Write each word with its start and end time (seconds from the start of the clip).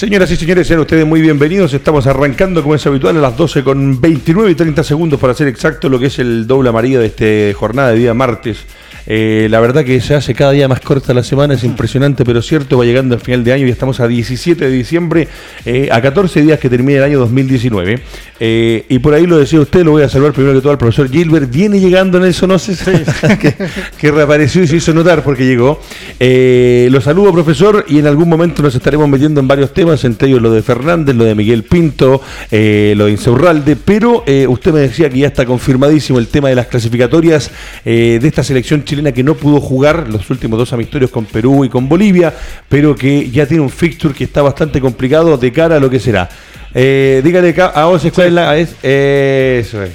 Señoras 0.00 0.30
y 0.30 0.36
señores, 0.36 0.66
sean 0.66 0.80
ustedes 0.80 1.04
muy 1.04 1.20
bienvenidos. 1.20 1.74
Estamos 1.74 2.06
arrancando, 2.06 2.62
como 2.62 2.74
es 2.74 2.86
habitual, 2.86 3.18
a 3.18 3.20
las 3.20 3.36
12 3.36 3.62
con 3.62 4.00
29 4.00 4.52
y 4.52 4.54
30 4.54 4.82
segundos 4.82 5.20
para 5.20 5.34
ser 5.34 5.46
exacto 5.46 5.90
lo 5.90 5.98
que 5.98 6.06
es 6.06 6.18
el 6.18 6.46
doble 6.46 6.70
amarilla 6.70 7.00
de 7.00 7.06
esta 7.08 7.58
jornada 7.58 7.90
de 7.90 7.98
día 7.98 8.14
martes 8.14 8.64
eh, 9.06 9.48
la 9.50 9.60
verdad 9.60 9.84
que 9.84 10.00
se 10.00 10.14
hace 10.14 10.34
cada 10.34 10.52
día 10.52 10.68
más 10.68 10.80
corta 10.80 11.14
la 11.14 11.22
semana, 11.22 11.54
es 11.54 11.64
impresionante, 11.64 12.24
pero 12.24 12.42
cierto, 12.42 12.78
va 12.78 12.84
llegando 12.84 13.14
al 13.14 13.20
final 13.20 13.44
de 13.44 13.52
año 13.52 13.66
y 13.66 13.70
estamos 13.70 14.00
a 14.00 14.08
17 14.08 14.64
de 14.64 14.70
diciembre, 14.70 15.28
eh, 15.64 15.88
a 15.90 16.00
14 16.00 16.42
días 16.42 16.58
que 16.58 16.68
termine 16.68 16.98
el 16.98 17.04
año 17.04 17.18
2019. 17.18 18.00
Eh, 18.42 18.86
y 18.88 18.98
por 19.00 19.14
ahí 19.14 19.26
lo 19.26 19.38
decía 19.38 19.60
usted, 19.60 19.84
lo 19.84 19.92
voy 19.92 20.02
a 20.02 20.08
saludar 20.08 20.32
primero 20.32 20.54
que 20.54 20.60
todo 20.60 20.72
al 20.72 20.78
profesor 20.78 21.10
Gilbert. 21.10 21.50
Viene 21.50 21.78
llegando 21.78 22.18
Nelson 22.18 22.48
no 22.48 22.58
sé 22.58 22.74
que, 23.40 23.54
que, 23.98 24.10
reapareció 24.10 24.62
y 24.62 24.66
se 24.66 24.76
hizo 24.76 24.94
notar 24.94 25.22
porque 25.22 25.44
llegó. 25.44 25.80
lo 26.18 27.00
saludo, 27.00 27.32
profesor, 27.32 27.84
y 27.88 27.98
en 27.98 28.06
algún 28.06 28.28
momento 28.28 28.62
nos 28.62 28.74
estaremos 28.74 29.08
metiendo 29.08 29.40
en 29.40 29.48
varios 29.48 29.72
temas, 29.74 30.04
entre 30.04 30.28
ellos 30.28 30.42
lo 30.42 30.50
de 30.50 30.62
Fernández, 30.62 31.14
lo 31.14 31.24
de 31.24 31.34
Miguel 31.34 31.64
Pinto, 31.64 32.22
lo 32.50 33.04
de 33.04 33.10
Insaurralde, 33.10 33.76
pero 33.76 34.24
usted 34.48 34.72
me 34.72 34.80
decía 34.80 35.10
que 35.10 35.18
ya 35.18 35.26
está 35.26 35.44
confirmadísimo 35.44 36.18
el 36.18 36.28
tema 36.28 36.48
de 36.48 36.54
las 36.54 36.66
clasificatorias 36.66 37.50
de 37.84 38.20
esta 38.22 38.42
selección 38.42 38.84
chilena 38.90 39.12
que 39.12 39.22
no 39.22 39.36
pudo 39.36 39.60
jugar 39.60 40.08
los 40.08 40.28
últimos 40.30 40.58
dos 40.58 40.72
amistorios 40.72 41.12
con 41.12 41.24
Perú 41.24 41.64
y 41.64 41.68
con 41.68 41.88
Bolivia, 41.88 42.34
pero 42.68 42.96
que 42.96 43.30
ya 43.30 43.46
tiene 43.46 43.62
un 43.62 43.70
fixture 43.70 44.12
que 44.12 44.24
está 44.24 44.42
bastante 44.42 44.80
complicado 44.80 45.36
de 45.38 45.52
cara 45.52 45.76
a 45.76 45.78
lo 45.78 45.88
que 45.88 46.00
será. 46.00 46.28
Eh, 46.74 47.20
dígale 47.22 47.54
a 47.72 47.86
Oces 47.86 48.12
cuál 48.12 48.26
es 48.26 48.32
la. 48.32 48.58
Es, 48.58 48.70
eso 48.82 49.84
es. 49.84 49.92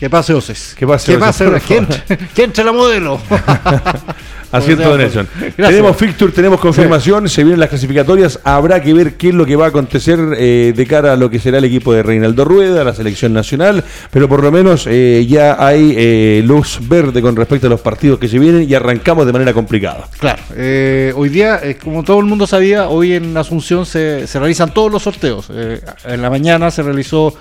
¿Qué 0.00 0.08
pase, 0.08 0.32
Oces? 0.32 0.74
¿Qué 0.78 0.86
pase, 0.86 1.12
¿Qué 1.12 1.18
pase? 1.18 1.44
¿Quién 2.34 2.46
entre 2.46 2.64
la 2.64 2.72
modelo? 2.72 3.20
Haciendo 4.50 4.96
Nelson. 4.96 5.28
Tenemos 5.56 5.96
fixture, 5.96 6.32
tenemos 6.32 6.60
confirmación, 6.60 7.28
se 7.28 7.42
vienen 7.42 7.60
las 7.60 7.68
clasificatorias. 7.68 8.40
Habrá 8.44 8.82
que 8.82 8.94
ver 8.94 9.14
qué 9.14 9.28
es 9.28 9.34
lo 9.34 9.44
que 9.44 9.56
va 9.56 9.66
a 9.66 9.68
acontecer 9.68 10.18
eh, 10.36 10.72
de 10.74 10.86
cara 10.86 11.12
a 11.12 11.16
lo 11.16 11.30
que 11.30 11.38
será 11.38 11.58
el 11.58 11.64
equipo 11.64 11.92
de 11.92 12.02
Reinaldo 12.02 12.44
Rueda, 12.44 12.84
la 12.84 12.94
selección 12.94 13.32
nacional. 13.32 13.84
Pero 14.10 14.28
por 14.28 14.42
lo 14.42 14.50
menos 14.50 14.86
eh, 14.86 15.26
ya 15.28 15.56
hay 15.64 15.94
eh, 15.96 16.42
luz 16.44 16.78
verde 16.80 17.20
con 17.20 17.36
respecto 17.36 17.66
a 17.66 17.70
los 17.70 17.80
partidos 17.80 18.18
que 18.18 18.28
se 18.28 18.38
vienen 18.38 18.68
y 18.68 18.74
arrancamos 18.74 19.26
de 19.26 19.32
manera 19.32 19.52
complicada. 19.52 20.08
Claro. 20.18 20.42
hoy 21.14 21.28
día, 21.28 21.60
como 21.82 22.02
todo 22.02 22.20
el 22.20 22.26
mundo 22.26 22.46
sabía, 22.46 22.88
hoy 22.88 23.14
en 23.14 23.36
Asunción 23.36 23.86
se, 23.86 24.26
se 24.26 24.38
realizan 24.38 24.72
todos 24.72 24.90
los 24.90 25.02
sorteos. 25.02 25.50
en 25.50 26.22
la 26.22 26.30
mañana 26.30 26.70
se 26.70 26.82
realizó 26.82 27.34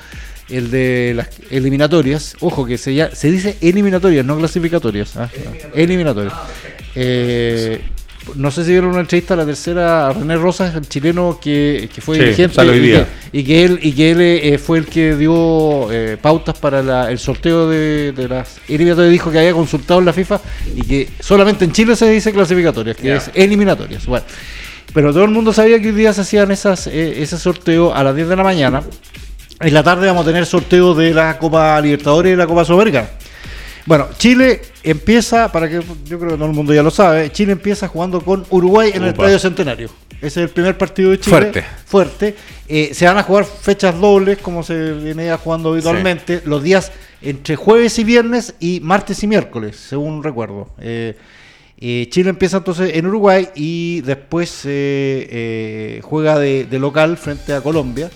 el 0.49 0.71
de 0.71 1.13
las 1.15 1.29
eliminatorias. 1.49 2.35
Ojo 2.39 2.65
que 2.65 2.77
se, 2.77 3.15
se 3.15 3.31
dice 3.31 3.57
eliminatorias, 3.61 4.25
no 4.25 4.37
clasificatorias. 4.37 5.17
¿ah? 5.17 5.29
Eliminatorias. 5.73 6.33
Eh, 6.99 7.79
no 8.35 8.49
sé 8.49 8.65
si 8.65 8.71
vieron 8.71 8.89
una 8.89 9.01
entrevista 9.01 9.35
a 9.35 9.37
la 9.37 9.45
tercera 9.45 10.07
a 10.07 10.13
René 10.13 10.35
Rosas, 10.35 10.73
el 10.73 10.87
chileno 10.89 11.39
que, 11.39 11.87
fue 12.01 12.17
dirigente 12.17 12.59
y 13.31 13.43
que, 13.43 13.63
él, 13.63 13.79
y 13.83 13.91
que 13.93 14.11
él 14.11 14.21
eh, 14.21 14.57
fue 14.57 14.79
el 14.79 14.87
que 14.87 15.15
dio 15.15 15.91
eh, 15.91 16.17
pautas 16.19 16.57
para 16.57 17.09
el 17.09 17.19
sorteo 17.19 17.69
de, 17.69 18.27
las 18.27 18.59
eliminatorias. 18.67 19.11
Dijo 19.11 19.31
que 19.31 19.37
había 19.37 19.53
consultado 19.53 19.99
en 19.99 20.07
la 20.07 20.13
FIFA 20.13 20.41
y 20.75 20.81
que 20.81 21.09
solamente 21.19 21.65
en 21.65 21.71
Chile 21.71 21.95
se 21.95 22.09
dice 22.09 22.33
clasificatorias, 22.33 22.97
que 22.97 23.15
es 23.15 23.29
eliminatorias. 23.35 24.07
Bueno, 24.07 24.25
pero 24.91 25.13
todo 25.13 25.23
el 25.23 25.31
mundo 25.31 25.53
sabía 25.53 25.79
que 25.79 25.89
hoy 25.89 25.95
día 25.95 26.13
se 26.13 26.21
hacían 26.21 26.51
esas, 26.51 26.87
ese 26.87 27.37
sorteo 27.37 27.93
a 27.93 28.03
las 28.03 28.15
10 28.15 28.27
de 28.27 28.35
la 28.35 28.43
mañana. 28.43 28.81
En 29.59 29.73
la 29.73 29.83
tarde 29.83 30.07
vamos 30.07 30.23
a 30.23 30.29
tener 30.29 30.45
sorteo 30.47 30.95
de 30.95 31.13
la 31.13 31.37
Copa 31.37 31.79
Libertadores 31.79 32.33
y 32.33 32.35
la 32.35 32.47
Copa 32.47 32.65
Sudamericana. 32.65 33.07
Bueno, 33.87 34.09
Chile 34.17 34.61
empieza, 34.83 35.49
para 35.49 35.69
que 35.69 35.75
yo 35.75 36.19
creo 36.19 36.31
que 36.31 36.35
todo 36.35 36.45
el 36.45 36.51
mundo 36.51 36.73
ya 36.73 36.83
lo 36.83 36.91
sabe, 36.91 37.31
Chile 37.31 37.53
empieza 37.53 37.87
jugando 37.87 38.19
con 38.19 38.45
Uruguay 38.49 38.91
en 38.93 39.03
el 39.03 39.09
Estadio 39.09 39.39
Centenario. 39.39 39.89
Ese 40.17 40.27
es 40.27 40.37
el 40.37 40.49
primer 40.49 40.77
partido 40.77 41.11
de 41.11 41.21
Chile. 41.21 41.37
Fuerte. 41.37 41.65
Fuerte. 41.85 42.35
Eh, 42.67 42.89
se 42.93 43.05
van 43.05 43.17
a 43.17 43.23
jugar 43.23 43.45
fechas 43.45 43.97
dobles, 43.97 44.39
como 44.39 44.61
se 44.61 44.91
viene 44.91 45.33
jugando 45.37 45.71
habitualmente, 45.71 46.41
los 46.43 46.61
días 46.63 46.91
entre 47.21 47.55
jueves 47.55 47.97
y 47.97 48.03
viernes 48.03 48.55
y 48.59 48.81
martes 48.81 49.23
y 49.23 49.27
miércoles, 49.27 49.77
según 49.77 50.21
recuerdo. 50.21 50.67
Eh, 50.81 51.15
eh, 51.79 52.07
Chile 52.09 52.31
empieza 52.31 52.57
entonces 52.57 52.91
en 52.93 53.07
Uruguay 53.07 53.47
y 53.55 54.01
después 54.01 54.63
juega 56.03 56.39
de, 56.39 56.67
local 56.71 57.15
frente 57.15 57.53
a 57.53 57.61
Colombia. 57.61 58.09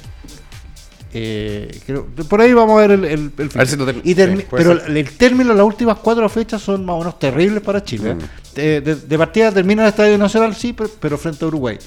Eh, 1.13 1.81
por 2.29 2.39
ahí 2.39 2.53
vamos 2.53 2.77
a 2.77 2.87
ver 2.87 2.91
el, 2.91 3.05
el, 3.05 3.31
Pero 3.31 4.71
el 4.71 5.17
término, 5.17 5.53
las 5.53 5.65
últimas 5.65 5.97
cuatro 5.97 6.27
fechas 6.29 6.61
son 6.61 6.85
más 6.85 6.95
o 6.95 6.99
menos 6.99 7.19
terribles 7.19 7.61
para 7.61 7.83
Chile. 7.83 8.15
¿eh? 8.55 8.81
Mm. 8.81 9.07
De, 9.07 9.17
partida 9.17 9.51
termina 9.51 9.83
el 9.83 9.89
Estadio 9.89 10.17
Nacional, 10.17 10.55
sí, 10.55 10.73
pero, 10.73 11.17
frente 11.17 11.43
a 11.43 11.47
Uruguay. 11.49 11.77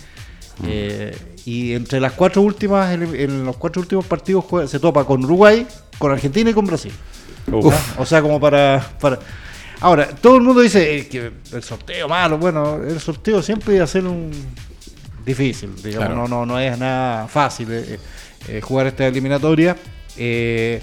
Mm. 0.59 0.65
Eh, 0.67 1.17
y 1.47 1.73
entre 1.73 2.01
las 2.01 2.13
cuatro 2.13 2.43
últimas, 2.43 2.93
en, 2.93 3.45
los 3.45 3.57
cuatro 3.57 3.81
últimos 3.81 4.05
partidos 4.05 4.45
se 4.69 4.79
topa 4.79 5.05
con 5.05 5.25
Uruguay, 5.25 5.67
con 5.99 6.13
Argentina 6.13 6.51
y 6.51 6.55
con 6.55 6.67
Brasil. 6.67 6.93
O 7.99 8.07
sea, 8.07 8.21
como 8.21 8.39
para, 8.39 8.95
para. 9.01 9.19
Ahora, 9.81 10.09
todo 10.09 10.37
el 10.37 10.43
mundo 10.43 10.61
dice 10.61 11.07
que 11.09 11.31
el 11.53 11.63
sorteo 11.63 12.09
malo. 12.09 12.39
Bueno, 12.39 12.83
el 12.83 13.01
sorteo 13.01 13.43
siempre 13.43 13.79
va 13.79 13.85
a 13.85 13.87
ser 13.87 14.07
un 14.07 14.31
difícil, 15.25 15.71
digamos, 15.83 16.17
no, 16.17 16.29
no, 16.29 16.47
no 16.47 16.59
es 16.59 16.79
nada 16.79 17.27
fácil. 17.29 17.69
Eh, 17.71 17.99
jugar 18.63 18.87
esta 18.87 19.07
eliminatoria. 19.07 19.77
Eh, 20.17 20.81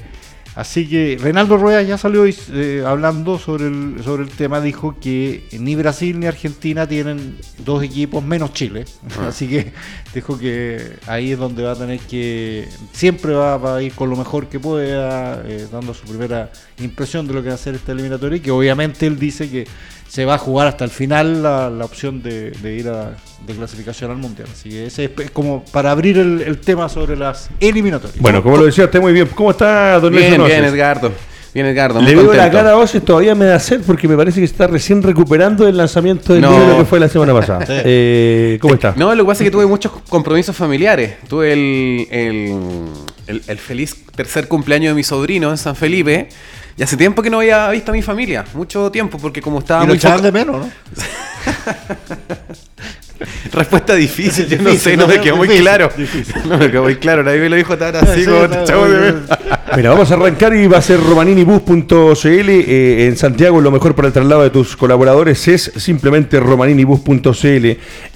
así 0.55 0.87
que 0.87 1.17
Reinaldo 1.19 1.55
Rueda 1.57 1.81
ya 1.81 1.97
salió 1.97 2.25
eh, 2.25 2.83
hablando 2.85 3.39
sobre 3.39 3.67
el, 3.67 4.01
sobre 4.03 4.23
el 4.23 4.29
tema, 4.29 4.59
dijo 4.59 4.97
que 4.99 5.47
ni 5.57 5.75
Brasil 5.75 6.19
ni 6.19 6.25
Argentina 6.25 6.87
tienen 6.87 7.37
dos 7.59 7.83
equipos 7.83 8.23
menos 8.23 8.53
Chile. 8.53 8.85
Ah. 9.17 9.27
Así 9.29 9.47
que 9.47 9.71
dijo 10.13 10.37
que 10.37 10.97
ahí 11.07 11.31
es 11.31 11.39
donde 11.39 11.63
va 11.63 11.71
a 11.71 11.75
tener 11.75 11.99
que, 11.99 12.67
siempre 12.91 13.33
va, 13.33 13.77
a 13.77 13.81
ir 13.81 13.93
con 13.93 14.09
lo 14.09 14.17
mejor 14.17 14.47
que 14.47 14.59
pueda, 14.59 15.41
dando 15.71 15.93
su 15.93 16.05
primera 16.05 16.51
impresión 16.79 17.27
de 17.27 17.33
lo 17.33 17.41
que 17.41 17.49
va 17.49 17.55
a 17.55 17.57
ser 17.57 17.75
esta 17.75 17.93
eliminatoria 17.93 18.37
y 18.37 18.41
que 18.41 18.51
obviamente 18.51 19.07
él 19.07 19.17
dice 19.17 19.49
que 19.49 19.65
se 20.11 20.25
va 20.25 20.33
a 20.33 20.37
jugar 20.37 20.67
hasta 20.67 20.83
el 20.83 20.89
final 20.89 21.41
la, 21.41 21.85
opción 21.85 22.21
de, 22.21 22.51
ir 22.77 22.89
a, 22.89 23.15
de 23.47 23.53
clasificación 23.53 24.11
al 24.11 24.17
mundial. 24.17 24.49
Así 24.51 24.67
que 24.67 24.87
ese 24.87 25.09
es 25.17 25.31
como 25.31 25.63
para 25.71 25.91
abrir 25.91 26.17
el, 26.17 26.57
tema 26.57 26.89
sobre 26.89 27.15
las 27.15 27.49
eliminatorias. 27.61 28.19
Bueno, 28.19 28.43
como 28.43 28.57
lo 28.57 28.65
decía 28.65 28.83
usted 28.83 28.99
muy 28.99 29.13
bien. 29.13 29.29
¿Cómo 29.33 29.51
está, 29.51 29.97
don 30.01 30.13
Bien, 30.13 30.43
bien, 30.43 30.65
Edgardo. 30.65 31.13
Bien, 31.53 31.65
Edgardo. 31.65 32.01
Le 32.01 32.13
veo 32.13 32.33
la 32.33 32.51
cara 32.51 32.71
a 32.71 32.75
vos 32.75 32.91
todavía 33.05 33.35
me 33.35 33.45
da 33.45 33.57
sed 33.57 33.83
porque 33.87 34.09
me 34.09 34.17
parece 34.17 34.41
que 34.41 34.45
está 34.45 34.67
recién 34.67 35.01
recuperando 35.01 35.65
el 35.65 35.77
lanzamiento 35.77 36.33
del 36.33 36.41
libro 36.41 36.79
que 36.79 36.85
fue 36.85 36.99
la 36.99 37.07
semana 37.07 37.33
pasada. 37.33 37.65
Eh, 37.85 38.57
¿Cómo 38.61 38.73
está? 38.73 38.93
No, 38.97 39.15
lo 39.15 39.23
que 39.23 39.27
pasa 39.27 39.43
es 39.43 39.47
que 39.47 39.51
tuve 39.51 39.65
muchos 39.65 39.93
compromisos 40.09 40.53
familiares. 40.53 41.19
Tuve 41.29 41.53
el, 41.53 42.07
el, 42.11 43.41
el 43.47 43.57
feliz 43.57 43.95
tercer 44.13 44.49
cumpleaños 44.49 44.91
de 44.91 44.95
mi 44.95 45.03
sobrino 45.03 45.51
en 45.51 45.57
San 45.57 45.77
Felipe. 45.77 46.27
Y 46.77 46.83
hace 46.83 46.97
tiempo 46.97 47.21
que 47.21 47.29
no 47.29 47.39
había 47.39 47.69
visto 47.69 47.91
a 47.91 47.93
mi 47.93 48.01
familia, 48.01 48.45
mucho 48.53 48.91
tiempo, 48.91 49.17
porque 49.17 49.41
como 49.41 49.59
estaba 49.59 49.83
y 49.83 49.87
muy... 49.87 49.99
Lo 49.99 50.21
de 50.21 50.31
menos, 50.31 50.57
¿no? 50.57 50.71
Respuesta 53.51 53.95
difícil, 53.95 54.47
yo 54.47 54.61
no 54.61 54.73
sé, 54.73 54.97
no 54.97 55.07
me 55.07 55.19
quedó 55.19 55.37
muy 55.37 55.47
claro. 55.47 55.89
No 56.45 56.57
me 56.57 56.69
quedó 56.69 56.83
muy 56.83 56.95
claro, 56.95 57.23
nadie 57.23 57.39
me 57.39 57.49
lo 57.49 57.55
dijo 57.55 57.77
tan 57.77 57.95
así 57.95 58.25
como 58.25 58.47
de 58.47 59.15
Mira, 59.75 59.91
vamos 59.91 60.11
a 60.11 60.15
arrancar 60.15 60.53
y 60.53 60.67
va 60.67 60.79
a 60.79 60.81
ser 60.81 60.99
romaninibus.cl. 61.01 62.27
Eh, 62.27 63.05
en 63.07 63.15
Santiago 63.15 63.61
lo 63.61 63.71
mejor 63.71 63.95
para 63.95 64.09
el 64.09 64.13
traslado 64.13 64.43
de 64.43 64.49
tus 64.49 64.75
colaboradores 64.75 65.47
es 65.47 65.71
simplemente 65.77 66.41
romaninibus.cl. 66.41 67.67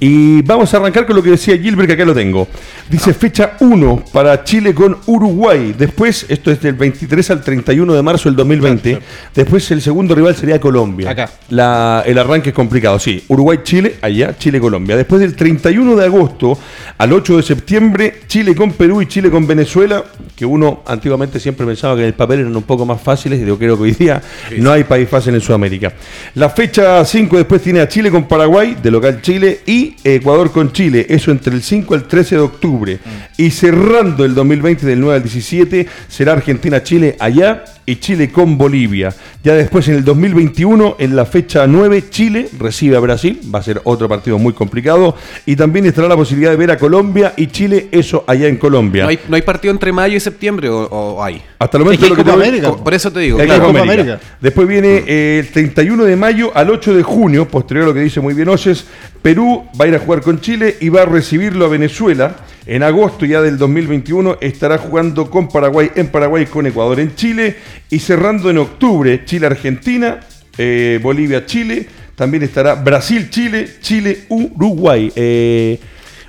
Y 0.01 0.41
vamos 0.41 0.73
a 0.73 0.77
arrancar 0.77 1.05
con 1.05 1.15
lo 1.15 1.23
que 1.23 1.31
decía 1.31 1.57
Gilbert, 1.57 1.87
que 1.87 1.93
acá 1.93 2.03
lo 2.03 2.13
tengo. 2.13 2.47
Dice 2.89 3.13
fecha 3.13 3.53
1 3.61 4.03
para 4.11 4.43
Chile 4.43 4.75
con 4.75 4.97
Uruguay. 5.05 5.73
Después, 5.77 6.25
esto 6.27 6.51
es 6.51 6.61
del 6.61 6.73
23 6.73 7.31
al 7.31 7.41
31 7.41 7.93
de 7.93 8.01
marzo 8.01 8.27
del 8.27 8.35
2020. 8.35 8.99
Después 9.33 9.71
el 9.71 9.81
segundo 9.81 10.13
rival 10.13 10.35
sería 10.35 10.59
Colombia. 10.59 11.09
Acá. 11.09 12.03
el 12.05 12.17
arranque 12.17 12.49
es 12.49 12.55
complicado, 12.55 12.99
sí. 12.99 13.23
Uruguay-Chile, 13.29 13.95
allá, 14.01 14.37
Chile-Colombia. 14.37 14.94
Después 14.95 15.21
del 15.21 15.36
31 15.36 15.95
de 15.95 16.06
agosto 16.06 16.57
al 16.97 17.13
8 17.13 17.38
de 17.38 17.44
septiembre, 17.44 18.21
Chile 18.27 18.56
con 18.56 18.74
Perú 18.74 19.01
y 19.01 19.07
Chile 19.07 19.30
con 19.30 19.45
Venezuela, 19.45 20.03
que 20.36 20.45
uno 20.45 20.83
antiguamente 20.86 21.39
siempre 21.39 21.65
pensaba 21.65 21.95
que 21.95 22.01
en 22.01 22.07
el 22.07 22.13
papel 22.13 22.42
eran 22.42 22.56
un 22.56 22.63
poco 22.63 22.86
más 22.86 23.01
fáciles, 23.01 23.42
y 23.42 23.45
yo 23.45 23.57
creo 23.57 23.75
que 23.77 23.83
hoy 23.83 23.92
día 23.92 24.21
no 24.57 24.71
hay 24.71 24.83
país 24.83 25.07
fácil 25.09 25.33
en 25.33 25.42
Sudamérica. 25.42 25.94
La 26.36 26.50
fecha 26.50 27.03
5 27.03 27.38
después 27.38 27.62
tiene 27.62 27.80
a 27.81 27.88
Chile 27.88 28.12
con 28.12 28.27
Paraguay, 28.27 28.77
de 28.81 28.92
local 28.92 29.21
Chile, 29.21 29.62
y 29.65 29.95
Ecuador 30.03 30.51
con 30.51 30.71
Chile, 30.71 31.06
eso 31.09 31.31
entre 31.31 31.53
el 31.53 31.62
5 31.62 31.94
al 31.94 32.03
13 32.03 32.36
de 32.36 32.41
octubre. 32.41 33.00
Y 33.38 33.51
cerrando 33.51 34.25
el 34.25 34.33
2020 34.33 34.86
del 34.86 35.00
9 35.00 35.15
al 35.15 35.24
17 35.24 35.88
será 36.07 36.33
Argentina-Chile 36.33 37.15
allá 37.19 37.63
y 37.85 37.97
Chile 37.97 38.31
con 38.31 38.57
Bolivia. 38.57 39.13
Ya 39.43 39.53
después 39.53 39.87
en 39.87 39.95
el 39.95 40.03
2021, 40.03 40.95
en 40.99 41.15
la 41.15 41.25
fecha 41.25 41.67
9, 41.67 42.05
Chile 42.09 42.49
recibe 42.57 42.97
a 42.97 42.99
Brasil, 42.99 43.39
va 43.53 43.59
a 43.59 43.63
ser 43.63 43.81
otro 43.83 44.09
partido 44.09 44.37
muy 44.37 44.53
complicado, 44.53 45.15
y 45.45 45.55
también 45.55 45.85
estará 45.85 46.07
la 46.07 46.15
posibilidad 46.15 46.51
de 46.51 46.57
ver 46.57 46.71
a 46.71 46.77
Colombia 46.77 47.33
y 47.37 47.47
Chile, 47.47 47.89
eso 47.91 48.23
allá 48.27 48.47
en 48.47 48.57
Colombia. 48.57 49.03
¿No 49.03 49.09
hay, 49.09 49.19
no 49.27 49.35
hay 49.35 49.41
partido 49.41 49.71
entre 49.71 49.91
mayo 49.91 50.17
y 50.17 50.19
septiembre 50.19 50.69
o, 50.69 50.83
o 50.85 51.23
hay? 51.23 51.41
Hasta 51.59 51.77
el 51.77 51.83
momento 51.83 52.05
Es 52.05 52.09
que 52.11 52.15
lo 52.15 52.15
que 52.15 52.23
Copa 52.29 52.43
América. 52.43 52.75
Por 52.75 52.93
eso 52.93 53.11
te 53.11 53.19
digo, 53.19 53.37
claro. 53.37 53.53
Copa 53.53 53.67
Copa 53.67 53.81
América. 53.81 54.13
América. 54.13 54.38
Después 54.41 54.67
viene 54.67 55.03
eh, 55.07 55.39
el 55.39 55.51
31 55.51 56.05
de 56.05 56.15
mayo 56.15 56.51
al 56.55 56.69
8 56.69 56.95
de 56.95 57.03
junio, 57.03 57.47
posterior 57.47 57.85
a 57.85 57.88
lo 57.89 57.93
que 57.93 58.01
dice 58.01 58.19
muy 58.19 58.33
bien 58.33 58.49
Oces, 58.49 58.85
Perú 59.25 59.66
va 59.81 59.86
a 59.86 59.88
ir 59.88 59.95
a 59.95 59.98
jugar 59.98 60.22
con 60.22 60.39
Chile 60.39 60.77
y 60.81 60.89
va 60.89 61.01
a 61.01 61.06
recibirlo 61.06 61.66
a 61.66 61.68
Venezuela. 61.68 62.36
En 62.68 62.83
agosto 62.83 63.25
ya 63.25 63.42
del 63.42 63.57
2021 63.57 64.38
estará 64.39 64.77
jugando 64.77 65.31
con 65.31 65.48
Paraguay 65.48 65.89
en 65.95 66.10
Paraguay, 66.10 66.45
con 66.45 66.68
Ecuador 66.68 67.00
en 67.00 67.16
Chile. 67.16 67.56
Y 67.89 67.98
cerrando 67.98 68.51
en 68.51 68.60
octubre, 68.60 69.25
Chile-Argentina, 69.25 70.19
eh, 70.60 71.00
Bolivia-Chile. 71.01 71.88
También 72.13 72.44
estará 72.44 72.75
Brasil-Chile, 72.75 73.68
Chile-Uruguay. 73.81 75.12
Eh, 75.16 75.80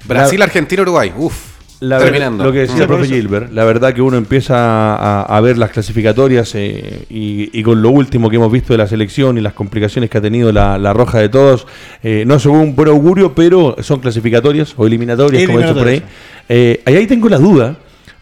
Brasil, 0.06 0.40
Argentina, 0.40 0.80
Uruguay. 0.80 1.12
Uf. 1.18 1.55
La 1.80 1.98
terminando. 1.98 2.44
lo 2.44 2.52
que 2.52 2.60
decía 2.60 2.82
el 2.82 2.86
por 2.86 2.96
profe. 2.96 3.14
Gilbert, 3.14 3.52
la 3.52 3.64
verdad 3.64 3.92
que 3.92 4.02
uno 4.02 4.16
empieza 4.16 4.54
a, 4.96 5.22
a 5.22 5.40
ver 5.40 5.58
las 5.58 5.70
clasificatorias 5.70 6.54
eh, 6.54 7.04
y, 7.10 7.50
y 7.58 7.62
con 7.62 7.82
lo 7.82 7.90
último 7.90 8.30
que 8.30 8.36
hemos 8.36 8.50
visto 8.50 8.72
de 8.72 8.78
la 8.78 8.86
selección 8.86 9.38
y 9.38 9.40
las 9.40 9.52
complicaciones 9.52 10.08
que 10.10 10.18
ha 10.18 10.20
tenido 10.20 10.52
la, 10.52 10.78
la 10.78 10.92
roja 10.92 11.18
de 11.18 11.28
todos, 11.28 11.66
eh, 12.02 12.24
no 12.26 12.36
es 12.36 12.46
un 12.46 12.74
buen 12.74 12.88
augurio, 12.88 13.34
pero 13.34 13.76
son 13.80 14.00
clasificatorias 14.00 14.74
o 14.76 14.86
eliminatorias, 14.86 15.44
como 15.46 15.58
dicen 15.58 15.74
por 15.76 15.88
ahí. 15.88 16.02
Eh, 16.48 16.80
ahí, 16.86 16.96
ahí 16.96 17.06
tengo 17.06 17.28
la 17.28 17.38
duda, 17.38 17.76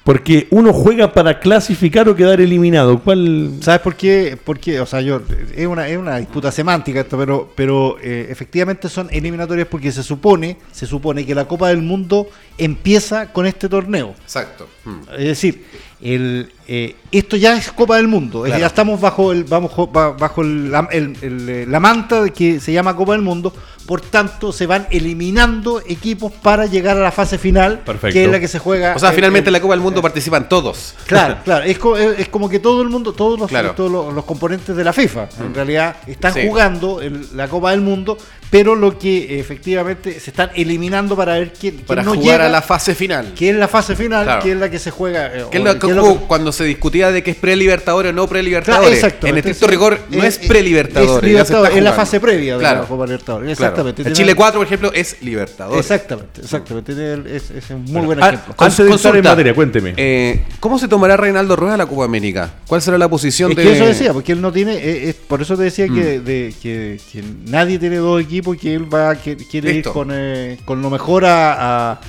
porque 0.04 0.48
uno 0.50 0.74
juega 0.74 1.14
para 1.14 1.40
clasificar 1.40 2.08
o 2.10 2.14
quedar 2.14 2.38
eliminado. 2.40 3.00
¿Cuál? 3.00 3.54
¿Sabes 3.60 3.80
por 3.80 3.96
qué? 3.96 4.38
Porque, 4.42 4.78
o 4.78 4.86
sea, 4.86 5.00
yo 5.00 5.22
es 5.56 5.66
una, 5.66 5.88
es 5.88 5.96
una 5.96 6.18
disputa 6.18 6.52
semántica 6.52 7.00
esto, 7.00 7.16
pero, 7.16 7.50
pero 7.54 7.96
eh, 8.02 8.26
efectivamente 8.28 8.90
son 8.90 9.08
eliminatorias 9.10 9.66
porque 9.66 9.90
se 9.90 10.02
supone, 10.02 10.58
se 10.72 10.84
supone 10.86 11.24
que 11.24 11.34
la 11.34 11.48
Copa 11.48 11.68
del 11.68 11.80
Mundo 11.80 12.28
empieza 12.58 13.32
con 13.32 13.46
este 13.46 13.66
torneo. 13.66 14.14
Exacto. 14.22 14.68
Mm. 14.84 15.10
Es 15.18 15.24
decir, 15.24 15.64
el, 16.00 16.52
eh, 16.68 16.96
esto 17.12 17.36
ya 17.36 17.56
es 17.56 17.70
Copa 17.72 17.96
del 17.96 18.08
Mundo. 18.08 18.42
Claro. 18.42 18.60
Ya 18.60 18.66
estamos 18.66 19.00
bajo 19.00 19.32
el 19.32 19.44
vamos 19.44 19.70
jo- 19.72 19.86
ba- 19.86 20.10
bajo 20.12 20.42
el- 20.42 20.70
la, 20.70 20.88
el- 20.92 21.16
eh, 21.22 21.66
la 21.68 21.80
manta 21.80 22.22
de 22.22 22.30
que 22.32 22.60
se 22.60 22.72
llama 22.72 22.94
Copa 22.96 23.12
del 23.12 23.22
Mundo. 23.22 23.52
Por 23.86 24.00
tanto, 24.00 24.50
se 24.50 24.66
van 24.66 24.86
eliminando 24.90 25.82
equipos 25.86 26.32
para 26.32 26.64
llegar 26.64 26.96
a 26.96 27.00
la 27.00 27.12
fase 27.12 27.36
final, 27.36 27.80
Perfecto. 27.80 28.14
que 28.14 28.24
es 28.24 28.30
la 28.30 28.40
que 28.40 28.48
se 28.48 28.58
juega. 28.58 28.94
O 28.96 28.98
sea, 28.98 29.10
en- 29.10 29.14
finalmente 29.14 29.50
en 29.50 29.52
la 29.52 29.60
Copa 29.60 29.74
del 29.74 29.82
Mundo 29.82 30.00
participan 30.02 30.48
todos. 30.48 30.94
Claro, 31.06 31.36
claro. 31.44 31.64
Es, 31.64 31.78
co- 31.78 31.96
es- 31.96 32.28
como 32.28 32.48
que 32.48 32.58
todo 32.60 32.80
el 32.82 32.88
mundo, 32.88 33.12
todos 33.12 33.38
los, 33.38 33.48
Claro. 33.48 33.72
todos 33.72 33.90
los, 33.90 34.12
los 34.14 34.24
componentes 34.24 34.74
de 34.74 34.84
la 34.84 34.92
FIFA, 34.92 35.28
en 35.40 35.54
realidad, 35.54 35.96
están 36.06 36.32
Sí. 36.34 36.46
jugando 36.48 37.00
la 37.34 37.48
Copa 37.48 37.70
del 37.72 37.82
Mundo, 37.82 38.16
pero 38.54 38.76
lo 38.76 38.96
que 39.00 39.40
efectivamente 39.40 40.20
se 40.20 40.30
están 40.30 40.48
eliminando 40.54 41.16
para 41.16 41.34
ver 41.34 41.52
quién, 41.52 41.74
quién 41.74 41.86
Para 41.86 42.04
no 42.04 42.14
jugar 42.14 42.36
llega, 42.36 42.46
a 42.46 42.48
la 42.48 42.62
fase 42.62 42.94
final. 42.94 43.32
que 43.34 43.50
es 43.50 43.56
la 43.56 43.66
fase 43.66 43.96
final, 43.96 44.22
Claro. 44.24 44.42
que 44.44 44.52
es 44.52 44.56
la 44.58 44.70
que 44.70 44.78
se 44.78 44.92
juega. 44.92 45.26
eh, 45.26 45.44
Que 45.50 45.58
es 45.58 45.64
lo 45.64 45.76
que 45.76 45.86
hubo 45.88 46.20
que- 46.20 46.26
cuando 46.26 46.52
se 46.52 46.62
discutía 46.62 47.10
de 47.10 47.24
que 47.24 47.32
es 47.32 47.36
pre-libertadores 47.36 48.10
o 48.10 48.12
no 48.12 48.22
Claro, 48.22 48.30
pre-libertadores. 48.30 48.92
exactamente. 48.94 49.28
en 49.30 49.38
estricto 49.38 49.66
rigor, 49.66 49.98
no 50.08 50.22
es, 50.22 50.38
Es- 50.38 50.46
pre-libertadores. 50.46 51.08
es 51.10 51.14
ya 51.14 51.20
se 51.20 51.26
Libertadores, 51.26 51.68
está 51.70 51.78
es 51.78 51.84
la 51.84 51.92
fase 51.94 52.20
previa 52.20 52.52
de 52.54 52.60
Claro. 52.60 52.82
la 52.82 52.86
Copa 52.86 53.04
Libertadores. 53.06 53.56
Claro. 53.58 53.72
Exactamente. 53.72 54.02
El 54.02 54.04
Tiene- 54.06 54.16
Chile 54.16 54.34
4, 54.36 54.60
por 54.60 54.66
ejemplo, 54.68 54.92
es 54.94 55.16
libertadores. 55.22 55.80
Exactamente, 55.80 56.40
exactamente. 56.42 56.92
Es, 57.34 57.50
es 57.50 57.70
un 57.70 57.82
muy 57.86 58.06
buen 58.06 58.22
Ah, 58.22 58.28
ejemplo. 58.28 58.54
Antes 58.56 58.86
de 58.86 58.92
entrar 58.92 59.16
en 59.16 59.24
materia, 59.24 59.52
cuénteme. 59.54 59.94
Eh, 59.96 60.44
¿Cómo 60.60 60.78
se 60.78 60.86
tomará 60.86 61.16
Reinaldo 61.16 61.56
Rueda 61.56 61.76
la 61.76 61.86
Copa 61.86 62.04
América? 62.04 62.50
¿Cuál 62.68 62.80
será 62.82 62.98
la 62.98 63.08
posición 63.08 63.50
Es 63.50 63.56
de.? 63.56 63.62
que 63.64 63.72
eso 63.72 63.86
decía, 63.86 64.12
porque 64.12 64.30
él 64.30 64.40
no 64.40 64.52
tiene, 64.52 64.74
eh, 64.76 65.08
es- 65.08 65.16
por 65.16 65.42
eso 65.42 65.56
te 65.56 65.64
decía 65.64 65.86
Mm. 65.88 65.94
que, 65.96 66.20
de- 66.20 66.54
que, 66.62 67.00
que 67.12 67.24
nadie 67.46 67.80
tiene 67.80 67.96
dos 67.96 68.20
equipos 68.22 68.43
y 68.52 68.58
que 68.58 68.74
él 68.74 68.92
va 68.92 69.14
que, 69.16 69.36
quiere 69.36 69.72
Listo. 69.72 69.88
ir 69.90 69.92
con, 69.94 70.08
eh, 70.12 70.58
con 70.66 70.82
lo 70.82 70.90
mejor 70.90 71.24
a, 71.24 71.92
a, 71.92 72.00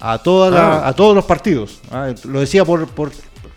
a 0.00 0.18
toda 0.18 0.50
la- 0.50 0.76
Ah. 0.78 0.88
a 0.88 0.92
todos 0.94 1.14
los 1.14 1.24
partidos. 1.24 1.80
¿ah? 1.92 2.12
Lo 2.24 2.40
decía 2.40 2.64
por, 2.64 2.88
por 2.88 3.12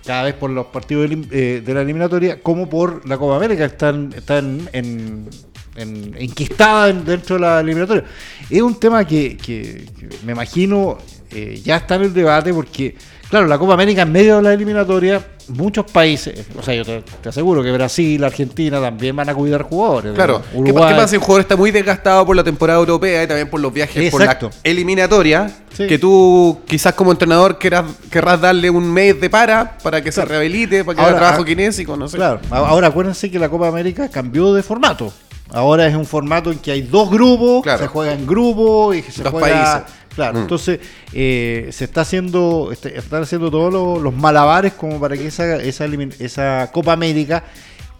cada 0.06 0.24
vez 0.24 0.36
por 0.36 0.50
los 0.52 0.68
partidos 0.68 1.10
eh, 1.32 1.64
de 1.66 1.74
la 1.74 1.82
eliminatoria, 1.82 2.42
como 2.42 2.70
por 2.70 3.08
la 3.10 3.18
Copa 3.18 3.38
América, 3.38 3.66
están, 3.66 4.14
están 4.16 4.70
en, 4.74 5.30
en- 5.76 6.16
enquistada 6.18 6.90
en- 6.90 7.04
dentro 7.04 7.36
de 7.38 7.42
la 7.42 7.60
eliminatoria. 7.62 8.04
Es 8.50 8.62
un 8.62 8.80
tema 8.80 9.06
que, 9.06 9.36
que- 9.38 9.86
que 10.00 10.10
me 10.26 10.34
imagino 10.34 10.98
eh, 11.32 11.60
ya 11.64 11.78
está 11.78 11.96
en 11.96 12.04
el 12.04 12.14
debate 12.14 12.54
porque, 12.54 12.96
claro, 13.30 13.48
la 13.48 13.58
Copa 13.58 13.74
América 13.74 14.04
en 14.04 14.12
medio 14.14 14.38
de 14.38 14.44
la 14.44 14.54
eliminatoria, 14.54 15.26
muchos 15.50 15.86
países, 15.92 16.46
o 16.58 16.62
sea, 16.62 16.74
yo 16.76 16.84
te, 16.86 17.02
te 17.22 17.30
aseguro 17.30 17.64
que 17.64 17.72
Brasil, 17.72 18.24
Argentina 18.24 18.80
también 18.82 19.16
van 19.16 19.30
a 19.30 19.34
cuidar 19.36 19.64
jugadores. 19.64 20.14
Claro, 20.14 20.42
¿no? 20.54 20.64
¿qué, 20.64 20.74
pa- 20.74 20.88
qué 20.90 20.96
pasa 20.96 21.08
si 21.10 21.16
un 21.18 21.22
jugador 21.24 21.42
está 21.42 21.56
muy 21.56 21.72
desgastado 21.72 22.26
por 22.26 22.36
la 22.36 22.44
temporada 22.44 22.80
europea 22.80 23.24
y 23.24 23.28
también 23.28 23.50
por 23.50 23.60
los 23.60 23.72
viajes 23.74 24.14
Exacto. 24.14 24.50
por 24.50 24.56
la 24.58 24.62
eliminatoria? 24.70 25.50
Sí. 25.74 25.88
Que 25.88 26.00
tú 26.00 26.60
quizás 26.68 26.94
como 26.94 27.12
entrenador 27.12 27.58
querrás, 27.58 27.86
querrás 28.10 28.42
darle 28.42 28.70
un 28.70 28.92
mes 28.92 29.20
de 29.22 29.30
para 29.30 29.78
para 29.78 30.02
que 30.02 30.12
se 30.12 30.26
rehabilite, 30.26 30.84
para 30.84 30.96
que 30.96 31.02
Ahora, 31.02 31.12
haga 31.18 31.20
trabajo 31.26 31.44
ah, 31.44 31.46
kinésico, 31.46 31.96
no 31.98 32.08
sé. 32.08 32.18
Claro, 32.18 32.40
ahora 32.50 32.88
acuérdense 32.88 33.30
que 33.30 33.38
la 33.40 33.50
Copa 33.50 33.68
América 33.68 34.10
cambió 34.10 34.54
de 34.54 34.64
formato. 34.64 35.14
Ahora 35.54 35.88
es 35.88 35.96
un 35.96 36.06
formato 36.06 36.52
en 36.52 36.60
que 36.60 36.72
hay 36.72 36.82
dos 36.82 37.10
grupos, 37.10 37.64
Claro. 37.64 37.80
se 37.80 37.88
juega 37.88 38.12
en 38.14 38.28
grupo 38.28 38.94
y 38.94 39.02
se 39.04 39.24
Dos 39.24 39.32
juega. 39.32 39.64
países. 39.84 39.94
Claro, 40.18 40.40
Mm. 40.40 40.42
entonces 40.42 40.80
eh, 41.14 41.70
se 41.72 41.84
está 41.84 42.02
haciendo, 42.02 42.70
este- 42.72 42.98
están 42.98 43.22
haciendo 43.22 43.52
todos 43.52 43.72
los, 43.72 44.02
los 44.02 44.14
malabares 44.16 44.74
como 44.74 45.00
para 45.00 45.16
que 45.16 45.28
esa, 45.28 45.58
esa, 45.58 45.86
esa 46.18 46.72
Copa 46.74 46.92
América 46.94 47.44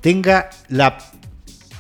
tenga 0.02 0.50
la 0.70 0.98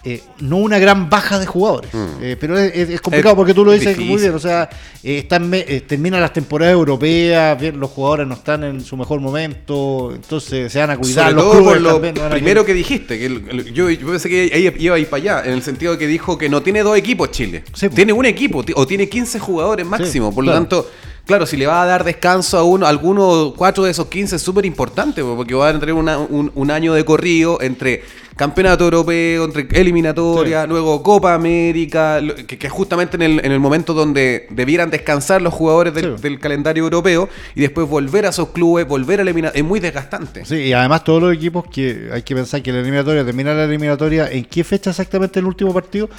eh, 0.10 0.24
no 0.40 0.58
una 0.58 0.80
gran 0.80 1.10
baja 1.10 1.38
de 1.38 1.46
jugadores. 1.46 1.90
Eh, 2.22 2.38
pero 2.40 2.58
es, 2.58 2.72
es- 2.74 2.90
es 2.92 3.02
complicado 3.02 3.34
Es 3.34 3.36
porque 3.36 3.54
tú 3.54 3.66
lo 3.66 3.74
dices 3.74 3.98
muy 3.98 4.22
bien. 4.22 4.34
O 4.34 4.40
sea, 4.40 4.70
eh, 5.04 5.18
están 5.18 5.52
eh, 5.54 5.84
terminan 5.86 6.22
las 6.22 6.32
temporadas 6.32 6.74
europeas, 6.74 7.60
bien, 7.60 7.78
los 7.80 7.90
jugadores 7.92 8.26
no 8.28 8.36
están 8.36 8.64
en 8.64 8.80
su 8.82 8.96
mejor 8.96 9.20
momento, 9.20 10.12
entonces 10.16 10.72
se 10.72 10.80
van 10.80 10.92
a 10.92 10.98
cuidar. 10.98 11.32
Sobre 11.32 11.36
los 11.36 11.44
todo 11.52 11.64
por 11.64 11.82
lo 11.82 11.94
también 12.02 12.16
primero 12.30 12.64
que 12.64 12.74
dijiste, 12.74 13.20
que 13.20 13.26
el- 13.26 13.44
el- 13.50 13.74
yo, 13.74 13.90
yo 13.90 14.08
pensé 14.08 14.30
que 14.30 14.46
ella 14.46 14.72
iba 14.78 14.96
a 14.96 15.00
ir 15.00 15.08
para 15.10 15.22
allá, 15.22 15.44
en 15.46 15.54
el 15.54 15.62
sentido 15.64 15.92
de 15.94 15.98
que 15.98 16.08
dijo 16.08 16.38
que 16.38 16.48
no 16.48 16.62
tiene 16.62 16.84
dos 16.84 16.98
equipos 16.98 17.32
Chile, 17.32 17.64
Sí, 17.74 17.90
po. 17.90 17.96
tiene 17.96 18.14
un 18.14 18.26
equipo 18.26 18.64
o 18.76 18.88
tiene 18.88 19.10
15 19.10 19.40
jugadores 19.40 19.86
máximo, 19.86 20.34
por 20.34 20.46
lo 20.46 20.54
tanto, 20.54 20.90
claro, 21.26 21.46
si 21.46 21.58
le 21.58 21.68
va 21.68 21.82
a 21.84 21.86
dar 21.86 22.04
descanso 22.06 22.58
a 22.58 22.64
uno, 22.64 22.86
a 22.86 22.90
alguno, 22.90 23.54
cuatro 23.58 23.84
de 23.84 23.92
esos 23.92 24.08
15 24.08 24.38
es 24.38 24.42
súper 24.42 24.66
importante, 24.66 25.22
po, 25.22 25.36
porque 25.36 25.54
va 25.54 25.68
a 25.70 25.80
tener 25.80 25.94
una- 25.94 26.18
un, 26.18 26.52
un 26.56 26.72
año 26.72 26.94
de 26.94 27.04
corrido 27.04 27.60
entre 27.62 28.04
campeonato 28.38 28.84
europeo, 28.86 29.46
entre 29.46 29.68
eliminatoria, 29.72 30.66
luego 30.66 31.02
Copa 31.04 31.34
América, 31.34 32.22
que, 32.48 32.58
que 32.58 32.70
justamente 32.70 33.16
en 33.18 33.24
el, 33.24 33.46
en 33.46 33.52
el 33.52 33.60
momento 33.60 33.94
donde 33.94 34.48
debieran 34.52 34.90
descansar 34.90 35.42
los 35.42 35.54
jugadores 35.54 35.94
del, 35.94 36.16
Sí. 36.18 36.22
del 36.22 36.40
calendario 36.40 36.84
europeo 36.84 37.28
y 37.56 37.62
después 37.62 37.88
volver 37.90 38.26
a 38.26 38.30
esos 38.30 38.50
clubes, 38.50 38.88
volver 38.88 39.20
a 39.20 39.24
eliminar, 39.24 39.52
es 39.56 39.64
muy 39.64 39.80
desgastante. 39.80 40.46
Sí, 40.46 40.56
y 40.56 40.74
además 40.74 41.04
todos 41.04 41.22
los 41.22 41.34
equipos 41.34 41.66
que 41.70 42.10
hay 42.14 42.22
que 42.22 42.36
pensar 42.36 42.62
que 42.62 42.72
la 42.72 42.80
eliminatoria, 42.80 43.26
termina 43.26 43.54
la 43.54 43.66
eliminatoria, 43.66 44.30
¿en 44.32 44.46
qué 44.46 44.64
fecha 44.64 44.92
exactamente 44.92 45.40
el 45.40 45.46
último 45.46 45.74
partido? 45.74 46.10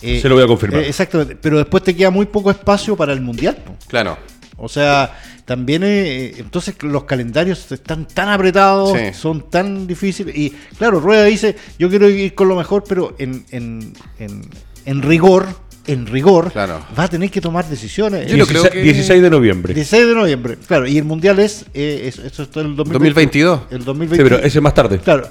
Eh, 0.00 0.20
Se 0.20 0.28
lo 0.28 0.34
voy 0.36 0.44
a 0.44 0.46
confirmar. 0.46 0.80
eh, 0.82 0.88
exactamente, 0.88 1.36
pero 1.40 1.58
después 1.58 1.82
te 1.82 1.94
queda 1.96 2.10
muy 2.10 2.26
poco 2.26 2.50
espacio 2.50 2.96
para 2.96 3.12
el 3.12 3.20
Mundial. 3.20 3.56
po. 3.64 3.74
Claro. 3.88 4.18
O 4.56 4.68
sea, 4.68 5.18
también 5.44 5.82
eh, 5.84 6.34
entonces 6.38 6.74
los 6.82 7.04
calendarios 7.04 7.70
están 7.72 8.06
tan 8.06 8.28
apretados, 8.28 8.92
Sí. 8.96 9.12
son 9.12 9.50
tan 9.50 9.86
difíciles. 9.86 10.36
Y 10.36 10.50
claro, 10.78 11.00
Rueda 11.00 11.24
dice, 11.24 11.56
yo 11.78 11.88
quiero 11.88 12.08
ir 12.08 12.34
con 12.34 12.48
lo 12.48 12.56
mejor, 12.56 12.84
pero 12.88 13.14
en, 13.18 13.44
en, 13.50 13.92
en, 14.18 14.42
en 14.84 15.02
rigor, 15.02 15.46
en 15.86 16.06
rigor, 16.06 16.52
Claro. 16.52 16.80
va 16.96 17.04
a 17.04 17.08
tener 17.08 17.28
que 17.30 17.40
tomar 17.40 17.68
decisiones. 17.68 18.26
Yo 18.30 18.36
no 18.36 18.44
16, 18.44 18.60
creo 18.60 18.72
que- 18.72 18.82
16 18.82 19.20
de 19.22 19.30
noviembre. 19.30 19.74
16 19.74 20.06
de 20.06 20.14
noviembre, 20.14 20.56
claro, 20.66 20.86
y 20.86 20.96
el 20.96 21.04
Mundial 21.04 21.38
es, 21.40 21.66
eh, 21.74 22.02
es- 22.06 22.18
eso 22.20 22.44
está 22.44 22.60
en 22.60 22.66
el 22.68 22.76
2022. 22.76 23.62
El 23.72 23.80
Sí, 23.80 23.84
2022. 23.84 24.28
pero 24.30 24.46
ese 24.46 24.58
es 24.58 24.62
más 24.62 24.74
tarde. 24.74 24.98
Claro. 24.98 25.28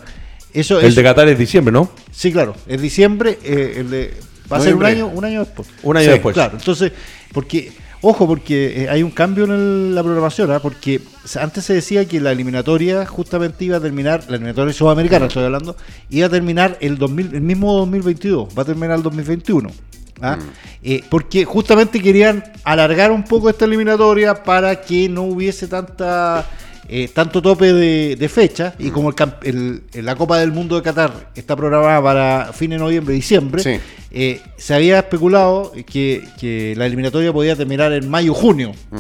Eso 0.53 0.79
El 0.81 0.87
es, 0.87 0.95
de 0.95 1.03
Qatar 1.03 1.29
es 1.29 1.37
diciembre, 1.39 1.71
¿no? 1.71 1.89
Sí, 2.11 2.33
claro. 2.33 2.53
Es 2.67 2.81
diciembre, 2.81 3.39
eh, 3.41 3.75
el 3.77 3.89
de, 3.89 4.13
va 4.51 4.57
a 4.57 4.59
ser 4.61 4.75
un 4.75 4.83
año, 4.83 5.07
un 5.07 5.23
año 5.23 5.39
después. 5.39 5.69
Un 5.83 5.95
año 5.95 6.07
Sí, 6.07 6.11
después. 6.11 6.33
Claro, 6.33 6.57
entonces, 6.57 6.91
porque, 7.31 7.71
ojo, 8.01 8.27
porque 8.27 8.84
eh, 8.84 8.89
hay 8.89 9.03
un 9.03 9.12
cambio 9.12 9.46
en 9.46 9.51
el- 9.51 9.96
la 9.96 10.01
programación, 10.03 10.51
¿ah? 10.51 10.60
porque 10.60 11.01
antes 11.39 11.65
se 11.65 11.74
decía 11.74 12.05
que 12.08 12.20
la 12.20 12.31
eliminatoria 12.31 13.05
justamente 13.05 13.65
iba 13.65 13.77
a 13.77 13.79
terminar, 13.79 14.24
la 14.27 14.36
eliminatoria 14.36 14.74
sudamericana 14.74 15.27
estoy 15.27 15.43
hablando, 15.43 15.75
iba 16.10 16.27
a 16.27 16.29
terminar 16.29 16.77
el 16.81 16.98
2000, 16.98 17.36
el 17.36 17.41
mismo 17.41 17.74
2022, 17.77 18.50
va 18.58 18.63
a 18.63 18.65
terminar 18.65 18.98
el 18.98 19.03
2021. 19.03 19.70
¿ah? 20.22 20.38
Eh, 20.84 21.03
porque 21.10 21.46
justamente 21.46 22.00
querían 22.01 22.43
alargar 22.63 23.12
un 23.12 23.24
poco 23.24 23.50
esta 23.50 23.65
eliminatoria 23.65 24.43
para 24.43 24.81
que 24.81 25.08
no 25.10 25.24
hubiese 25.24 25.67
tanta 25.67 26.46
eh, 26.93 27.10
tanto 27.13 27.41
tope 27.41 27.71
de, 27.74 28.15
de 28.17 28.29
fecha 28.29 28.75
y 28.77 28.89
como 28.89 29.10
el, 29.43 29.81
el- 29.93 30.05
la 30.05 30.15
Copa 30.15 30.38
del 30.39 30.51
Mundo 30.51 30.75
de 30.75 30.81
Qatar 30.81 31.31
está 31.33 31.55
programada 31.55 32.03
para 32.03 32.51
fines 32.53 32.77
de 32.77 32.83
noviembre, 32.83 33.13
diciembre, 33.15 33.63
Sí. 33.63 33.79
eh, 34.12 34.41
se 34.57 34.74
había 34.75 35.00
especulado 35.00 35.71
que, 35.88 36.21
que 36.39 36.74
la 36.77 36.86
eliminatoria 36.86 37.31
podía 37.31 37.55
terminar 37.55 37.93
en 37.93 38.10
mayo-junio, 38.10 38.74
Mm. 38.91 38.98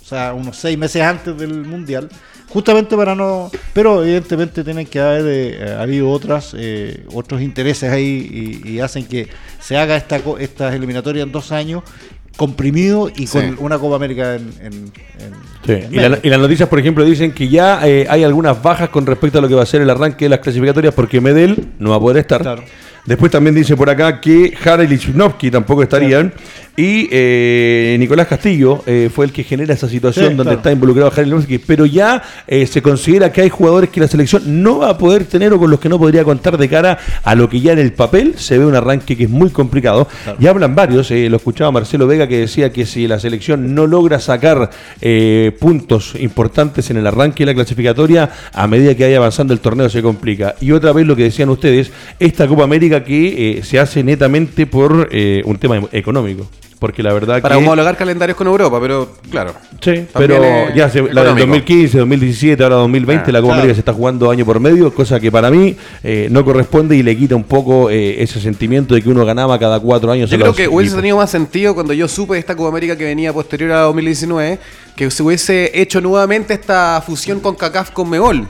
o 0.00 0.04
sea, 0.04 0.32
unos 0.34 0.56
seis 0.56 0.78
meses 0.78 1.02
antes 1.02 1.36
del 1.36 1.64
Mundial, 1.66 2.08
justamente 2.48 2.94
para 2.96 3.14
no... 3.14 3.50
Pero 3.72 4.02
evidentemente 4.04 4.62
tienen 4.62 4.86
que 4.86 5.00
haber 5.00 5.24
eh, 5.26 5.74
habido 5.78 6.10
otras, 6.10 6.54
eh, 6.56 7.04
otros 7.14 7.40
intereses 7.40 7.90
ahí 7.90 8.60
y, 8.64 8.72
y 8.72 8.78
hacen 8.80 9.06
que 9.06 9.26
se 9.58 9.76
haga 9.76 9.96
esta, 9.96 10.20
estas 10.38 10.74
eliminatorias 10.74 11.26
en 11.26 11.32
dos 11.32 11.50
años 11.50 11.82
comprimido 12.36 13.10
y 13.14 13.26
con 13.26 13.42
Sí. 13.42 13.54
una 13.58 13.78
Copa 13.78 13.96
América 13.96 14.34
en... 14.36 14.52
en- 14.60 14.72
en- 14.72 15.52
Sí, 15.64 15.72
en 15.72 15.92
y, 15.94 15.96
la- 15.96 16.18
y 16.22 16.28
las 16.28 16.40
noticias, 16.40 16.68
por 16.68 16.78
ejemplo, 16.80 17.04
dicen 17.04 17.30
que 17.32 17.48
ya 17.48 17.86
eh, 17.86 18.06
hay 18.10 18.24
algunas 18.24 18.60
bajas 18.60 18.88
con 18.88 19.06
respecto 19.06 19.38
a 19.38 19.40
lo 19.40 19.48
que 19.48 19.54
va 19.54 19.62
a 19.62 19.66
ser 19.66 19.80
el 19.80 19.90
arranque 19.90 20.24
de 20.24 20.30
las 20.30 20.40
clasificatorias 20.40 20.92
porque 20.92 21.20
Medel 21.20 21.68
no 21.78 21.90
va 21.90 21.96
a 21.96 22.00
poder 22.00 22.16
estar. 22.16 22.42
Claro. 22.42 22.64
Después 23.04 23.32
también 23.32 23.54
dice 23.54 23.76
por 23.76 23.90
acá 23.90 24.20
que 24.20 24.54
Harel 24.64 24.92
y 24.92 24.98
Chudnovsky 24.98 25.50
tampoco 25.50 25.82
estarían. 25.82 26.32
Y 26.74 27.08
eh, 27.10 27.96
Nicolás 27.98 28.28
Castillo 28.28 28.82
eh, 28.86 29.10
fue 29.12 29.26
el 29.26 29.32
que 29.32 29.44
genera 29.44 29.74
esa 29.74 29.88
situación 29.88 30.30
Sí, 30.30 30.34
donde 30.34 30.44
claro. 30.44 30.58
está 30.58 30.72
involucrado 30.72 31.10
Harel 31.10 31.30
Chudnovsky. 31.30 31.58
Pero 31.58 31.84
ya 31.84 32.22
eh, 32.46 32.66
se 32.66 32.80
considera 32.80 33.32
que 33.32 33.42
hay 33.42 33.48
jugadores 33.50 33.90
que 33.90 34.00
la 34.00 34.06
selección 34.06 34.62
no 34.62 34.78
va 34.78 34.90
a 34.90 34.98
poder 34.98 35.24
tener 35.24 35.52
o 35.52 35.58
con 35.58 35.70
los 35.70 35.80
que 35.80 35.88
no 35.88 35.98
podría 35.98 36.22
contar 36.22 36.56
de 36.56 36.68
cara 36.68 36.98
a 37.24 37.34
lo 37.34 37.48
que 37.48 37.60
ya 37.60 37.72
en 37.72 37.80
el 37.80 37.92
papel 37.92 38.34
se 38.36 38.56
ve 38.56 38.64
un 38.64 38.76
arranque 38.76 39.16
que 39.16 39.24
es 39.24 39.30
muy 39.30 39.50
complicado. 39.50 40.06
Ya 40.38 40.50
hablan 40.50 40.74
varios, 40.74 41.10
lo 41.10 41.36
escuchaba 41.36 41.72
Marcelo 41.72 42.06
Vega 42.06 42.28
que 42.28 42.38
decía 42.38 42.72
que 42.72 42.86
si 42.86 43.08
la 43.08 43.18
selección 43.18 43.74
no 43.74 43.86
logra 43.86 44.20
sacar 44.20 44.70
puntos 45.58 46.14
importantes 46.18 46.90
en 46.90 46.96
el 46.98 47.06
arranque 47.06 47.44
de 47.44 47.46
la 47.46 47.54
clasificatoria, 47.54 48.30
a 48.52 48.66
medida 48.66 48.94
que 48.94 49.04
vaya 49.04 49.18
avanzando 49.18 49.52
el 49.52 49.60
torneo 49.60 49.90
se 49.90 50.02
complica. 50.02 50.54
Y 50.60 50.72
otra 50.72 50.92
vez 50.92 51.06
lo 51.06 51.16
que 51.16 51.24
decían 51.24 51.48
ustedes, 51.50 51.90
esta 52.18 52.46
Copa 52.46 52.64
América 52.64 52.91
que 53.00 53.58
eh, 53.58 53.62
se 53.62 53.78
hace 53.78 54.02
netamente 54.04 54.66
por 54.66 55.08
eh, 55.10 55.42
un 55.44 55.56
tema 55.58 55.76
em- 55.76 55.86
económico. 55.92 56.46
Porque 56.78 57.00
la 57.00 57.12
verdad 57.12 57.40
Para 57.40 57.54
que... 57.56 57.62
homologar 57.62 57.96
calendarios 57.96 58.36
con 58.36 58.48
Europa, 58.48 58.80
pero 58.80 59.12
claro. 59.30 59.54
Sí, 59.80 60.04
pero 60.14 60.42
ya 60.74 60.88
se, 60.90 60.98
la 61.00 61.04
del 61.06 61.12
económico. 61.12 61.46
2015, 61.46 61.98
2017, 61.98 62.62
ahora 62.64 62.74
2020, 62.74 63.22
Ah, 63.24 63.32
la 63.32 63.38
Copa 63.38 63.40
claro. 63.50 63.52
América 63.60 63.74
se 63.76 63.80
está 63.82 63.92
jugando 63.92 64.28
año 64.32 64.44
por 64.44 64.58
medio, 64.58 64.92
cosa 64.92 65.20
que 65.20 65.30
para 65.30 65.48
mí 65.48 65.76
eh, 66.02 66.26
no 66.32 66.44
corresponde 66.44 66.96
y 66.96 67.04
le 67.04 67.16
quita 67.16 67.36
un 67.36 67.44
poco 67.44 67.88
ese 67.88 68.40
sentimiento 68.40 68.96
de 68.96 69.02
que 69.02 69.08
uno 69.10 69.24
ganaba 69.24 69.56
cada 69.60 69.78
cuatro 69.78 70.10
años. 70.10 70.28
Yo 70.28 70.36
creo 70.38 70.54
que 70.56 70.66
hubiese 70.66 70.86
equipos. 70.88 70.96
tenido 70.96 71.16
más 71.18 71.30
sentido 71.30 71.74
cuando 71.74 71.92
yo 71.92 72.08
supe 72.08 72.34
de 72.34 72.40
esta 72.40 72.56
Copa 72.56 72.70
América 72.70 72.96
que 72.96 73.04
venía 73.04 73.32
posterior 73.32 73.70
a 73.70 73.80
2019, 73.82 74.58
que 74.96 75.08
se 75.08 75.22
hubiese 75.22 75.70
hecho 75.80 76.00
nuevamente 76.00 76.52
esta 76.54 77.00
fusión 77.06 77.38
con 77.38 77.54
CACAF 77.54 77.92
con 77.92 78.10
Mebol. 78.10 78.48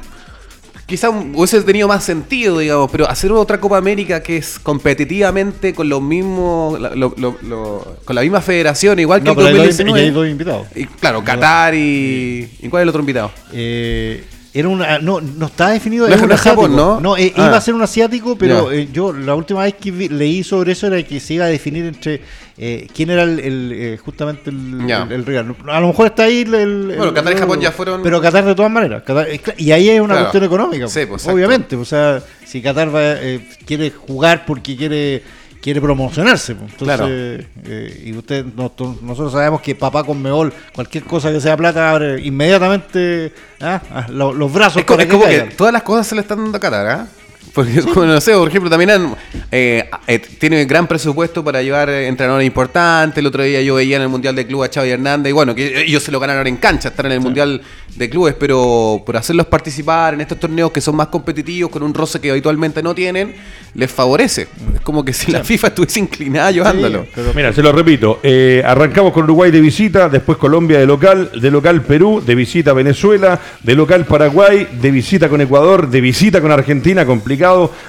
Quizá 0.87 1.09
hubiese 1.11 1.63
tenido 1.63 1.89
más 1.89 2.05
sentido, 2.05 2.59
digamos, 2.59 2.91
pero 2.91 3.09
hacer 3.09 3.33
otra 3.33 3.59
Copa 3.61 3.79
América 3.79 4.23
que 4.23 4.37
es 4.37 4.59
competitivamente 4.59 5.73
con 5.75 5.89
los 5.89 6.03
mismos, 6.03 6.79
lo- 6.79 7.15
lo- 7.17 7.37
lo- 7.43 7.97
con 8.05 8.15
la 8.17 8.23
misma 8.23 8.41
federación, 8.43 8.99
igual 8.99 9.21
que 9.23 9.27
No, 9.27 9.41
hay 9.41 9.55
dos, 9.55 9.67
2019. 9.79 10.01
y 10.01 10.05
hay 10.05 10.11
dos 10.11 10.29
invitados. 10.29 10.67
Y, 10.75 10.85
claro, 10.87 11.25
Qatar 11.25 11.75
y, 11.75 12.49
y 12.61 12.69
¿cuál 12.69 12.81
es 12.81 12.85
el 12.85 12.89
otro 12.91 13.01
invitado? 13.01 13.31
Eh, 13.53 14.25
era 14.55 14.69
una, 14.69 14.99
no, 14.99 15.21
no 15.21 15.47
está 15.47 15.71
definido. 15.71 16.07
No 16.09 16.15
es 16.15 16.21
un. 16.21 16.29
Japón, 16.29 16.77
¿no? 16.77 17.17
eh, 17.17 17.33
Ah. 17.37 17.47
iba 17.49 17.57
a 17.57 17.61
ser 17.61 17.75
un 17.75 17.83
asiático, 17.83 18.37
pero 18.37 18.71
eh, 18.71 18.89
yo 18.93 19.13
la 19.13 19.35
última 19.35 19.63
vez 19.63 19.75
que 19.81 19.91
vi- 19.91 20.09
leí 20.09 20.45
sobre 20.45 20.73
eso 20.73 20.87
era 20.89 21.03
que 21.03 21.21
se 21.21 21.35
iba 21.35 21.47
a 21.47 21.49
definir 21.49 21.87
entre 21.87 22.21
eh, 22.59 22.87
quién 22.95 23.09
era 23.11 23.23
el, 23.23 23.39
el, 23.41 23.73
eh, 23.75 23.99
justamente 24.05 24.51
el, 24.51 24.91
el 24.91 25.25
rival. 25.25 25.57
A 25.69 25.81
lo 25.81 25.87
mejor 25.89 26.07
está 26.09 26.25
ahí 26.25 26.43
el. 26.43 26.55
el- 26.55 26.95
Bueno, 26.99 27.15
Qatar 27.15 27.33
y 27.33 27.37
Japón 27.37 27.61
ya 27.61 27.73
fueron- 27.73 28.03
Pero 28.03 28.21
Qatar 28.21 28.45
de 28.45 28.55
todas 28.55 28.71
maneras. 28.71 29.03
Qatar- 29.05 29.27
y 29.57 29.71
ahí 29.73 29.89
es 29.89 29.99
una 30.01 30.09
Claro. 30.09 30.21
cuestión 30.25 30.45
económica. 30.45 30.87
Sí, 30.89 31.07
pues, 31.07 31.27
obviamente. 31.27 31.77
O 31.77 31.85
sea, 31.85 32.23
si 32.45 32.61
Qatar 32.61 32.95
va, 32.95 33.01
eh, 33.23 33.49
quiere 33.65 33.91
jugar 33.91 34.45
porque 34.45 34.77
quiere 34.77 35.23
quiere 35.63 35.81
promocionarse. 35.81 36.55
pues. 36.57 36.73
Entonces, 36.73 36.97
Claro. 36.97 37.07
eh, 37.09 38.03
y 38.07 38.13
usted, 38.15 38.45
nosotros 38.55 39.33
sabemos 39.33 39.61
que 39.63 39.75
papá 39.75 40.05
con 40.05 40.21
Meol, 40.21 40.53
cualquier 40.75 41.05
cosa 41.05 41.31
que 41.33 41.41
sea 41.41 41.57
plata, 41.57 41.91
abre 41.91 42.21
inmediatamente 42.21 43.33
ah, 43.61 43.81
ah, 43.91 44.07
lo- 44.11 44.33
los 44.35 44.53
brazos 44.53 44.79
Es, 44.79 44.85
para 44.85 45.03
es 45.05 45.09
como 45.09 45.25
que 45.25 45.41
todas 45.57 45.73
las 45.73 45.83
cosas 45.83 46.07
se 46.07 46.15
le 46.17 46.21
están 46.23 46.39
dando 46.39 46.57
a 46.57 46.61
Qatar, 46.61 46.87
¿ah? 46.89 47.07
Porque, 47.55 47.83
no 47.95 48.21
sé, 48.21 48.33
por 48.33 48.49
ejemplo, 48.49 48.71
también 48.71 48.91
han, 48.91 49.15
eh, 49.51 49.85
eh, 50.07 50.19
tiene 50.39 50.65
gran 50.65 50.87
presupuesto 50.87 51.45
para 51.45 51.63
llevar 51.63 51.89
eh, 51.91 52.07
entrenadores 52.09 52.47
importantes. 52.47 53.19
El 53.19 53.27
otro 53.27 53.43
día 53.43 53.61
yo 53.61 53.75
veía 53.75 53.97
en 53.97 54.03
el 54.03 54.09
Mundial 54.09 54.35
de 54.35 54.47
Club 54.47 54.63
a 54.65 54.69
Xavi 54.73 54.89
Hernández, 54.91 55.31
y 55.31 55.33
bueno, 55.35 55.55
que 55.55 55.83
ellos 55.83 56.03
se 56.03 56.11
lo 56.11 56.19
ganaron 56.19 56.47
en 56.47 56.57
cancha, 56.57 56.89
estar 56.89 57.05
en 57.07 57.13
el 57.13 57.21
Mundial 57.21 57.61
de 57.95 58.09
Clubes, 58.09 58.35
pero 58.41 59.03
por 59.05 59.19
hacerlos 59.19 59.47
participar 59.47 60.15
en 60.15 60.23
estos 60.23 60.41
torneos 60.41 60.71
que 60.73 60.81
son 60.81 60.97
más 60.97 61.09
competitivos, 61.09 61.71
con 61.71 61.83
un 61.83 61.93
roce 61.93 62.21
que 62.21 62.31
habitualmente 62.31 62.83
no 62.83 62.95
tienen, 62.95 63.35
les 63.75 63.91
favorece. 63.91 64.49
Es 64.75 64.81
como 64.81 65.05
que 65.05 65.13
si 65.13 65.31
la 65.31 65.45
FIFA 65.45 65.67
estuviese 65.69 66.01
inclinada 66.01 66.51
llevándolo. 66.51 67.03
Sí, 67.03 67.09
pero- 67.15 67.33
Mira, 67.35 67.53
se 67.53 67.63
lo 67.63 67.71
repito, 67.73 68.21
eh, 68.23 68.63
arrancamos 68.65 69.13
con 69.13 69.25
Uruguay 69.25 69.51
de 69.51 69.61
visita, 69.61 70.09
después 70.09 70.39
Colombia 70.39 70.79
de 70.79 70.87
local, 70.87 71.31
de 71.39 71.51
local 71.51 71.83
Perú, 71.83 72.23
de 72.25 72.35
visita 72.35 72.73
Venezuela, 72.73 73.39
de 73.63 73.75
local 73.75 74.07
Paraguay, 74.07 74.67
de 74.81 74.91
visita 74.91 75.29
con 75.29 75.41
Ecuador, 75.43 75.91
de 75.91 76.01
visita 76.01 76.41
con 76.41 76.51
Argentina, 76.51 77.05
complicado, 77.05 77.42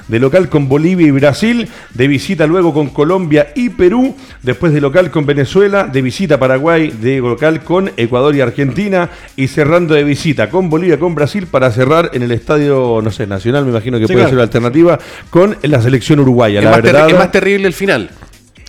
de 0.07 0.19
local 0.19 0.49
con 0.49 0.67
Bolivia 0.67 1.07
y 1.07 1.11
Brasil, 1.11 1.67
de 1.93 2.07
visita 2.07 2.47
luego 2.47 2.73
con 2.73 2.89
Colombia 2.89 3.51
y 3.55 3.69
Perú, 3.69 4.15
después 4.41 4.73
de 4.73 4.81
local 4.81 5.11
con 5.11 5.25
Venezuela, 5.25 5.83
de 5.85 6.01
visita 6.01 6.39
Paraguay, 6.39 6.89
de 6.89 7.17
local 7.19 7.63
con 7.63 7.91
Ecuador 7.97 8.35
y 8.35 8.41
Argentina, 8.41 9.09
y 9.35 9.47
cerrando 9.47 9.93
de 9.93 10.03
visita 10.03 10.49
con 10.49 10.69
Bolivia, 10.69 10.97
con 10.99 11.13
Brasil, 11.15 11.47
para 11.47 11.71
cerrar 11.71 12.09
en 12.13 12.23
el 12.23 12.31
estadio, 12.31 12.99
no 13.03 13.11
sé, 13.11 13.27
nacional, 13.27 13.63
me 13.65 13.71
imagino 13.71 13.97
que 13.99 14.07
Sí, 14.07 14.13
puede 14.13 14.25
claro. 14.25 14.29
ser 14.29 14.37
la 14.37 14.43
alternativa, 14.43 14.99
con 15.29 15.57
la 15.61 15.81
selección 15.81 16.19
uruguaya. 16.19 16.59
Es 16.59 16.65
la 16.65 16.71
verdad, 16.81 17.09
es 17.09 17.17
más 17.17 17.31
terrible 17.31 17.67
el 17.67 17.73
final. 17.73 18.09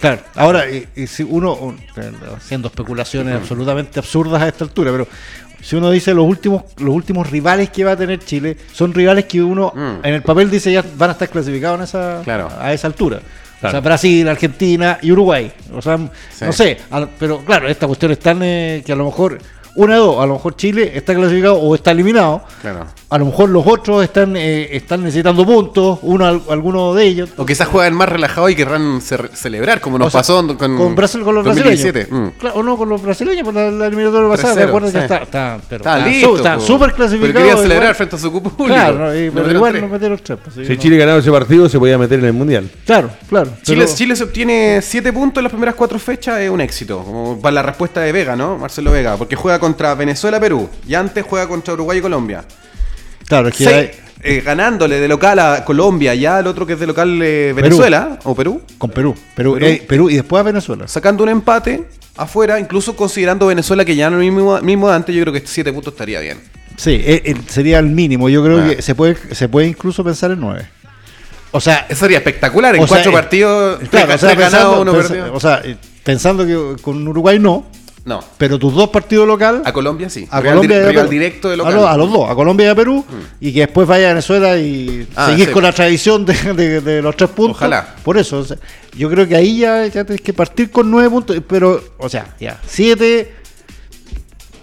Claro, 0.01 0.21
ahora, 0.35 0.65
si 1.07 1.23
uno, 1.23 1.55
un- 1.55 1.77
eh, 1.97 2.11
haciendo 2.37 2.69
especulaciones 2.69 3.35
absolutamente 3.37 3.99
absurdas 3.99 4.43
a 4.43 4.49
esta 4.49 4.65
altura, 4.65 4.91
pero 4.93 5.09
si 5.65 5.77
uno 5.77 5.91
dice 5.91 6.13
los 6.15 6.27
últimos, 6.27 6.63
los 6.79 6.95
últimos 6.95 7.31
rivales 7.31 7.71
que 7.71 7.85
va 7.85 7.93
a 7.93 7.97
tener 7.97 8.19
Chile, 8.19 8.57
son 8.73 8.93
rivales 8.93 9.25
que 9.25 9.43
uno 9.43 9.73
Mm. 9.75 10.05
en 10.07 10.15
el 10.15 10.23
papel 10.23 10.51
dice 10.51 10.71
ya 10.73 10.85
van 10.97 11.11
a 11.11 11.13
estar 11.15 11.29
clasificados 11.31 11.79
en 11.79 11.85
esa, 11.85 12.21
Claro. 12.23 12.49
a 12.61 12.73
esa 12.73 12.87
altura. 12.87 13.21
Claro. 13.61 13.69
O 13.69 13.71
sea, 13.71 13.81
Brasil, 13.81 14.29
Argentina 14.29 14.99
y 15.01 15.11
Uruguay. 15.13 15.51
O 15.75 15.81
sea, 15.81 15.97
Sí. 15.97 16.45
no 16.45 16.53
sé, 16.53 16.77
al- 16.91 17.09
pero 17.19 17.39
claro, 17.45 17.67
esta 17.69 17.87
cuestión 17.87 18.13
es 18.13 18.19
tan 18.19 18.41
eh, 18.43 18.83
que 18.85 18.93
a 18.93 18.97
lo 18.97 19.07
mejor, 19.07 19.39
una 19.77 19.95
de 19.95 20.01
dos, 20.01 20.23
a 20.23 20.27
lo 20.27 20.35
mejor 20.35 20.55
Chile 20.57 20.93
está 20.95 21.15
clasificado 21.15 21.57
o 21.59 21.75
está 21.75 21.93
eliminado. 21.93 22.45
Claro. 22.61 22.87
A 23.15 23.19
lo 23.19 23.27
mejor 23.27 23.49
los 23.49 23.65
otros 23.65 24.03
están, 24.03 24.35
eh, 24.37 24.71
están 24.75 25.05
necesitando 25.05 25.47
puntos, 25.47 26.01
uno, 26.03 26.27
al- 26.27 26.43
alguno 26.51 26.95
de 26.95 27.05
ellos. 27.07 27.31
O 27.37 27.47
quizás 27.47 27.69
juegan 27.69 27.95
más 27.95 28.09
relajados 28.09 28.51
y 28.51 28.57
querrán 28.57 29.01
celebrar, 29.01 29.81
como 29.81 29.99
nos 29.99 30.09
O 30.09 30.11
sea, 30.11 30.19
pasó 30.21 30.45
con, 30.57 30.77
con 30.77 30.97
Brasil 30.97 31.23
con 31.23 31.37
los 31.37 31.45
2017. 31.45 32.07
brasileños. 32.07 32.33
Mm. 32.35 32.39
Claro, 32.41 32.57
o 32.57 32.63
no 32.65 32.77
con 32.77 32.89
los 32.89 33.01
brasileños, 33.01 33.45
por 33.45 33.55
la, 33.55 33.71
la 33.71 33.87
eliminatoria 33.87 34.29
pasada, 34.29 34.55
3-0, 34.55 34.57
¿te 34.57 34.63
acuerdas? 34.65 34.91
sí. 34.91 34.97
Ya 34.99 35.03
está, 35.05 35.17
está, 35.19 35.61
pero 35.69 35.77
Estaban 35.85 36.09
está 36.09 36.59
súper 36.61 36.87
Pero 36.89 36.97
clasificado. 36.97 37.33
querían 37.35 37.57
celebrar 37.59 37.83
igual. 37.85 37.95
frente 37.95 38.17
a 38.17 38.19
su 38.19 38.33
público. 38.33 38.65
Claro, 38.65 38.99
no, 38.99 39.15
y- 39.15 39.27
No 39.27 39.33
pero 39.33 39.33
metieron 39.33 39.57
igual 39.57 39.73
tres. 39.73 39.83
no 39.85 39.89
metieron 39.89 40.19
tres. 40.25 40.39
pues, 40.43 40.55
sí, 40.57 40.65
Si 40.65 40.73
no. 40.75 40.83
Chile 40.83 40.97
ganaba 40.97 41.19
ese 41.21 41.31
partido, 41.31 41.69
se 41.69 41.79
podía 41.79 41.97
meter 41.99 42.19
en 42.19 42.25
el 42.25 42.33
Mundial. 42.33 42.69
Claro, 42.85 43.11
claro. 43.29 43.51
Chile, 43.63 43.85
pero- 43.85 43.97
Chile 43.97 44.17
se 44.17 44.25
obtiene 44.25 44.81
7 44.83 45.13
puntos 45.13 45.39
en 45.39 45.45
las 45.45 45.53
primeras 45.53 45.77
4 45.77 46.01
fechas, 46.01 46.41
es 46.41 46.51
un 46.51 46.61
éxito. 46.61 46.99
Como 47.05 47.41
para 47.41 47.53
la 47.55 47.63
respuesta 47.63 48.01
de 48.01 48.11
Vega, 48.11 48.35
¿no? 48.35 48.59
Marcelo 48.59 48.91
Vega. 48.91 49.17
Porque 49.17 49.37
juega 49.37 49.61
contra 49.61 49.95
Venezuela, 49.95 50.41
Perú. 50.41 50.69
Y 50.89 50.95
antes 50.97 51.25
juega 51.25 51.47
contra 51.47 51.75
Uruguay 51.75 51.99
y 51.99 52.03
Colombia. 52.03 52.45
Claro, 53.27 53.51
que 53.51 53.67
hay- 53.69 53.91
eh, 54.23 54.41
ganándole 54.45 55.01
de 55.01 55.09
local 55.09 55.39
a 55.39 55.65
Colombia, 55.65 56.15
ya 56.15 56.41
el 56.41 56.47
otro 56.47 56.67
que 56.67 56.73
es 56.75 56.81
de 56.81 56.87
local 56.87 57.21
eh, 57.23 57.53
Venezuela 57.55 58.19
o 58.25 58.35
Perú. 58.35 58.63
con 58.79 58.91
Perú. 58.91 59.15
Perú, 59.37 59.55
Perú. 59.55 59.67
eh, 59.67 59.83
Perú 59.87 60.11
y 60.11 60.15
después 60.17 60.41
a 60.41 60.45
Venezuela. 60.45 60.89
Sacando 60.89 61.23
un 61.25 61.29
empate 61.29 61.85
afuera, 62.17 62.59
incluso 62.59 62.97
considerando 62.97 63.47
Venezuela 63.47 63.85
que 63.85 63.97
ya 63.97 64.09
no 64.09 64.17
mismo, 64.19 64.59
mismo 64.63 64.89
antes, 64.91 65.15
yo 65.15 65.23
creo 65.23 65.33
que 65.35 65.43
7 65.45 65.73
puntos 65.73 65.93
estaría 65.93 66.21
bien. 66.21 66.39
Sí, 66.77 67.05
sería 67.49 67.79
el 67.79 67.87
mínimo. 67.87 68.29
Yo 68.29 68.43
creo 68.43 68.61
Ah. 68.63 68.69
que 68.75 68.83
se 68.83 68.95
puede, 68.95 69.17
se 69.35 69.49
puede 69.49 69.69
incluso 69.69 70.03
pensar 70.03 70.31
en 70.33 70.41
nueve. 70.41 70.67
O 71.53 71.61
sea, 71.61 71.87
Eso 71.89 72.01
sería 72.01 72.19
espectacular. 72.19 72.75
En 72.75 72.83
o 72.83 72.87
sea, 72.89 72.97
cuatro 72.97 73.13
partidos, 73.13 73.79
claro, 73.91 74.13
o 74.15 74.19
sea, 74.19 74.35
pensando, 74.37 74.81
uno 74.81 74.93
perdido. 74.93 75.33
o 75.35 75.39
sea, 75.39 75.63
pensando 76.03 76.45
que 76.45 76.83
con 76.83 77.07
Uruguay 77.07 77.39
no, 77.39 77.67
No, 78.07 78.23
pero 78.37 78.59
tus 78.59 78.75
dos 78.75 78.91
partidos 78.91 79.27
locales 79.27 79.63
a 79.65 79.73
Colombia 79.73 80.11
sí. 80.11 80.29
a 80.31 80.43
Colombia 80.43 80.89
di- 80.89 81.09
directo 81.09 81.49
de 81.49 81.55
A, 81.55 81.57
local. 81.57 81.75
los, 81.75 81.87
a 81.87 81.97
los 81.97 82.13
dos, 82.13 82.31
a 82.31 82.35
Colombia 82.35 82.67
y 82.67 82.69
a 82.69 82.75
Perú, 82.75 83.03
y 83.41 83.51
que 83.55 83.61
después 83.61 83.89
vaya 83.89 84.07
a 84.07 84.09
Venezuela 84.11 84.59
y 84.59 85.09
Ah, 85.17 85.31
seguir 85.31 85.47
sí. 85.47 85.53
con 85.53 85.63
la 85.63 85.73
tradición 85.73 86.27
de, 86.27 86.35
de- 86.53 86.81
de 86.83 87.01
los 87.01 87.17
tres 87.17 87.31
puntos. 87.31 87.57
Ojalá. 87.57 87.95
Por 88.05 88.19
eso, 88.19 88.41
o 88.41 88.45
sea, 88.45 88.59
yo 88.95 89.09
creo 89.09 89.27
que 89.27 89.35
ahí 89.35 89.59
ya, 89.61 89.87
ya 89.87 90.05
tienes 90.05 90.21
que 90.21 90.35
partir 90.35 90.71
con 90.71 90.91
nueve 90.91 91.09
puntos, 91.09 91.37
pero, 91.49 91.83
o 91.97 92.09
sea, 92.11 92.35
ya, 92.39 92.61
siete, 92.67 93.35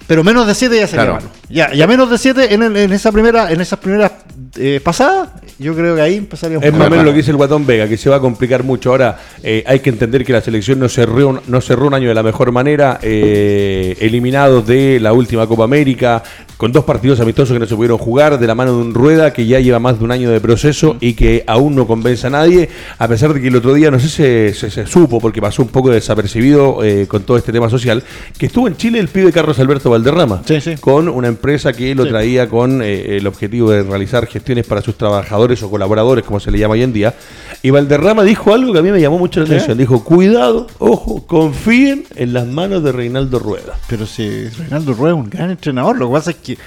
pero 0.08 0.24
menos 0.24 0.46
de 0.46 0.54
siete 0.54 0.78
ya 0.78 0.86
sería 0.88 1.06
Claro. 1.06 1.14
malo. 1.22 1.30
Ya, 1.52 1.74
ya 1.74 1.88
menos 1.88 2.10
de 2.10 2.18
siete 2.18 2.54
en, 2.54 2.64
el- 2.64 2.78
en 2.78 2.92
esa 2.94 3.12
primera, 3.12 3.52
en 3.52 3.60
esas 3.62 3.80
primeras 3.80 4.12
eh, 4.58 4.80
pasada, 4.84 5.34
yo 5.60 5.74
creo 5.76 5.96
que 5.96 6.02
ahí 6.02 6.16
empezaríamos 6.16 6.66
Es 6.66 6.74
más 6.74 6.88
o 6.88 6.90
menos 6.90 7.06
lo 7.06 7.12
que 7.12 7.18
dice 7.18 7.32
el 7.32 7.38
Guatón 7.38 7.66
Vega, 7.66 7.88
que 7.88 7.98
se 7.98 8.10
va 8.10 8.18
a 8.18 8.20
complicar 8.20 8.64
mucho. 8.64 8.90
Ahora 8.92 9.18
eh, 9.44 9.64
hay 9.68 9.80
que 9.80 9.90
entender 9.90 10.26
que 10.26 10.34
la 10.34 10.42
selección 10.42 10.80
no 10.80 10.90
cerró, 10.90 11.28
un- 11.30 11.40
no 11.48 11.62
cerró 11.62 11.88
un 11.88 11.94
año 11.94 12.08
de 12.10 12.16
la 12.16 12.24
mejor 12.24 12.52
manera, 12.52 13.00
eh, 13.02 13.96
eliminados 14.00 14.66
de 14.68 15.00
la 15.00 15.14
última 15.14 15.48
Copa 15.48 15.64
América, 15.64 16.24
con 16.58 16.72
dos 16.72 16.84
partidos 16.86 17.20
amistosos 17.20 17.54
que 17.56 17.60
no 17.60 17.66
se 17.66 17.76
pudieron 17.76 17.98
jugar, 17.98 18.40
de 18.40 18.46
la 18.48 18.54
mano 18.56 18.76
de 18.76 18.82
un 18.82 18.94
Rueda 18.94 19.34
que 19.34 19.46
ya 19.48 19.60
lleva 19.60 19.80
más 19.80 19.98
de 20.00 20.06
un 20.06 20.12
año 20.12 20.30
de 20.30 20.40
proceso 20.40 20.96
y 21.00 21.14
que 21.14 21.44
aún 21.48 21.76
no 21.76 21.88
convence 21.88 22.28
a 22.28 22.30
nadie, 22.30 22.70
a 23.00 23.08
pesar 23.08 23.34
de 23.34 23.42
que 23.42 23.48
el 23.48 23.56
otro 23.56 23.74
día, 23.74 23.90
no 23.90 24.00
sé 24.00 24.08
si 24.10 24.16
se, 24.16 24.54
se- 24.54 24.70
se 24.70 24.86
supo, 24.86 25.20
porque 25.20 25.42
pasó 25.42 25.62
un 25.64 25.70
poco 25.70 25.90
desapercibido 25.90 26.84
eh, 26.84 27.08
con 27.08 27.24
todo 27.24 27.38
este 27.38 27.52
tema 27.52 27.70
social, 27.70 28.04
que 28.38 28.46
estuvo 28.48 28.68
en 28.68 28.76
Chile 28.78 29.00
el 29.00 29.08
pibe 29.08 29.32
Carlos 29.32 29.58
Alberto 29.60 29.90
Valderrama, 29.90 30.42
Sí, 30.46 30.62
sí. 30.62 30.76
con 30.80 31.10
una 31.10 31.28
empresa 31.42 31.74
que 31.74 31.96
lo 31.96 32.04
Sí. 32.04 32.10
traía 32.10 32.48
con 32.48 32.84
eh, 32.84 33.18
el 33.18 33.26
objetivo 33.26 33.72
de 33.72 33.82
realizar 33.82 34.28
gestiones 34.28 34.68
para 34.68 34.82
sus 34.82 34.96
trabajadores 34.96 35.64
o 35.64 35.72
colaboradores, 35.72 36.24
como 36.24 36.40
se 36.40 36.52
le 36.52 36.60
llama 36.60 36.74
hoy 36.76 36.84
en 36.84 36.94
día. 36.94 37.16
Y 37.64 37.72
Valderrama 37.72 38.24
dijo 38.24 38.54
algo 38.54 38.72
que 38.72 38.80
a 38.80 38.82
mí 38.84 38.92
me 38.92 39.02
llamó 39.02 39.18
mucho 39.18 39.40
la 39.40 39.48
atención. 39.48 39.78
Dijo, 39.78 40.04
cuidado, 40.04 40.68
ojo, 40.78 41.26
confíen 41.26 42.04
en 42.16 42.34
las 42.34 42.46
manos 42.46 42.84
de 42.84 42.92
Reinaldo 42.92 43.40
Rueda. 43.40 43.78
Pero 43.90 44.06
si 44.06 44.46
Reinaldo 44.50 44.94
Rueda 44.94 45.16
es 45.16 45.24
un 45.24 45.30
gran 45.30 45.50
entrenador, 45.50 45.98
lo 45.98 46.08
que 46.10 46.14
pasa 46.14 46.32
es 46.32 46.38
que 46.38 46.58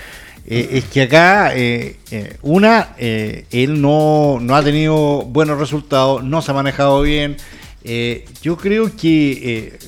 eh, 0.47 0.69
es 0.73 0.85
que 0.85 1.03
acá, 1.03 1.53
eh, 1.57 1.97
eh, 2.11 2.37
una, 2.43 2.91
él 2.99 3.81
no, 3.81 4.39
no 4.43 4.55
ha 4.57 4.63
tenido 4.63 5.23
buenos 5.23 5.59
resultados, 5.59 6.23
no 6.23 6.43
se 6.43 6.51
ha 6.51 6.55
manejado 6.55 7.01
bien. 7.03 7.37
Yo 8.43 8.57
creo 8.57 8.91
que 8.95 9.79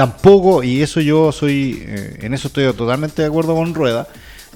tampoco, 0.00 0.62
y 0.62 0.80
eso 0.80 1.02
yo 1.02 1.30
soy, 1.30 1.84
eh, 1.86 2.20
en 2.22 2.32
eso 2.32 2.48
estoy 2.48 2.72
totalmente 2.72 3.20
de 3.20 3.28
acuerdo 3.28 3.54
con 3.54 3.74
Rueda, 3.74 4.08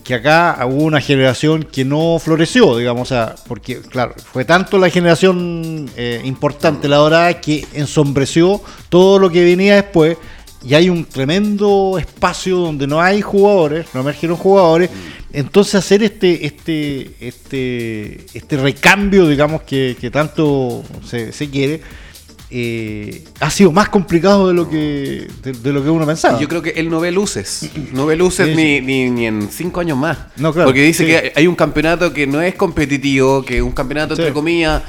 que 0.02 0.14
acá 0.14 0.58
hubo 0.64 0.84
una 0.84 1.02
generación 1.02 1.64
que 1.64 1.84
no 1.84 2.18
floreció, 2.18 2.78
digamos, 2.78 3.02
o 3.02 3.14
sea, 3.14 3.34
porque, 3.46 3.82
claro, 3.82 4.14
fue 4.32 4.46
tanto 4.46 4.78
la 4.78 4.88
generación 4.88 5.90
eh, 5.98 6.22
importante, 6.24 6.88
la 6.88 6.96
dorada, 6.96 7.42
que 7.42 7.66
ensombreció 7.74 8.62
todo 8.88 9.18
lo 9.18 9.28
que 9.28 9.44
venía 9.44 9.74
después, 9.74 10.16
y 10.64 10.72
hay 10.72 10.88
un 10.88 11.04
tremendo 11.04 11.98
espacio 11.98 12.56
donde 12.56 12.86
no 12.86 13.02
hay 13.02 13.20
jugadores, 13.20 13.84
no 13.92 14.00
emergieron 14.00 14.38
jugadores, 14.38 14.88
entonces 15.30 15.74
hacer 15.74 16.02
este, 16.04 16.46
este, 16.46 17.16
este, 17.20 18.24
este 18.32 18.56
recambio, 18.56 19.28
digamos, 19.28 19.60
que, 19.60 20.10
tanto 20.10 20.82
se 21.04 21.50
quiere, 21.50 21.82
eh, 22.56 23.24
ha 23.40 23.50
sido 23.50 23.72
más 23.72 23.88
complicado 23.88 24.46
de 24.46 24.54
lo 24.54 24.70
que, 24.70 25.26
de, 25.42 25.52
de 25.52 25.72
lo 25.72 25.82
que 25.82 25.90
uno 25.90 26.06
pensaba. 26.06 26.38
Yo 26.38 26.48
creo 26.48 26.62
que 26.62 26.70
él 26.70 26.88
no 26.88 27.00
ve 27.00 27.10
luces. 27.10 27.68
No 27.92 28.06
ve 28.06 28.14
luces 28.14 28.54
ni, 28.54 28.80
ni, 28.80 29.10
ni 29.10 29.26
en 29.26 29.48
cinco 29.50 29.80
años 29.80 29.98
más. 29.98 30.16
No, 30.36 30.52
claro, 30.52 30.68
Porque 30.68 30.82
dice 30.82 31.04
sí. 31.04 31.10
que 31.10 31.32
hay 31.34 31.46
un 31.48 31.56
campeonato 31.56 32.12
que 32.12 32.28
no 32.28 32.40
es 32.40 32.54
competitivo, 32.54 33.44
que 33.44 33.60
un 33.60 33.72
campeonato, 33.72 34.14
Sí. 34.14 34.22
entre 34.22 34.32
comillas, 34.32 34.82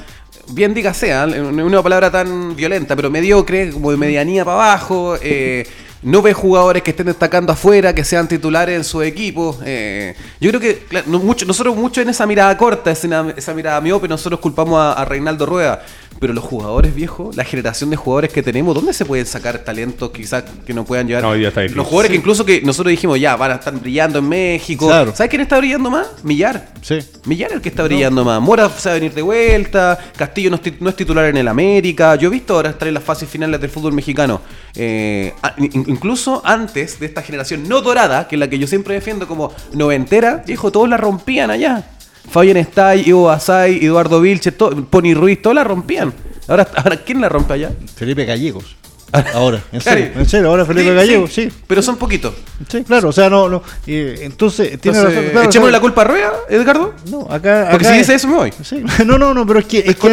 bien 0.49 0.75
diga 0.75 0.93
sea, 0.93 1.25
una 1.25 1.81
palabra 1.81 2.11
tan 2.11 2.55
violenta, 2.55 2.95
pero 2.95 3.09
mediocre, 3.09 3.71
como 3.71 3.89
de 3.89 3.97
medianía 3.97 4.45
para 4.45 4.57
abajo. 4.57 5.17
eh, 5.21 5.65
no 6.05 6.21
ve 6.21 6.33
jugadores 6.33 6.83
que 6.83 6.91
estén 6.91 7.07
destacando 7.07 7.51
afuera, 7.51 7.95
que 7.95 8.03
sean 8.03 8.27
titulares 8.27 8.75
en 8.77 8.83
su 8.83 9.01
equipo. 9.01 9.57
eh, 9.65 10.13
yo 10.39 10.51
creo 10.51 10.61
que 10.61 10.77
claro, 10.87 11.07
no- 11.09 11.17
mucho- 11.17 11.47
nosotros 11.47 11.75
mucho 11.75 11.99
en 11.99 12.09
esa 12.09 12.27
mirada 12.27 12.55
corta, 12.57 12.91
esa, 12.91 13.33
esa 13.35 13.53
mirada 13.55 13.81
miope, 13.81 14.07
nosotros 14.07 14.39
culpamos 14.39 14.79
a, 14.79 14.93
a 14.93 15.03
Reinaldo 15.05 15.47
Rueda. 15.47 15.83
Pero 16.19 16.33
los 16.33 16.43
jugadores 16.43 16.95
viejos, 16.95 17.35
la 17.35 17.43
generación 17.43 17.89
de 17.89 17.97
jugadores 17.97 18.31
que 18.31 18.41
tenemos, 18.41 18.73
¿dónde 18.73 18.93
se 18.93 19.05
pueden 19.05 19.25
sacar 19.25 19.59
talentos 19.59 20.11
quizás 20.11 20.43
que 20.65 20.73
no 20.73 20.85
puedan 20.85 21.07
llevar? 21.07 21.23
No, 21.23 21.33
día 21.33 21.49
está. 21.49 21.63
Los 21.63 21.85
jugadores 21.85 22.11
que 22.11 22.17
incluso 22.17 22.45
que 22.45 22.61
nosotros 22.61 22.91
dijimos, 22.91 23.19
ya, 23.19 23.35
van 23.35 23.51
a 23.51 23.55
estar 23.55 23.73
brillando 23.73 24.19
en 24.19 24.29
México. 24.29 24.87
Claro. 24.87 25.13
¿Sabes 25.15 25.29
quién 25.29 25.41
está 25.41 25.57
brillando 25.57 25.89
más? 25.89 26.07
Millar. 26.23 26.69
Sí. 26.81 26.99
Millar 27.25 27.49
es 27.49 27.57
el 27.57 27.61
que 27.61 27.69
está 27.69 27.83
brillando 27.83 28.23
más. 28.23 28.41
Mora 28.41 28.69
se 28.69 28.89
va 28.89 28.93
a 28.93 28.95
venir 28.95 29.13
de 29.13 29.21
vuelta. 29.21 29.97
Castillo 30.15 30.49
no 30.49 30.59
no 30.79 30.89
es 30.89 30.95
titular 30.95 31.25
en 31.25 31.37
el 31.37 31.47
América. 31.47 32.15
Yo 32.15 32.29
he 32.29 32.31
visto 32.31 32.55
ahora 32.55 32.69
estar 32.71 32.87
en 32.87 32.93
las 32.93 33.03
fases 33.03 33.29
finales 33.29 33.59
del 33.59 33.69
fútbol 33.69 33.93
mexicano. 33.93 34.41
Eh, 34.75 35.33
incluso 35.57 36.41
antes 36.45 36.99
de 36.99 37.05
esta 37.05 37.21
generación 37.21 37.67
no 37.67 37.81
dorada, 37.81 38.27
que 38.27 38.35
es 38.35 38.39
la 38.39 38.49
que 38.49 38.59
yo 38.59 38.67
siempre 38.67 38.93
defiendo 38.93 39.27
como 39.27 39.53
noventera, 39.73 40.43
viejo, 40.45 40.71
todos 40.71 40.89
la 40.89 40.97
rompían 40.97 41.51
allá. 41.51 41.83
Fabián 42.29 42.57
Stay, 42.57 43.03
Ivo 43.07 43.25
Basay, 43.25 43.83
Eduardo 43.85 44.19
Vilches, 44.21 44.57
to- 44.57 44.85
Pony 44.89 45.13
Ruiz, 45.13 45.41
todos 45.41 45.55
la 45.55 45.63
rompían. 45.63 46.13
Ahora, 46.47 46.67
ahora 46.75 46.97
¿quién 46.97 47.21
la 47.21 47.29
rompe 47.29 47.53
allá? 47.53 47.71
Felipe 47.95 48.25
Gallegos. 48.25 48.75
Ahora, 49.33 49.63
en 49.71 49.79
serio, 49.79 50.09
en 50.15 50.25
serio, 50.27 50.49
ahora 50.49 50.65
Felipe 50.65 50.89
Sí, 50.89 50.95
Gallegos, 50.95 51.33
sí. 51.33 51.49
Pero 51.67 51.81
son 51.81 51.95
poquitos. 51.95 52.33
Sí, 52.69 52.83
claro, 52.83 53.09
o 53.09 53.11
sea, 53.13 53.29
no, 53.29 53.47
no. 53.47 53.63
eh, 53.87 54.19
entonces, 54.23 54.79
tiene 54.81 54.97
Entonces, 54.97 55.15
razón. 55.19 55.31
claro, 55.31 55.47
¿Echémosle 55.49 55.71
claro. 55.71 55.71
la 55.71 55.79
culpa 55.79 56.01
a 56.01 56.03
Rueda, 56.05 56.33
Edgardo? 56.49 56.93
No, 57.09 57.21
acá. 57.29 57.69
Porque 57.71 57.85
acá 57.87 57.95
si 57.95 58.01
es- 58.01 58.07
dice 58.07 58.15
eso 58.15 58.27
me 58.27 58.35
voy. 58.35 58.53
Sí, 58.61 58.83
no, 59.05 59.17
no, 59.17 59.33
no, 59.33 59.45
pero 59.45 59.59
es 59.59 59.65
que 59.65 59.77
es, 59.79 59.95
que 59.95 60.07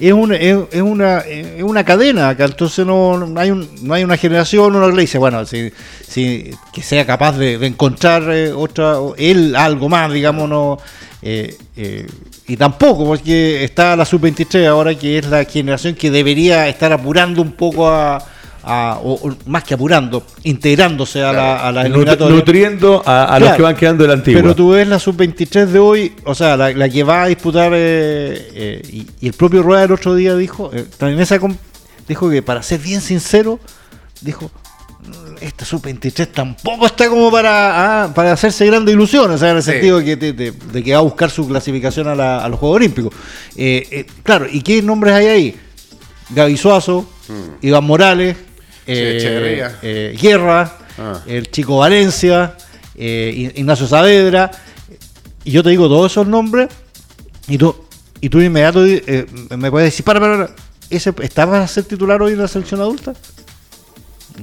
es 0.00 0.12
una, 0.12 0.36
es, 0.36 0.58
es 0.72 0.82
una, 0.82 1.18
es 1.20 1.62
una 1.62 1.84
cadena 1.84 2.28
acá, 2.30 2.44
entonces 2.44 2.84
no, 2.84 3.16
no 3.16 3.40
hay 3.40 3.50
un, 3.50 3.66
no 3.82 3.94
hay 3.94 4.04
una 4.04 4.16
generación, 4.18 4.76
uno 4.76 4.90
le 4.90 5.00
dice, 5.02 5.16
bueno, 5.16 5.46
si, 5.46 5.72
si 6.06 6.50
que 6.74 6.82
sea 6.82 7.06
capaz 7.06 7.38
de, 7.38 7.56
de 7.56 7.66
encontrar 7.66 8.24
eh, 8.30 8.52
otra, 8.52 8.96
él 9.16 9.56
algo 9.56 9.88
más, 9.88 10.12
digamos, 10.12 10.48
no, 10.50 10.78
eh, 11.26 11.56
eh, 11.76 12.06
y 12.46 12.56
tampoco, 12.58 13.06
porque 13.06 13.64
está 13.64 13.96
la 13.96 14.04
sub-23 14.04 14.66
ahora, 14.66 14.94
que 14.94 15.16
es 15.18 15.26
la 15.26 15.44
generación 15.46 15.94
que 15.94 16.10
debería 16.10 16.68
estar 16.68 16.92
apurando 16.92 17.40
un 17.40 17.52
poco 17.52 17.88
a, 17.88 18.18
a- 18.62 18.98
o, 19.02 19.14
o 19.14 19.36
más 19.46 19.64
que 19.64 19.72
apurando, 19.72 20.22
integrándose 20.42 21.22
a 21.22 21.32
la, 21.32 21.66
a 21.66 21.72
la 21.72 21.82
Nut- 21.84 21.86
eliminatoria. 21.94 22.36
nutriendo 22.36 23.02
a, 23.06 23.24
a 23.34 23.38
los 23.40 23.52
que 23.52 23.62
van 23.62 23.74
quedando 23.76 24.04
de 24.04 24.08
la 24.08 24.14
antigua. 24.14 24.42
Pero 24.42 24.54
tú 24.54 24.70
ves 24.72 24.86
la 24.86 24.98
sub-23 24.98 25.64
de 25.66 25.78
hoy, 25.78 26.12
o 26.24 26.34
sea, 26.34 26.56
la, 26.58 26.70
la 26.72 26.88
que 26.90 27.02
va 27.02 27.22
a 27.22 27.26
disputar, 27.28 27.72
eh, 27.74 28.48
eh, 28.54 28.82
y, 28.92 29.06
y 29.22 29.26
el 29.28 29.32
propio 29.32 29.62
Rueda 29.62 29.84
el 29.84 29.92
otro 29.92 30.14
día 30.14 30.36
dijo, 30.36 30.70
eh, 30.74 30.84
en 31.00 31.20
esa 31.20 31.38
dijo 32.06 32.28
que 32.30 32.42
para 32.42 32.62
ser 32.62 32.80
bien 32.80 33.00
sincero, 33.00 33.58
dijo, 34.20 34.50
"Mm, 35.06 35.36
esta 35.40 35.64
sub-23 35.64 36.28
tampoco 36.32 36.86
está 36.86 37.08
como 37.08 37.30
para, 37.30 38.04
ah, 38.04 38.14
para 38.14 38.32
hacerse 38.32 38.64
grandes 38.66 38.94
ilusiones, 38.94 39.36
o 39.36 39.38
sea, 39.38 39.50
en 39.50 39.56
el 39.58 39.62
Sí. 39.62 39.70
sentido 39.72 39.98
de 39.98 40.04
que, 40.04 40.16
de, 40.16 40.32
de- 40.32 40.50
de 40.52 40.82
que 40.82 40.92
va 40.92 40.98
a 40.98 41.02
buscar 41.02 41.30
su 41.30 41.46
clasificación 41.46 42.08
a, 42.08 42.14
la- 42.14 42.44
a 42.44 42.48
los 42.48 42.58
Juegos 42.58 42.76
Olímpicos. 42.76 43.12
Eh, 43.56 43.86
eh, 43.90 44.06
claro, 44.22 44.46
¿y 44.50 44.62
qué 44.62 44.80
nombres 44.82 45.14
hay 45.14 45.26
ahí? 45.26 45.56
Gaby 46.30 46.56
Suazo, 46.56 47.08
Iván 47.60 47.84
Morales, 47.84 48.36
eh, 48.86 49.68
eh, 49.82 50.16
Guerra, 50.20 50.78
Ah. 50.98 51.20
el 51.26 51.50
Chico 51.50 51.78
Valencia, 51.78 52.56
Ign- 52.96 53.52
Ignacio 53.56 53.86
Saavedra, 53.86 54.50
y 55.44 55.50
yo 55.50 55.62
te 55.62 55.70
digo 55.70 55.88
todos 55.88 56.12
esos 56.12 56.26
nombres, 56.26 56.68
y 57.48 57.58
tú, 57.58 57.74
y 58.20 58.28
tú 58.28 58.38
de 58.38 58.46
inmediato 58.46 58.80
me 59.56 59.70
puedes 59.70 59.88
decir, 59.92 60.04
para, 60.04 60.20
para, 60.20 60.36
para, 60.46 60.50
¿ese 60.88 61.12
está 61.22 61.46
para 61.46 61.66
ser 61.68 61.84
titular 61.84 62.22
hoy 62.22 62.32
en 62.32 62.38
la 62.38 62.48
selección 62.48 62.80
adulta? 62.80 63.12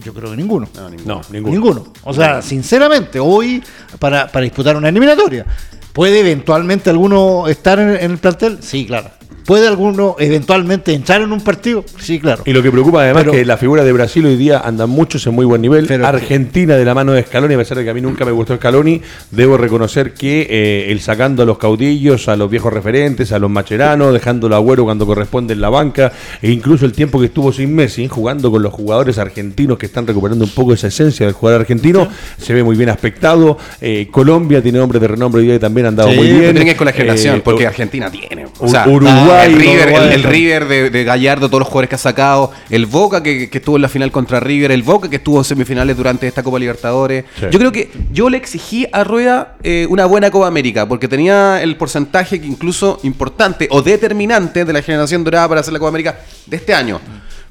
Yo 0.04 0.13
creo 0.13 0.32
que 0.32 0.38
ninguno. 0.38 0.69
No, 0.73 0.89
ninguno. 0.89 1.15
no, 1.15 1.21
ninguno. 1.30 1.54
Ninguno. 1.54 1.93
O 2.04 2.13
sea, 2.13 2.41
sinceramente, 2.41 3.19
hoy 3.19 3.62
para, 3.99 4.27
para 4.32 4.43
disputar 4.43 4.77
una 4.77 4.89
eliminatoria, 4.89 5.45
¿puede 5.93 6.21
eventualmente 6.21 6.89
alguno 6.89 7.47
estar 7.47 7.77
en, 7.80 7.89
en 7.95 8.12
el 8.12 8.17
plantel? 8.17 8.60
Sí, 8.62 8.86
claro. 8.86 9.12
¿Puede 9.45 9.67
alguno 9.67 10.15
eventualmente 10.19 10.93
entrar 10.93 11.21
en 11.21 11.32
un 11.32 11.41
partido? 11.41 11.84
Sí, 11.99 12.19
claro. 12.19 12.43
Y 12.45 12.54
lo 12.54 12.62
que 12.63 12.71
preocupa 12.71 13.01
además 13.04 13.23
Pero- 13.23 13.34
es 13.34 13.39
que 13.39 13.45
la 13.45 13.58
figura 13.58 13.84
de 13.84 13.91
Brasil 13.91 14.25
hoy 14.25 14.36
día 14.36 14.60
andan 14.60 14.89
muchos 14.89 15.25
en 15.27 15.34
muy 15.34 15.45
buen 15.45 15.62
nivel. 15.62 15.88
Pero- 15.88 16.06
Argentina 16.08 16.75
de 16.75 16.86
la 16.86 16.93
mano 16.93 17.12
de 17.13 17.23
Scaloni, 17.23 17.54
a 17.54 17.58
pesar 17.58 17.77
de 17.77 17.84
que 17.84 17.89
a 17.89 17.93
mí 17.93 18.01
nunca 18.01 18.25
me 18.25 18.32
gustó 18.32 18.56
Scaloni, 18.56 19.01
debo 19.32 19.58
reconocer 19.58 20.13
que 20.13 20.47
eh, 20.49 20.91
el 20.91 20.99
sacando 21.01 21.43
a 21.43 21.45
los 21.45 21.58
caudillos, 21.58 22.27
a 22.27 22.36
los 22.36 22.49
viejos 22.49 22.71
referentes, 22.71 23.32
a 23.32 23.39
los 23.39 23.49
macheranos, 23.49 24.13
dejándolo 24.13 24.56
a 24.56 24.60
Agüero 24.60 24.84
cuando 24.86 25.06
corresponde 25.06 25.54
en 25.54 25.62
la 25.62 25.69
banca, 25.69 26.12
e 26.41 26.51
incluso 26.51 26.86
el 26.86 26.91
tiempo 26.93 27.19
que 27.19 27.25
estuvo 27.27 27.51
sin 27.51 27.73
Messi, 27.75 28.08
jugando 28.08 28.51
con 28.51 28.62
los 28.62 28.73
jugadores 28.73 29.17
argentinos 29.17 29.77
que 29.77 29.88
están 29.88 30.06
recuperando 30.08 30.45
un 30.45 30.51
poco 30.51 30.73
esa 30.73 30.88
esencia 30.88 31.25
del 31.25 31.34
jugador 31.36 31.62
argentino, 31.62 32.08
se 32.38 32.54
ve 32.54 32.63
muy 32.63 32.75
bien 32.75 32.89
aspectado. 32.89 33.58
Eh, 33.80 34.08
Colombia 34.12 34.62
tiene 34.62 34.80
hombres 34.80 35.01
de 35.01 35.08
renombre 35.08 35.41
hoy 35.41 35.47
día 35.47 35.56
y 35.56 35.60
también 35.60 35.88
han 35.88 35.95
dado 35.95 36.10
Sí, 36.12 36.15
muy 36.17 36.27
bien. 36.27 36.54
Tiene 36.56 36.65
que 36.65 36.75
con 36.75 36.86
la 36.86 36.93
generación, 36.93 37.38
Eh, 37.38 37.41
porque 37.43 37.65
Argentina 37.67 38.10
tiene. 38.12 38.45
O 38.60 38.67
sea, 38.67 38.88
Uruguay, 38.88 39.31
el 39.39 39.56
River, 39.56 39.88
el, 39.89 39.94
Uruguay. 39.96 40.13
el 40.13 40.24
River 40.24 40.67
de, 40.67 40.89
de 40.89 41.04
Gallardo, 41.04 41.48
todos 41.48 41.60
los 41.60 41.67
jugadores 41.67 41.89
que 41.89 41.96
ha 41.96 42.00
sacado, 42.00 42.52
el 42.70 42.86
Boca 42.86 43.22
que, 43.24 43.50
que 43.50 43.58
estuvo 43.58 43.76
en 43.78 43.82
la 43.82 43.89
final 43.89 44.12
contra 44.12 44.39
River, 44.39 44.72
el 44.72 44.84
Boca 44.84 45.10
que 45.10 45.15
estuvo 45.17 45.38
en 45.39 45.44
semifinales 45.44 45.96
durante 45.98 46.28
esta 46.28 46.44
Copa 46.44 46.60
Libertadores. 46.60 47.26
Sí. 47.39 47.46
Yo 47.52 47.60
creo 47.60 47.72
que 47.72 47.91
yo 48.12 48.30
le 48.30 48.38
exigí 48.38 48.88
a 48.91 49.04
Rueda 49.04 49.56
eh, 49.63 49.88
una 49.89 50.06
buena 50.06 50.30
Copa 50.32 50.48
América, 50.48 50.88
porque 50.88 51.08
tenía 51.08 51.62
el 51.62 51.76
porcentaje 51.78 52.39
que 52.41 52.48
incluso 52.48 53.00
importante 53.04 53.67
o 53.72 53.82
determinante 53.82 54.65
de 54.65 54.74
la 54.74 54.82
generación 54.82 55.24
dorada 55.24 55.48
para 55.48 55.62
hacer 55.62 55.74
la 55.74 55.80
Copa 55.80 55.89
América 55.89 56.20
de 56.46 56.58
este 56.58 56.74
año. 56.74 57.00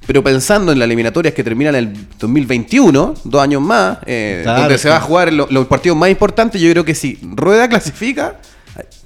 Pero 0.06 0.24
pensando 0.24 0.72
en 0.72 0.78
las 0.78 0.86
eliminatorias 0.86 1.34
que 1.34 1.44
terminan 1.44 1.74
en 1.76 1.84
el 1.84 1.92
2021, 2.18 3.14
dos 3.24 3.42
años 3.42 3.60
más, 3.62 3.98
eh, 4.06 4.40
Claro, 4.42 4.60
donde 4.62 4.78
se 4.78 4.88
va 4.88 4.96
a 4.96 5.00
jugar 5.00 5.32
lo- 5.32 5.46
los 5.50 5.66
partidos 5.66 5.96
más 5.96 6.10
importantes, 6.10 6.60
yo 6.60 6.70
creo 6.70 6.84
que 6.84 6.94
si 6.94 7.18
Rueda 7.22 7.68
clasifica, 7.68 8.36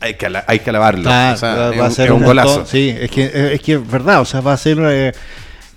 hay- 0.01 0.15
que, 0.15 0.27
ala- 0.27 0.45
hay 0.47 0.59
que 0.61 0.71
alabarlo. 0.71 1.03
Claro, 1.05 1.35
O 1.35 1.39
sea, 1.39 1.55
va, 1.55 1.75
es 1.75 1.81
a 1.81 1.85
un- 1.85 1.91
ser 1.93 2.05
es 2.07 2.11
un 2.13 2.19
un 2.19 2.25
golazo. 2.25 2.49
montón. 2.49 2.67
Sí, 2.67 2.95
es 2.99 3.11
que 3.11 3.53
es 3.55 3.61
que 3.61 3.75
es 3.75 3.91
verdad, 3.91 4.21
o 4.21 4.25
sea, 4.25 4.41
va 4.41 4.53
a 4.53 4.57
ser 4.57 4.79
eh, 4.83 5.13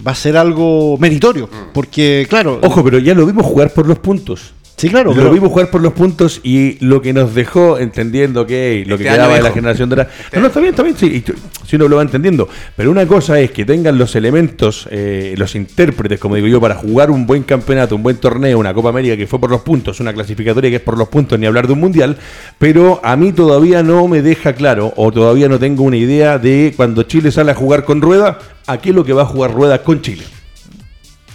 va 0.05 0.11
a 0.11 0.15
ser 0.15 0.37
algo 0.37 0.97
meritorio, 0.99 1.49
porque 1.73 2.25
claro, 2.29 2.59
Ojo, 2.61 2.83
pero 2.83 2.99
ya 2.99 3.13
lo 3.15 3.25
vimos 3.25 3.45
jugar 3.45 3.71
por 3.71 3.87
los 3.87 3.99
puntos. 3.99 4.53
Sí, 4.77 4.89
claro. 4.89 5.09
Lo 5.09 5.15
pero- 5.15 5.31
vimos 5.31 5.49
jugar 5.49 5.71
por 5.71 5.81
los 5.81 5.93
puntos 5.93 6.39
y 6.43 6.77
lo 6.85 7.01
que 7.01 7.11
nos 7.11 7.33
dejó 7.33 7.79
entendiendo 7.79 8.45
que 8.45 8.83
lo 8.85 8.95
que 8.95 9.05
Este 9.05 9.09
año 9.09 9.17
quedaba 9.23 9.35
de 9.37 9.41
la 9.41 9.51
generación 9.51 9.89
dorada. 9.89 10.11
No, 10.31 10.41
no, 10.41 10.47
está 10.47 10.59
bien, 10.59 10.69
está 10.69 10.83
bien, 10.83 10.95
sí, 10.95 11.23
si 11.65 11.75
uno 11.77 11.87
lo 11.87 11.95
va 11.95 12.03
entendiendo. 12.03 12.47
Pero 12.75 12.91
una 12.91 13.07
cosa 13.07 13.39
es 13.39 13.49
que 13.49 13.65
tengan 13.65 13.97
los 13.97 14.15
elementos, 14.15 14.87
eh, 14.91 15.33
los 15.35 15.55
intérpretes, 15.55 16.19
como 16.19 16.35
digo 16.35 16.47
yo, 16.47 16.61
para 16.61 16.75
jugar 16.75 17.09
un 17.09 17.25
buen 17.25 17.41
campeonato, 17.41 17.95
un 17.95 18.03
buen 18.03 18.17
torneo, 18.17 18.59
una 18.59 18.71
Copa 18.71 18.89
América 18.89 19.17
que 19.17 19.25
fue 19.25 19.39
por 19.39 19.49
los 19.49 19.61
puntos, 19.61 19.99
una 19.99 20.13
clasificatoria 20.13 20.69
que 20.69 20.75
es 20.75 20.81
por 20.83 20.95
los 20.95 21.07
puntos, 21.07 21.39
ni 21.39 21.47
hablar 21.47 21.65
de 21.65 21.73
un 21.73 21.79
mundial. 21.79 22.15
Pero 22.59 23.01
a 23.03 23.15
mí 23.15 23.31
todavía 23.31 23.81
no 23.81 24.07
me 24.07 24.21
deja 24.21 24.53
claro, 24.53 24.93
o 24.95 25.11
todavía 25.11 25.49
no 25.49 25.57
tengo 25.57 25.81
una 25.85 25.97
idea 25.97 26.37
de 26.37 26.73
cuando 26.77 27.01
Chile 27.01 27.31
sale 27.31 27.49
a 27.49 27.55
jugar 27.55 27.83
con 27.83 27.99
Rueda, 27.99 28.37
a 28.67 28.77
qué 28.77 28.89
es 28.89 28.95
lo 28.95 29.03
que 29.03 29.13
va 29.13 29.23
a 29.23 29.25
jugar 29.25 29.55
Rueda 29.55 29.81
con 29.81 30.03
Chile. 30.03 30.23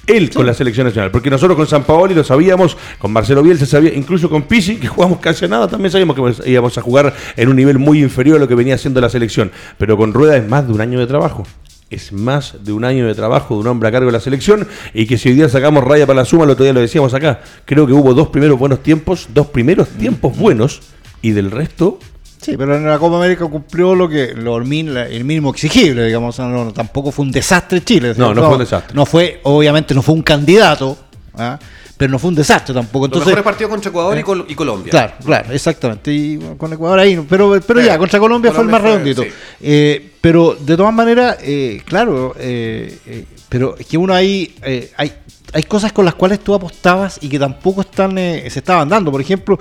Él 0.07 0.31
con 0.31 0.47
la 0.47 0.55
selección 0.55 0.87
nacional, 0.87 1.11
porque 1.11 1.31
nosotros 1.31 1.57
con 1.57 1.67
San 1.67 1.85
Paoli 1.85 2.15
lo 2.15 2.25
sabíamos, 2.25 2.77
con 2.99 3.13
Marcelo 3.13 3.43
Bielsa 3.43 3.67
sabía, 3.67 3.95
incluso 3.95 4.29
con 4.29 4.43
Pisi, 4.43 4.77
que 4.77 4.89
jugamos 4.89 5.21
casi 5.21 5.45
a 5.45 5.49
nada, 5.49 5.69
también 5.69 5.93
sabíamos 5.93 6.17
que 6.17 6.51
íbamos 6.51 6.77
a 6.77 6.83
jugar 6.83 7.15
en 7.37 7.49
un 7.49 7.57
nivel 7.57 7.79
muy 7.79 8.03
inferior 8.03 8.37
a 8.37 8.41
lo 8.41 8.49
que 8.49 8.57
venía 8.57 8.75
haciendo 8.75 9.01
la 9.01 9.09
selección. 9.09 9.53
Pero 9.79 9.97
con 9.97 10.13
Rueda 10.13 10.37
es 10.37 10.49
más 10.49 10.67
de 10.67 10.73
un 10.73 10.81
año 10.81 10.99
de 10.99 11.07
trabajo. 11.07 11.45
Es 11.89 12.13
más 12.13 12.57
de 12.65 12.73
un 12.73 12.85
año 12.85 13.07
de 13.07 13.15
trabajo 13.15 13.55
de 13.55 13.61
un 13.61 13.67
hombre 13.67 13.91
a 13.91 13.93
cargo 13.93 14.07
de 14.07 14.13
la 14.13 14.21
selección 14.21 14.67
y 14.95 15.07
que 15.07 15.19
si 15.19 15.29
hoy 15.29 15.35
día 15.35 15.49
sacamos 15.49 15.85
raya 15.85 16.07
para 16.07 16.21
la 16.21 16.25
suma, 16.25 16.45
el 16.45 16.51
otro 16.51 16.65
día 16.65 16.73
lo 16.73 16.81
decíamos 16.81 17.13
acá, 17.13 17.43
creo 17.67 17.87
que 17.87 17.93
hubo 17.93 18.15
dos 18.15 18.29
primeros 18.29 18.59
buenos 18.59 18.83
tiempos, 18.83 19.29
dos 19.35 19.49
primeros 19.49 19.89
tiempos 19.89 20.37
buenos 20.37 20.81
y 21.21 21.33
del 21.33 21.51
resto 21.51 21.99
Sí, 22.43 22.57
pero 22.57 22.77
en 22.77 22.85
la 22.87 22.99
Copa 22.99 23.17
América 23.17 23.47
cumplió 23.47 23.95
lo 23.95 24.09
que 24.09 24.35
lo 24.35 24.59
el 24.59 24.65
mínimo 24.65 25.51
exigible, 25.51 26.05
digamos. 26.07 26.39
no, 26.39 26.73
tampoco 26.73 27.11
fue 27.13 27.25
un 27.25 27.31
desastre 27.33 27.83
Chile. 27.85 28.15
No, 28.17 28.35
no 28.35 28.43
fue 28.43 28.53
un 28.55 28.59
desastre. 28.59 28.95
No 28.95 29.07
fue, 29.07 29.41
obviamente, 29.45 29.95
no 29.95 30.03
fue 30.03 30.15
un 30.15 30.23
candidato, 30.23 30.99
¿ah? 31.37 31.59
pero 31.97 32.11
no 32.11 32.19
fue 32.19 32.29
un 32.31 32.35
desastre 32.35 32.75
tampoco. 32.75 33.07
Los 33.07 33.13
Entonces, 33.13 33.27
mejores 33.29 33.45
partidos 33.45 33.71
contra 33.71 33.89
Ecuador 33.91 34.19
y, 34.19 34.23
Col- 34.23 34.45
y 34.49 34.55
Colombia. 34.57 34.91
Claro, 34.91 35.13
claro, 35.25 35.53
exactamente. 35.53 36.13
Y 36.13 36.37
bueno, 36.37 36.59
con 36.59 36.73
Ecuador 36.73 36.99
ahí, 36.99 37.25
pero, 37.29 37.61
pero 37.65 37.81
ya, 37.81 37.97
contra 37.97 38.19
Colombia, 38.19 38.51
fue 38.53 38.65
el 38.65 38.71
más 38.71 38.83
redondito. 38.83 39.23
sí. 39.23 39.29
Eh, 39.61 40.11
pero 40.21 40.57
de 40.59 40.77
todas 40.77 40.93
maneras, 40.95 41.39
eh, 41.43 41.81
claro, 41.85 42.35
eh, 42.39 42.99
eh, 43.07 43.25
pero 43.49 43.77
es 43.79 43.87
que 43.87 43.97
uno 43.99 44.15
ahí, 44.15 44.55
eh, 44.63 44.91
hay, 44.97 45.13
hay 45.53 45.63
cosas 45.65 45.93
con 45.93 46.05
las 46.05 46.15
cuales 46.15 46.41
tú 46.41 46.55
apostabas 46.55 47.19
y 47.21 47.29
que 47.29 47.39
tampoco 47.39 47.83
están 47.83 48.17
eh, 48.19 48.49
se 48.51 48.61
estaban 48.61 48.89
dando. 48.89 49.11
Por 49.13 49.21
ejemplo, 49.21 49.59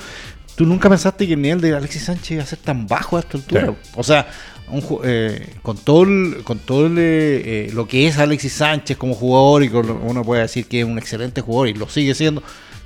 tú 0.61 0.67
nunca 0.67 0.89
pensaste 0.89 1.25
que 1.25 1.33
el 1.33 1.41
nivel 1.41 1.59
de 1.59 1.75
Alexis 1.75 2.03
Sánchez 2.03 2.31
iba 2.31 2.43
a 2.43 2.45
ser 2.45 2.59
tan 2.59 2.85
bajo 2.85 3.17
a 3.17 3.21
esta 3.21 3.37
altura. 3.37 3.73
O 3.95 4.03
sea, 4.03 4.27
un 4.69 4.83
eh, 5.03 5.47
con 5.63 5.75
todo, 5.77 6.03
el- 6.03 6.41
con 6.43 6.59
todo 6.59 6.85
el, 6.85 6.97
eh, 6.99 7.01
eh, 7.01 7.71
lo 7.73 7.87
que 7.87 8.05
es 8.07 8.19
Alexis 8.19 8.53
Sánchez 8.53 8.95
como 8.95 9.15
jugador, 9.15 9.63
y 9.63 9.69
con 9.69 9.89
uno 9.89 10.23
puede 10.23 10.43
decir 10.43 10.67
que 10.67 10.81
es 10.81 10.85
un 10.85 10.99
excelente 10.99 11.41
jugador 11.41 11.69
y 11.69 11.73
lo 11.73 11.89
sigue 11.89 12.13
siendo, 12.13 12.43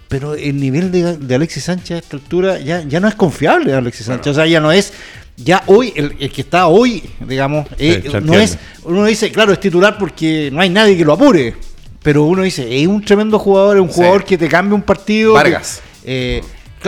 pero 0.08 0.36
el 0.36 0.58
nivel 0.58 0.90
de, 0.90 1.18
de 1.18 1.36
Alexis 1.36 1.66
Sánchez 1.66 1.92
a 1.92 1.98
esta 2.00 2.16
altura 2.16 2.60
ya, 2.60 2.82
ya 2.84 3.02
no 3.02 3.10
es 3.10 3.16
confiable, 3.16 3.74
Alexis 3.74 4.06
Sánchez. 4.06 4.32
O 4.32 4.36
sea, 4.36 4.46
ya 4.46 4.62
no 4.62 4.72
es. 4.72 4.94
Ya 5.38 5.64
hoy, 5.68 5.92
el, 5.98 6.16
el 6.18 6.32
que 6.32 6.42
está 6.42 6.68
hoy, 6.68 7.04
digamos, 7.28 7.68
eh, 7.78 8.02
no 8.24 8.36
es. 8.36 8.58
Uno 8.86 9.04
dice, 9.04 9.30
claro, 9.32 9.52
es 9.52 9.60
titular 9.60 9.98
porque 9.98 10.50
no 10.54 10.62
hay 10.62 10.70
nadie 10.70 10.96
que 10.96 11.04
lo 11.04 11.12
apure. 11.12 11.54
Pero 12.02 12.24
uno 12.24 12.44
dice, 12.44 12.80
es 12.82 12.88
un 12.88 13.04
tremendo 13.04 13.38
jugador, 13.38 13.76
es 13.78 13.82
un 13.84 13.90
Sí. 13.90 13.96
jugador 13.96 14.24
que 14.24 14.38
te 14.38 14.48
cambia 14.48 14.76
un 14.76 14.84
partido. 14.84 15.34
Vargas. 15.34 15.82
que, 16.06 16.38
eh, 16.38 16.42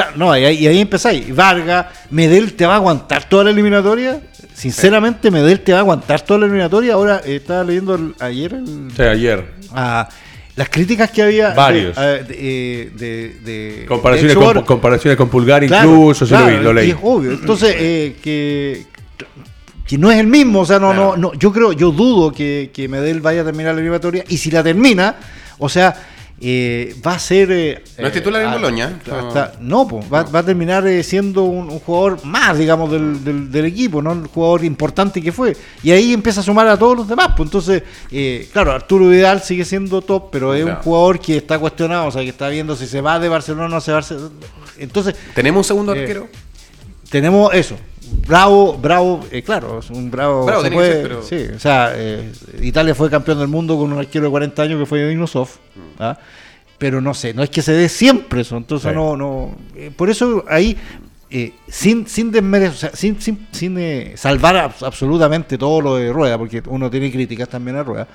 claro, 0.03 0.11
no, 0.17 0.37
y 0.37 0.45
ahí, 0.45 0.57
y 0.59 0.67
ahí 0.67 0.79
empezáis. 0.79 1.35
Vargas, 1.35 1.87
Medel 2.11 2.53
te 2.53 2.65
va 2.65 2.73
a 2.73 2.75
aguantar 2.77 3.27
toda 3.27 3.43
la 3.45 3.49
eliminatoria. 3.51 4.21
Sinceramente, 4.53 5.29
Medel 5.31 5.59
te 5.61 5.71
va 5.71 5.79
a 5.79 5.81
aguantar 5.81 6.21
toda 6.21 6.39
la 6.41 6.45
eliminatoria. 6.45 6.93
Ahora 6.93 7.21
eh, 7.25 7.35
estaba 7.37 7.63
leyendo 7.63 7.95
el- 7.95 8.15
ayer 8.19 8.53
el- 8.53 8.91
sea, 8.95 9.11
ayer. 9.11 9.45
a 9.73 10.07
las 10.55 10.69
críticas 10.69 11.11
que 11.11 11.21
había 11.21 11.49
de- 11.49 11.55
Varios. 11.55 11.97
a- 11.97 12.01
de, 12.05 12.25
eh, 12.29 12.91
de- 12.95 13.35
de- 13.43 13.85
Comparaciones, 13.87 14.35
con, 14.35 14.61
comparaciones 14.63 15.17
con 15.17 15.29
Pulgar 15.29 15.65
Claro, 15.67 15.89
incluso, 15.89 16.25
sí 16.25 16.33
lo 16.33 16.45
vi, 16.47 16.57
lo 16.57 16.73
leí. 16.73 16.89
es 16.91 16.97
obvio. 17.01 17.31
Entonces, 17.31 17.75
eh, 17.77 18.15
que, 18.23 18.85
que 19.87 19.97
no 19.97 20.11
es 20.11 20.19
el 20.19 20.27
mismo. 20.27 20.61
O 20.61 20.65
sea, 20.65 20.79
no, 20.79 20.93
no, 20.93 21.15
no, 21.17 21.33
yo 21.35 21.51
creo, 21.53 21.71
yo 21.73 21.91
dudo 21.91 22.31
que, 22.31 22.71
que 22.73 22.87
Medel 22.87 23.21
vaya 23.21 23.41
a 23.41 23.45
terminar 23.45 23.73
la 23.75 23.79
eliminatoria. 23.81 24.23
Y 24.27 24.37
si 24.37 24.49
la 24.51 24.63
termina, 24.63 25.15
o 25.59 25.69
sea, 25.69 25.95
eh, 26.39 26.95
va 27.05 27.13
a 27.13 27.19
ser. 27.19 27.49
eh, 27.51 27.83
No 27.97 28.07
es 28.07 28.13
titular 28.13 28.41
en 28.43 28.47
ah, 28.49 28.53
Boloña. 28.53 28.99
hasta- 29.11 29.53
no, 29.59 29.87
pues, 29.87 30.05
va, 30.13 30.23
va 30.23 30.39
a 30.39 30.43
terminar 30.43 30.85
eh, 30.87 31.01
siendo 31.03 31.43
un, 31.43 31.69
un 31.69 31.79
jugador 31.79 32.23
más, 32.25 32.57
digamos, 32.57 32.91
del, 32.91 33.23
del- 33.23 33.51
del 33.51 33.65
equipo, 33.65 34.01
¿no? 34.01 34.11
El 34.13 34.27
jugador 34.27 34.63
importante 34.63 35.21
que 35.21 35.31
fue. 35.31 35.57
Y 35.81 35.91
ahí 35.91 36.13
empieza 36.13 36.41
a 36.41 36.43
sumar 36.43 36.67
a 36.67 36.77
todos 36.77 36.95
los 36.95 37.07
demás. 37.07 37.29
Pues 37.35 37.47
entonces, 37.47 37.83
eh, 38.11 38.47
claro, 38.53 38.71
Arturo 38.71 39.07
Vidal 39.09 39.41
sigue 39.41 39.65
siendo 39.65 40.01
top, 40.01 40.29
pero 40.31 40.53
es 40.53 40.63
un 40.63 40.75
jugador 40.75 41.19
que 41.19 41.37
está 41.37 41.57
cuestionado, 41.57 42.05
o 42.07 42.11
sea, 42.11 42.21
que 42.21 42.29
está 42.29 42.49
viendo 42.49 42.75
si 42.75 42.85
se 42.87 43.01
va 43.01 43.19
de 43.19 43.29
Barcelona 43.29 43.65
o 43.65 43.69
no 43.69 43.81
se 43.81 43.91
va. 43.91 44.01
Entonces, 44.77 45.15
¿Tenemos 45.33 45.59
un 45.59 45.63
segundo 45.67 45.95
Eh, 45.95 46.01
arquero? 46.01 46.27
tenemos 47.09 47.53
eso. 47.53 47.75
Bravo, 48.27 48.77
bravo, 48.77 49.25
eh, 49.31 49.41
claro, 49.41 49.79
es 49.79 49.89
un 49.89 50.09
bravo. 50.11 50.45
Bravo 50.45 50.63
se 50.63 50.71
puede- 50.71 50.93
ser, 50.93 51.01
pero- 51.03 51.21
Sí, 51.23 51.35
o 51.55 51.59
sea, 51.59 51.91
eh, 51.95 52.31
Italia 52.61 52.93
fue 52.95 53.09
campeón 53.09 53.39
del 53.39 53.47
mundo 53.47 53.77
con 53.77 53.91
un 53.91 53.99
arquero 53.99 54.25
de 54.25 54.31
40 54.31 54.61
años 54.63 54.79
que 54.79 54.85
fue 54.85 55.07
Dinosov. 55.07 55.49
¿ah? 55.99 56.17
Pero 56.77 57.01
no 57.01 57.13
sé, 57.13 57.33
no 57.33 57.43
es 57.43 57.49
que 57.49 57.61
se 57.61 57.73
dé 57.73 57.89
siempre 57.89 58.41
eso. 58.41 58.55
Entonces, 58.57 58.91
Sí. 58.91 58.95
no. 58.95 59.17
no 59.17 59.55
eh, 59.75 59.91
por 59.95 60.09
eso 60.09 60.43
ahí, 60.47 60.77
sin, 61.67 62.07
sin 62.07 62.31
desmerecer, 62.31 62.73
o 62.73 62.77
sea, 62.77 62.91
sin, 62.93 63.19
sin, 63.19 63.47
sin, 63.51 63.77
salvar 64.15 64.55
abs- 64.55 64.85
absolutamente 64.85 65.57
todo 65.57 65.81
lo 65.81 65.95
de 65.95 66.11
Rueda, 66.13 66.37
porque 66.37 66.61
uno 66.67 66.89
tiene 66.89 67.11
críticas 67.11 67.49
también 67.49 67.77
a 67.77 67.83
Rueda. 67.83 68.07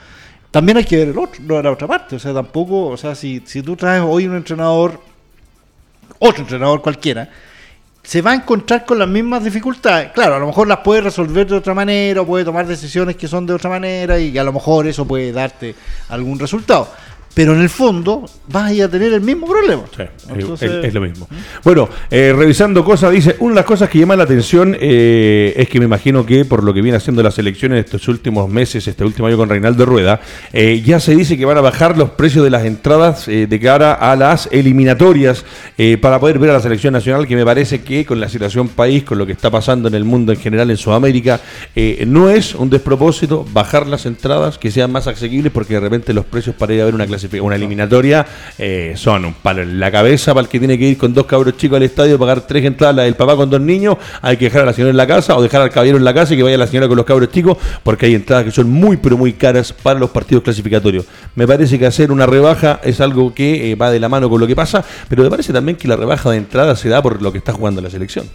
También 0.50 0.76
hay 0.78 0.84
que 0.84 0.96
ver 0.98 1.08
el 1.08 1.18
otro, 1.18 1.42
de 1.56 1.62
la 1.62 1.70
otra 1.72 1.86
parte. 1.88 2.16
O 2.16 2.18
sea, 2.18 2.32
tampoco, 2.32 2.86
o 2.88 2.96
sea, 2.96 3.14
si, 3.14 3.42
si 3.44 3.62
tú 3.62 3.74
traes 3.76 4.02
hoy 4.06 4.26
un 4.26 4.36
entrenador 4.36 5.00
otro 6.18 6.42
entrenador 6.42 6.80
cualquiera, 6.82 7.28
se 8.02 8.20
va 8.20 8.32
a 8.32 8.34
encontrar 8.34 8.84
con 8.84 8.98
las 8.98 9.08
mismas 9.08 9.44
dificultades. 9.44 10.10
Claro, 10.12 10.34
a 10.34 10.38
lo 10.38 10.46
mejor 10.46 10.66
las 10.66 10.78
puede 10.78 11.02
resolver 11.02 11.46
de 11.46 11.56
otra 11.56 11.72
manera, 11.72 12.20
o 12.22 12.26
puede 12.26 12.44
tomar 12.44 12.66
decisiones 12.66 13.16
que 13.16 13.28
son 13.28 13.46
de 13.46 13.54
otra 13.54 13.70
manera, 13.70 14.18
y 14.18 14.36
a 14.36 14.44
lo 14.44 14.52
mejor 14.52 14.86
eso 14.86 15.06
puede 15.06 15.32
darte 15.32 15.74
algún 16.08 16.38
resultado. 16.38 16.88
Pero 17.34 17.54
en 17.54 17.62
el 17.62 17.70
fondo 17.70 18.24
vas 18.48 18.64
a 18.70 18.72
ir 18.74 18.82
a 18.82 18.88
tener 18.90 19.12
el 19.12 19.22
mismo 19.22 19.46
problema. 19.46 19.82
Sí, 19.96 20.02
es- 20.02 20.10
Entonces- 20.34 20.70
es, 20.70 20.84
es 20.84 20.94
lo 20.94 21.00
mismo. 21.00 21.26
Bueno, 21.64 21.88
eh, 22.10 22.34
revisando 22.36 22.84
cosas, 22.84 23.10
dice, 23.10 23.36
una 23.40 23.52
de 23.54 23.56
las 23.56 23.64
cosas 23.64 23.88
que 23.88 23.98
llama 23.98 24.16
la 24.16 24.24
atención 24.24 24.76
eh, 24.78 25.54
es 25.56 25.68
que 25.68 25.78
me 25.78 25.86
imagino 25.86 26.26
que 26.26 26.44
por 26.44 26.62
lo 26.62 26.74
que 26.74 26.82
viene 26.82 26.96
haciendo 26.98 27.22
la 27.22 27.30
selección 27.30 27.72
en 27.72 27.78
estos 27.78 28.06
últimos 28.08 28.50
meses, 28.50 28.86
este 28.86 29.02
último 29.04 29.28
año 29.28 29.38
con 29.38 29.48
Reinaldo 29.48 29.86
Rueda, 29.86 30.20
eh, 30.52 30.82
ya 30.84 31.00
se 31.00 31.16
dice 31.16 31.38
que 31.38 31.44
van 31.46 31.56
a 31.56 31.62
bajar 31.62 31.96
los 31.96 32.10
precios 32.10 32.44
de 32.44 32.50
las 32.50 32.64
entradas 32.66 33.26
de 33.26 33.60
cara 33.60 33.94
a 33.94 34.14
las 34.16 34.48
eliminatorias 34.52 35.44
para 36.00 36.20
poder 36.20 36.38
ver 36.38 36.50
a 36.50 36.54
la 36.54 36.60
selección 36.60 36.92
nacional, 36.92 37.26
que 37.26 37.36
me 37.36 37.44
parece 37.44 37.80
que 37.82 38.04
con 38.04 38.20
la 38.20 38.28
situación 38.28 38.68
país, 38.68 39.04
con 39.04 39.16
lo 39.18 39.24
que 39.26 39.32
está 39.32 39.50
pasando 39.50 39.88
en 39.88 39.94
el 39.94 40.04
mundo 40.04 40.32
en 40.32 40.38
general, 40.38 40.70
en 40.70 40.76
Sudamérica, 40.76 41.40
no 42.06 42.28
es 42.30 42.54
un 42.54 42.68
despropósito 42.68 43.46
bajar 43.52 43.86
las 43.86 44.04
entradas, 44.06 44.58
que 44.58 44.70
sean 44.70 44.92
más 44.92 45.06
asequibles, 45.06 45.52
porque 45.52 45.74
de 45.74 45.80
repente 45.80 46.12
los 46.12 46.24
precios 46.26 46.54
para 46.56 46.74
ir 46.74 46.80
a 46.82 46.84
ver 46.84 46.94
una 46.94 47.06
clasificación, 47.06 47.21
una 47.40 47.56
eliminatoria, 47.56 48.26
eh, 48.58 48.94
son 48.96 49.24
un 49.24 49.34
palo 49.34 49.62
en 49.62 49.78
la 49.78 49.90
cabeza 49.90 50.34
para 50.34 50.44
el 50.44 50.48
que 50.48 50.58
tiene 50.58 50.78
que 50.78 50.88
ir 50.88 50.98
con 50.98 51.12
dos 51.14 51.26
cabros 51.26 51.56
chicos 51.56 51.76
al 51.76 51.82
estadio, 51.82 52.18
pagar 52.18 52.42
tres 52.42 52.64
entradas, 52.64 52.96
la 52.96 53.02
del 53.02 53.14
papá 53.14 53.36
con 53.36 53.50
dos 53.50 53.60
niños, 53.60 53.96
hay 54.20 54.36
que 54.36 54.46
dejar 54.46 54.62
a 54.62 54.66
la 54.66 54.72
señora 54.72 54.90
en 54.90 54.96
la 54.96 55.06
casa 55.06 55.36
o 55.36 55.42
dejar 55.42 55.62
al 55.62 55.70
caballero 55.70 55.96
en 55.96 56.04
la 56.04 56.14
casa 56.14 56.34
y 56.34 56.36
que 56.36 56.42
vaya 56.42 56.58
la 56.58 56.66
señora 56.66 56.88
con 56.88 56.96
los 56.96 57.06
cabros 57.06 57.30
chicos, 57.30 57.56
porque 57.82 58.06
hay 58.06 58.14
entradas 58.14 58.44
que 58.44 58.50
son 58.50 58.70
muy 58.70 58.96
pero 58.96 59.16
muy 59.16 59.32
caras 59.32 59.72
para 59.72 59.98
los 59.98 60.10
partidos 60.10 60.44
clasificatorios. 60.44 61.04
Me 61.34 61.46
parece 61.46 61.78
que 61.78 61.86
hacer 61.86 62.12
una 62.12 62.26
rebaja 62.26 62.80
es 62.82 63.00
algo 63.00 63.34
que 63.34 63.70
eh, 63.70 63.74
va 63.74 63.90
de 63.90 64.00
la 64.00 64.08
mano 64.08 64.28
con 64.28 64.40
lo 64.40 64.46
que 64.46 64.56
pasa, 64.56 64.84
pero 65.08 65.22
me 65.22 65.30
parece 65.30 65.52
también 65.52 65.76
que 65.76 65.88
la 65.88 65.96
rebaja 65.96 66.30
de 66.30 66.36
entrada 66.36 66.76
se 66.76 66.88
da 66.88 67.02
por 67.02 67.22
lo 67.22 67.32
que 67.32 67.38
está 67.38 67.52
jugando 67.52 67.80
la 67.80 67.90
selección. 67.90 68.26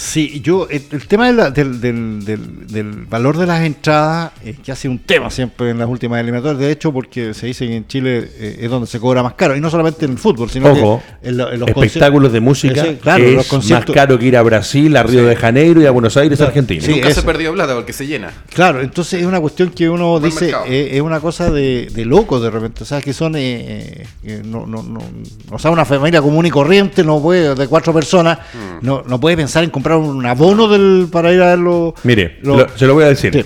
Sí, 0.00 0.40
yo, 0.44 0.68
el, 0.70 0.80
el 0.92 1.08
tema 1.08 1.26
de 1.26 1.32
la- 1.32 1.50
del, 1.50 1.80
del- 1.80 2.24
del- 2.24 2.66
del 2.68 2.92
valor 3.06 3.36
de 3.36 3.46
las 3.46 3.62
entradas 3.62 4.30
es 4.44 4.56
que 4.60 4.70
ha 4.70 4.76
sido 4.76 4.92
un 4.92 5.00
tema 5.00 5.28
siempre 5.28 5.70
en 5.70 5.78
las 5.80 5.88
últimas 5.88 6.20
eliminatorias. 6.20 6.60
De 6.60 6.70
hecho, 6.70 6.92
porque 6.92 7.34
se 7.34 7.46
dice 7.48 7.66
que 7.66 7.74
en 7.74 7.86
Chile 7.88 8.30
eh, 8.38 8.58
es 8.60 8.70
donde 8.70 8.86
se 8.86 9.00
cobra 9.00 9.24
más 9.24 9.34
caro. 9.34 9.56
Y 9.56 9.60
no 9.60 9.68
solamente 9.70 10.04
en 10.04 10.12
el 10.12 10.18
fútbol, 10.18 10.48
sino 10.50 10.70
Ojo, 10.70 11.02
que 11.20 11.28
en, 11.30 11.36
lo- 11.36 11.50
en 11.52 11.58
los 11.58 11.68
espectáculos 11.70 12.32
de 12.32 12.38
música 12.40 12.86
claro, 13.02 13.24
es 13.24 13.34
los 13.34 13.46
conciertos- 13.48 13.88
más 13.96 14.04
caro 14.04 14.18
que 14.20 14.26
ir 14.26 14.36
a 14.36 14.42
Brasil, 14.42 14.96
a 14.96 15.02
Río 15.02 15.24
de 15.26 15.34
Janeiro 15.34 15.82
y 15.82 15.86
a 15.86 15.90
Buenos 15.90 16.16
Aires, 16.16 16.36
Claro. 16.38 16.50
Argentina. 16.50 16.80
Sí, 16.80 16.92
Nunca 16.92 17.06
se 17.06 17.10
eso. 17.10 17.20
ha 17.22 17.24
perdido 17.24 17.52
plata 17.54 17.74
porque 17.74 17.92
se 17.92 18.06
llena. 18.06 18.30
Claro, 18.54 18.80
entonces 18.80 19.20
es 19.20 19.26
una 19.26 19.40
cuestión 19.40 19.70
que 19.70 19.88
uno 19.88 20.10
Buen 20.20 20.22
dice, 20.22 20.52
eh, 20.68 20.90
es 20.92 21.00
una 21.00 21.18
cosa 21.18 21.50
de, 21.50 21.88
de 21.92 22.04
loco 22.04 22.38
de 22.38 22.50
repente, 22.50 22.84
o 22.84 22.86
sea, 22.86 23.00
que 23.00 23.12
son, 23.12 23.34
eh, 23.34 24.06
eh, 24.22 24.42
no, 24.44 24.64
no, 24.64 24.80
no, 24.84 25.00
o 25.50 25.58
sea, 25.58 25.72
una 25.72 25.84
familia 25.84 26.22
común 26.22 26.46
y 26.46 26.50
corriente, 26.50 27.02
no 27.02 27.20
puede, 27.20 27.56
de 27.56 27.66
cuatro 27.66 27.92
personas, 27.92 28.38
no, 28.80 29.02
no 29.04 29.18
puede 29.18 29.36
pensar 29.36 29.64
en 29.64 29.70
comprar 29.70 29.87
un 29.96 30.24
abono 30.26 30.68
del, 30.68 31.08
para 31.10 31.32
ir 31.32 31.40
a 31.40 31.46
verlo. 31.46 31.94
Mire, 32.04 32.38
lo- 32.42 32.58
lo- 32.58 32.68
se 32.76 32.86
lo 32.86 32.94
voy 32.94 33.04
a 33.04 33.08
decir. 33.08 33.32
Sí. 33.32 33.44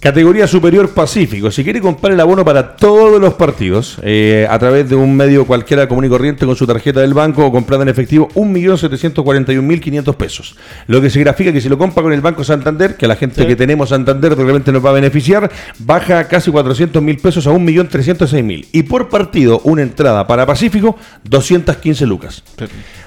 Categoría 0.00 0.46
Superior 0.46 0.94
Pacífico. 0.94 1.50
Si 1.50 1.62
quiere 1.62 1.78
comprar 1.78 2.14
el 2.14 2.20
abono 2.20 2.42
para 2.42 2.74
todos 2.74 3.20
los 3.20 3.34
partidos 3.34 3.98
eh, 4.02 4.46
a 4.48 4.58
través 4.58 4.88
de 4.88 4.96
un 4.96 5.14
medio 5.14 5.46
cualquiera 5.46 5.86
común 5.88 6.06
y 6.06 6.08
corriente 6.08 6.46
con 6.46 6.56
su 6.56 6.66
tarjeta 6.66 7.00
del 7.00 7.12
banco 7.12 7.44
o 7.44 7.52
comprada 7.52 7.82
en 7.82 7.90
efectivo, 7.90 8.28
1.741.500 8.34 10.14
pesos. 10.14 10.56
Lo 10.86 11.02
que 11.02 11.10
significa 11.10 11.52
que 11.52 11.60
si 11.60 11.68
lo 11.68 11.76
compra 11.76 12.02
con 12.02 12.14
el 12.14 12.22
Banco 12.22 12.42
Santander, 12.44 12.96
que 12.96 13.04
a 13.04 13.08
la 13.08 13.16
gente 13.16 13.46
que 13.46 13.56
tenemos 13.56 13.90
Santander 13.90 14.34
realmente 14.34 14.72
nos 14.72 14.82
va 14.82 14.88
a 14.88 14.94
beneficiar, 14.94 15.52
baja 15.80 16.26
casi 16.28 16.50
400.000 16.50 17.20
pesos 17.20 17.46
a 17.46 17.50
1.306.000. 17.50 18.68
Y 18.72 18.84
por 18.84 19.10
partido, 19.10 19.60
una 19.64 19.82
entrada 19.82 20.26
para 20.26 20.46
Pacífico, 20.46 20.96
215 21.24 22.06
lucas. 22.06 22.42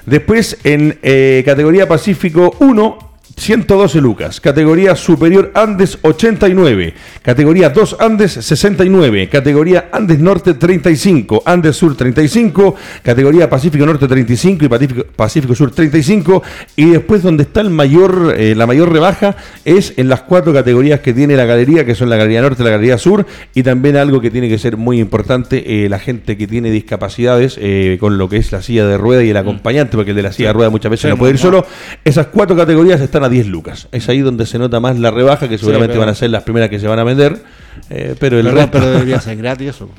Después 0.06 0.58
en 0.62 0.96
eh, 1.02 1.42
categoría 1.44 1.88
Pacífico 1.88 2.54
1, 2.60 3.13
112 3.36 4.00
lucas. 4.00 4.40
Categoría 4.40 4.94
superior 4.96 5.50
Andes 5.54 5.98
89. 6.02 6.94
Categoría 7.22 7.70
2 7.70 7.96
Andes 7.98 8.32
69. 8.32 9.28
Categoría 9.28 9.88
Andes 9.92 10.18
Norte 10.20 10.54
35. 10.54 11.42
Andes 11.44 11.76
Sur 11.76 11.96
35. 11.96 12.74
Categoría 13.02 13.50
Pacífico 13.50 13.84
Norte 13.84 14.06
35 14.06 14.64
y 14.64 14.68
Pacífico, 14.68 15.04
Pacífico 15.16 15.54
Sur 15.54 15.72
35. 15.72 16.42
Y 16.76 16.90
después 16.90 17.22
donde 17.22 17.42
está 17.42 17.60
el 17.60 17.70
mayor, 17.70 18.34
eh, 18.36 18.54
la 18.54 18.66
mayor 18.66 18.92
rebaja 18.92 19.36
es 19.64 19.94
en 19.96 20.08
las 20.08 20.22
cuatro 20.22 20.52
categorías 20.52 21.00
que 21.00 21.12
tiene 21.12 21.36
la 21.36 21.44
galería, 21.44 21.84
que 21.84 21.94
son 21.94 22.10
la 22.10 22.16
Galería 22.16 22.42
Norte, 22.42 22.62
la 22.62 22.70
Galería 22.70 22.98
Sur. 22.98 23.26
Y 23.54 23.62
también 23.62 23.96
algo 23.96 24.20
que 24.20 24.30
tiene 24.30 24.48
que 24.48 24.58
ser 24.58 24.76
muy 24.76 25.00
importante, 25.00 25.84
eh, 25.84 25.88
la 25.88 25.98
gente 25.98 26.36
que 26.36 26.46
tiene 26.46 26.70
discapacidades 26.70 27.58
eh, 27.60 27.96
con 28.00 28.18
lo 28.18 28.28
que 28.28 28.36
es 28.36 28.52
la 28.52 28.62
silla 28.62 28.86
de 28.86 28.96
rueda 28.96 29.22
y 29.24 29.30
el 29.30 29.36
acompañante, 29.36 29.96
porque 29.96 30.10
el 30.10 30.16
de 30.16 30.22
la 30.22 30.32
silla 30.32 30.48
de 30.48 30.52
rueda 30.54 30.70
muchas 30.70 30.90
veces 30.90 31.10
no 31.10 31.16
puede 31.16 31.32
ir 31.32 31.38
solo. 31.38 31.66
Esas 32.04 32.28
cuatro 32.28 32.56
categorías 32.56 33.00
están 33.00 33.23
a 33.24 33.28
10 33.28 33.46
lucas. 33.48 33.88
Es 33.92 34.08
ahí 34.08 34.20
donde 34.20 34.46
se 34.46 34.58
nota 34.58 34.80
más 34.80 34.98
la 34.98 35.10
rebaja, 35.10 35.48
que 35.48 35.58
seguramente 35.58 35.92
pero- 35.94 36.00
van 36.00 36.08
a 36.10 36.14
ser 36.14 36.30
las 36.30 36.42
primeras 36.44 36.68
que 36.70 36.78
se 36.78 36.86
van 36.86 36.98
a 36.98 37.04
vender. 37.04 37.42
eh, 37.90 38.14
pero 38.18 38.38
el 38.38 38.44
Perdón, 38.44 38.60
resto. 38.62 38.78
pero 38.78 38.90
debería 38.92 39.20
ser 39.20 39.36
gratis 39.36 39.68
eso. 39.70 39.90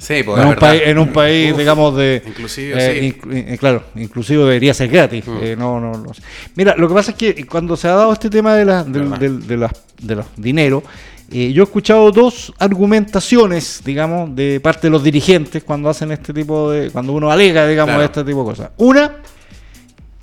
Sí, 0.00 0.22
pues 0.24 0.40
en, 0.40 0.46
un 0.48 0.54
país, 0.54 0.82
en 0.84 0.98
un 0.98 1.08
país, 1.12 1.52
Uf, 1.52 1.58
digamos, 1.58 1.96
de. 1.96 2.22
inclusive, 2.24 2.74
eh, 2.78 3.00
sí. 3.20 3.30
eh, 3.32 3.56
claro, 3.58 3.82
inclusive 3.96 4.44
debería 4.44 4.72
ser 4.72 4.88
gratis. 4.88 5.24
eh, 5.42 5.56
no, 5.58 5.80
no, 5.80 5.92
no 5.98 6.14
sé. 6.14 6.22
Mira, 6.54 6.76
lo 6.76 6.86
que 6.88 6.94
pasa 6.94 7.10
es 7.10 7.16
que 7.16 7.44
cuando 7.46 7.76
se 7.76 7.88
ha 7.88 7.94
dado 7.94 8.12
este 8.12 8.30
tema 8.30 8.54
de, 8.54 8.64
la, 8.64 8.84
de, 8.84 9.56
las- 9.56 9.72
de 10.00 10.14
los 10.14 10.26
dinero, 10.36 10.84
eh, 11.32 11.52
yo 11.52 11.62
he 11.62 11.66
escuchado 11.66 12.12
dos 12.12 12.52
argumentaciones, 12.60 13.82
digamos, 13.84 14.36
de 14.36 14.60
parte 14.60 14.86
de 14.86 14.90
los 14.92 15.02
dirigentes 15.02 15.64
cuando 15.64 15.88
hacen 15.88 16.12
este 16.12 16.32
tipo 16.32 16.70
de. 16.70 16.90
cuando 16.92 17.12
uno 17.12 17.30
alega, 17.32 17.66
digamos, 17.66 17.94
Claro. 17.96 18.04
este 18.06 18.22
tipo 18.22 18.38
de 18.44 18.50
cosas. 18.50 18.70
Una, 18.76 19.16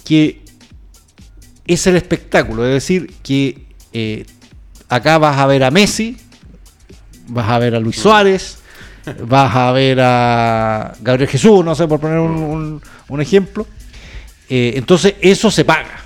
que 0.05 0.41
es 1.67 1.85
el 1.87 1.95
espectáculo, 1.95 2.65
es 2.65 2.73
decir, 2.73 3.13
que 3.23 3.65
eh, 3.93 4.25
acá 4.89 5.17
vas 5.17 5.37
a 5.37 5.47
ver 5.47 5.63
a 5.63 5.71
Messi, 5.71 6.17
vas 7.27 7.49
a 7.49 7.59
ver 7.59 7.75
a 7.75 7.79
Luis 7.79 7.97
Suárez, 7.97 8.59
vas 9.27 9.55
a 9.55 9.71
ver 9.71 9.99
a 10.01 10.93
Gabriel 11.01 11.29
Jesús, 11.29 11.63
no 11.65 11.75
sé, 11.75 11.87
por 11.87 11.99
poner 11.99 12.19
un, 12.19 12.31
un- 12.31 12.81
un 13.07 13.21
ejemplo. 13.21 13.65
Eh, 14.49 14.73
entonces 14.75 15.15
eso 15.21 15.49
se 15.49 15.65
paga. 15.65 16.01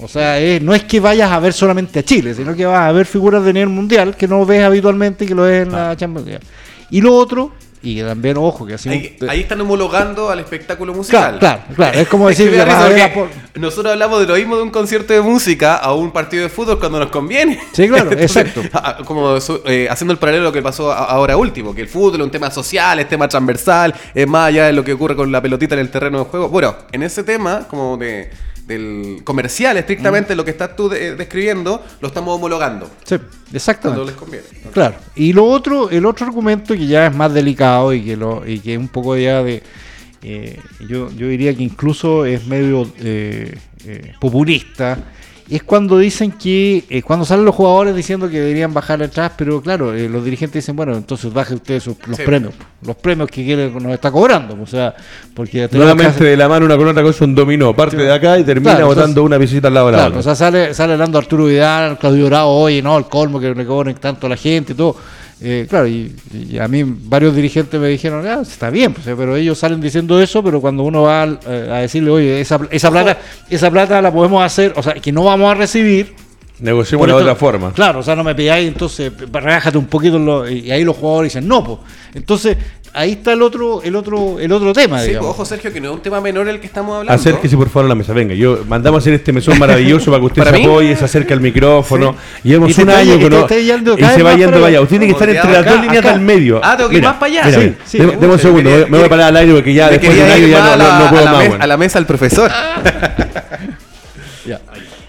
O 0.00 0.06
sea, 0.08 0.36
no 0.60 0.74
es 0.74 0.84
que 0.84 1.00
vayas 1.00 1.30
a 1.32 1.40
ver 1.40 1.52
solamente 1.52 1.98
a 1.98 2.04
Chile, 2.04 2.32
sino 2.34 2.54
que 2.54 2.64
vas 2.64 2.88
a 2.88 2.92
ver 2.92 3.04
figuras 3.06 3.44
de 3.44 3.52
nivel 3.52 3.68
mundial 3.68 4.16
que 4.16 4.28
no 4.28 4.44
ves 4.46 4.62
habitualmente 4.62 5.24
y 5.24 5.28
que 5.28 5.34
lo 5.34 5.42
ves 5.42 5.66
en 5.66 5.72
la 5.72 5.96
Champions 5.96 6.26
League. 6.28 6.44
Y 6.90 7.00
lo 7.00 7.14
otro, 7.16 7.52
y 7.82 8.02
también, 8.02 8.36
ojo, 8.36 8.66
que 8.66 8.74
así... 8.74 8.88
Ahí, 8.88 9.16
ahí 9.28 9.40
están 9.40 9.60
homologando 9.60 10.30
al 10.30 10.40
espectáculo 10.40 10.92
musical. 10.94 11.38
Claro, 11.38 11.62
claro, 11.66 11.74
claro. 11.76 11.98
Es 11.98 12.08
como 12.08 12.28
decir, 12.28 12.50
que 12.50 13.08
por- 13.14 13.28
nosotros 13.54 13.92
hablamos 13.92 14.20
de 14.20 14.26
lo 14.26 14.34
mismo 14.34 14.56
de 14.56 14.62
un 14.62 14.70
concierto 14.70 15.12
de 15.12 15.20
música 15.20 15.76
a 15.76 15.92
un 15.94 16.10
partido 16.12 16.42
de 16.42 16.48
fútbol 16.48 16.78
cuando 16.78 16.98
nos 16.98 17.10
conviene. 17.10 17.58
Sí, 17.72 17.88
claro, 17.88 18.12
exacto. 18.18 18.62
a- 18.72 18.98
Como 19.04 19.36
eh, 19.66 19.88
haciendo 19.90 20.12
el 20.12 20.18
paralelo 20.18 20.44
a 20.44 20.48
lo 20.48 20.52
que 20.52 20.62
pasó 20.62 20.92
ahora 20.92 21.36
último, 21.36 21.74
que 21.74 21.82
el 21.82 21.88
fútbol 21.88 22.20
es 22.20 22.24
un 22.24 22.30
tema 22.30 22.50
social, 22.50 22.98
es 22.98 23.08
tema 23.08 23.28
transversal, 23.28 23.94
es 24.14 24.26
más 24.26 24.48
allá 24.48 24.66
de 24.66 24.72
lo 24.72 24.82
que 24.84 24.92
ocurre 24.92 25.14
con 25.16 25.30
la 25.30 25.40
pelotita 25.40 25.74
en 25.74 25.80
el 25.80 25.90
terreno 25.90 26.18
de 26.18 26.24
juego. 26.24 26.48
Bueno, 26.48 26.74
en 26.92 27.02
ese 27.02 27.22
tema, 27.22 27.66
como 27.68 27.96
de 27.96 28.30
del 28.68 29.22
comercial, 29.24 29.76
estrictamente 29.78 30.36
lo 30.36 30.44
que 30.44 30.52
estás 30.52 30.76
tú 30.76 30.88
de- 30.88 31.16
describiendo, 31.16 31.82
lo 32.00 32.08
estamos 32.08 32.36
homologando 32.36 32.86
Sí, 33.02 33.16
cuando 33.16 33.26
exactamente. 33.52 34.04
les 34.06 34.14
conviene. 34.14 34.44
Claro. 34.72 34.94
Y 35.16 35.32
lo 35.32 35.44
otro, 35.46 35.90
el 35.90 36.06
otro 36.06 36.26
argumento 36.26 36.74
que 36.74 36.86
ya 36.86 37.06
es 37.06 37.14
más 37.16 37.32
delicado 37.34 37.92
y 37.94 38.02
que 38.04 38.16
lo, 38.16 38.46
y 38.46 38.60
que 38.60 38.74
es 38.74 38.78
un 38.78 38.88
poco 38.88 39.16
ya 39.16 39.42
de 39.42 39.62
eh, 40.22 40.58
yo, 40.88 41.10
yo 41.12 41.28
diría 41.28 41.54
que 41.56 41.62
incluso 41.62 42.24
es 42.26 42.46
medio 42.46 42.90
eh, 43.00 43.56
eh, 43.86 44.12
populista, 44.20 44.98
es 45.50 45.62
cuando 45.62 45.96
dicen 45.98 46.32
que, 46.32 46.84
eh, 46.90 47.02
cuando 47.02 47.24
salen 47.24 47.44
los 47.44 47.54
jugadores 47.54 47.94
diciendo 47.96 48.28
que 48.28 48.38
deberían 48.40 48.74
bajar 48.74 49.02
atrás, 49.02 49.32
pero 49.36 49.60
claro, 49.62 49.94
eh, 49.94 50.08
los 50.08 50.24
dirigentes 50.24 50.62
dicen, 50.62 50.76
bueno, 50.76 50.94
entonces 50.96 51.32
baje 51.32 51.54
usted 51.54 51.80
sus- 51.80 51.96
los 52.06 52.16
Sí. 52.18 52.22
premios, 52.24 52.52
los 52.82 52.96
premios 52.96 53.30
que 53.30 53.44
quiere, 53.44 53.70
nos 53.70 53.92
está 53.92 54.10
cobrando, 54.10 54.58
o 54.62 54.66
sea, 54.66 54.94
porque 55.34 55.68
Nuevamente 55.72 56.22
de 56.24 56.36
la 56.36 56.48
mano 56.48 56.66
una 56.66 56.76
con 56.76 56.88
otra 56.88 57.02
cosa, 57.02 57.24
un 57.24 57.34
dominó. 57.34 57.74
Parte 57.74 57.96
de 57.96 58.12
acá 58.12 58.38
y 58.38 58.44
termina 58.44 58.72
Claro, 58.72 58.86
botando 58.88 59.08
entonces- 59.10 59.26
una 59.26 59.38
visita 59.38 59.68
al 59.68 59.74
lado 59.74 59.86
de 59.86 59.92
la 59.92 59.98
Claro, 59.98 60.08
otra. 60.10 60.20
o 60.20 60.22
sea, 60.22 60.34
sale, 60.34 60.74
sale 60.74 60.92
hablando 60.92 61.18
Arturo 61.18 61.46
Vidal, 61.46 61.98
Claudio 61.98 62.26
Bravo, 62.26 62.54
oye, 62.60 62.82
no, 62.82 62.98
el 62.98 63.04
colmo 63.06 63.40
que 63.40 63.54
le 63.54 63.64
cobren 63.64 63.96
tanto 63.96 64.26
a 64.26 64.30
la 64.30 64.36
gente 64.36 64.72
y 64.72 64.76
todo. 64.76 64.96
Eh, 65.40 65.66
claro, 65.70 65.86
y, 65.86 66.12
y 66.50 66.58
a 66.58 66.66
mí 66.66 66.82
varios 66.84 67.34
dirigentes 67.36 67.80
me 67.80 67.86
dijeron, 67.88 68.26
ah, 68.26 68.40
está 68.42 68.70
bien, 68.70 68.92
pues, 68.92 69.06
eh, 69.06 69.14
pero 69.16 69.36
ellos 69.36 69.56
salen 69.56 69.80
diciendo 69.80 70.20
eso, 70.20 70.42
pero 70.42 70.60
cuando 70.60 70.82
uno 70.82 71.02
va 71.02 71.38
eh, 71.46 71.68
a 71.70 71.76
decirle, 71.76 72.10
oye, 72.10 72.40
esa, 72.40 72.58
esa 72.70 72.90
plata 72.90 73.18
esa 73.48 73.70
plata 73.70 74.02
la 74.02 74.12
podemos 74.12 74.42
hacer, 74.44 74.72
o 74.76 74.82
sea, 74.82 74.94
que 74.94 75.12
no 75.12 75.22
vamos 75.24 75.50
a 75.50 75.54
recibir. 75.54 76.14
Negociemos 76.60 77.06
de 77.06 77.12
otra 77.12 77.36
forma. 77.36 77.72
Claro, 77.72 78.00
o 78.00 78.02
sea, 78.02 78.16
no 78.16 78.24
me 78.24 78.34
pidáis, 78.34 78.66
entonces 78.66 79.12
relájate 79.32 79.78
un 79.78 79.86
poquito, 79.86 80.18
lo- 80.18 80.48
y 80.50 80.72
ahí 80.72 80.82
los 80.82 80.96
jugadores 80.96 81.32
dicen, 81.32 81.46
no, 81.46 81.62
pues. 81.62 81.78
Entonces, 82.14 82.56
ahí 82.98 83.12
está 83.12 83.32
el 83.32 83.42
otro, 83.42 83.80
el 83.82 83.94
otro, 83.96 84.38
el 84.40 84.50
otro 84.52 84.72
tema, 84.72 85.00
Sí, 85.00 85.08
digamos. 85.08 85.30
ojo 85.30 85.44
Sergio, 85.44 85.72
que 85.72 85.80
no 85.80 85.88
es 85.90 85.94
un 85.94 86.00
tema 86.02 86.20
menor 86.20 86.48
el 86.48 86.58
que 86.60 86.66
estamos 86.66 86.96
hablando. 86.98 87.12
Acérquese 87.12 87.56
por 87.56 87.68
favor 87.68 87.86
a 87.86 87.88
la 87.90 87.94
mesa, 87.94 88.12
venga. 88.12 88.34
Yo 88.34 88.58
mandamos 88.68 88.98
a 88.98 89.00
hacer 89.00 89.14
este 89.14 89.32
mesón 89.32 89.58
maravilloso 89.58 90.10
para 90.10 90.20
que 90.20 90.26
usted 90.26 90.42
¿Para 90.44 90.56
se 90.56 90.64
apoye, 90.64 90.96
se 90.96 91.04
acerque 91.04 91.32
al 91.32 91.40
micrófono. 91.40 92.16
Llevamos 92.42 92.70
Y 92.70 92.74
te 92.74 92.82
un 92.82 92.90
año 92.90 93.14
y 93.14 93.18
que 93.18 93.30
no. 93.30 93.46
Y 93.46 94.04
se 94.04 94.22
va 94.22 94.34
yendo 94.34 94.54
para 94.56 94.66
allá. 94.66 94.80
Usted 94.80 94.90
tiene 94.98 95.06
que 95.06 95.12
estar 95.12 95.28
entre 95.28 95.48
Acá, 95.48 95.60
las 95.60 95.64
dos 95.66 95.80
líneas 95.84 96.04
acá. 96.04 96.12
del 96.12 96.20
medio. 96.20 96.60
Ah, 96.62 96.76
tengo 96.76 96.90
que 96.90 96.96
ir 96.96 97.02
más 97.04 97.14
para 97.14 97.26
allá. 97.32 97.42
mira, 97.46 97.58
Sí, 97.58 97.64
mira. 97.64 97.76
sí, 97.84 97.98
Deme- 97.98 98.12
me 98.14 98.16
deme 98.20 98.32
un 98.34 98.38
segundo, 98.38 98.70
Me 98.70 98.76
me 98.86 98.96
voy 98.98 99.06
a 99.06 99.08
parar 99.08 99.26
al 99.28 99.36
aire 99.36 99.52
porque 99.54 99.74
ya 99.74 99.88
después 99.90 100.14
de 100.14 100.20
un 100.22 100.26
quería 100.28 100.34
año 100.34 100.44
ir 100.46 100.50
ya 100.52 100.76
no, 100.76 101.10
puedo 101.10 101.24
más. 101.24 101.60
a 101.60 101.66
la 101.66 101.76
mesa 101.76 101.98
al 101.98 102.06
profesor. 102.06 102.50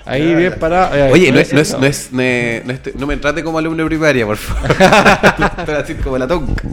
Ahí 0.10 0.36
bien 0.36 0.56
para. 0.60 1.08
eh, 1.10 1.12
Oye, 1.12 1.32
no, 1.32 1.40
es, 1.40 1.54
no, 1.54 1.60
es, 1.62 1.78
no, 1.80 1.86
es- 1.86 2.10
no, 2.12 2.22
es- 2.22 2.96
no 2.96 3.08
me 3.08 3.18
trate 3.18 3.44
como 3.44 3.58
alumno 3.60 3.84
de 3.84 3.90
primaria, 3.90 4.26
por 4.26 4.38
favor. 4.38 4.72
Estoy 5.60 5.76
así 5.76 5.94
como 5.96 6.18
la 6.18 6.28
tonca. 6.28 6.64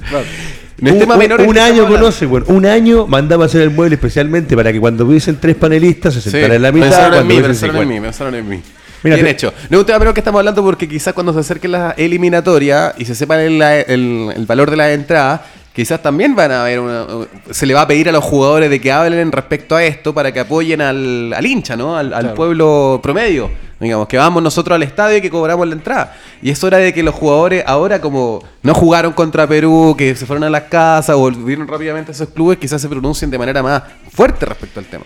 No 0.79 0.92
Un- 0.92 0.99
tema 0.99 1.16
menor 1.16 1.40
un 1.42 1.59
año 1.59 1.87
conoce, 1.88 2.27
bueno, 2.27 2.46
un 2.49 2.66
año 2.66 3.07
mandaba 3.07 3.44
a 3.44 3.46
hacer 3.46 3.62
el 3.62 3.70
mueble 3.70 3.94
especialmente 3.94 4.55
para 4.57 4.72
que 4.72 4.81
cuando 4.81 5.07
hubiesen 5.07 5.37
tres 5.40 5.55
panelistas 5.57 6.14
se 6.14 6.20
Sí, 6.20 6.31
sentaran 6.31 6.57
en 6.57 6.62
la 6.62 6.72
mitad. 6.72 6.87
pensaron 6.88 7.18
en 7.20 7.27
mí, 7.27 7.35
pensaron 7.40 7.77
en 7.77 7.83
50. 7.83 7.94
mí, 7.94 8.01
pensaron 8.01 8.35
en 8.35 8.49
mí. 8.49 8.61
Mira, 9.03 9.16
Bien 9.16 9.27
hecho. 9.29 9.53
No 9.70 9.77
es 9.79 9.81
un 9.81 9.87
tema 9.87 9.99
menor 10.01 10.14
que 10.14 10.20
estamos 10.20 10.38
hablando 10.40 10.62
porque 10.62 10.88
quizás 10.88 11.14
cuando 11.14 11.33
se 11.33 11.40
acerquen 11.40 11.72
las 11.72 11.94
eliminatorias 11.99 12.94
y 12.99 13.05
se 13.05 13.14
sepan 13.14 13.40
el, 13.40 13.61
el- 13.62 14.33
el 14.37 14.46
valor 14.46 14.70
de 14.70 14.77
las 14.77 14.90
entradas, 14.90 15.40
quizás 15.77 16.01
también 16.01 16.35
van 16.35 16.51
a 16.53 16.62
haber 16.62 16.81
una, 16.81 17.07
se 17.51 17.67
le 17.67 17.75
va 17.75 17.83
a 17.83 17.87
pedir 17.87 18.09
a 18.09 18.12
los 18.12 18.25
jugadores 18.25 18.71
de 18.71 18.81
que 18.81 18.91
hablen 18.91 19.31
respecto 19.31 19.77
a 19.77 19.85
esto 19.85 20.15
para 20.15 20.33
que 20.33 20.41
apoyen 20.41 20.81
al, 20.81 21.35
al 21.35 21.47
hincha, 21.47 21.77
¿no? 21.77 21.99
Al, 21.99 22.33
pueblo 22.33 22.99
promedio. 23.03 23.51
Digamos, 23.79 24.09
que 24.09 24.17
vamos 24.17 24.43
nosotros 24.43 24.75
al 24.75 24.83
estadio 24.83 25.19
y 25.19 25.21
que 25.21 25.29
cobramos 25.29 25.69
la 25.69 25.75
entrada. 25.75 26.17
Y 26.41 26.49
es 26.49 26.65
hora 26.65 26.79
de 26.79 26.95
que 26.95 27.03
los 27.03 27.15
jugadores 27.15 27.62
ahora 27.67 28.01
como 28.01 28.43
no 28.62 28.73
jugaron 28.73 29.12
contra 29.12 29.47
Perú, 29.47 29.95
que 29.99 30.15
se 30.15 30.25
fueron 30.25 30.45
a 30.45 30.51
las 30.51 30.62
casas 30.62 31.15
o 31.15 31.19
volvieron 31.19 31.69
rápidamente 31.69 32.11
a 32.11 32.15
esos 32.15 32.31
clubes, 32.31 32.57
quizás 32.57 32.81
se 32.81 32.89
pronuncien 32.89 33.31
de 33.31 33.37
manera 33.37 33.62
más 33.62 33.83
fuerte 34.11 34.47
respecto 34.47 34.81
al 34.81 34.87
tema. 34.87 35.05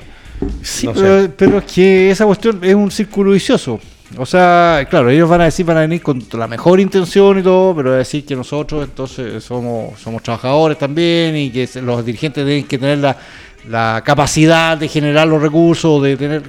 Sí, 0.63 0.87
No 0.87 0.93
pero, 0.93 1.29
pero 1.37 1.59
es 1.59 1.65
que 1.65 2.13
esa 2.13 2.25
cuestión 2.27 2.61
es 2.63 2.77
un 2.77 2.93
círculo 2.93 3.33
vicioso. 3.33 3.81
O 4.17 4.27
sea, 4.27 4.87
claro, 4.91 5.09
ellos 5.11 5.29
van 5.29 5.43
a 5.43 5.45
decir, 5.45 5.65
van 5.65 5.77
a 5.77 5.81
venir 5.81 6.03
con 6.03 6.21
la 6.33 6.49
mejor 6.49 6.81
intención 6.81 7.39
y 7.39 7.43
todo, 7.43 7.75
pero 7.77 7.93
decir 7.93 8.25
que 8.27 8.35
nosotros 8.35 8.85
entonces 8.85 9.43
somos, 9.45 9.99
somos 10.01 10.23
trabajadores 10.23 10.77
también 10.79 11.37
y 11.37 11.51
que 11.51 11.69
los 11.81 12.05
dirigentes 12.05 12.45
tienen 12.45 12.65
que 12.67 12.77
tener 12.77 12.99
la, 12.99 13.17
la 13.69 14.03
capacidad 14.05 14.77
de 14.77 14.89
generar 14.89 15.29
los 15.29 15.41
recursos, 15.41 16.03
de 16.03 16.17
tener... 16.17 16.43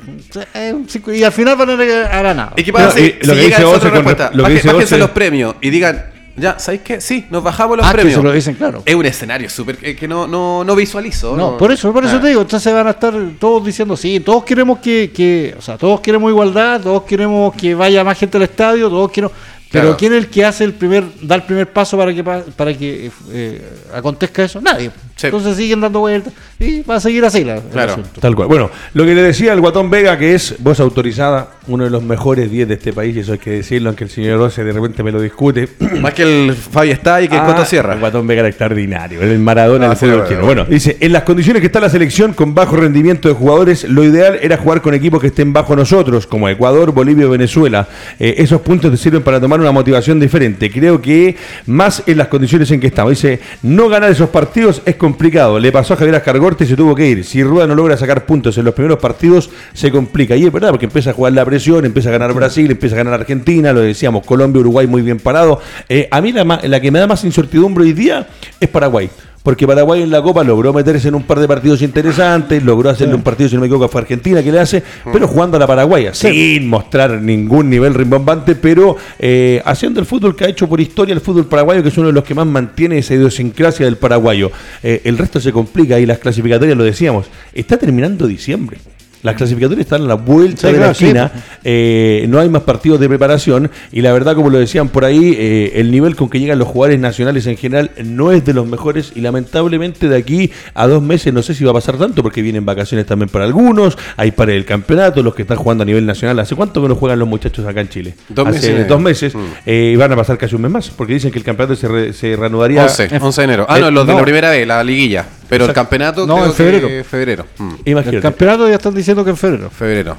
y 1.14 1.24
al 1.24 1.32
final 1.32 1.56
van 1.56 1.70
a 1.70 1.74
a 2.20 2.24
la 2.24 2.34
nada. 2.34 2.54
¿Y 2.56 2.64
qué 2.64 2.74
pasa 2.74 2.94
Pero, 2.96 3.08
si, 3.08 3.16
y 3.22 3.26
lo 3.28 3.34
si 3.34 3.40
que 3.40 3.46
llega 3.46 3.58
dice 3.58 3.66
otra 3.66 3.90
con 3.90 3.98
respuesta? 3.98 4.30
re- 4.30 4.36
lo 4.36 4.44
que 4.44 4.50
Baje- 4.50 4.54
dice 4.56 4.68
bájense 4.68 4.96
Ose- 4.96 5.00
los 5.00 5.10
premios 5.12 5.56
y 5.62 5.70
digan, 5.70 6.06
ya, 6.36 6.58
¿sabéis 6.60 6.82
qué? 6.84 7.02
Sí, 7.02 7.26
nos 7.30 7.44
bajamos 7.44 7.78
los 7.78 7.86
Ah, 7.86 7.90
que 7.92 7.96
premios. 7.98 8.16
se 8.18 8.24
lo 8.24 8.32
dicen, 8.32 8.56
claro. 8.56 8.84
Es 8.86 8.96
un 8.96 9.06
escenario 9.06 9.50
súper 9.50 9.78
que, 9.78 9.96
que 9.96 10.08
no, 10.08 10.28
no, 10.28 10.64
no 10.64 10.76
visualizo. 10.76 11.36
No, 11.36 11.58
por 11.58 11.72
eso, 11.72 11.92
por 11.94 12.04
eso 12.06 12.18
Ah. 12.18 12.22
te 12.22 12.28
digo, 12.30 12.42
entonces 12.42 12.74
van 12.74 12.88
a 12.88 12.92
estar 12.92 13.14
todos 13.40 13.66
diciendo, 13.66 13.96
sí, 13.98 14.20
todos 14.20 14.44
queremos 14.44 14.80
que, 14.80 15.12
que, 15.14 15.56
o 15.58 15.62
sea, 15.62 15.78
todos 15.78 16.00
queremos 16.02 16.30
igualdad, 16.30 16.82
todos 16.82 17.04
queremos 17.04 17.54
que 17.56 17.76
vaya 17.76 18.04
más 18.04 18.18
gente 18.18 18.38
al 18.38 18.44
estadio, 18.44 18.90
todos 18.90 19.12
queremos, 19.12 19.36
pero 19.72 19.84
Claro. 19.86 19.98
¿quién 19.98 20.12
es 20.14 20.18
el 20.26 20.30
que 20.30 20.44
hace 20.44 20.66
el 20.66 20.74
primer, 20.74 21.06
da 21.22 21.36
el 21.36 21.44
primer 21.44 21.72
paso 21.72 21.98
para 21.98 22.14
que 22.14 22.22
pa- 22.22 22.44
para 22.58 22.74
que 22.78 23.10
eh, 23.32 23.62
acontezca 23.94 24.44
eso? 24.44 24.60
Nadie. 24.60 24.92
Sí. 25.16 25.28
Entonces 25.28 25.56
siguen 25.56 25.80
dando 25.80 26.00
vueltas 26.00 26.34
y 26.60 26.82
va 26.82 26.96
a 26.96 27.00
seguir 27.00 27.24
así 27.24 27.46
la, 27.46 27.56
el 27.56 27.62
Claro. 27.64 27.92
asunto. 27.94 28.20
Tal 28.20 28.36
cual. 28.36 28.50
Bueno, 28.50 28.70
lo 28.94 29.06
que 29.06 29.16
le 29.16 29.22
decía 29.22 29.54
el 29.54 29.62
guatón 29.62 29.90
Vega, 29.90 30.18
que 30.18 30.36
es 30.36 30.56
voz 30.60 30.82
autorizada 30.82 31.52
uno 31.68 31.84
de 31.84 31.90
los 31.90 32.02
mejores 32.04 32.50
10 32.50 32.68
de 32.68 32.74
este 32.74 32.92
país, 32.92 33.16
y 33.16 33.20
eso 33.20 33.34
hay 33.34 33.38
que 33.40 33.52
decirlo, 33.52 33.90
aunque 33.90 34.04
el 34.06 34.10
señor 34.10 34.40
Rossi 34.40 34.64
de 34.64 34.72
repente 34.72 35.04
me 35.04 35.12
lo 35.12 35.22
discute. 35.22 35.68
Más 36.02 36.14
que 36.14 36.24
el 36.24 36.54
Fabi 36.56 36.90
está 36.92 37.22
y 37.22 37.28
que 37.28 37.36
el 37.36 37.42
Ah, 37.42 37.46
Coto 37.46 37.66
Sierra. 37.66 37.94
El 37.94 38.00
Guatón 38.00 38.26
Vega 38.28 38.40
era 38.40 38.50
extraordinario, 38.50 39.22
el 39.22 39.38
Maradona 39.40 39.86
Ah, 39.86 39.90
del 39.90 39.98
fútbol 39.98 40.12
bueno, 40.14 40.26
chileno. 40.28 40.46
bueno. 40.46 40.62
Bueno, 40.64 40.74
dice, 40.74 40.98
en 41.00 41.14
las 41.14 41.24
condiciones 41.24 41.62
que 41.62 41.68
está 41.68 41.80
la 41.80 41.90
selección 41.90 42.34
con 42.34 42.54
bajo 42.56 42.76
rendimiento 42.76 43.28
de 43.30 43.36
jugadores, 43.36 43.84
lo 43.86 44.04
ideal 44.04 44.38
era 44.42 44.58
jugar 44.58 44.82
con 44.82 44.94
equipos 44.94 45.22
que 45.22 45.28
estén 45.28 45.54
bajo 45.54 45.76
nosotros, 45.76 46.28
como 46.28 46.50
Ecuador, 46.50 46.92
Bolivia 46.92 47.26
o 47.28 47.30
Venezuela. 47.30 47.88
Eh, 48.20 48.36
esos 48.40 48.62
puntos 48.62 48.92
te 48.92 48.98
sirven 48.98 49.22
para 49.22 49.40
tomar 49.40 49.60
una 49.62 49.72
motivación 49.72 50.20
diferente. 50.20 50.70
Creo 50.72 51.02
que 51.02 51.36
más 51.68 52.04
en 52.08 52.18
las 52.18 52.28
condiciones 52.28 52.70
en 52.72 52.80
que 52.80 52.88
estamos. 52.88 53.12
Dice, 53.12 53.40
no 53.64 53.88
ganar 53.88 54.12
esos 54.12 54.30
partidos 54.30 54.82
es 54.86 54.96
complicado. 54.96 55.60
Le 55.60 55.72
pasó 55.72 55.94
a 55.94 55.98
Javier 55.98 56.16
Ascargorte 56.16 56.64
y 56.64 56.68
se 56.68 56.76
tuvo 56.76 56.96
que 56.96 57.08
ir. 57.08 57.24
Si 57.24 57.44
Rueda 57.44 57.68
no 57.68 57.76
logra 57.76 57.96
sacar 57.98 58.26
puntos 58.26 58.58
en 58.58 58.66
los 58.66 58.74
primeros 58.74 59.00
partidos, 59.00 59.50
se 59.74 59.92
complica. 59.92 60.36
Y 60.36 60.46
es 60.46 60.52
verdad, 60.52 60.70
porque 60.72 60.86
empieza 60.86 61.12
a 61.12 61.14
jugar 61.14 61.34
la 61.34 61.46
presión, 61.46 61.52
empieza 61.68 62.10
a 62.10 62.12
ganar 62.12 62.34
Brasil, 62.34 62.70
empieza 62.72 62.96
a 62.96 62.98
ganar 62.98 63.14
Argentina, 63.14 63.74
lo 63.74 63.82
decíamos, 63.82 64.26
Colombia, 64.26 64.60
Uruguay 64.60 64.88
muy 64.88 65.02
bien 65.02 65.20
parado. 65.20 65.60
Eh, 65.90 66.08
a 66.12 66.22
mí 66.22 66.32
la, 66.32 66.44
la 66.44 66.80
que 66.80 66.92
me 66.92 67.00
da 67.00 67.08
más 67.08 67.24
incertidumbre 67.24 67.84
hoy 67.84 67.94
día 67.94 68.28
es 68.60 68.70
Paraguay. 68.70 69.10
Porque 69.44 69.66
Paraguay 69.66 70.04
en 70.04 70.12
la 70.12 70.22
Copa 70.22 70.44
logró 70.44 70.72
meterse 70.72 71.08
en 71.08 71.16
un 71.16 71.24
par 71.24 71.40
de 71.40 71.48
partidos 71.48 71.82
interesantes, 71.82 72.64
logró 72.64 72.92
hacerle 72.92 73.16
un 73.16 73.24
partido, 73.24 73.50
si 73.50 73.56
no 73.56 73.62
me 73.62 73.68
equivoco, 73.68 73.88
fue 73.88 74.02
Argentina 74.02 74.44
que 74.44 74.52
le 74.52 74.60
hace, 74.60 74.84
pero 75.12 75.28
jugando 75.28 75.58
a 75.58 75.60
la 75.60 75.66
Paraguaya, 75.66 76.14
sin 76.14 76.68
mostrar 76.68 77.20
ningún 77.20 77.70
nivel 77.70 77.96
rimbombante, 77.96 78.54
pero 78.54 78.98
eh, 79.18 79.60
haciendo 79.66 80.00
el 80.00 80.06
fútbol 80.06 80.36
que 80.36 80.46
ha 80.46 80.48
hecho 80.48 80.70
por 80.70 80.80
historia 80.80 81.14
el 81.14 81.22
fútbol 81.22 81.46
paraguayo, 81.46 81.82
que 81.82 81.90
es 81.90 81.98
uno 81.98 82.08
de 82.08 82.14
los 82.14 82.24
que 82.24 82.36
más 82.36 82.46
mantiene 82.46 83.00
esa 83.00 83.16
idiosincrasia 83.16 83.86
del 83.86 83.98
paraguayo. 83.98 84.52
Eh, 84.84 85.02
el 85.06 85.18
resto 85.18 85.40
se 85.40 85.52
complica 85.52 86.00
y 86.00 86.06
las 86.06 86.20
clasificatorias, 86.20 86.78
lo 86.78 86.84
decíamos, 86.84 87.26
está 87.54 87.78
terminando 87.78 88.28
diciembre. 88.28 88.78
Las 89.24 89.36
clasificatorias 89.36 89.86
están 89.86 90.02
a 90.04 90.06
la 90.08 90.16
vuelta 90.16 90.68
Sí, 90.68 90.74
de 90.74 90.80
la 90.80 90.94
sí. 90.94 91.06
esquina. 91.06 91.32
Eh, 91.64 92.26
no 92.28 92.40
hay 92.40 92.50
más 92.50 92.64
partidos 92.64 93.00
de 93.00 93.08
preparación 93.08 93.70
y 93.92 94.02
la 94.02 94.12
verdad, 94.14 94.36
como 94.36 94.50
lo 94.50 94.58
decían 94.58 94.90
por 94.90 95.06
ahí, 95.06 95.36
eh, 95.38 95.74
el 95.76 95.92
nivel 95.92 96.16
con 96.16 96.30
que 96.30 96.40
llegan 96.40 96.58
los 96.60 96.68
jugadores 96.68 97.00
nacionales 97.00 97.46
en 97.48 97.58
general 97.58 97.92
no 98.04 98.32
es 98.32 98.44
de 98.46 98.54
los 98.54 98.66
mejores 98.68 99.12
y 99.16 99.22
lamentablemente 99.22 100.10
de 100.10 100.18
aquí 100.18 100.52
a 100.74 100.88
dos 100.88 101.04
meses 101.04 101.34
no 101.34 101.42
sé 101.44 101.54
si 101.54 101.64
va 101.64 101.72
a 101.72 101.74
pasar 101.76 101.98
tanto 101.98 102.24
porque 102.24 102.42
vienen 102.42 102.66
vacaciones 102.66 103.06
también 103.06 103.30
para 103.30 103.46
algunos, 103.46 103.98
hay 104.18 104.32
para 104.32 104.54
el 104.54 104.66
campeonato, 104.66 105.22
los 105.22 105.36
que 105.36 105.44
están 105.44 105.58
jugando 105.58 105.84
a 105.84 105.86
nivel 105.86 106.06
nacional. 106.06 106.40
¿Hace 106.40 106.56
cuánto 106.56 106.82
que 106.82 106.88
no 106.88 106.96
juegan 106.96 107.20
los 107.20 107.28
muchachos 107.28 107.66
acá 107.66 107.82
en 107.82 107.90
Chile? 107.90 108.16
Dos 108.30 108.48
Hace 108.48 108.70
meses 108.72 108.88
dos 108.88 109.02
meses 109.02 109.36
Mm. 109.36 109.40
eh, 109.66 109.92
y 109.94 109.96
van 109.96 110.12
a 110.12 110.16
pasar 110.16 110.38
casi 110.38 110.56
un 110.56 110.62
mes 110.64 110.72
más 110.72 110.90
porque 110.90 111.14
dicen 111.14 111.32
que 111.32 111.38
el 111.40 111.46
campeonato 111.46 111.76
se, 111.76 111.88
re- 111.88 112.14
se 112.14 112.36
reanudaría 112.36 112.84
11, 112.84 113.10
11 113.22 113.42
de 113.42 113.46
enero. 113.46 113.66
Ah, 113.70 113.80
no, 113.80 113.88
Eh, 113.88 113.92
los 113.92 114.06
de 114.08 114.14
no. 114.14 114.20
la 114.20 114.24
primera 114.24 114.50
vez, 114.50 114.66
la 114.68 114.84
liguilla. 114.84 115.26
Pero 115.52 115.66
el 115.66 115.74
campeonato 115.74 116.26
No, 116.26 116.36
creo 116.36 116.46
en 116.48 116.54
febrero. 116.54 116.88
que 116.88 117.04
febrero. 117.04 117.46
Mm, 117.58 117.74
El 117.84 118.22
campeonato 118.22 118.70
ya 118.70 118.76
están 118.76 118.96
diciendo 118.96 119.24
que 119.26 119.32
en 119.32 119.38
febrero. 119.38 119.70
febrero. 119.70 120.16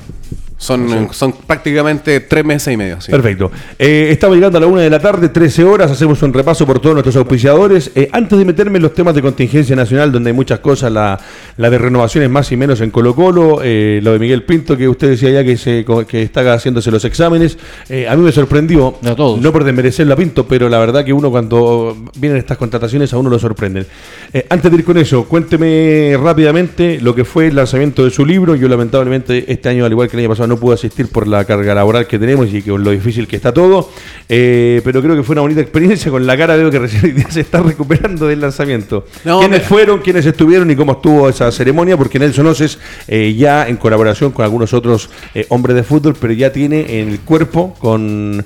Son, 0.62 1.08
son 1.12 1.32
prácticamente 1.44 2.20
tres 2.20 2.44
meses 2.44 2.72
y 2.72 2.76
medio. 2.76 3.00
sí. 3.00 3.10
Perfecto. 3.10 3.50
Eh, 3.76 4.10
estamos 4.12 4.36
llegando 4.36 4.58
a 4.58 4.60
la 4.60 4.68
una 4.68 4.82
de 4.82 4.90
la 4.90 5.00
tarde, 5.00 5.28
13 5.28 5.64
horas, 5.64 5.90
hacemos 5.90 6.22
un 6.22 6.32
repaso 6.32 6.64
por 6.64 6.78
todos 6.78 6.94
nuestros 6.94 7.16
auspiciadores. 7.16 7.90
Eh, 7.96 8.08
antes 8.12 8.38
de 8.38 8.44
meterme 8.44 8.76
en 8.78 8.84
los 8.84 8.94
temas 8.94 9.12
de 9.16 9.22
contingencia 9.22 9.74
nacional, 9.74 10.12
donde 10.12 10.30
hay 10.30 10.36
muchas 10.36 10.60
cosas, 10.60 10.92
la, 10.92 11.18
la 11.56 11.68
de 11.68 11.78
renovaciones 11.78 12.30
más 12.30 12.52
y 12.52 12.56
menos 12.56 12.80
en 12.80 12.90
Colo 12.92 13.12
Colo, 13.16 13.58
eh, 13.60 13.98
lo 14.04 14.12
de 14.12 14.20
Miguel 14.20 14.44
Pinto, 14.44 14.76
que 14.76 14.88
usted 14.88 15.10
decía 15.10 15.30
ya 15.30 15.42
que, 15.42 15.56
se, 15.56 15.84
que 16.06 16.22
está 16.22 16.52
haciéndose 16.54 16.92
los 16.92 17.04
exámenes, 17.04 17.58
eh, 17.88 18.06
a 18.08 18.14
mí 18.14 18.22
me 18.22 18.30
sorprendió, 18.30 18.94
A 19.04 19.16
todos. 19.16 19.40
no 19.40 19.50
por 19.52 19.64
desmerecerlo 19.64 20.14
a 20.14 20.16
Pinto, 20.16 20.46
pero 20.46 20.68
la 20.68 20.78
verdad 20.78 21.04
que 21.04 21.12
uno 21.12 21.28
cuando 21.32 21.96
vienen 22.16 22.38
estas 22.38 22.56
contrataciones 22.56 23.12
a 23.12 23.18
uno 23.18 23.30
lo 23.30 23.38
sorprenden. 23.40 23.84
Eh, 24.32 24.46
antes 24.48 24.70
de 24.70 24.76
ir 24.78 24.84
con 24.84 24.96
eso, 24.96 25.24
cuénteme 25.24 26.16
rápidamente 26.22 27.00
lo 27.00 27.16
que 27.16 27.24
fue 27.24 27.48
el 27.48 27.56
lanzamiento 27.56 28.04
de 28.04 28.10
su 28.12 28.24
libro. 28.24 28.54
Yo 28.54 28.68
lamentablemente 28.68 29.50
este 29.52 29.68
año, 29.68 29.84
al 29.84 29.90
igual 29.90 30.08
que 30.08 30.16
el 30.16 30.20
año 30.20 30.28
pasado, 30.28 30.51
no 30.52 30.60
pude 30.60 30.74
asistir 30.74 31.08
por 31.08 31.26
la 31.26 31.44
carga 31.44 31.74
laboral 31.74 32.06
que 32.06 32.18
tenemos 32.18 32.52
y 32.52 32.60
con 32.60 32.84
lo 32.84 32.90
difícil 32.90 33.26
que 33.26 33.36
está 33.36 33.52
todo. 33.54 33.90
Eh, 34.28 34.82
pero 34.84 35.00
creo 35.00 35.16
que 35.16 35.22
fue 35.22 35.32
una 35.32 35.40
bonita 35.42 35.62
experiencia. 35.62 36.10
Con 36.10 36.26
la 36.26 36.36
cara 36.36 36.56
veo 36.56 36.70
que 36.70 36.78
recién 36.78 37.30
se 37.30 37.40
está 37.40 37.62
recuperando 37.62 38.26
del 38.26 38.40
lanzamiento. 38.40 39.06
No, 39.24 39.38
¿Quiénes 39.38 39.60
mira. 39.60 39.68
fueron, 39.68 40.00
quiénes 40.00 40.26
estuvieron 40.26 40.70
y 40.70 40.76
cómo 40.76 40.92
estuvo 40.92 41.28
esa 41.28 41.50
ceremonia? 41.50 41.96
Porque 41.96 42.18
Nelson 42.18 42.46
Oces, 42.46 42.78
eh, 43.08 43.34
ya 43.34 43.66
en 43.66 43.76
colaboración 43.76 44.32
con 44.32 44.44
algunos 44.44 44.74
otros 44.74 45.08
eh, 45.34 45.46
hombres 45.48 45.74
de 45.74 45.82
fútbol, 45.82 46.14
pero 46.20 46.34
ya 46.34 46.52
tiene 46.52 47.00
en 47.00 47.08
el 47.08 47.20
cuerpo 47.20 47.74
con... 47.78 48.44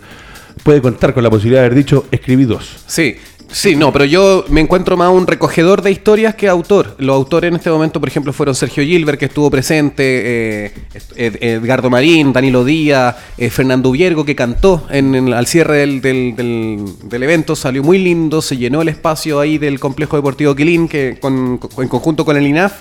Puede 0.62 0.80
contar 0.80 1.12
con 1.12 1.22
la 1.22 1.30
posibilidad 1.30 1.60
de 1.60 1.66
haber 1.66 1.76
dicho, 1.76 2.06
escribí 2.10 2.44
dos. 2.44 2.84
Sí, 2.86 3.16
sí, 3.50 3.76
no, 3.76 3.92
pero 3.92 4.04
yo 4.04 4.44
me 4.48 4.60
encuentro 4.60 4.96
más 4.96 5.10
un 5.12 5.26
recogedor 5.26 5.82
de 5.82 5.90
historias 5.90 6.34
que 6.34 6.48
autor. 6.48 6.94
Los 6.98 7.14
autores 7.16 7.48
en 7.48 7.56
este 7.56 7.70
momento, 7.70 8.00
por 8.00 8.08
ejemplo, 8.08 8.32
fueron 8.32 8.54
Sergio 8.54 8.82
Gilbert, 8.84 9.18
que 9.18 9.26
estuvo 9.26 9.50
presente, 9.50 10.66
eh, 10.66 10.72
Ed- 11.16 11.36
Edgardo 11.42 11.88
Marín, 11.90 12.32
Danilo 12.32 12.64
Díaz, 12.64 13.16
eh, 13.38 13.50
Fernando 13.50 13.90
Viergo, 13.92 14.24
que 14.24 14.34
cantó 14.34 14.86
en, 14.90 15.14
en- 15.14 15.32
al 15.32 15.46
cierre 15.46 15.78
del, 15.78 16.00
del- 16.00 17.22
evento. 17.22 17.56
Salió 17.56 17.82
muy 17.82 17.98
lindo, 17.98 18.42
se 18.42 18.56
llenó 18.56 18.82
el 18.82 18.88
espacio 18.88 19.40
ahí 19.40 19.58
del 19.58 19.80
complejo 19.80 20.16
deportivo 20.16 20.54
Quilín, 20.54 20.88
que 20.88 21.18
con- 21.20 21.58
en 21.78 21.88
conjunto 21.88 22.24
con 22.24 22.36
el 22.36 22.46
INAF. 22.46 22.72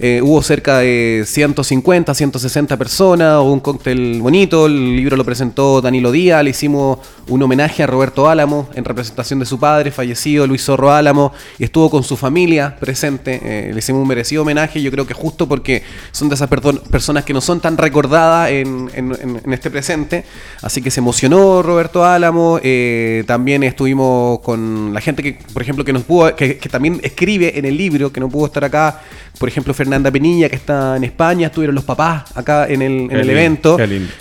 Eh, 0.00 0.20
hubo 0.22 0.40
cerca 0.42 0.78
de 0.78 1.24
150, 1.26 2.14
160 2.14 2.76
personas, 2.76 3.40
hubo 3.40 3.52
un 3.52 3.58
cóctel 3.58 4.20
bonito, 4.22 4.66
el 4.66 4.94
libro 4.94 5.16
lo 5.16 5.24
presentó 5.24 5.80
Danilo 5.80 6.12
Díaz, 6.12 6.44
le 6.44 6.50
hicimos 6.50 6.98
un 7.26 7.42
homenaje 7.42 7.82
a 7.82 7.88
Roberto 7.88 8.28
Álamo 8.28 8.68
en 8.76 8.84
representación 8.84 9.40
de 9.40 9.46
su 9.46 9.58
padre, 9.58 9.90
fallecido 9.90 10.46
Luis 10.46 10.62
Zorro 10.64 10.92
Álamo, 10.92 11.32
y 11.58 11.64
estuvo 11.64 11.90
con 11.90 12.04
su 12.04 12.16
familia 12.16 12.76
presente, 12.78 13.40
eh, 13.42 13.70
le 13.72 13.78
hicimos 13.80 14.00
un 14.02 14.06
merecido 14.06 14.42
homenaje, 14.42 14.80
yo 14.80 14.92
creo 14.92 15.04
que 15.04 15.14
justo 15.14 15.48
porque 15.48 15.82
son 16.12 16.28
de 16.28 16.36
esas 16.36 16.48
personas 16.48 17.24
que 17.24 17.32
no 17.34 17.40
son 17.40 17.58
tan 17.60 17.76
recordadas 17.76 18.50
en, 18.50 18.88
en- 18.94 19.52
este 19.52 19.68
presente, 19.68 20.24
así 20.62 20.80
que 20.80 20.92
se 20.92 21.00
emocionó 21.00 21.60
Roberto 21.60 22.04
Álamo, 22.04 22.60
eh, 22.62 23.24
también 23.26 23.64
estuvimos 23.64 24.38
con 24.40 24.94
la 24.94 25.00
gente 25.00 25.24
que, 25.24 25.38
por 25.52 25.60
ejemplo, 25.62 25.84
que 25.84 25.92
nos 25.92 26.04
pudo, 26.04 26.36
que, 26.36 26.54
también 26.70 27.00
escribe 27.02 27.58
en 27.58 27.64
el 27.64 27.76
libro, 27.76 28.12
que 28.12 28.20
no 28.20 28.28
pudo 28.28 28.46
estar 28.46 28.62
acá, 28.62 29.00
por 29.38 29.48
ejemplo, 29.48 29.74
Fernanda 29.88 30.10
Penilla, 30.10 30.50
que 30.50 30.56
está 30.56 30.96
en 30.98 31.04
España, 31.04 31.46
estuvieron 31.46 31.74
los 31.74 31.84
papás 31.84 32.24
acá 32.34 32.66
en 32.68 32.82
el, 32.82 32.92
en 32.92 33.08
Qué 33.08 33.14
el 33.14 33.26
lindo, 33.26 33.32
evento 33.32 33.76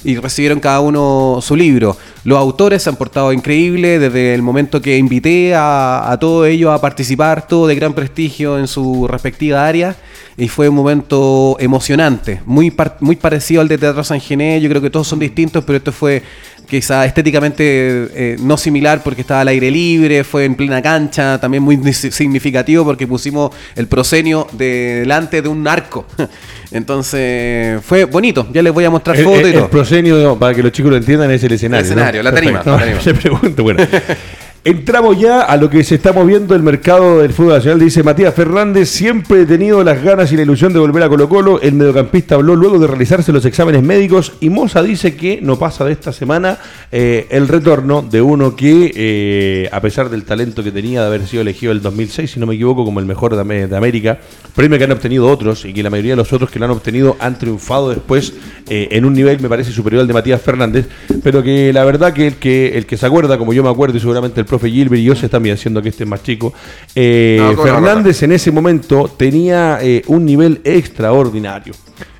y 0.05 0.15
recibieron 0.15 0.61
cada 0.61 0.79
uno 0.79 1.39
su 1.41 1.57
libro. 1.57 1.97
Los 2.23 2.39
autores 2.39 2.83
se 2.83 2.89
han 2.89 2.95
portado 2.95 3.33
increíble 3.33 3.99
desde 3.99 4.33
el 4.33 4.41
momento 4.41 4.81
que 4.81 4.97
invité 4.97 5.53
a, 5.55 6.09
a 6.09 6.17
todos 6.17 6.47
ellos 6.47 6.71
a 6.71 6.79
participar, 6.79 7.47
todo 7.47 7.67
de 7.67 7.75
gran 7.75 7.93
prestigio 7.93 8.57
en 8.57 8.67
su 8.67 9.07
respectiva 9.07 9.67
área. 9.67 9.95
Y 10.39 10.49
fue 10.49 10.69
un 10.69 10.75
momento 10.75 11.57
emocionante, 11.59 12.41
muy, 12.45 12.69
par- 12.69 12.97
muy 12.99 13.15
parecido 13.15 13.59
al 13.59 13.67
de 13.67 13.77
Teatro 13.79 14.03
San 14.03 14.21
Gené. 14.21 14.61
Yo 14.61 14.69
creo 14.69 14.81
que 14.81 14.91
todos 14.91 15.07
son 15.07 15.17
distintos, 15.17 15.63
pero 15.65 15.77
esto 15.77 15.91
fue 15.91 16.21
quizá 16.69 17.05
estéticamente 17.05 17.63
eh, 17.65 18.35
no 18.39 18.57
similar 18.57 19.01
porque 19.03 19.21
estaba 19.21 19.41
al 19.41 19.47
aire 19.47 19.71
libre, 19.71 20.23
fue 20.23 20.45
en 20.45 20.55
plena 20.55 20.81
cancha, 20.81 21.39
también 21.39 21.63
muy 21.63 21.77
ni- 21.77 21.93
significativo 21.93 22.83
porque 22.83 23.07
pusimos 23.07 23.51
el 23.75 23.87
proscenio 23.87 24.47
delante 24.53 25.41
de 25.41 25.47
un 25.49 25.67
arco. 25.67 26.05
Entonces 26.71 27.81
fue 27.83 28.05
bonito, 28.05 28.47
ya 28.53 28.61
les 28.61 28.73
voy 28.73 28.83
a 28.85 28.89
mostrar 28.89 29.15
El, 29.17 29.23
fotos 29.23 29.39
el- 29.41 29.45
y 29.45 29.49
el 29.51 29.55
todo. 29.59 29.69
proscenio, 29.69 30.37
para 30.37 30.53
que 30.53 30.61
los 30.63 30.71
chicos 30.71 30.91
lo 30.91 30.97
entiendan, 30.97 31.31
es 31.31 31.43
el 31.43 31.53
escenario. 31.53 31.85
El 31.85 31.91
escenario, 31.91 32.23
¿no? 32.23 32.29
la 32.29 32.35
tarima, 32.35 32.57
la 32.65 32.77
tarima. 32.77 32.99
Le 33.05 33.13
pregunto, 33.13 33.63
bueno. 33.63 33.83
Entramos 34.71 35.17
ya 35.17 35.43
a 35.43 35.55
lo 35.55 35.69
que 35.69 35.81
se 35.81 35.95
está 35.95 36.11
moviendo 36.11 36.53
el 36.53 36.61
mercado 36.61 37.21
del 37.21 37.31
fútbol 37.31 37.53
nacional. 37.53 37.79
Dice 37.79 38.03
Matías 38.03 38.33
Fernández, 38.33 38.89
siempre 38.89 39.43
he 39.43 39.45
tenido 39.45 39.81
las 39.81 40.03
ganas 40.03 40.29
y 40.33 40.35
la 40.35 40.41
ilusión 40.41 40.73
de 40.73 40.79
volver 40.79 41.03
a 41.03 41.07
Colo 41.07 41.29
Colo. 41.29 41.61
El 41.61 41.75
mediocampista 41.75 42.35
habló 42.35 42.53
luego 42.53 42.77
de 42.77 42.85
realizarse 42.85 43.31
los 43.31 43.45
exámenes 43.45 43.81
médicos 43.81 44.33
y 44.41 44.49
Moza 44.49 44.83
dice 44.83 45.15
que 45.15 45.39
no 45.41 45.57
pasa 45.57 45.85
de 45.85 45.93
esta 45.93 46.11
semana 46.11 46.57
eh, 46.91 47.27
el 47.29 47.47
retorno 47.47 48.01
de 48.01 48.21
uno 48.21 48.57
que, 48.57 48.91
eh, 48.93 49.69
a 49.71 49.79
pesar 49.79 50.09
del 50.09 50.25
talento 50.25 50.61
que 50.65 50.73
tenía 50.73 50.99
de 50.99 51.07
haber 51.07 51.25
sido 51.27 51.43
elegido 51.43 51.71
el 51.71 51.81
2006, 51.81 52.31
si 52.31 52.37
no 52.37 52.45
me 52.45 52.55
equivoco, 52.55 52.83
como 52.83 52.99
el 52.99 53.05
mejor 53.05 53.35
de, 53.35 53.39
Am- 53.39 53.69
de 53.69 53.77
América, 53.77 54.19
premio 54.53 54.77
que 54.77 54.83
han 54.83 54.91
obtenido 54.91 55.27
otros 55.29 55.63
y 55.63 55.71
que 55.71 55.81
la 55.81 55.89
mayoría 55.89 56.11
de 56.11 56.17
los 56.17 56.33
otros 56.33 56.49
que 56.49 56.59
lo 56.59 56.65
han 56.65 56.71
obtenido 56.71 57.15
han 57.21 57.39
triunfado 57.39 57.91
después 57.91 58.33
eh, 58.69 58.89
en 58.91 59.05
un 59.05 59.13
nivel, 59.13 59.39
me 59.39 59.47
parece, 59.47 59.71
superior 59.71 60.01
al 60.01 60.07
de 60.07 60.13
Matías 60.13 60.41
Fernández, 60.41 60.87
pero 61.23 61.41
que 61.41 61.71
la 61.71 61.85
verdad 61.85 62.11
que 62.11 62.27
el 62.27 62.35
que, 62.35 62.77
el 62.77 62.85
que 62.85 62.97
se 62.97 63.05
acuerda, 63.05 63.37
como 63.37 63.53
yo 63.53 63.63
me 63.63 63.69
acuerdo 63.69 63.95
y 63.95 64.01
seguramente 64.01 64.41
el 64.41 64.45
profe 64.59 64.71
Gilbert 64.71 64.99
y 65.01 65.03
yo 65.05 65.15
sé 65.15 65.29
también, 65.29 65.57
siendo 65.57 65.81
que 65.81 65.89
este 65.89 66.03
es 66.03 66.09
más 66.09 66.23
chico, 66.23 66.53
eh, 66.95 67.37
No, 67.39 67.55
¿cómo 67.55 67.67
no, 67.67 67.73
Fernández 67.73 68.23
en 68.23 68.31
ese 68.31 68.51
momento 68.51 69.09
tenía 69.15 69.79
eh, 69.81 70.03
un 70.07 70.25
nivel 70.25 70.61
extraordinario. 70.63 71.73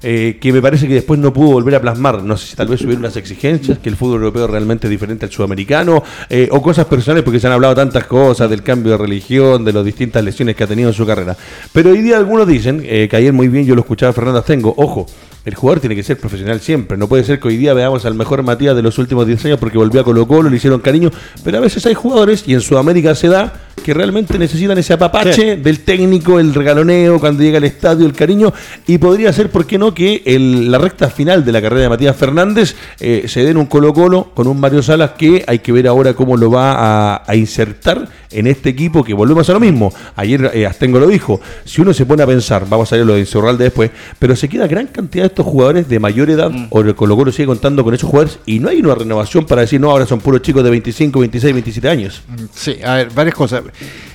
eh, 0.03 0.37
que 0.39 0.53
me 0.53 0.61
parece 0.61 0.87
que 0.87 0.93
después 0.95 1.19
no 1.19 1.33
pudo 1.33 1.51
volver 1.51 1.75
a 1.75 1.81
plasmar. 1.81 2.23
No 2.23 2.37
sé 2.37 2.47
si 2.47 2.55
tal 2.55 2.67
vez 2.67 2.81
hubieron 2.81 2.99
unas 2.99 3.15
exigencias, 3.17 3.79
que 3.79 3.89
el 3.89 3.95
fútbol 3.95 4.17
europeo 4.21 4.45
es 4.45 4.51
realmente 4.51 4.87
diferente 4.89 5.25
al 5.25 5.31
sudamericano, 5.31 6.03
eh, 6.29 6.47
o 6.51 6.61
cosas 6.61 6.85
personales, 6.85 7.23
porque 7.23 7.39
se 7.39 7.47
han 7.47 7.53
hablado 7.53 7.75
tantas 7.75 8.05
cosas 8.05 8.49
del 8.49 8.63
cambio 8.63 8.93
de 8.93 8.97
religión, 8.97 9.65
de 9.65 9.73
las 9.73 9.83
distintas 9.85 10.23
lesiones 10.23 10.55
que 10.55 10.63
ha 10.63 10.67
tenido 10.67 10.89
en 10.89 10.93
su 10.93 11.05
carrera. 11.05 11.35
Pero 11.73 11.91
hoy 11.91 12.01
día 12.01 12.17
algunos 12.17 12.47
dicen, 12.47 12.81
eh, 12.85 13.07
que 13.09 13.15
ayer 13.15 13.33
muy 13.33 13.47
bien 13.47 13.65
yo 13.65 13.75
lo 13.75 13.81
escuchaba 13.81 14.11
a 14.11 14.13
Fernando 14.13 14.39
Astengo, 14.39 14.73
ojo, 14.77 15.05
el 15.47 15.55
jugador 15.55 15.79
tiene 15.79 15.95
que 15.95 16.03
ser 16.03 16.17
profesional 16.17 16.59
siempre. 16.59 16.97
No 16.97 17.07
puede 17.07 17.23
ser 17.23 17.39
que 17.39 17.47
hoy 17.47 17.55
día 17.57 17.73
veamos 17.73 18.05
al 18.05 18.15
mejor 18.15 18.43
Matías 18.43 18.75
de 18.75 18.81
los 18.81 18.97
últimos 18.97 19.25
10 19.25 19.45
años 19.45 19.59
porque 19.59 19.77
volvió 19.77 20.01
a 20.01 20.03
Colo 20.03 20.27
Colo, 20.27 20.49
le 20.49 20.57
hicieron 20.57 20.81
cariño, 20.81 21.09
pero 21.43 21.57
a 21.57 21.61
veces 21.61 21.85
hay 21.85 21.93
jugadores, 21.93 22.43
y 22.45 22.53
en 22.53 22.59
Sudamérica 22.61 23.15
se 23.15 23.29
da, 23.29 23.53
que 23.83 23.93
realmente 23.93 24.37
necesitan 24.37 24.77
ese 24.77 24.91
apapache 24.93 25.55
del 25.55 25.79
técnico, 25.81 26.39
el 26.39 26.53
regaloneo, 26.53 27.19
cuando 27.21 27.43
llega 27.43 27.59
al 27.59 27.63
estadio, 27.63 28.05
el 28.05 28.11
cariño, 28.13 28.51
y 28.85 28.97
podría 28.97 29.31
ser, 29.31 29.49
¿por 29.49 29.65
qué 29.65 29.77
no?, 29.77 29.93
que 29.93 30.21
el- 30.25 30.69
la 30.69 30.77
recta 30.79 31.09
final 31.09 31.45
de 31.45 31.51
la 31.53 31.61
carrera 31.61 31.83
de 31.83 31.89
Matías 31.89 32.15
Fernández 32.17 32.75
eh, 32.99 33.23
se 33.27 33.45
den 33.45 33.55
un 33.55 33.67
Colo 33.67 33.93
Colo 33.93 34.31
con 34.33 34.47
un 34.47 34.59
Mario 34.59 34.83
Salas 34.83 35.11
que 35.17 35.45
hay 35.47 35.59
que 35.59 35.71
ver 35.71 35.87
ahora 35.87 36.13
cómo 36.13 36.35
lo 36.35 36.51
va 36.51 36.73
a, 37.15 37.23
a 37.25 37.35
insertar 37.37 38.09
en 38.31 38.47
este 38.47 38.67
equipo 38.69 39.03
que 39.05 39.13
volvemos 39.13 39.49
a 39.49 39.53
lo 39.53 39.59
mismo. 39.61 39.93
Ayer 40.17 40.51
eh, 40.53 40.65
Astengo 40.65 40.99
lo 40.99 41.07
dijo, 41.07 41.39
si 41.63 41.79
uno 41.81 41.93
se 41.93 42.05
pone 42.05 42.23
a 42.23 42.27
pensar, 42.27 42.65
vamos 42.67 42.91
a 42.91 42.97
ver 42.97 43.05
lo 43.05 43.13
de 43.13 43.21
Insurralde 43.21 43.63
después, 43.63 43.89
pero 44.19 44.35
se 44.35 44.49
queda 44.49 44.67
gran 44.67 44.87
cantidad 44.87 45.23
de 45.23 45.29
estos 45.37 45.51
jugadores 45.51 45.87
de 45.87 45.99
mayor 45.99 46.31
edad, 46.31 46.51
o 46.71 46.81
el 46.81 46.95
Colo 46.95 47.15
Colo 47.15 47.31
sigue 47.31 47.45
contando 47.45 47.83
con 47.83 47.93
esos 47.93 48.09
jugadores, 48.09 48.39
y 48.47 48.57
no 48.59 48.69
hay 48.69 48.79
una 48.79 48.95
renovación 48.95 49.45
para 49.45 49.61
decir, 49.61 49.79
no, 49.79 49.91
ahora 49.91 50.07
son 50.07 50.19
puros 50.19 50.41
chicos 50.41 50.63
de 50.63 50.71
25, 50.71 51.19
26, 51.19 51.53
27 51.53 51.89
años. 51.89 52.23
Sí, 52.53 52.77
a 52.83 52.95
ver, 52.95 53.09
varias 53.13 53.35
cosas. 53.35 53.61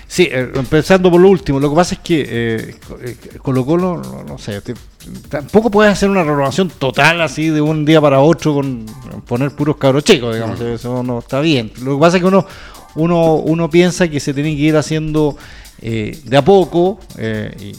Sí, 0.09 0.29
eh, 0.31 0.51
empezando 0.57 1.11
por 1.12 1.20
lo 1.20 1.29
último, 1.29 1.61
lo 1.61 1.70
que 1.70 1.77
pasa 1.77 1.95
es 1.95 2.01
que 2.01 2.20
eh, 2.29 2.75
eh, 3.03 3.16
Colo 3.41 3.64
Colo, 3.64 4.03
no, 4.03 4.25
no 4.25 4.37
sé, 4.39 4.61
te- 4.62 4.75
tampoco 5.29 5.70
puedes 5.70 5.93
hacer 5.93 6.11
una 6.11 6.25
renovación 6.25 6.68
total 6.77 7.20
así 7.23 7.49
de 7.49 7.61
un 7.61 7.85
día 7.85 8.01
para 8.01 8.18
otro 8.20 8.55
con 8.55 8.85
poner 9.27 9.53
puros 9.53 9.77
cabros 9.77 10.03
chicos, 10.05 10.35
digamos, 10.35 10.61
eso 10.61 11.03
no 11.05 11.20
está 11.20 11.41
bien. 11.41 11.70
Lo 11.85 11.95
que 11.95 12.01
pasa 12.01 12.16
es 12.16 12.23
que 12.23 12.27
uno, 12.27 12.45
uno, 12.97 13.37
uno 13.37 13.70
piensa 13.70 14.09
que 14.09 14.18
se 14.20 14.35
tiene 14.35 14.55
que 14.57 14.62
ir 14.62 14.77
haciendo 14.77 15.37
eh, 15.83 16.18
de 16.24 16.37
a 16.37 16.45
poco 16.45 17.01
eh, 17.18 17.55
y, 17.61 17.72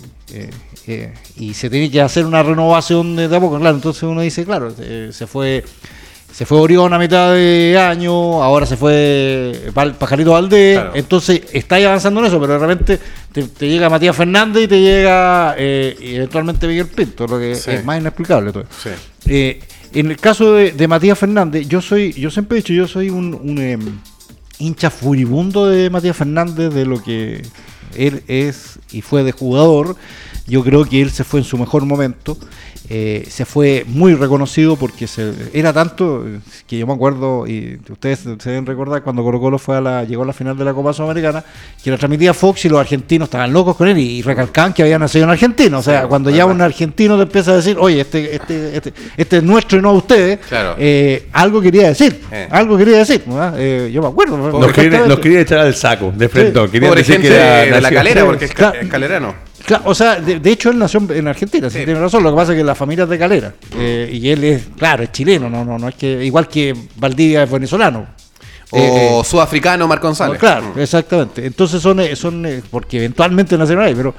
eh, 0.87 1.13
y 1.37 1.53
se 1.53 1.69
tiene 1.69 1.89
que 1.89 2.01
hacer 2.01 2.25
una 2.25 2.43
renovación 2.43 3.15
de, 3.15 3.27
de 3.27 3.35
a 3.35 3.39
poco, 3.39 3.59
claro, 3.59 3.75
entonces 3.75 4.03
uno 4.03 4.21
dice, 4.21 4.45
claro, 4.45 4.73
se 5.11 5.27
fue... 5.27 5.63
Se 6.33 6.47
fue 6.47 6.57
Orión 6.59 6.91
a 6.91 6.97
mitad 6.97 7.31
de 7.31 7.77
año, 7.79 8.41
ahora 8.41 8.65
se 8.65 8.75
fue 8.75 9.69
Pajarito 9.99 10.31
Valdés, 10.31 10.79
Claro. 10.79 10.91
entonces 10.95 11.41
estáis 11.53 11.85
avanzando 11.85 12.21
en 12.21 12.25
eso, 12.25 12.39
pero 12.41 12.53
de 12.53 12.57
repente 12.59 12.99
te, 13.31 13.43
te 13.43 13.69
llega 13.69 13.87
Matías 13.87 14.15
Fernández 14.15 14.63
y 14.63 14.67
te 14.67 14.81
llega 14.81 15.53
eh, 15.59 15.95
eventualmente 16.01 16.65
Miguel 16.67 16.87
Pinto, 16.87 17.27
lo 17.27 17.37
que 17.37 17.53
Sí. 17.53 17.69
es 17.69 17.85
más 17.85 17.99
inexplicable 18.01 18.51
todo. 18.51 18.65
Sí. 18.81 18.89
Eh, 19.27 19.59
en 19.93 20.09
el 20.09 20.17
caso 20.17 20.53
de, 20.53 20.71
de 20.71 20.87
Matías 20.87 21.19
Fernández, 21.19 21.67
yo 21.67 21.83
soy, 21.83 22.13
yo 22.13 22.31
siempre 22.31 22.57
he 22.57 22.61
dicho, 22.61 22.73
yo 22.73 22.87
soy 22.87 23.11
un, 23.11 23.35
un, 23.35 24.01
hincha 24.57 24.89
furibundo 24.89 25.67
de 25.67 25.91
Matías 25.91 26.17
Fernández, 26.17 26.73
de 26.73 26.85
lo 26.87 26.99
que 27.03 27.43
él 27.95 28.23
es 28.27 28.79
y 28.91 29.01
fue 29.01 29.23
de 29.23 29.31
jugador. 29.31 29.95
Yo 30.47 30.63
creo 30.63 30.85
que 30.85 31.01
él 31.01 31.11
se 31.11 31.23
fue 31.23 31.39
en 31.39 31.45
su 31.45 31.57
mejor 31.57 31.85
momento. 31.85 32.37
Eh, 32.89 33.25
se 33.29 33.45
fue 33.45 33.85
muy 33.87 34.13
reconocido 34.13 34.75
porque 34.75 35.07
se, 35.07 35.31
era 35.53 35.71
tanto 35.71 36.25
eh, 36.27 36.39
que 36.67 36.77
yo 36.77 36.85
me 36.85 36.93
acuerdo, 36.93 37.47
y 37.47 37.79
ustedes 37.89 38.19
se 38.19 38.49
deben 38.49 38.65
recordar 38.65 39.01
cuando 39.03 39.23
Colo 39.23 39.39
Colo 39.39 39.57
fue 39.57 39.77
a 39.77 39.81
la, 39.81 40.03
llegó 40.03 40.23
a 40.23 40.25
la 40.25 40.33
final 40.33 40.57
de 40.57 40.65
la 40.65 40.73
Copa 40.73 40.91
Sudamericana, 40.93 41.43
que 41.83 41.89
lo 41.91 41.97
transmitía 41.97 42.33
Fox 42.33 42.65
y 42.65 42.69
los 42.69 42.79
argentinos 42.79 43.27
estaban 43.27 43.53
locos 43.53 43.75
con 43.77 43.87
él 43.87 43.97
y, 43.97 44.21
recalcaban 44.21 44.73
que 44.73 44.81
había 44.83 44.99
nacido 44.99 45.23
en 45.25 45.31
Argentina. 45.31 45.77
O 45.77 45.81
sea, 45.83 46.07
cuando 46.07 46.29
ya 46.29 46.45
un 46.45 46.59
argentino 46.61 47.15
te 47.17 47.23
empieza 47.23 47.51
a 47.51 47.55
decir, 47.55 47.77
oye, 47.79 48.01
este, 48.01 48.35
este, 48.35 48.75
este, 48.77 48.93
este 49.17 49.37
es 49.37 49.43
nuestro 49.43 49.79
y 49.79 49.81
no 49.81 49.93
ustedes, 49.93 50.39
Claro. 50.47 50.75
eh, 50.77 51.27
algo 51.31 51.61
quería 51.61 51.87
decir. 51.87 52.19
Eh. 52.31 52.47
Algo 52.51 52.77
quería 52.77 52.97
decir. 52.97 53.23
Eh, 53.57 53.89
yo 53.93 54.01
me 54.01 54.07
acuerdo. 54.09 54.37
Nos 54.37 54.71
querían 54.71 55.41
echar 55.41 55.59
al 55.59 55.73
saco, 55.75 56.11
de 56.15 56.27
frente. 56.29 56.59
Sí. 56.71 56.79
Pobre 56.79 56.97
decir 57.01 57.15
gente 57.15 57.29
que 57.29 57.35
era 57.35 57.75
de 57.75 57.81
la 57.81 57.91
calera, 57.91 58.25
porque 58.25 58.45
es, 58.45 58.53
ca- 58.53 58.73
es 58.79 58.89
calerano. 58.89 59.33
Claro, 59.65 59.83
o 59.87 59.95
sea, 59.95 60.19
de, 60.19 60.39
de 60.39 60.51
hecho 60.51 60.69
él 60.71 60.77
nació 60.77 61.01
en 61.09 61.27
Argentina, 61.27 61.69
sí. 61.69 61.79
Sí. 61.79 61.85
tiene 61.85 61.99
razón. 61.99 62.21
Lo 62.23 62.31
que 62.31 62.35
pasa 62.35 62.51
es 62.51 62.57
que 62.57 62.63
la 62.63 62.75
familia 62.75 63.03
es 63.05 63.09
de 63.09 63.17
Calera. 63.19 63.53
eh, 63.77 64.09
y 64.13 64.29
él 64.29 64.43
es, 64.43 64.63
claro, 64.77 65.03
es 65.03 65.11
chileno, 65.11 65.49
no, 65.49 65.63
no, 65.63 65.77
no 65.79 65.87
es 65.87 65.95
que, 65.95 66.23
igual 66.25 66.47
que 66.47 66.75
Valdivia 66.97 67.43
es 67.43 67.49
venezolano. 67.51 68.05
O 68.71 68.77
Eh, 68.77 69.19
eh, 69.19 69.21
sudafricano 69.23 69.87
Marco 69.87 70.07
González. 70.07 70.33
no, 70.33 70.39
claro, 70.39 70.73
Mm. 70.75 70.79
exactamente. 70.79 71.45
Entonces 71.45 71.81
son, 71.81 71.99
eh, 72.01 72.15
son 72.15 72.45
porque 72.71 72.97
eventualmente 72.97 73.57
nacieron 73.57 73.85
ahí, 73.85 73.93
pero 73.95 74.13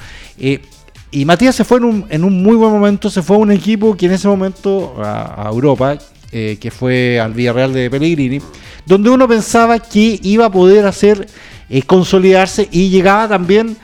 y 1.11 1.25
Matías 1.25 1.55
se 1.55 1.65
fue 1.65 1.79
en 1.79 1.85
un, 1.85 2.07
en 2.09 2.25
un 2.25 2.43
muy 2.43 2.57
buen 2.57 2.73
momento, 2.73 3.09
se 3.11 3.23
fue 3.23 3.37
a 3.37 3.39
un 3.41 3.53
equipo 3.53 3.97
que 3.97 4.07
en 4.07 4.13
ese 4.13 4.27
momento 4.29 4.95
a, 5.03 5.47
a 5.47 5.49
Europa, 5.51 5.97
que 6.33 6.73
fue 6.77 7.21
al 7.21 7.33
Villarreal 7.33 7.73
de 7.73 7.89
Pellegrini, 7.89 8.41
donde 8.87 9.09
uno 9.11 9.29
pensaba 9.29 9.79
que 9.79 10.19
iba 10.23 10.47
a 10.47 10.51
poder 10.51 10.85
hacer 10.87 11.29
consolidarse 11.87 12.69
y 12.73 12.89
llegaba 12.91 13.29
también 13.29 13.77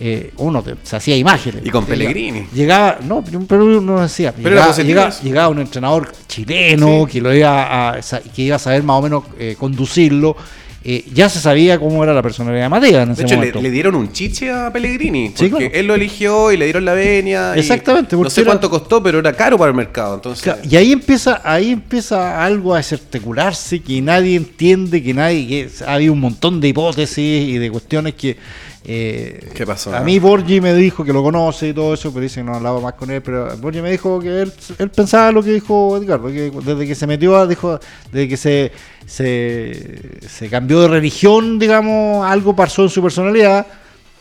eh, 0.00 0.32
uno 0.38 0.62
te- 0.62 0.76
se 0.82 0.96
hacía 0.96 1.16
imágenes. 1.16 1.62
Y 1.64 1.70
con 1.70 1.84
Pellegrini. 1.84 2.46
Llegaba, 2.54 2.98
no, 3.02 3.24
pero 3.48 3.64
uno 3.64 4.00
decía, 4.00 4.32
Pero 4.36 4.50
llegaba, 4.50 5.10
llegaba- 5.22 5.48
un 5.48 5.58
entrenador 5.58 6.12
chileno 6.28 7.04
Sí. 7.06 7.12
que 7.12 7.20
lo 7.20 7.34
iba 7.34 7.90
a, 7.96 8.00
que 8.34 8.42
iba 8.42 8.56
a 8.56 8.58
saber 8.60 8.82
más 8.82 8.98
o 8.98 9.02
menos 9.02 9.24
eh, 9.38 9.56
conducirlo. 9.58 10.36
Eh, 10.84 11.04
ya 11.12 11.28
se 11.28 11.40
sabía 11.40 11.78
cómo 11.78 12.02
era 12.04 12.14
la 12.14 12.22
personalidad 12.22 12.62
de 12.62 12.68
Matías 12.68 13.02
en 13.02 13.08
De 13.08 13.12
ese 13.14 13.22
hecho, 13.24 13.30
le, 13.34 13.36
momento. 13.38 13.60
le 13.60 13.70
dieron 13.72 13.94
un 13.96 14.12
chiche 14.12 14.48
a 14.50 14.72
Pellegrini. 14.72 15.32
Sí, 15.34 15.48
Porque 15.48 15.66
claro. 15.66 15.80
él 15.80 15.86
lo 15.88 15.94
eligió 15.96 16.52
y 16.52 16.56
le 16.56 16.64
dieron 16.66 16.84
la 16.84 16.94
venia. 16.94 17.52
y 17.56 17.58
Exactamente, 17.58 18.16
No 18.16 18.30
sé 18.30 18.42
era- 18.42 18.50
cuánto 18.50 18.70
costó, 18.70 19.02
pero 19.02 19.18
era 19.18 19.32
caro 19.32 19.58
para 19.58 19.70
el 19.70 19.76
mercado. 19.76 20.14
Entonces, 20.14 20.54
y 20.70 20.76
ahí 20.76 20.92
empieza, 20.92 21.42
ahí 21.44 21.72
empieza 21.72 22.42
algo 22.42 22.74
a 22.74 22.76
desarticularse 22.78 23.80
que 23.80 24.00
nadie 24.00 24.36
entiende, 24.36 25.02
que 25.02 25.12
nadie, 25.12 25.46
que 25.48 25.68
ha 25.84 25.94
habido 25.94 26.12
un 26.12 26.20
montón 26.20 26.60
de 26.60 26.68
hipótesis 26.68 27.48
y 27.48 27.58
de 27.58 27.70
cuestiones 27.70 28.14
que 28.14 28.36
eh, 28.84 29.50
¿Qué 29.54 29.66
pasó, 29.66 29.94
A 29.94 30.00
no? 30.00 30.04
mí 30.04 30.18
Borgi 30.18 30.60
me 30.60 30.72
dijo 30.74 31.04
que 31.04 31.12
lo 31.12 31.22
conoce 31.22 31.68
y 31.68 31.72
todo 31.74 31.94
eso, 31.94 32.10
pero 32.10 32.22
dice 32.22 32.40
que 32.40 32.44
no 32.44 32.54
hablaba 32.54 32.80
más 32.80 32.94
con 32.94 33.10
él, 33.10 33.20
pero 33.22 33.56
Borgi 33.56 33.82
me 33.82 33.90
dijo 33.90 34.20
que 34.20 34.42
él, 34.42 34.52
él 34.78 34.90
pensaba 34.90 35.32
lo 35.32 35.42
que 35.42 35.52
dijo 35.52 35.96
Edgardo, 35.96 36.28
que 36.28 36.50
desde 36.64 36.86
que 36.86 36.94
se 36.94 37.06
metió, 37.06 37.46
dijo, 37.46 37.78
desde 38.12 38.28
que 38.28 38.36
se, 38.36 38.72
se, 39.06 40.28
se 40.28 40.48
cambió 40.48 40.80
de 40.80 40.88
religión, 40.88 41.58
digamos, 41.58 42.24
algo 42.26 42.54
pasó 42.54 42.82
en 42.84 42.88
su 42.88 43.02
personalidad. 43.02 43.66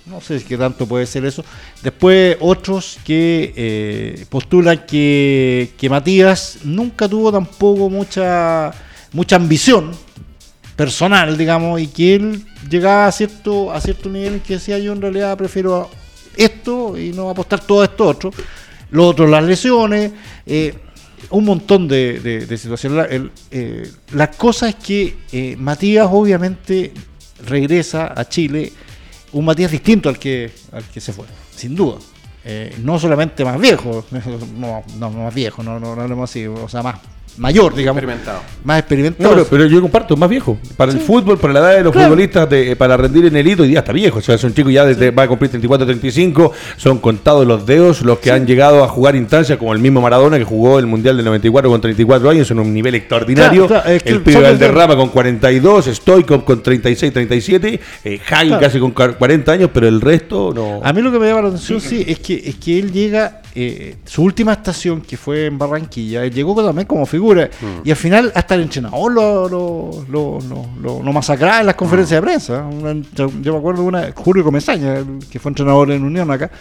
No 0.05 0.21
sé 0.21 0.41
qué 0.41 0.57
tanto 0.57 0.85
puede 0.87 1.05
ser 1.05 1.25
eso. 1.25 1.43
Después 1.83 2.37
otros 2.39 2.97
que 3.03 3.53
eh, 3.57 4.25
postulan 4.29 4.85
que, 4.87 5.71
que 5.77 5.89
Matías 5.89 6.59
nunca 6.63 7.09
tuvo 7.09 7.29
tampoco 7.29 7.89
mucha, 7.89 8.71
mucha 9.11 9.35
ambición 9.35 9.91
personal, 10.77 11.35
digamos, 11.37 11.81
y 11.81 11.87
que 11.87 12.15
él 12.15 12.45
llegaba 12.69 13.07
a 13.07 13.11
cierto, 13.11 13.73
a 13.73 13.81
cierto 13.81 14.07
nivel 14.09 14.35
en 14.35 14.39
que 14.39 14.53
decía 14.53 14.77
yo 14.77 14.93
en 14.93 15.01
realidad 15.01 15.35
prefiero 15.35 15.89
esto 16.37 16.97
y 16.97 17.11
no 17.11 17.29
apostar 17.29 17.59
todo 17.59 17.83
esto 17.83 18.05
otro. 18.05 18.31
Lo 18.91 19.07
otro, 19.07 19.27
las 19.27 19.43
lesiones, 19.43 20.11
eh, 20.45 20.75
un 21.31 21.43
montón 21.43 21.87
de, 21.87 22.19
de- 22.19 22.57
situaciones. 22.57 22.97
La, 22.97 23.05
el, 23.05 23.31
eh, 23.51 23.91
cosa 24.37 24.69
es 24.69 24.75
que 24.75 25.17
eh, 25.31 25.55
Matías 25.57 26.07
obviamente 26.09 26.93
regresa 27.45 28.13
a 28.15 28.23
Chile 28.29 28.71
un 29.33 29.43
Matías 29.43 29.71
distinto 29.71 30.09
al 30.09 30.19
que, 30.19 30.51
al 30.71 30.83
que 30.85 31.01
se 31.01 31.11
fue, 31.11 31.25
sin 31.53 31.75
duda. 31.75 31.97
No 32.81 32.97
solamente 32.97 33.43
más 33.43 33.59
viejo, 33.59 34.05
no, 34.57 34.83
no, 34.97 35.09
no 35.11 35.23
más 35.23 35.33
viejo, 35.35 35.63
no, 35.63 35.81
no, 35.81 35.95
no 35.97 36.01
hablemos 36.03 36.29
así, 36.29 36.45
o 36.47 36.69
sea, 36.69 36.81
más 36.81 36.95
mayor, 37.37 37.75
digamos. 37.75 37.97
experimentado. 38.01 38.39
Más 38.63 38.75
No, 38.75 38.79
experimentado. 38.79 39.29
pero, 39.33 39.45
pero 39.49 39.65
yo 39.67 39.81
comparto, 39.81 40.17
más 40.17 40.29
viejo. 40.29 40.57
Para 40.75 40.91
el 40.91 40.99
fútbol, 40.99 41.37
para 41.37 41.53
la 41.53 41.59
edad 41.59 41.77
de 41.77 41.83
los 41.83 41.93
Claro. 41.93 42.07
futbolistas, 42.09 42.49
de- 42.49 42.75
para 42.75 42.97
rendir 42.97 43.25
en 43.25 43.35
el 43.35 43.47
hito, 43.47 43.63
hoy 43.63 43.69
día 43.69 43.79
está 43.79 43.93
viejo. 43.93 44.19
O 44.19 44.21
sea, 44.21 44.35
es 44.35 44.43
un 44.43 44.53
chico 44.53 44.69
ya 44.69 44.85
desde, 44.85 45.11
va 45.11 45.23
a 45.23 45.27
cumplir 45.27 45.49
34, 45.51 45.85
35. 45.85 46.51
Son 46.77 46.97
contados 46.99 47.45
los 47.47 47.65
dedos 47.65 48.01
los 48.01 48.19
que 48.19 48.31
han 48.31 48.45
llegado 48.47 48.83
a 48.83 48.87
jugar 48.87 49.15
instancias, 49.15 49.57
como 49.57 49.73
el 49.73 49.79
mismo 49.79 50.01
Maradona 50.01 50.37
que 50.37 50.43
jugó 50.43 50.79
el 50.79 50.85
Mundial 50.87 51.15
del 51.17 51.25
94 51.25 51.69
con 51.69 51.79
34 51.81 52.29
años, 52.29 52.49
en 52.51 52.59
un 52.59 52.73
nivel 52.73 52.95
extraordinario. 52.95 53.67
Claro, 53.67 53.83
claro, 53.83 53.95
es 53.95 54.03
que 54.03 54.09
el 54.09 54.21
pibe 54.21 54.33
son 54.33 54.43
Valderrama 54.43 54.95
con 54.95 55.09
42, 55.09 55.85
Stoikov 55.85 56.43
con 56.43 56.61
36, 56.63 57.13
37, 57.13 57.79
eh, 58.03 58.19
Claro. 58.27 58.59
casi 58.59 58.79
con 58.79 58.91
40 58.91 59.51
años, 59.51 59.69
pero 59.73 59.87
el 59.87 60.01
resto 60.01 60.51
no. 60.53 60.81
A 60.83 60.93
mí 60.93 61.01
lo 61.01 61.11
que 61.11 61.19
me 61.19 61.27
llama 61.27 61.41
la 61.43 61.47
atención, 61.49 61.79
sí, 61.81 62.03
es 62.07 62.19
que, 62.19 62.41
es 62.45 62.55
que 62.55 62.79
él 62.79 62.91
llega, 62.91 63.41
eh, 63.59 63.95
su 64.05 64.21
última 64.21 64.53
estación, 64.53 65.01
que 65.01 65.17
fue 65.17 65.47
en 65.47 65.57
Barranquilla, 65.57 66.23
él 66.23 66.31
llegó 66.31 66.63
también 66.63 66.85
como 66.85 67.05
figura, 67.07 67.49
y 67.83 67.89
al 67.89 67.95
final 67.97 68.31
hasta 68.35 68.53
el 68.53 68.61
entrenador 68.61 69.11
lo, 69.11 69.49
lo, 69.49 70.05
lo, 70.09 70.39
lo- 70.81 71.03
lo- 71.03 71.13
masacraba 71.13 71.61
en 71.61 71.65
las 71.65 71.75
conferencias 71.75 72.21
de 72.21 72.21
prensa. 72.27 72.63
Una- 72.63 72.93
yo, 73.15 73.31
yo 73.41 73.53
me 73.53 73.57
acuerdo 73.59 73.81
de 73.81 73.87
una, 73.87 74.09
Julio 74.15 74.43
Comesaña, 74.43 75.03
que 75.31 75.39
fue 75.39 75.49
entrenador 75.49 75.89
en 75.91 76.03
Unión 76.03 76.29
acá, 76.29 76.51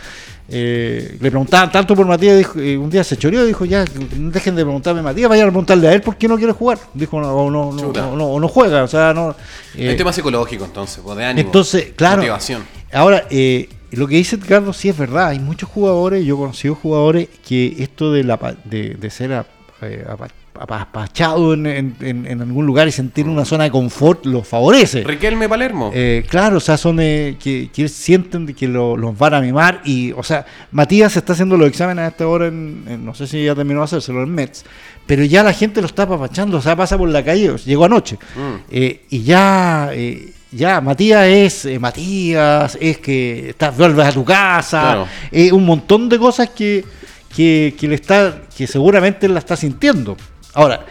eh, 0.49 1.19
le 1.21 1.31
preguntaban 1.31 1.71
tanto 1.73 1.95
por 1.95 2.07
Matías, 2.07 2.39
dijo, 2.39 2.59
eh, 2.61 2.79
un 2.79 2.89
día 2.89 3.03
se 3.05 3.17
choreó 3.17 3.45
y 3.45 3.49
dijo, 3.49 3.65
ya, 3.65 3.85
no 4.17 4.31
dejen 4.31 4.55
de 4.55 4.63
preguntarme 4.63 5.01
a 5.01 5.03
Matías, 5.03 5.29
vayan 5.29 5.49
a 5.49 5.51
preguntarle 5.51 5.89
a 5.89 5.93
él 5.93 6.01
por 6.01 6.17
qué 6.17 6.29
no 6.29 6.37
quiere 6.39 6.53
jugar. 6.53 6.79
Dijo, 6.95 7.21
no, 7.21 7.31
o 7.35 7.51
no, 7.51 7.73
no, 7.73 7.93
no, 7.93 8.17
no- 8.17 8.27
o 8.29 8.41
no 8.41 8.49
juega, 8.49 8.85
o 8.85 8.89
sea, 8.89 9.13
no... 9.13 9.35
Hay 9.75 9.87
eh, 9.89 9.91
un 9.91 9.97
tema 9.97 10.13
psicológico, 10.13 10.65
entonces, 10.65 11.01
pues, 11.05 11.17
de 11.19 11.25
ánimo. 11.27 11.47
entonces, 11.49 11.89
claro. 11.95 12.19
Motivación. 12.19 12.63
Ahora, 12.93 13.27
eh, 13.29 13.69
lo 13.93 14.07
que 14.07 14.17
dice 14.17 14.37
Edgardo 14.37 14.73
sí 14.73 14.89
es 14.89 14.97
verdad. 14.99 15.29
Hay 15.29 15.39
muchos 15.39 15.69
jugadores, 15.69 16.25
yo 16.25 16.35
he 16.35 16.39
conocido 16.39 16.75
jugadores 16.75 17.29
que 17.47 17.77
esto 17.79 18.13
de, 18.13 18.25
la, 18.25 18.57
de, 18.65 18.91
de 18.95 19.11
ser 19.11 19.33
a- 19.33 19.47
eh, 19.83 20.05
apa- 20.09 20.29
apapachado 20.59 21.53
en, 21.53 21.67
en- 22.01 22.41
algún 22.41 22.65
lugar 22.67 22.89
y 22.89 22.93
sentir 22.93 23.29
una 23.29 23.45
zona 23.45 23.65
de 23.65 23.71
confort 23.71 24.25
los 24.25 24.49
favorece. 24.49 25.05
Riquelme 25.05 25.49
Palermo. 25.49 25.91
Eh, 25.95 26.25
claro, 26.29 26.57
o 26.57 26.61
sea, 26.61 26.77
son 26.79 26.99
eh, 27.01 27.37
que, 27.39 27.69
que 27.73 27.89
sienten 27.89 28.47
que 28.55 28.67
lo- 28.67 28.97
los 28.97 29.17
van 29.19 29.35
a 29.35 29.41
mimar 29.43 29.83
y, 29.85 30.13
o 30.13 30.23
sea, 30.23 30.47
Matías 30.73 31.15
está 31.17 31.35
haciendo 31.35 31.57
los 31.59 31.69
exámenes 31.69 32.05
a 32.05 32.09
esta 32.09 32.27
hora 32.27 32.47
en, 32.47 32.85
en- 32.89 33.05
no 33.05 33.15
sé 33.15 33.27
si 33.27 33.45
ya 33.45 33.55
terminó 33.55 33.81
de 33.81 33.85
hacérselo 33.85 34.23
en 34.23 34.31
Mets, 34.35 34.65
pero 35.07 35.25
ya 35.25 35.43
la 35.43 35.53
gente 35.53 35.81
lo 35.83 35.87
está 35.87 36.05
apapachando, 36.05 36.57
o 36.57 36.63
sea, 36.63 36.75
pasa 36.75 36.97
por 36.97 37.09
la 37.11 37.23
calle, 37.23 37.55
llegó 37.67 37.85
anoche, 37.85 38.17
Mm. 38.35 38.55
eh, 38.71 39.03
y 39.11 39.23
ya, 39.25 39.91
ya, 40.57 40.81
Matías 40.81 41.27
es 41.27 41.65
eh, 41.67 41.79
Matías, 41.79 42.77
es 42.81 42.99
que 42.99 43.51
estás, 43.51 43.77
vuelves 43.77 44.07
a 44.07 44.13
tu 44.13 44.25
casa, 44.25 44.81
Claro. 44.81 45.09
eh, 45.31 45.53
un 45.53 45.65
montón 45.65 46.09
de 46.09 46.19
cosas 46.19 46.51
que, 46.51 46.85
que, 47.35 47.75
que 47.79 47.87
le 47.89 47.95
está, 47.97 48.43
que 48.57 48.67
seguramente 48.67 49.27
él 49.27 49.35
la 49.35 49.39
está 49.41 49.57
sintiendo. 49.57 50.17
Ahora, 50.55 50.85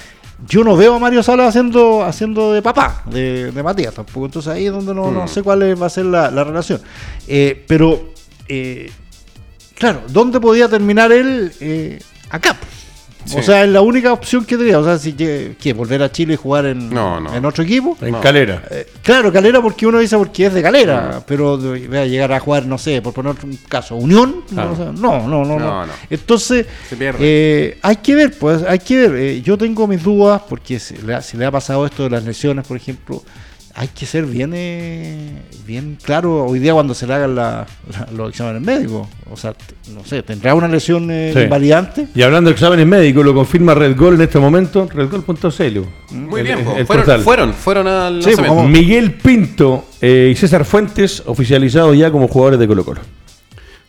yo 0.48 0.64
no 0.64 0.76
veo 0.76 0.96
a 0.96 1.00
Mario 1.00 1.24
Salas 1.24 1.50
haciendo, 1.50 2.04
haciendo 2.04 2.54
de 2.54 2.62
papá 2.62 3.04
de, 3.10 3.52
de 3.52 3.64
Matías 3.64 3.94
tampoco. 3.94 4.26
Entonces 4.28 4.52
ahí 4.54 4.66
es 4.68 4.72
donde 4.72 4.94
no, 4.94 5.10
no 5.12 5.24
Mm. 5.24 5.28
sé 5.28 5.42
cuál 5.44 5.82
va 5.82 5.88
a 5.88 5.90
ser 5.90 6.06
la, 6.06 6.30
la 6.30 6.44
relación. 6.44 6.82
Eh, 7.28 7.64
pero, 7.68 8.10
eh, 8.48 8.92
claro, 9.76 10.02
¿dónde 10.10 10.40
podía 10.40 10.68
terminar 10.68 11.12
él? 11.12 11.52
Eh, 11.62 12.00
acá. 12.30 12.56
Sí. 13.26 13.38
O 13.40 13.42
sea, 13.44 13.64
es 13.64 13.70
la 13.70 13.82
única 13.82 14.14
opción 14.14 14.46
que 14.46 14.56
tenía. 14.58 14.78
O 14.80 14.84
sea, 14.84 14.98
si 15.00 15.14
que, 15.14 15.56
que 15.60 15.74
volver 15.74 16.02
a 16.04 16.12
Chile 16.12 16.36
y 16.36 16.38
jugar 16.38 16.68
en, 16.68 16.90
No, 16.90 17.20
no. 17.20 17.34
en 17.36 17.44
otro 17.44 17.64
equipo. 17.64 17.98
En 18.02 18.12
No. 18.12 18.22
Calera. 18.22 18.62
Eh, 18.70 18.88
claro, 19.02 19.34
Calera 19.34 19.62
porque 19.62 19.88
uno 19.88 19.98
dice 20.00 20.16
porque 20.18 20.46
es 20.46 20.54
de 20.54 20.62
Calera, 20.62 21.24
pero 21.28 21.58
de- 21.58 21.88
vea, 21.88 22.06
llegar 22.06 22.32
a 22.34 22.40
jugar, 22.40 22.66
no 22.68 22.78
sé, 22.78 23.02
por 23.02 23.14
poner 23.14 23.36
un 23.44 23.58
caso, 23.68 23.96
Unión, 23.96 24.44
Claro. 24.48 24.74
o 24.74 24.76
sea, 24.76 24.86
no, 24.92 25.28
no, 25.28 25.44
no, 25.44 25.58
no. 25.58 25.60
No, 25.60 25.86
no. 25.88 25.94
Entonces, 26.10 26.66
Se 26.90 26.96
pierde. 26.96 27.18
eh, 27.22 27.78
hay 27.82 27.96
que 27.98 28.14
ver, 28.16 28.38
pues, 28.38 28.62
hay 28.64 28.80
que 28.80 29.08
ver. 29.08 29.16
Eh, 29.20 29.42
yo 29.42 29.58
tengo 29.58 29.88
mis 29.88 30.04
dudas 30.04 30.42
porque 30.48 30.78
si 30.80 30.96
le, 30.98 31.16
ha, 31.16 31.22
si 31.22 31.36
le 31.38 31.46
ha 31.46 31.52
pasado 31.52 31.86
esto 31.86 32.04
de 32.04 32.12
las 32.12 32.24
lesiones, 32.24 32.66
por 32.68 32.78
ejemplo, 32.78 33.24
hay 33.78 33.90
que 33.90 34.06
ser 34.06 34.26
bien, 34.26 34.52
eh, 34.56 35.42
bien 35.66 35.98
claro 36.02 36.46
hoy 36.46 36.60
día 36.60 36.72
cuando 36.74 36.94
se 36.94 37.06
le 37.06 37.14
hagan 37.14 37.36
la- 37.36 37.66
la- 37.92 38.08
los 38.16 38.30
exámenes 38.30 38.62
médicos. 38.62 39.08
O 39.30 39.36
sea, 39.36 39.54
no 39.94 40.06
sé, 40.06 40.24
tendrá 40.24 40.54
una 40.56 40.68
lesión 40.70 41.10
eh, 41.12 41.32
Sí. 41.34 41.42
invalidante. 41.42 42.08
Y 42.16 42.22
hablando 42.22 42.50
de 42.50 42.54
exámenes 42.54 42.88
médicos, 42.88 43.26
lo 43.26 43.34
confirma 43.34 43.74
Red 43.74 43.98
Gol 43.98 44.16
en 44.16 44.22
este 44.22 44.40
momento, 44.40 44.88
redgol.cl. 44.94 45.82
Muy 46.12 46.40
El- 46.42 46.46
bien, 46.48 46.64
po. 46.64 46.76
el 46.78 46.86
fueron, 46.86 47.06
portal. 47.06 47.22
fueron, 47.22 47.54
fueron 47.54 47.88
al 47.88 48.24
Sí, 48.24 48.32
como- 48.36 48.68
Miguel 48.68 49.12
Pinto 49.14 49.86
eh, 50.02 50.30
y 50.32 50.36
César 50.38 50.64
Fuentes 50.64 51.22
oficializados 51.26 51.98
ya 51.98 52.10
como 52.12 52.28
jugadores 52.30 52.60
de 52.60 52.68
Colo 52.68 52.86
Colo. 52.86 53.02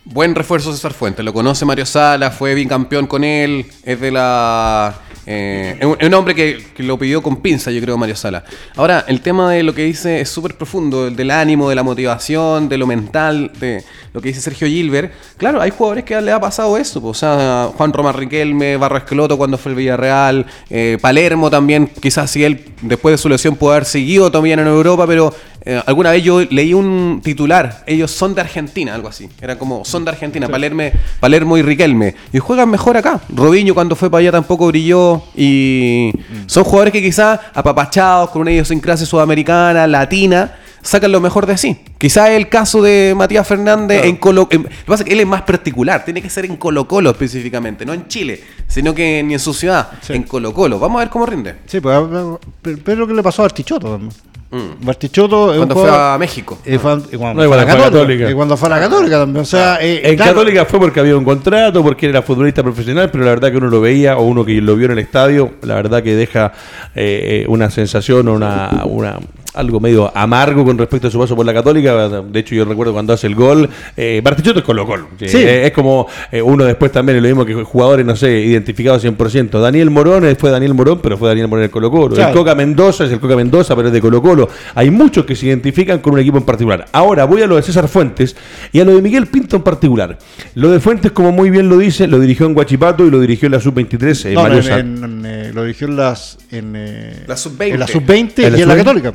Buen 0.04 0.34
refuerzo 0.34 0.72
César 0.72 0.92
Fuentes, 0.94 1.24
lo 1.24 1.32
conoce 1.32 1.64
Mario 1.64 1.84
Sala, 1.86 2.30
fue 2.30 2.54
bicampeón 2.54 3.06
con 3.06 3.24
él, 3.24 3.66
es 3.84 4.00
de 4.00 4.10
la... 4.12 4.94
eh, 5.26 5.76
es 5.80 6.06
un- 6.06 6.14
hombre 6.14 6.34
que, 6.34 6.64
que 6.74 6.82
lo 6.82 6.98
pidió 6.98 7.22
con 7.22 7.36
pinza, 7.36 7.70
yo 7.70 7.80
creo, 7.80 7.98
Mario 7.98 8.16
Sala. 8.16 8.44
Ahora, 8.76 9.04
el 9.08 9.20
tema 9.20 9.50
de 9.52 9.62
lo 9.62 9.74
que 9.74 9.82
dice 9.82 10.20
es 10.20 10.28
súper 10.28 10.54
profundo, 10.54 11.08
el 11.08 11.16
del 11.16 11.30
ánimo, 11.30 11.68
de 11.68 11.74
la 11.74 11.82
motivación, 11.82 12.68
de 12.68 12.78
lo 12.78 12.86
mental, 12.86 13.50
de 13.58 13.82
lo 14.14 14.20
que 14.22 14.28
dice 14.28 14.40
Sergio 14.40 14.68
Gilbert. 14.68 15.12
Claro, 15.36 15.60
hay 15.60 15.70
jugadores 15.70 16.04
que 16.04 16.20
le 16.20 16.32
ha 16.32 16.40
pasado 16.40 16.76
eso, 16.78 17.00
pues, 17.02 17.16
o 17.16 17.20
sea, 17.20 17.70
Juan 17.76 17.92
Román 17.92 18.14
Riquelme, 18.14 18.76
Barro 18.76 18.98
Esqueloto 18.98 19.36
cuando 19.36 19.58
fue 19.58 19.72
el 19.72 19.76
Villarreal, 19.76 20.46
eh, 20.70 20.96
Palermo 21.00 21.50
también, 21.50 21.88
quizás 22.00 22.30
si 22.30 22.44
él 22.44 22.64
después 22.82 23.12
de 23.14 23.18
su 23.18 23.28
lesión 23.28 23.56
puede 23.56 23.76
haber 23.76 23.84
seguido 23.86 24.30
también 24.30 24.58
en 24.60 24.68
Europa, 24.68 25.06
pero 25.06 25.34
eh, 25.68 25.82
alguna 25.84 26.12
vez 26.12 26.22
yo 26.22 26.42
leí 26.44 26.72
un 26.72 27.20
titular, 27.24 27.82
ellos 27.86 28.10
son 28.12 28.34
de 28.36 28.40
Argentina, 28.40 28.94
algo 28.94 29.08
así. 29.08 29.28
Era 29.40 29.58
como, 29.58 29.84
son 29.84 30.04
de 30.04 30.12
Argentina, 30.12 30.48
Palerme, 30.48 30.92
Palermo 31.18 31.58
y 31.58 31.62
Riquelme. 31.62 32.14
Y 32.32 32.38
juegan 32.38 32.70
mejor 32.70 32.96
acá. 32.96 33.20
Robinho 33.28 33.74
cuando 33.74 33.96
fue 33.96 34.08
para 34.08 34.20
allá 34.20 34.32
tampoco 34.32 34.68
brilló. 34.68 35.24
Y 35.36 36.12
son 36.46 36.62
jugadores 36.64 36.92
que 36.92 37.02
quizás 37.02 37.40
apapachados, 37.52 38.30
con 38.30 38.42
una 38.42 38.52
idiosincrasia 38.52 39.04
sudamericana, 39.06 39.86
latina, 39.88 40.54
sacan 40.82 41.10
lo 41.10 41.20
mejor 41.20 41.46
de 41.46 41.58
sí. 41.58 41.76
Quizás 41.98 42.28
el 42.30 42.48
caso 42.48 42.80
de 42.80 43.14
Matías 43.16 43.44
Fernández 43.48 44.04
en 44.04 44.16
Colo 44.18 44.46
en- 44.52 44.62
Lo 44.62 44.68
que 44.68 44.74
pasa 44.86 45.02
es 45.02 45.08
que 45.08 45.14
él 45.14 45.20
es 45.20 45.26
más 45.26 45.42
particular, 45.42 46.04
tiene 46.04 46.22
que 46.22 46.30
ser 46.30 46.44
en 46.44 46.56
Colo 46.56 46.86
Colo 46.86 47.10
específicamente, 47.10 47.84
no 47.84 47.92
en 47.92 48.06
Chile, 48.06 48.40
sino 48.66 48.94
que 48.94 49.22
ni 49.22 49.34
en 49.34 49.40
su 49.40 49.52
ciudad, 49.54 49.88
en 50.08 50.22
Colo 50.24 50.52
Colo. 50.52 50.78
Vamos 50.78 50.96
a 51.00 51.04
ver 51.04 51.10
cómo 51.10 51.26
rinde. 51.26 51.56
Sí, 51.66 51.80
pues, 51.80 51.98
pero, 52.10 52.40
pero 52.84 52.96
lo 53.00 53.06
que 53.06 53.14
le 53.14 53.22
pasó 53.22 53.42
a 53.42 53.46
Artichoto 53.46 53.90
también. 53.90 54.12
Mm. 54.48 54.88
Artichoto 54.88 55.52
Cuando 55.56 55.74
fue 55.74 55.82
jugador- 55.84 56.14
a 56.14 56.18
México. 56.18 56.58
Eh, 56.64 56.78
fue- 56.78 56.98
y 57.12 57.16
cuando 57.16 57.42
No, 57.42 57.48
fue 57.48 57.56
a 57.58 57.60
la 57.60 57.66
Católica. 57.66 57.90
Católica. 57.90 58.30
Y 58.30 58.34
cuando 58.34 58.56
fue 58.56 58.68
a 58.68 58.70
la 58.70 58.80
Católica 58.80 59.18
también. 59.18 59.42
O 59.42 59.44
sea, 59.44 59.78
eh, 59.80 60.02
En 60.08 60.16
claro, 60.16 60.34
Católica 60.34 60.64
fue 60.66 60.78
porque 60.78 61.00
había 61.00 61.16
un 61.16 61.24
contrato, 61.24 61.82
porque 61.82 62.08
era 62.08 62.22
futbolista 62.22 62.62
profesional, 62.62 63.10
pero 63.10 63.24
la 63.24 63.30
verdad 63.30 63.50
que 63.50 63.56
uno 63.56 63.66
lo 63.68 63.80
veía 63.80 64.16
o 64.16 64.22
uno 64.22 64.44
que 64.44 64.60
lo 64.60 64.76
vio 64.76 64.86
en 64.86 64.92
el 64.92 64.98
estadio, 65.00 65.54
la 65.62 65.74
verdad 65.74 66.00
que 66.02 66.14
deja 66.14 66.52
eh, 66.94 67.44
una 67.48 67.70
sensación 67.70 68.28
o 68.28 68.34
una, 68.34 68.82
una- 68.84 69.18
algo 69.56 69.80
medio 69.80 70.10
amargo 70.16 70.64
con 70.64 70.76
respecto 70.78 71.08
a 71.08 71.10
su 71.10 71.18
paso 71.18 71.34
por 71.34 71.44
la 71.46 71.54
Católica. 71.54 72.08
De 72.22 72.40
hecho, 72.40 72.54
yo 72.54 72.64
recuerdo 72.64 72.92
cuando 72.92 73.12
hace 73.12 73.26
el 73.26 73.34
gol, 73.34 73.68
eh, 73.96 74.20
Bartichotto 74.22 74.58
es 74.60 74.64
Colo 74.64 74.86
Colo. 74.86 75.08
Sí. 75.18 75.38
Eh, 75.38 75.66
es 75.66 75.72
como 75.72 76.06
eh, 76.30 76.42
uno 76.42 76.64
después 76.64 76.92
también 76.92 77.16
es 77.16 77.22
lo 77.22 77.28
mismo 77.28 77.44
que 77.44 77.54
jugadores, 77.54 78.04
no 78.06 78.14
sé, 78.16 78.40
identificados 78.40 79.04
100%. 79.04 79.60
Daniel 79.60 79.90
Morón 79.90 80.26
eh, 80.26 80.34
fue 80.36 80.50
Daniel 80.50 80.74
Morón, 80.74 81.00
pero 81.02 81.16
fue 81.16 81.28
Daniel 81.28 81.48
Morón 81.48 81.64
en 81.64 81.70
Colo 81.70 81.90
Colo. 81.90 82.14
Claro. 82.14 82.30
El 82.30 82.36
Coca 82.36 82.54
Mendoza 82.54 83.04
es 83.04 83.12
el 83.12 83.20
Coca 83.20 83.36
Mendoza, 83.36 83.74
pero 83.74 83.88
es 83.88 83.94
de 83.94 84.00
Colo 84.00 84.20
Colo. 84.22 84.48
Hay 84.74 84.90
muchos 84.90 85.24
que 85.24 85.34
se 85.34 85.46
identifican 85.46 85.98
con 86.00 86.14
un 86.14 86.20
equipo 86.20 86.38
en 86.38 86.44
particular. 86.44 86.86
Ahora 86.92 87.24
voy 87.24 87.42
a 87.42 87.46
lo 87.46 87.56
de 87.56 87.62
César 87.62 87.88
Fuentes 87.88 88.36
y 88.72 88.80
a 88.80 88.84
lo 88.84 88.94
de 88.94 89.02
Miguel 89.02 89.26
Pinto 89.26 89.56
en 89.56 89.62
particular. 89.62 90.18
Lo 90.54 90.70
de 90.70 90.80
Fuentes, 90.80 91.12
como 91.12 91.32
muy 91.32 91.50
bien 91.50 91.68
lo 91.68 91.78
dice, 91.78 92.06
lo 92.06 92.18
dirigió 92.20 92.46
en 92.46 92.54
Guachipato 92.54 93.04
y 93.06 93.10
lo 93.10 93.20
dirigió 93.20 93.46
en 93.46 93.52
la 93.52 93.60
Sub-23. 93.60 94.24
eh, 94.26 94.34
no, 94.34 94.46
en- 94.46 94.72
en- 94.72 95.04
en, 95.04 95.26
eh, 95.26 95.50
lo 95.54 95.62
dirigió 95.62 95.86
en 95.88 95.96
las. 95.96 96.38
En, 96.50 96.74
eh, 96.76 97.24
La 97.26 97.36
sub-20. 97.36 97.72
En 97.74 97.80
la 97.80 97.86
sub-20 97.86 98.44
En 98.44 98.52
la 98.52 98.58
y 98.58 98.62
en 98.62 98.68
la 98.68 98.74
sub-20. 98.74 98.84
Católica. 98.84 99.14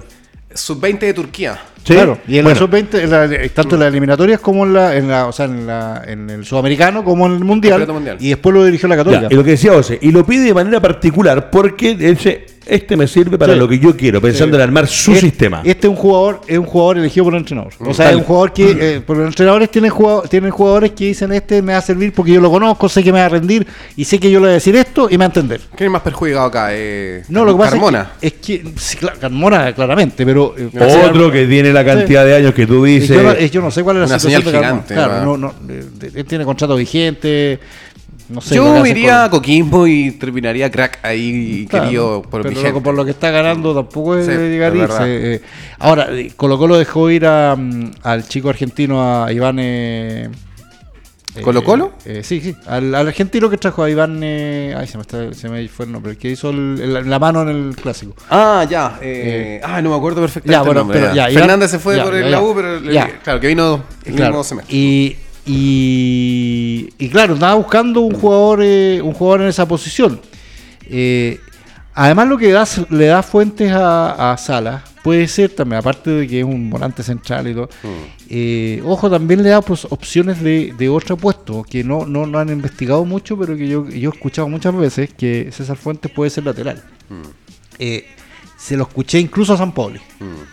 Sub-20 0.53 0.99
de 0.99 1.13
Turquía. 1.13 1.59
Sí, 1.83 1.93
Claro, 1.93 2.19
y 2.27 2.37
en 2.37 2.43
bueno. 2.43 2.59
la 2.59 2.65
sub-20, 2.67 2.99
en 3.03 3.09
la- 3.09 3.25
eh, 3.25 3.49
tanto 3.49 3.73
en 3.75 3.79
las 3.81 3.89
eliminatorias 3.89 4.39
como 4.39 4.65
en 4.65 4.73
la, 4.73 4.95
en 4.95 5.07
la, 5.07 5.25
o 5.25 5.31
sea, 5.31 5.45
en, 5.45 5.65
la, 5.65 6.03
en 6.05 6.29
el 6.29 6.45
sudamericano 6.45 7.03
como 7.03 7.25
en 7.25 7.33
el 7.37 7.43
mundial. 7.43 7.87
Y 8.19 8.29
después 8.29 8.53
lo 8.53 8.63
dirigió 8.63 8.87
la 8.87 8.95
Ya, 8.97 9.03
Católica. 9.03 9.27
y 9.31 9.35
lo 9.35 9.43
que 9.43 9.49
decía 9.51 9.73
José, 9.73 9.97
y 9.99 10.11
lo 10.11 10.23
pide 10.23 10.43
de 10.43 10.53
manera 10.53 10.79
particular 10.79 11.49
porque 11.49 11.97
ese, 11.99 12.45
este 12.71 12.95
me 12.97 13.07
sirve 13.07 13.37
para 13.37 13.53
Sí. 13.53 13.59
lo 13.59 13.67
que 13.67 13.77
yo 13.79 13.95
quiero, 13.95 14.21
pensando 14.21 14.55
Sí. 14.57 14.61
en 14.61 14.67
armar 14.67 14.87
su 14.87 15.11
Este- 15.11 15.21
sistema. 15.27 15.61
Este 15.63 15.87
es 15.87 15.91
un 15.91 15.95
jugador, 15.97 16.41
es 16.47 16.57
un 16.57 16.65
jugador 16.65 16.97
elegido 16.99 17.25
por 17.25 17.33
el 17.33 17.39
entrenador. 17.41 17.73
O 17.79 17.93
sea, 17.93 18.05
Tal. 18.05 18.13
es 18.15 18.19
un 18.21 18.25
jugador 18.25 18.53
que, 18.53 18.63
eh, 18.79 19.01
porque 19.05 19.19
los 19.21 19.27
entrenadores 19.29 19.69
tienen, 19.69 19.91
jugado- 19.91 20.21
tienen 20.23 20.51
jugadores 20.51 20.91
que 20.91 21.05
dicen 21.05 21.31
este 21.31 21.61
me 21.61 21.73
va 21.73 21.79
a 21.79 21.81
servir 21.81 22.13
porque 22.13 22.31
yo 22.31 22.41
lo 22.41 22.49
conozco, 22.49 22.87
sé 22.89 23.03
que 23.03 23.11
me 23.13 23.19
va 23.19 23.25
a 23.25 23.29
rendir 23.29 23.67
y 23.95 24.05
sé 24.05 24.19
que 24.19 24.31
yo 24.31 24.39
le 24.39 24.45
voy 24.45 24.49
a 24.51 24.53
decir 24.53 24.75
esto 24.75 25.07
y 25.09 25.13
me 25.13 25.17
va 25.19 25.23
a 25.25 25.27
entender. 25.27 25.61
¿Quién 25.75 25.87
es 25.87 25.91
más 25.91 26.01
perjudicado 26.01 26.45
acá? 26.45 26.69
Eh, 26.71 27.23
No, 27.29 27.45
lo 27.45 27.53
que 27.53 27.59
pasa 27.59 27.71
Carmona. 27.71 28.11
es 28.21 28.33
que, 28.33 28.55
es 28.55 28.61
que 28.63 28.71
sí, 28.77 28.97
claro, 28.97 29.19
Carmona 29.19 29.73
claramente, 29.73 30.25
pero 30.25 30.55
eh, 30.57 30.69
Otro 31.09 31.31
que 31.31 31.45
tiene 31.47 31.71
la 31.73 31.83
cantidad 31.85 32.25
de 32.25 32.35
años 32.35 32.53
que 32.53 32.65
tú 32.65 32.83
dices. 32.83 33.09
Yo 33.09 33.21
no, 33.23 33.37
yo 33.37 33.61
no 33.61 33.71
sé 33.71 33.83
cuál 33.83 33.97
es 33.97 33.99
la 34.01 34.05
Una 34.07 34.19
situación 34.19 34.41
señal 34.43 34.53
de 34.53 34.59
gigante, 34.67 34.93
Claro, 34.93 35.25
no, 35.25 35.37
no, 35.37 35.53
eh, 35.69 35.83
él 36.15 36.25
tiene 36.25 36.45
contrato 36.45 36.75
vigente. 36.75 37.59
No 38.31 38.39
sé. 38.41 38.55
Yo 38.55 38.85
iría 38.85 39.25
a 39.25 39.29
Coquimbo 39.29 39.85
y 39.87 40.11
terminaría 40.11 40.71
crack 40.71 40.99
ahí 41.03 41.65
Claro, 41.69 41.85
querido 41.85 42.21
por 42.21 42.41
pero 42.43 42.55
mi 42.55 42.61
gente. 42.61 42.79
por 42.81 42.93
lo 42.95 43.03
que 43.03 43.11
está 43.11 43.29
ganando 43.31 43.73
tampoco 43.75 44.15
es 44.15 44.25
Sí, 44.25 44.31
llegar 44.31 44.75
irse. 44.75 45.35
eh. 45.35 45.41
ahora, 45.79 46.07
eh, 46.11 46.31
Colo 46.37 46.57
Colo 46.57 46.77
dejó 46.77 47.09
ir 47.09 47.25
a, 47.25 47.55
mm, 47.57 47.91
al 48.03 48.27
chico 48.27 48.49
argentino, 48.49 49.23
a 49.25 49.31
Iván. 49.33 49.57
Eh, 49.59 50.29
eh, 51.35 51.41
¿Colo 51.41 51.63
Colo? 51.63 51.93
eh, 52.05 52.21
sí, 52.23 52.41
sí. 52.41 52.55
Al, 52.67 52.93
al 52.93 53.07
argentino 53.07 53.49
que 53.49 53.57
trajo 53.57 53.83
a 53.83 53.89
Iván. 53.89 54.19
Eh, 54.23 54.75
ay, 54.77 54.85
se 54.87 54.97
me, 54.97 55.01
está- 55.01 55.33
se 55.33 55.47
me 55.49 55.67
fue 55.69 55.85
el 55.85 55.91
nombre. 55.91 56.11
El 56.13 56.17
que 56.17 56.29
hizo 56.29 56.49
el- 56.49 56.79
el- 56.81 57.09
la 57.09 57.19
mano 57.19 57.41
en 57.43 57.49
el 57.49 57.75
clásico. 57.75 58.13
Ah, 58.29 58.65
ya. 58.69 58.99
ah, 59.63 59.81
no 59.81 59.89
me 59.91 59.95
acuerdo 59.95 60.21
perfectamente. 60.21 60.51
Ya, 60.53 60.61
bueno, 60.61 60.81
el 60.81 60.87
nombre, 60.87 60.99
pero 60.99 61.13
ya. 61.15 61.27
ya, 61.27 61.31
Iván- 61.33 61.39
Fernández 61.41 61.71
se 61.71 61.79
fue 61.79 61.97
por 62.01 62.15
el 62.15 62.31
la 62.31 62.41
U, 62.41 62.53
pero 62.55 62.79
claro, 63.23 63.39
que 63.39 63.47
vino 63.47 63.83
el 64.05 64.15
Claro. 64.15 64.31
mismo 64.31 64.43
semestre. 64.43 64.75
Y, 64.75 65.15
y, 65.45 66.89
y 66.97 67.09
claro, 67.09 67.33
estaba 67.33 67.55
buscando 67.55 68.01
un 68.01 68.13
jugador, 68.13 68.59
eh, 68.63 69.01
un 69.01 69.13
jugador 69.13 69.41
en 69.41 69.47
esa 69.47 69.67
posición. 69.67 70.19
Eh, 70.87 71.39
además, 71.93 72.27
lo 72.27 72.37
que 72.37 72.51
da, 72.51 72.67
le 72.89 73.05
da 73.05 73.23
fuentes 73.23 73.71
a, 73.71 74.33
a 74.33 74.37
Salas 74.37 74.83
puede 75.03 75.27
ser 75.27 75.49
también, 75.49 75.79
aparte 75.79 76.11
de 76.11 76.27
que 76.27 76.39
es 76.39 76.45
un 76.45 76.69
volante 76.69 77.01
central 77.03 77.47
y 77.47 77.53
todo, 77.53 77.69
eh, 78.29 78.81
ojo, 78.85 79.09
también 79.09 79.41
le 79.41 79.49
da 79.49 79.61
pues, 79.61 79.85
opciones 79.85 80.41
de, 80.41 80.73
de 80.77 80.89
otro 80.89 81.17
puesto 81.17 81.63
que 81.63 81.83
no, 81.83 82.05
no, 82.05 82.25
no 82.27 82.39
han 82.39 82.49
investigado 82.49 83.03
mucho, 83.03 83.37
pero 83.37 83.57
que 83.57 83.67
yo, 83.67 83.89
yo 83.89 84.11
he 84.11 84.13
escuchado 84.13 84.47
muchas 84.47 84.75
veces 84.75 85.09
que 85.13 85.49
César 85.51 85.77
Fuentes 85.77 86.11
puede 86.11 86.29
ser 86.29 86.45
lateral. 86.45 86.83
Eh, 87.79 88.05
se 88.61 88.77
lo 88.77 88.83
escuché 88.83 89.17
incluso 89.19 89.53
a 89.53 89.57
San 89.57 89.71
Pauli. 89.71 89.99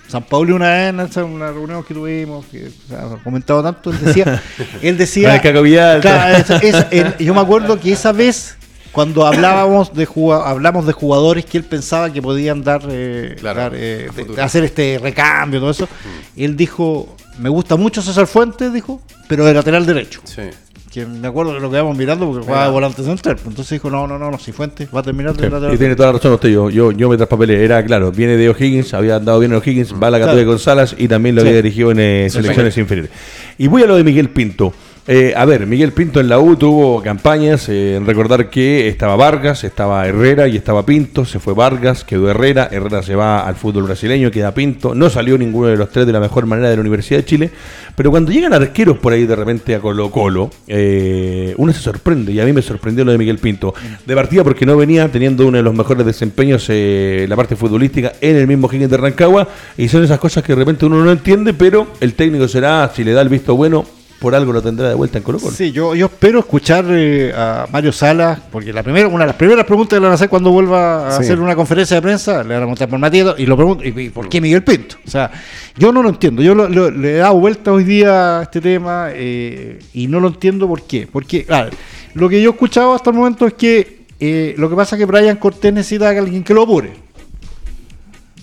San 0.08 0.22
Pauli 0.22 0.52
una 0.52 0.68
vez 0.70 0.88
en 0.90 1.00
esa- 1.00 1.24
una 1.24 1.48
reunión 1.52 1.84
que 1.84 1.92
tuvimos, 1.92 2.46
que 2.46 2.70
ha 2.96 3.22
comentado 3.22 3.62
tanto, 3.62 3.90
él 3.90 3.98
decía, 4.02 4.42
él 4.82 4.96
decía, 4.96 5.34
el 5.34 5.40
Caco 5.42 5.60
Villalta. 5.62 6.00
Claro, 6.00 6.36
es- 6.38 6.74
es- 6.74 6.86
él- 6.90 7.14
yo 7.18 7.34
me 7.34 7.40
acuerdo 7.40 7.78
que 7.78 7.92
esa 7.92 8.12
vez 8.12 8.56
cuando 8.92 9.26
hablábamos 9.26 9.92
de 9.92 10.08
hablamos 10.44 10.86
de 10.86 10.92
jugadores 10.94 11.44
que 11.44 11.58
él 11.58 11.64
pensaba 11.64 12.10
que 12.10 12.22
podían 12.22 12.64
dar, 12.64 12.80
eh, 12.88 13.36
Claro, 13.38 13.60
dar, 13.60 13.72
eh, 13.74 14.08
hacer 14.40 14.64
este 14.64 14.98
recambio, 15.00 15.60
todo 15.60 15.70
eso, 15.70 15.86
él 16.34 16.56
dijo, 16.56 17.14
me 17.38 17.50
gusta 17.50 17.76
mucho 17.76 18.00
César 18.00 18.26
Fuentes, 18.26 18.72
dijo, 18.72 19.02
pero 19.28 19.44
de 19.44 19.52
lateral 19.52 19.84
derecho. 19.84 20.20
Sí. 20.24 20.42
Que 20.90 21.06
me 21.06 21.28
acuerdo 21.28 21.54
que 21.54 21.60
lo 21.60 21.70
quedamos 21.70 21.96
mirando 21.96 22.26
porque 22.26 22.44
jugaba 22.44 22.64
de 22.66 22.70
volante 22.70 23.02
central. 23.02 23.36
pues, 23.36 23.46
Entonces 23.46 23.70
dijo, 23.70 23.90
no, 23.90 24.06
no, 24.06 24.18
no, 24.18 24.30
no, 24.30 24.38
si 24.38 24.52
Fuentes 24.52 24.88
va 24.94 25.00
a 25.00 25.02
terminar 25.02 25.36
de 25.36 25.50
lateral 25.50 25.74
y 25.74 25.78
tiene 25.78 25.94
toda 25.94 26.08
la 26.08 26.12
razón 26.14 26.32
usted. 26.32 26.48
Yo, 26.48 26.70
yo, 26.70 26.92
yo 26.92 27.08
me 27.08 27.16
traspapelé. 27.16 27.64
Era 27.64 27.84
claro, 27.84 28.10
viene 28.10 28.36
de 28.36 28.48
O'Higgins, 28.48 28.94
había 28.94 29.16
andado 29.16 29.38
bien 29.38 29.52
en 29.52 29.58
O'Higgins, 29.58 29.94
va 29.94 30.08
a 30.08 30.10
la 30.10 30.20
Católica 30.20 30.58
Salas 30.58 30.94
y 30.96 31.08
también 31.08 31.34
lo 31.34 31.42
había 31.42 31.54
dirigido 31.54 31.90
en 31.90 32.00
eh, 32.00 32.30
selecciones 32.30 32.76
inferiores. 32.78 33.12
Y 33.58 33.66
voy 33.66 33.82
a 33.82 33.86
lo 33.86 33.96
de 33.96 34.04
Miguel 34.04 34.30
Pinto. 34.30 34.72
Eh, 35.10 35.32
a 35.34 35.46
ver, 35.46 35.66
Miguel 35.66 35.92
Pinto 35.92 36.20
en 36.20 36.28
la 36.28 36.38
U 36.38 36.54
tuvo 36.56 37.02
campañas 37.02 37.70
eh, 37.70 37.96
en 37.96 38.04
recordar 38.04 38.50
que 38.50 38.88
estaba 38.88 39.16
Vargas, 39.16 39.64
estaba 39.64 40.06
Herrera 40.06 40.48
y 40.48 40.56
estaba 40.58 40.84
Pinto. 40.84 41.24
Se 41.24 41.38
fue 41.38 41.54
Vargas, 41.54 42.04
quedó 42.04 42.30
Herrera. 42.30 42.68
Herrera 42.70 43.02
se 43.02 43.14
va 43.14 43.40
al 43.40 43.54
fútbol 43.54 43.84
brasileño, 43.84 44.30
queda 44.30 44.52
Pinto. 44.52 44.94
No 44.94 45.08
salió 45.08 45.38
ninguno 45.38 45.68
de 45.68 45.78
los 45.78 45.88
tres 45.88 46.04
de 46.04 46.12
la 46.12 46.20
mejor 46.20 46.44
manera 46.44 46.68
de 46.68 46.76
la 46.76 46.82
Universidad 46.82 47.20
de 47.20 47.24
Chile. 47.24 47.50
Pero 47.96 48.10
cuando 48.10 48.30
llegan 48.30 48.52
arqueros 48.52 48.98
por 48.98 49.14
ahí 49.14 49.24
de 49.24 49.34
repente 49.34 49.74
a 49.74 49.80
Colo 49.80 50.10
Colo, 50.10 50.50
eh, 50.66 51.54
uno 51.56 51.72
se 51.72 51.80
sorprende. 51.80 52.30
Y 52.32 52.40
a 52.40 52.44
mí 52.44 52.52
me 52.52 52.60
sorprendió 52.60 53.02
lo 53.02 53.12
de 53.12 53.16
Miguel 53.16 53.38
Pinto. 53.38 53.72
De 54.04 54.14
partida 54.14 54.44
porque 54.44 54.66
no 54.66 54.76
venía 54.76 55.10
teniendo 55.10 55.46
uno 55.46 55.56
de 55.56 55.62
los 55.62 55.72
mejores 55.72 56.04
desempeños 56.04 56.66
eh, 56.68 57.22
en 57.22 57.30
la 57.30 57.36
parte 57.36 57.56
futbolística 57.56 58.12
en 58.20 58.36
el 58.36 58.46
mismo 58.46 58.68
Higgins 58.70 58.90
de 58.90 58.98
Rancagua. 58.98 59.48
Y 59.78 59.88
son 59.88 60.04
esas 60.04 60.18
cosas 60.18 60.44
que 60.44 60.52
de 60.52 60.58
repente 60.58 60.84
uno 60.84 61.02
no 61.02 61.10
entiende, 61.10 61.54
pero 61.54 61.86
el 62.02 62.12
técnico 62.12 62.46
será, 62.46 62.92
si 62.94 63.04
le 63.04 63.12
da 63.12 63.22
el 63.22 63.30
visto 63.30 63.56
bueno, 63.56 63.86
por 64.20 64.34
algo 64.34 64.52
lo 64.52 64.60
tendrá 64.60 64.88
de 64.88 64.94
vuelta 64.94 65.18
en 65.18 65.24
Colo 65.24 65.38
Colo. 65.38 65.52
Sí, 65.54 65.70
yo, 65.70 65.94
yo 65.94 66.06
espero 66.06 66.40
escuchar 66.40 66.84
eh, 66.88 67.32
a 67.36 67.66
Mario 67.70 67.92
Salas, 67.92 68.40
porque 68.50 68.72
la 68.72 68.82
primera, 68.82 69.06
una 69.06 69.20
de 69.24 69.28
las 69.28 69.36
primeras 69.36 69.64
preguntas 69.64 69.90
que 69.96 70.00
le 70.00 70.06
van 70.06 70.12
a 70.12 70.14
hacer 70.16 70.28
cuando 70.28 70.50
vuelva 70.50 71.06
a 71.08 71.12
Sí. 71.12 71.22
hacer 71.22 71.38
una 71.40 71.54
conferencia 71.54 71.94
de 71.96 72.02
prensa, 72.02 72.42
le 72.42 72.48
van 72.54 72.56
a 72.56 72.60
preguntar 72.60 72.88
por 72.88 72.98
Matías 72.98 73.34
y 73.38 73.46
lo 73.46 73.56
pregunto, 73.56 73.84
¿y, 73.84 73.88
y 74.00 74.10
por 74.10 74.28
qué 74.28 74.40
Miguel 74.40 74.64
Pinto? 74.64 74.96
O 75.06 75.10
sea, 75.10 75.30
yo 75.76 75.92
no 75.92 76.02
lo 76.02 76.08
entiendo, 76.08 76.42
yo 76.42 76.54
lo- 76.54 76.68
lo- 76.68 76.90
le 76.90 77.12
he 77.12 77.16
dado 77.18 77.34
vuelta 77.38 77.72
hoy 77.72 77.84
día 77.84 78.40
a 78.40 78.42
este 78.42 78.60
tema 78.60 79.08
eh, 79.12 79.78
y 79.94 80.08
no 80.08 80.18
lo 80.18 80.28
entiendo 80.28 80.66
por 80.66 80.82
qué. 80.82 81.06
Porque, 81.10 81.44
claro, 81.44 81.70
lo 82.14 82.28
que 82.28 82.42
yo 82.42 82.50
he 82.50 82.52
escuchado 82.52 82.94
hasta 82.94 83.10
el 83.10 83.16
momento 83.16 83.46
es 83.46 83.54
que 83.54 83.98
eh, 84.18 84.54
lo 84.58 84.68
que 84.68 84.74
pasa 84.74 84.96
es 84.96 84.98
que 85.00 85.06
Brian 85.06 85.36
Cortés 85.36 85.72
necesita 85.72 86.12
que 86.12 86.18
alguien 86.18 86.42
que 86.42 86.52
lo 86.54 86.62
apure. 86.62 86.90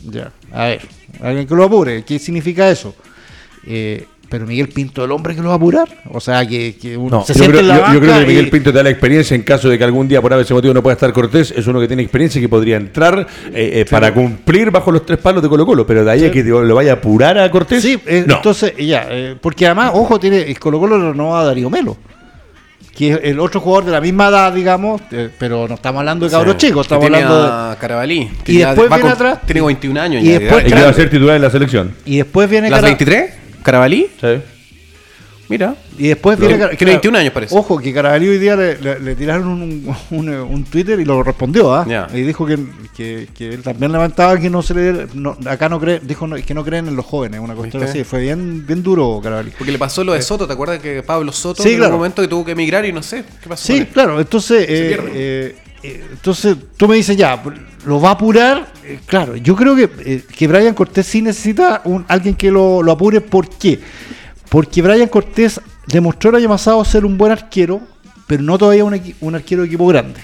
Ya, 0.09 0.31
a 0.51 0.65
ver, 0.67 0.81
alguien 1.21 1.47
que 1.47 1.55
lo 1.55 1.63
apure, 1.63 2.03
¿qué 2.05 2.19
significa 2.19 2.69
eso? 2.69 2.95
Eh, 3.65 4.05
pero 4.35 4.47
Miguel 4.47 4.67
Pinto, 4.67 5.05
el 5.05 5.11
hombre 5.11 5.33
que 5.33 5.41
lo 5.41 5.47
va 5.47 5.53
a 5.53 5.57
apurar, 5.57 5.87
o 6.11 6.19
sea, 6.19 6.45
que, 6.45 6.75
que 6.75 6.97
uno 6.97 7.19
No, 7.19 7.23
se 7.25 7.33
yo, 7.33 7.39
siente 7.39 7.59
creo, 7.59 7.61
en 7.61 7.67
la 7.69 7.87
yo- 7.87 7.93
yo 7.93 7.99
creo 8.01 8.19
que 8.19 8.25
Miguel 8.25 8.47
y- 8.47 8.51
Pinto 8.51 8.71
te 8.71 8.77
da 8.77 8.83
la 8.83 8.89
experiencia 8.89 9.33
en 9.33 9.43
caso 9.43 9.69
de 9.69 9.77
que 9.77 9.83
algún 9.85 10.09
día 10.09 10.21
por 10.21 10.33
ese 10.33 10.53
motivo 10.53 10.73
no 10.73 10.83
pueda 10.83 10.95
estar 10.95 11.13
Cortés. 11.13 11.51
Es 11.55 11.65
uno 11.67 11.79
que 11.79 11.87
tiene 11.87 12.03
experiencia 12.03 12.39
y 12.39 12.41
que 12.41 12.49
podría 12.49 12.75
entrar 12.75 13.25
eh, 13.53 13.71
eh, 13.81 13.85
para 13.89 14.13
cumplir 14.13 14.71
bajo 14.71 14.91
los 14.91 15.05
tres 15.05 15.19
palos 15.19 15.41
de 15.41 15.47
Colo 15.47 15.65
Colo. 15.65 15.87
Pero 15.87 16.03
de 16.03 16.11
ahí 16.11 16.25
a 16.25 16.31
que 16.31 16.43
lo 16.43 16.75
vaya 16.75 16.91
a 16.91 16.95
apurar 16.95 17.37
a 17.37 17.49
Cortés. 17.49 17.81
Sí, 17.81 17.97
eh, 18.05 18.25
no. 18.27 18.35
entonces, 18.35 18.73
ya, 18.77 19.07
eh, 19.09 19.35
porque 19.39 19.65
además, 19.67 19.91
ojo, 19.93 20.19
tiene 20.19 20.41
el 20.41 20.59
Colo 20.59 20.79
Colo 20.79 21.11
renovó 21.11 21.35
a 21.37 21.45
Darío 21.45 21.69
Melo, 21.69 21.95
que 22.95 23.11
es 23.13 23.19
el 23.23 23.39
otro 23.39 23.59
jugador 23.59 23.85
de 23.85 23.91
la 23.91 24.01
misma 24.01 24.29
edad, 24.29 24.53
digamos, 24.53 25.01
eh, 25.11 25.29
pero 25.37 25.67
no 25.67 25.75
estamos 25.75 25.99
hablando 25.99 26.25
de 26.25 26.31
cabros 26.31 26.57
chicos, 26.57 26.85
estamos 26.85 27.05
hablando 27.05 27.69
de... 27.71 27.75
Carabalí. 27.77 28.29
Y 28.45 28.57
después 28.57 28.89
va 28.91 28.95
viene 28.97 29.11
atrás- 29.11 29.39
Tiene 29.45 29.61
21 29.61 29.99
años 30.01 30.23
y 30.23 30.27
ya 30.27 30.33
de 30.33 30.39
después- 30.45 30.65
y 30.67 30.71
va 30.71 30.89
a 30.89 30.93
ser 30.93 31.09
titular 31.09 31.35
en 31.35 31.41
la 31.41 31.49
selección. 31.49 31.93
Y 32.05 32.17
después 32.17 32.49
viene... 32.49 32.69
¿Las 32.69 32.79
Cara- 32.79 32.87
23? 32.89 33.33
¿Carabalí? 33.65 34.07
Sí. 34.21 34.27
Mira. 35.47 35.75
Y 35.97 36.07
después 36.07 36.39
viene... 36.39 36.55
Tiene 36.55 36.75
Cara- 36.77 36.91
21 36.93 37.17
años, 37.19 37.31
parece. 37.33 37.55
Ojo, 37.55 37.77
que 37.77 37.93
Carabalí 37.93 38.27
hoy 38.27 38.39
día 38.39 38.55
le, 38.55 38.79
le- 38.81 38.99
le 38.99 39.15
tiraron 39.15 39.47
un, 39.47 39.95
un- 40.09 40.29
un 40.29 40.63
Twitter 40.63 40.99
y 40.99 41.05
lo 41.05 41.21
respondió, 41.21 41.71
¿ah? 41.73 41.85
Ya. 41.87 42.07
Y 42.13 42.21
dijo 42.21 42.47
que, 42.47 42.57
que, 42.97 43.27
que 43.37 43.49
él 43.49 43.61
también 43.61 43.91
levantaba 43.91 44.39
que 44.39 44.49
no 44.49 44.63
se 44.63 44.73
le... 44.73 45.07
no- 45.13 45.37
acá 45.45 45.69
no 45.69 45.79
cree, 45.79 45.99
dijo 45.99 46.25
no- 46.25 46.35
que 46.35 46.53
no 46.55 46.63
creen 46.65 46.87
en 46.87 46.95
los 46.95 47.05
jóvenes, 47.05 47.39
una 47.41 47.53
cuestión 47.53 47.83
¿Viste? 47.83 47.99
así. 47.99 48.09
Fue 48.09 48.21
bien, 48.21 48.65
bien 48.65 48.81
duro 48.81 49.19
Carabalí. 49.21 49.51
Porque 49.55 49.71
le 49.71 49.77
pasó 49.77 50.03
lo 50.03 50.13
de 50.13 50.21
Soto, 50.23 50.47
¿te 50.47 50.53
acuerdas 50.53 50.79
que 50.79 51.03
Pablo 51.03 51.31
Soto 51.31 51.61
Sí, 51.61 51.69
en 51.73 51.77
claro. 51.77 51.93
un 51.93 51.97
momento 51.99 52.23
que 52.23 52.27
tuvo 52.27 52.43
que 52.43 52.53
emigrar 52.53 52.83
y 52.85 52.91
no 52.91 53.03
sé 53.03 53.23
qué 53.43 53.47
pasó? 53.49 53.67
con 53.67 53.75
Sí, 53.75 53.81
él? 53.83 53.87
claro. 53.89 54.19
Entonces, 54.19 54.61
eh, 54.67 54.67
eh, 54.93 54.99
eh, 55.13 55.55
entonces 56.11 56.55
tú 56.77 56.87
me 56.87 56.95
dices 56.95 57.15
ya, 57.17 57.41
lo 57.85 57.99
va 58.01 58.09
a 58.09 58.11
apurar. 58.13 58.71
Eh, 58.83 58.99
claro, 59.05 59.35
yo 59.35 59.55
creo 59.55 59.75
que, 59.75 59.89
eh, 59.99 60.23
que 60.37 60.47
Brian 60.47 60.73
Cortés 60.73 61.05
sí 61.05 61.21
necesita 61.21 61.81
un, 61.85 62.05
alguien 62.07 62.35
que 62.35 62.51
lo, 62.51 62.81
lo 62.83 62.91
apure. 62.91 63.21
¿Por 63.21 63.49
qué? 63.49 63.79
Porque 64.49 64.81
Brian 64.81 65.07
Cortés 65.07 65.59
demostró 65.87 66.29
el 66.31 66.37
año 66.37 66.49
pasado 66.49 66.83
ser 66.85 67.05
un 67.05 67.17
buen 67.17 67.31
arquero, 67.31 67.81
pero 68.27 68.41
no 68.43 68.57
todavía 68.57 68.83
un, 68.85 68.99
un 69.21 69.35
arquero 69.35 69.61
de 69.61 69.67
equipo 69.67 69.87
grande. 69.87 70.19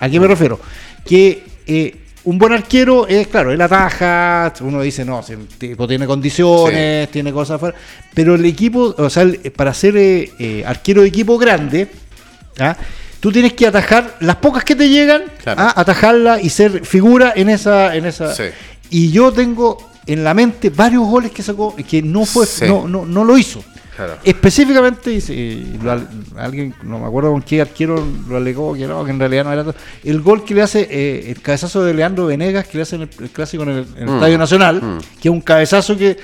¿A 0.00 0.08
qué 0.08 0.18
me 0.20 0.26
refiero? 0.26 0.58
Que 1.04 1.44
eh, 1.66 1.96
un 2.24 2.38
buen 2.38 2.52
arquero 2.52 3.06
es, 3.06 3.26
claro, 3.28 3.52
él 3.52 3.60
ataja, 3.60 4.52
uno 4.60 4.80
dice, 4.82 5.04
no, 5.04 5.22
si 5.22 5.32
el 5.32 5.46
tipo 5.46 5.86
tiene 5.88 6.06
condiciones, 6.06 7.10
tiene 7.10 7.32
cosas 7.32 7.56
afuera, 7.56 7.76
pero 8.14 8.34
el 8.34 8.44
equipo, 8.44 8.94
o 8.96 9.08
sea, 9.10 9.22
el- 9.22 9.38
para 9.52 9.72
ser 9.72 9.94
arquero 10.66 11.02
de 11.02 11.08
equipo 11.08 11.38
grande, 11.38 11.88
¿ah? 12.58 12.76
Tú 13.20 13.32
tienes 13.32 13.52
que 13.54 13.66
atajar 13.66 14.16
las 14.20 14.36
pocas 14.36 14.64
que 14.64 14.74
te 14.76 14.88
llegan, 14.88 15.22
Claro. 15.42 15.60
¿ah? 15.62 15.72
atajarla 15.76 16.40
y 16.40 16.48
ser 16.50 16.84
figura 16.84 17.32
en 17.36 17.48
esa... 17.48 17.94
En 17.96 18.06
esa 18.06 18.34
Sí. 18.34 18.44
Y 18.90 19.10
yo 19.10 19.32
tengo 19.32 19.76
en 20.06 20.24
la 20.24 20.32
mente 20.34 20.70
varios 20.70 21.04
goles 21.06 21.30
que 21.30 21.42
sacó 21.42 21.74
que 21.76 22.00
no 22.02 22.24
fue 22.24 22.46
Sí. 22.46 22.64
no, 22.66 22.88
no, 22.88 23.04
no 23.04 23.24
lo 23.24 23.36
hizo. 23.36 23.62
Claro. 23.96 24.16
Específicamente, 24.22 25.10
y 25.12 25.76
lo 25.82 25.90
al- 25.90 26.08
alguien, 26.36 26.72
no 26.84 27.00
me 27.00 27.06
acuerdo 27.06 27.32
con 27.32 27.42
qué 27.42 27.60
arquero 27.60 28.02
lo 28.28 28.36
alegó, 28.36 28.72
que 28.74 28.86
no, 28.86 29.04
que 29.04 29.10
en 29.10 29.18
realidad 29.18 29.44
no 29.44 29.52
era 29.52 29.64
todo. 29.64 29.74
El 30.04 30.20
gol 30.22 30.44
que 30.44 30.54
le 30.54 30.62
hace, 30.62 30.86
eh, 30.88 31.30
el 31.32 31.42
cabezazo 31.42 31.82
de 31.82 31.92
Leandro 31.94 32.26
Venegas, 32.26 32.66
que 32.68 32.78
le 32.78 32.82
hace 32.82 32.94
en 32.96 33.02
el, 33.02 33.10
el 33.20 33.30
clásico 33.30 33.64
en 33.64 33.68
el, 33.70 33.86
en 33.96 34.02
el 34.04 34.08
Mm. 34.08 34.14
Estadio 34.14 34.38
Nacional, 34.38 34.76
Mm. 34.82 34.98
que 35.20 35.28
es 35.28 35.32
un 35.32 35.40
cabezazo 35.40 35.96
que 35.96 36.16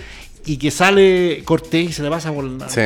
y 0.47 0.57
que 0.59 0.71
sale 0.71 1.43
Cortés 1.45 1.91
y 1.91 1.93
se 1.93 2.03
le 2.03 2.11
pasa 2.11 2.33
por 2.33 2.45
la. 2.45 2.69
Sí. 2.69 2.81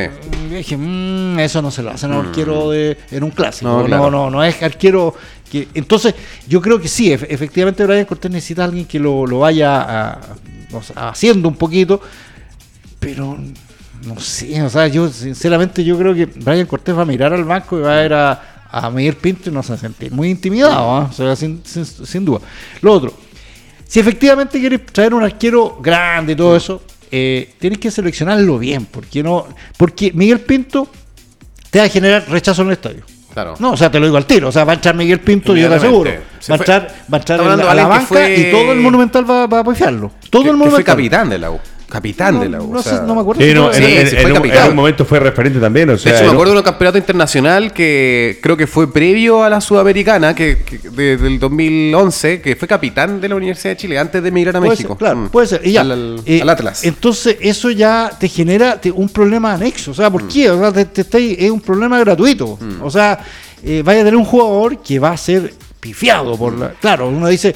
Y 0.49 0.55
dije, 0.55 0.77
"Mm, 0.77 1.39
eso 1.39 1.61
no 1.61 1.71
se 1.71 1.83
lo 1.83 1.91
hacen 1.91 2.11
a 2.13 2.19
un 2.19 2.27
arquero 2.27 2.69
de, 2.71 2.97
en 3.11 3.23
un 3.23 3.31
clásico. 3.31 3.69
No, 3.69 3.79
No, 3.81 3.85
claro. 3.85 4.09
no, 4.11 4.29
no, 4.29 4.43
es 4.43 4.61
arquero. 4.63 5.13
que 5.51 5.67
Entonces, 5.73 6.13
yo 6.47 6.61
creo 6.61 6.79
que 6.79 6.87
sí, 6.87 7.09
ef- 7.11 7.25
efectivamente, 7.27 7.83
Brian 7.85 8.05
Cortés 8.05 8.29
necesita 8.31 8.61
a 8.61 8.65
alguien 8.65 8.85
que 8.85 8.99
lo, 8.99 9.25
lo 9.25 9.39
vaya 9.39 9.81
a- 10.11 10.19
o 10.71 10.81
sea, 10.83 11.09
haciendo 11.09 11.47
un 11.49 11.55
poquito, 11.55 11.99
pero 12.99 13.35
no 14.05 14.19
sé, 14.19 14.61
o 14.61 14.69
sea, 14.69 14.87
yo 14.87 15.09
sinceramente 15.09 15.83
yo 15.83 15.97
creo 15.97 16.13
que 16.13 16.25
Brian 16.27 16.65
Cortés 16.67 16.95
va 16.95 17.01
a 17.01 17.05
mirar 17.05 17.33
al 17.33 17.43
banco 17.45 17.77
y 17.79 17.81
va 17.81 17.93
a 17.93 18.01
ver 18.01 18.13
a, 18.13 18.63
a 18.71 18.89
Miguel 18.91 19.15
Pinto 19.15 19.49
y 19.49 19.53
no 19.53 19.63
se 19.63 19.69
va 19.69 19.75
a 19.75 19.79
sentir 19.79 20.11
muy 20.11 20.29
intimidado, 20.29 20.91
¿ah? 20.95 21.07
O 21.09 21.13
sea, 21.13 21.35
sin, 21.35 21.61
sin- 21.65 21.83
sin 21.85 22.23
duda. 22.23 22.39
Lo 22.81 22.93
otro, 22.93 23.13
si 23.87 23.99
efectivamente 23.99 24.59
quieres 24.59 24.85
traer 24.85 25.13
un 25.15 25.23
arquero 25.23 25.79
grande 25.81 26.33
y 26.33 26.35
todo 26.35 26.55
eso, 26.55 26.81
eh, 27.11 27.53
tienes 27.59 27.79
que 27.79 27.91
seleccionarlo 27.91 28.59
bien, 28.59 28.85
porque 28.85 29.23
no, 29.23 29.47
porque 29.77 30.11
Miguel 30.13 30.39
Pinto 30.41 30.87
te 31.69 31.79
va 31.79 31.85
a 31.85 31.89
generar 31.89 32.25
rechazo 32.29 32.61
en 32.63 32.67
el 32.69 32.73
estadio. 32.73 33.03
Claro. 33.33 33.55
No, 33.59 33.71
o 33.73 33.77
sea, 33.77 33.91
te 33.91 33.99
lo 33.99 34.07
digo 34.07 34.17
al 34.17 34.25
tiro. 34.25 34.47
O 34.49 34.51
sea, 34.51 34.63
va 34.63 34.71
a 34.71 34.75
entrar 34.75 34.95
Miguel 34.95 35.19
Pinto, 35.19 35.55
yo 35.55 35.69
te 35.69 35.75
aseguro. 35.75 36.09
Va 36.11 36.55
a 36.55 36.57
entrar, 36.57 36.87
va 37.13 37.17
a 37.17 37.19
entrar 37.19 37.39
en 37.39 37.57
la- 37.57 37.71
a 37.83 37.87
banca 37.87 38.05
fue- 38.05 38.35
y 38.35 38.51
todo 38.51 38.71
el 38.71 38.79
Monumental 38.79 39.29
va, 39.29 39.45
va 39.45 39.57
a 39.59 39.61
apoyarlo. 39.61 40.11
Todo 40.29 40.41
Que- 40.43 40.49
el 40.49 40.53
que 40.55 40.57
Monumental. 40.57 40.71
fue 40.71 40.83
capitán 40.83 41.29
de 41.29 41.37
la 41.37 41.51
U. 41.51 41.59
Capitán 41.89 42.35
No, 42.35 42.41
de 42.41 42.49
la 42.49 42.61
U. 42.61 42.71
no 42.71 42.79
o 42.79 42.83
sé, 42.83 42.89
sea, 42.89 43.01
no 43.01 43.15
me 43.15 43.21
acuerdo 43.21 43.41
Sí, 43.41 43.47
si 43.49 43.53
no, 43.55 43.67
en, 43.69 43.73
Sí, 43.73 43.83
en- 43.83 44.07
sí, 44.07 44.15
en 44.15 44.21
fue 44.21 44.31
un, 44.31 44.37
en 44.37 44.43
capitán. 44.43 44.69
un 44.69 44.75
momento 44.75 45.05
fue 45.05 45.19
referente 45.19 45.59
también. 45.59 45.89
O 45.89 45.93
De 45.93 45.97
sea, 45.97 46.15
hecho, 46.15 46.25
me 46.25 46.31
acuerdo 46.31 46.53
de 46.53 46.59
un 46.59 46.63
campeonato 46.63 46.97
internacional 46.99 47.73
que 47.73 48.39
creo 48.41 48.55
que 48.55 48.67
fue 48.67 48.91
previo 48.93 49.43
a 49.43 49.49
la 49.49 49.59
Sudamericana, 49.59 50.35
que, 50.35 50.59
que- 50.63 50.77
de- 50.89 51.17
del 51.17 51.39
2011, 51.39 52.41
que 52.41 52.55
fue 52.55 52.67
capitán 52.67 53.19
de 53.19 53.29
la 53.29 53.35
Universidad 53.35 53.71
de 53.73 53.77
Chile 53.77 53.97
antes 53.99 54.21
de 54.21 54.29
emigrar 54.29 54.55
a 54.55 54.59
Puede 54.59 54.71
México. 54.71 54.89
ser, 54.93 54.97
claro, 54.97 55.15
Mm. 55.17 55.29
puede 55.29 55.47
ser. 55.47 55.61
Y 55.65 55.71
ya, 55.73 55.81
Al, 55.81 55.91
al- 55.91 56.21
eh, 56.25 56.41
al 56.41 56.49
Atlas. 56.49 56.83
Entonces, 56.83 57.37
eso 57.41 57.69
ya 57.71 58.11
te 58.19 58.27
genera 58.27 58.79
te- 58.79 58.91
un 58.91 59.09
problema 59.09 59.53
anexo. 59.53 59.91
O 59.91 59.93
sea, 59.93 60.09
Mm. 60.09 60.13
¿por 60.13 60.27
qué? 60.27 60.49
O 60.51 60.59
sea, 60.59 60.71
te- 60.71 60.85
te 60.85 61.01
estáis- 61.01 61.37
es 61.39 61.49
un 61.51 61.61
problema 61.61 61.99
gratuito. 61.99 62.57
O 62.81 62.89
sea, 62.91 63.19
eh, 63.63 63.81
vaya 63.83 64.01
a 64.01 64.03
tener 64.03 64.15
un 64.15 64.25
jugador 64.25 64.77
que 64.81 64.99
va 64.99 65.11
a 65.11 65.17
ser 65.17 65.53
pifiado 65.79 66.37
por 66.37 66.57
la. 66.57 66.69
Claro, 66.71 67.07
uno 67.09 67.27
dice. 67.27 67.55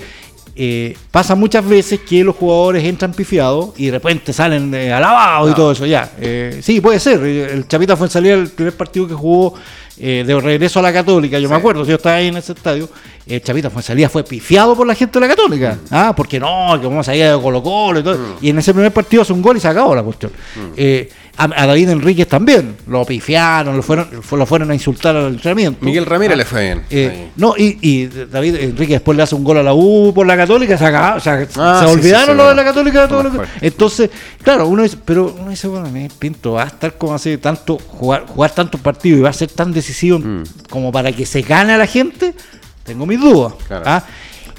Eh, 0.56 0.96
pasa 1.12 1.36
muchas 1.36 1.68
veces 1.68 2.02
que 2.02 2.24
los 2.24 2.36
jugadores 2.36 2.84
entran 2.84 3.14
pifiados 3.14 3.72
y 3.78 3.88
de 3.88 3.92
repente 3.94 4.34
salen 4.34 4.74
eh, 4.74 4.94
alabados 4.94 5.52
y 5.52 5.56
todo 5.56 5.72
eso 5.72 5.86
ya. 5.86 6.12
Eh, 6.20 6.60
sí, 6.62 6.80
puede 6.82 7.00
ser. 7.00 7.22
Eh, 7.24 7.54
El 7.54 7.68
Chapita 7.68 7.98
fue 7.98 8.08
en 8.08 8.12
salida 8.12 8.34
el 8.36 8.50
primer 8.50 8.76
partido 8.76 9.08
que 9.08 9.14
jugó 9.16 9.56
eh, 9.98 10.24
de 10.26 10.40
regreso 10.40 10.80
a 10.80 10.82
la 10.84 10.94
Católica. 10.94 11.40
Yo 11.40 11.50
me 11.50 11.56
acuerdo, 11.56 11.84
si 11.84 11.90
yo 11.90 11.96
estaba 11.96 12.16
ahí 12.18 12.28
en 12.28 12.38
ese 12.38 12.54
estadio. 12.54 12.90
El 13.26 13.42
Chapita 13.42 13.70
fue 13.70 13.80
en 13.80 13.84
salida, 13.86 14.10
fue 14.10 14.24
pifiado 14.24 14.76
por 14.76 14.86
la 14.86 14.96
gente 14.96 15.18
de 15.18 15.28
la 15.28 15.34
Católica. 15.34 15.78
Ah, 15.90 16.14
porque 16.16 16.40
no, 16.40 16.78
que 16.80 16.88
vamos 16.88 17.08
a 17.08 17.16
ir 17.16 17.26
de 17.26 17.42
Colo 17.42 17.64
Colo 17.64 18.00
y 18.00 18.04
todo. 18.04 18.18
Y 18.42 18.50
en 18.50 18.60
ese 18.60 18.74
primer 18.74 18.92
partido 18.92 19.22
hace 19.22 19.32
un 19.32 19.42
gol 19.42 19.56
y 19.56 19.60
se 19.62 19.68
acabó 19.70 19.96
la 19.96 20.04
cuestión. 20.04 20.32
Eh, 20.76 21.10
a, 21.36 21.46
a 21.46 21.66
David 21.68 21.90
Enríquez 21.90 22.28
también. 22.28 22.76
Lo 22.88 23.04
pifiaron, 23.06 23.76
lo 23.76 23.82
fueron, 23.84 24.08
fue- 24.22 24.38
lo 24.38 24.46
fueron 24.46 24.70
a 24.72 24.74
insultar 24.74 25.16
al 25.16 25.34
entrenamiento. 25.34 25.84
Miguel 25.84 26.06
Ramírez 26.06 26.38
le 26.38 26.46
fue 26.46 26.62
bien. 26.64 26.84
Eh, 26.90 27.30
no, 27.36 27.56
y, 27.58 27.78
y 27.82 28.06
David 28.08 28.56
Enrique 28.58 28.94
después 28.94 29.18
le 29.18 29.24
hace 29.24 29.34
un 29.36 29.44
gol 29.44 29.58
a 29.58 29.64
la 29.64 29.74
U 29.74 30.12
por 30.14 30.28
la 30.28 30.38
Católica, 30.38 30.78
se, 30.78 30.86
acaba- 30.86 31.16
o 31.16 31.20
sea, 31.20 31.46
Ah, 31.58 31.80
se 31.82 31.88
sí, 31.88 31.94
olvidaron 31.94 32.26
sí, 32.28 32.32
sí, 32.34 32.38
lo 32.38 32.50
de 32.50 32.56
la 32.56 32.64
Católica 32.64 33.02
de 33.02 33.08
todo 33.08 33.24
lo 33.24 33.32
que-. 33.32 33.48
Entonces, 33.62 34.10
claro, 34.44 34.68
uno 34.68 34.84
dice, 34.84 34.98
pero 35.04 35.36
uno 35.40 35.50
dice, 35.50 35.68
bueno, 35.68 35.90
Miguel 35.90 36.12
Pinto 36.20 36.54
va 36.54 36.64
a 36.64 36.68
estar 36.68 36.94
como 36.98 37.16
así, 37.16 37.38
tanto, 37.38 37.78
jugar, 37.80 38.26
jugar 38.28 38.52
tantos 38.52 38.80
partidos 38.82 39.20
y 39.20 39.22
va 39.24 39.30
a 39.30 39.34
ser 39.34 39.50
tan 39.50 39.72
decisivo 39.74 40.20
Mm. 40.20 40.44
como 40.70 40.92
para 40.92 41.12
que 41.12 41.26
se 41.26 41.42
gane 41.42 41.74
a 41.74 41.78
la 41.78 41.88
gente, 41.88 42.34
tengo 42.84 43.06
mis 43.06 43.20
dudas. 43.20 43.54
Claro. 43.68 43.84
¿ah? 43.88 44.04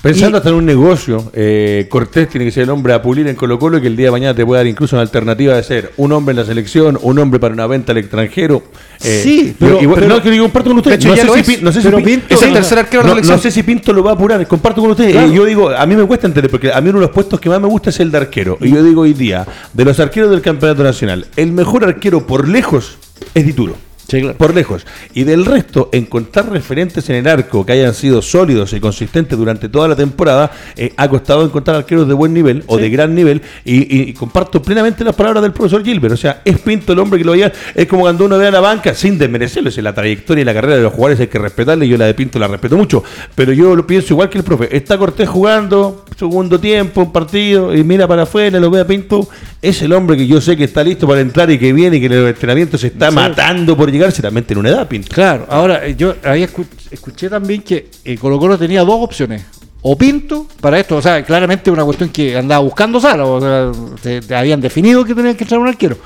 Pensando 0.04 0.36
hasta 0.36 0.50
en 0.50 0.54
un 0.56 0.66
negocio, 0.66 1.30
eh, 1.32 1.86
Cortés 1.88 2.28
tiene 2.28 2.44
que 2.44 2.50
ser 2.52 2.64
el 2.64 2.70
hombre 2.70 2.92
a 2.92 3.00
pulir 3.00 3.26
en 3.26 3.34
Colo 3.36 3.58
Colo 3.58 3.78
y 3.78 3.80
que 3.80 3.86
el 3.86 3.96
día 3.96 4.06
de 4.08 4.10
mañana 4.12 4.34
te 4.34 4.44
puede 4.44 4.60
dar 4.60 4.66
incluso 4.66 4.96
una 4.96 5.00
alternativa 5.02 5.54
de 5.56 5.62
ser 5.62 5.92
un 5.96 6.12
hombre 6.12 6.32
en 6.32 6.36
la 6.36 6.44
selección, 6.44 6.98
un 7.00 7.18
hombre 7.18 7.40
para 7.40 7.54
una 7.54 7.66
venta 7.66 7.92
al 7.92 7.98
extranjero. 7.98 8.62
Eh, 9.02 9.20
Sí, 9.24 9.56
pero- 9.58 9.80
no, 10.06 10.22
que 10.22 10.38
comparto 10.38 10.70
con 10.70 10.78
hecho, 10.92 11.08
no, 11.08 11.16
sé 11.16 11.44
si, 11.44 11.54
es. 11.54 11.62
No 11.62 11.72
sé 11.72 11.80
Pinto- 11.80 12.26
Es 12.34 12.42
el 12.42 12.52
tercer 12.52 12.78
arquero 12.80 13.02
de 13.02 13.08
la 13.08 13.14
no, 13.14 13.14
selección. 13.16 13.36
no 13.36 13.42
sé 13.42 13.50
si 13.50 13.62
Pinto 13.62 13.92
lo 13.94 14.04
va 14.04 14.10
a 14.10 14.14
apurar, 14.14 14.46
comparto 14.46 14.82
con 14.82 14.90
ustedes. 14.90 15.12
Claro. 15.12 15.28
Eh, 15.28 15.34
yo 15.34 15.44
digo, 15.46 15.70
a 15.70 15.86
mí 15.86 15.96
me 15.96 16.04
cuesta 16.04 16.26
entender, 16.26 16.50
porque 16.50 16.70
a 16.70 16.80
mí 16.82 16.90
uno 16.90 16.98
de 17.00 17.06
los 17.06 17.14
puestos 17.14 17.40
que 17.40 17.48
más 17.48 17.60
me 17.60 17.68
gusta 17.68 17.88
es 17.90 17.98
el 18.00 18.10
de 18.10 18.18
arquero. 18.18 18.58
Y 18.60 18.70
yo 18.70 18.82
digo 18.84 19.02
hoy 19.02 19.14
día, 19.14 19.46
de 19.72 19.84
los 19.86 19.98
arqueros 20.00 20.30
del 20.30 20.42
campeonato 20.42 20.82
nacional, 20.84 21.26
el 21.36 21.52
mejor 21.52 21.82
arquero 21.84 22.26
por 22.26 22.46
lejos 22.46 22.98
es 23.34 23.46
Dituro. 23.46 23.76
Sí, 24.08 24.20
claro. 24.20 24.36
Por 24.36 24.54
lejos. 24.54 24.86
Y 25.14 25.24
del 25.24 25.44
resto, 25.46 25.88
encontrar 25.92 26.50
referentes 26.50 27.08
en 27.08 27.16
el 27.16 27.26
arco 27.26 27.64
que 27.64 27.72
hayan 27.72 27.94
sido 27.94 28.20
sólidos 28.20 28.72
y 28.74 28.80
consistentes 28.80 29.38
durante 29.38 29.68
toda 29.68 29.88
la 29.88 29.96
temporada, 29.96 30.50
eh, 30.76 30.92
ha 30.96 31.08
costado 31.08 31.44
encontrar 31.44 31.76
arqueros 31.78 32.06
de 32.06 32.12
buen 32.14 32.34
nivel 32.34 32.62
o 32.66 32.76
de 32.76 32.90
gran 32.90 33.14
nivel. 33.14 33.40
Y, 33.64 33.76
y- 33.96 34.02
y 34.10 34.12
comparto 34.12 34.60
plenamente 34.62 35.02
las 35.04 35.14
palabras 35.14 35.42
del 35.42 35.52
profesor 35.52 35.82
Gilbert. 35.84 36.14
O 36.14 36.16
sea, 36.18 36.42
es 36.44 36.58
Pinto 36.58 36.92
el 36.92 36.98
hombre 36.98 37.18
que 37.18 37.24
lo 37.24 37.32
veía. 37.32 37.52
Es 37.74 37.86
como 37.86 38.02
cuando 38.02 38.26
uno 38.26 38.36
ve 38.38 38.46
a 38.46 38.50
la 38.50 38.60
banca, 38.60 38.94
sin 38.94 39.16
desmerecerlo. 39.18 39.70
Es 39.70 39.78
la 39.78 39.94
trayectoria 39.94 40.42
y 40.42 40.44
la 40.44 40.52
carrera 40.54 40.76
de 40.76 40.82
los 40.82 40.92
jugadores 40.92 41.20
hay 41.20 41.26
que 41.28 41.38
respetarle. 41.38 41.86
y 41.86 41.88
Yo 41.88 41.96
la 41.96 42.06
de 42.06 42.14
Pinto 42.14 42.38
la 42.38 42.46
respeto 42.48 42.76
mucho. 42.76 43.02
Pero 43.34 43.52
yo 43.52 43.74
lo 43.74 43.86
pienso 43.86 44.12
igual 44.14 44.28
que 44.28 44.38
el 44.38 44.44
profe. 44.44 44.74
Está 44.76 44.98
Cortés 44.98 45.28
jugando, 45.28 46.04
segundo 46.16 46.60
tiempo, 46.60 47.00
un 47.02 47.12
partido, 47.12 47.74
y 47.74 47.82
mira 47.84 48.06
para 48.06 48.22
afuera, 48.24 48.60
lo 48.60 48.70
ve 48.70 48.80
a 48.80 48.86
Pinto. 48.86 49.28
Es 49.62 49.80
el 49.82 49.92
hombre 49.94 50.16
que 50.18 50.26
yo 50.26 50.40
sé 50.42 50.56
que 50.58 50.64
está 50.64 50.84
listo 50.84 51.08
para 51.08 51.20
entrar 51.22 51.50
y 51.50 51.58
que 51.58 51.72
viene 51.72 51.96
y 51.96 52.00
que 52.00 52.06
en 52.06 52.12
el 52.12 52.26
entrenamiento 52.26 52.76
se 52.76 52.88
está 52.88 53.08
Sí. 53.08 53.14
matando 53.14 53.76
por 53.76 53.90
llegar, 53.94 54.12
seguramente 54.12 54.52
en 54.52 54.58
una 54.58 54.68
edad, 54.70 54.86
Pinto. 54.88 55.08
Claro, 55.14 55.46
ahora 55.48 55.86
eh, 55.86 55.94
yo 55.96 56.14
había 56.22 56.46
escu- 56.48 56.66
escuché 56.90 57.28
también 57.28 57.62
que 57.62 57.88
eh, 58.04 58.16
Colo 58.18 58.38
Colo 58.38 58.58
tenía 58.58 58.82
dos 58.82 58.96
opciones. 59.00 59.44
O 59.82 59.98
Pinto 59.98 60.46
para 60.60 60.78
esto, 60.80 60.96
o 60.96 61.02
sea, 61.02 61.22
claramente 61.24 61.70
una 61.70 61.84
cuestión 61.84 62.08
que 62.08 62.36
andaba 62.36 62.62
buscando 62.62 63.00
Sala, 63.00 63.24
o 63.26 63.40
sea, 63.40 63.70
te- 64.02 64.20
te 64.22 64.34
habían 64.34 64.60
definido 64.60 65.04
que 65.04 65.14
tenían 65.14 65.34
que 65.36 65.44
entrar 65.44 65.60
un 65.60 65.68
arquero. 65.68 65.98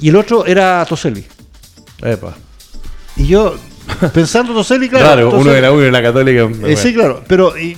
Y 0.00 0.08
el 0.08 0.16
otro 0.16 0.44
era 0.46 0.84
Toselli. 0.88 1.24
Epa. 2.02 2.34
Y 3.16 3.26
yo, 3.26 3.54
pensando 4.14 4.52
Toselli, 4.54 4.88
claro. 4.88 5.04
Claro, 5.04 5.30
uno 5.38 5.50
de 5.52 5.60
la 5.60 5.72
U 5.72 5.80
y 5.80 5.84
de 5.84 5.90
la 5.92 6.02
Católica. 6.02 6.48
Eh, 6.66 6.76
sí, 6.76 6.92
claro, 6.94 7.22
pero 7.28 7.56
y, 7.58 7.76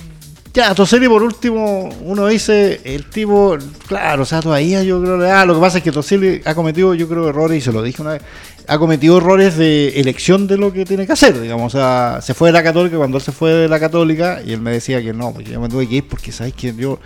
ya, 0.53 0.75
Toselli 0.75 1.07
por 1.07 1.23
último, 1.23 1.89
uno 2.03 2.27
dice, 2.27 2.79
el 2.83 3.05
tipo, 3.09 3.57
claro, 3.87 4.21
o 4.21 4.25
sea, 4.25 4.39
todavía 4.39 4.83
yo 4.83 5.01
creo, 5.01 5.19
ah, 5.33 5.45
lo 5.45 5.55
que 5.55 5.59
pasa 5.59 5.79
es 5.79 5.83
que 5.83 5.91
Toselli 5.91 6.41
ha 6.45 6.53
cometido, 6.53 6.93
yo 6.93 7.09
creo, 7.09 7.27
errores, 7.27 7.57
y 7.57 7.61
se 7.61 7.71
lo 7.71 7.81
dije 7.81 8.03
una 8.03 8.11
vez, 8.11 8.21
ha 8.67 8.77
cometido 8.77 9.17
errores 9.17 9.57
de 9.57 9.99
elección 9.99 10.45
de 10.45 10.57
lo 10.57 10.71
que 10.71 10.85
tiene 10.85 11.07
que 11.07 11.13
hacer, 11.13 11.41
digamos, 11.41 11.73
o 11.73 11.77
sea, 11.77 12.19
se 12.21 12.35
fue 12.35 12.49
de 12.49 12.53
la 12.53 12.61
Católica, 12.61 12.97
cuando 12.97 13.17
él 13.17 13.23
se 13.23 13.31
fue 13.31 13.51
de 13.51 13.67
la 13.67 13.79
Católica, 13.79 14.41
y 14.45 14.53
él 14.53 14.61
me 14.61 14.71
decía 14.71 15.01
que 15.01 15.11
no, 15.11 15.33
pues 15.33 15.49
yo 15.49 15.59
me 15.59 15.69
tuve 15.69 15.89
que 15.89 15.95
ir 15.95 16.07
porque, 16.07 16.31
¿sabes 16.31 16.53
que 16.53 16.71
Yo, 16.75 16.99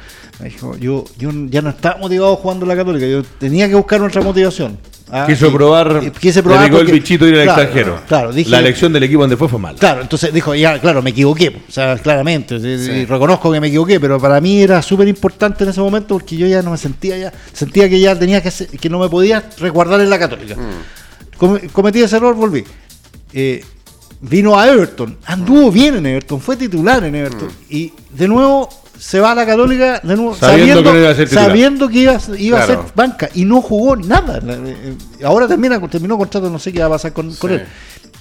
yo, 0.78 1.06
yo 1.18 1.32
ya 1.48 1.62
no 1.62 1.70
estaba 1.70 1.98
motivado 2.00 2.36
jugando 2.36 2.66
en 2.66 2.70
la 2.70 2.76
Católica, 2.76 3.08
yo 3.08 3.24
tenía 3.24 3.70
que 3.70 3.76
buscar 3.76 4.02
otra 4.02 4.22
motivación. 4.22 4.78
Ah, 5.10 5.26
Quiso 5.26 5.48
y- 5.48 5.52
probar, 5.52 6.02
y 6.06 6.12
quise 6.12 6.44
probar 6.44 6.70
le 6.70 6.80
el 6.82 6.88
bichito 6.88 7.26
ir 7.26 7.36
al 7.38 7.44
claro, 7.46 7.62
extranjero. 7.62 8.02
Claro, 8.08 8.34
dije, 8.34 8.50
la 8.50 8.60
elección 8.60 8.92
del 8.92 9.04
equipo 9.04 9.22
donde 9.22 9.38
fue 9.38 9.48
fue 9.48 9.58
mal. 9.58 9.76
Claro, 9.78 10.02
entonces 10.02 10.34
dijo, 10.34 10.54
ya, 10.54 10.80
claro, 10.82 11.02
me 11.02 11.12
equivoqué, 11.12 11.62
o 11.68 11.72
sea, 11.72 11.98
claramente, 11.98 12.60
sí, 12.60 13.06
reconozco 13.06 13.50
que 13.52 13.62
me 13.62 13.68
equivoqué, 13.68 14.00
pero 14.02 14.20
para 14.20 14.42
mí 14.42 14.62
era 14.62 14.82
súper 14.82 15.08
importante 15.08 15.64
en 15.64 15.70
ese 15.70 15.80
momento 15.80 16.16
porque 16.16 16.36
yo 16.36 16.46
ya 16.46 16.62
no 16.62 16.72
me 16.72 16.78
sentía 16.78 17.18
ya, 17.18 17.34
sentía 17.54 17.88
que 17.90 18.00
ya 18.02 18.20
tenía 18.20 18.42
que 18.42 18.50
hacer- 18.50 18.68
que 18.68 18.90
no 18.90 19.00
me 19.00 19.08
podía 19.08 19.44
resguardar 19.60 20.02
en 20.02 20.10
la 20.10 20.20
católica. 20.20 20.56
Com- 21.38 21.60
cometí 21.72 22.02
ese 22.02 22.18
error, 22.18 22.36
volví. 22.36 22.64
Eh, 23.32 23.64
vino 24.20 24.60
a 24.60 24.68
Everton, 24.68 25.18
anduvo 25.26 25.72
bien 25.72 25.96
en 25.96 26.06
Everton, 26.06 26.42
fue 26.42 26.58
titular 26.58 27.04
en 27.06 27.16
Everton, 27.16 27.50
y 27.70 27.94
de 28.12 28.28
nuevo 28.28 28.68
se 29.00 29.20
va 29.20 29.32
a 29.32 29.36
la 29.36 29.46
católica, 29.46 30.00
de 30.04 30.16
nuevo, 30.16 30.36
Sabiendo 30.36 30.84
que 30.84 30.92
no 30.92 31.00
iba 31.00 31.10
a 31.10 31.16
ser 31.16 31.28
sabiendo 31.30 31.88
que 31.90 31.98
iba, 32.00 32.18
iba 32.38 32.64
a 32.64 32.66
ser 32.66 32.80
banca, 32.96 33.30
y 33.34 33.46
no 33.46 33.62
jugó 33.62 33.96
nada. 33.96 34.40
Eh, 34.44 34.96
Ahora 35.24 35.48
termina, 35.48 35.80
terminó 35.88 36.18
contrato, 36.18 36.50
no 36.50 36.60
sé 36.60 36.72
qué 36.72 36.80
va 36.80 36.88
a 36.88 36.90
pasar 36.90 37.14
con, 37.14 37.34
con 37.36 37.52
él. 37.52 37.66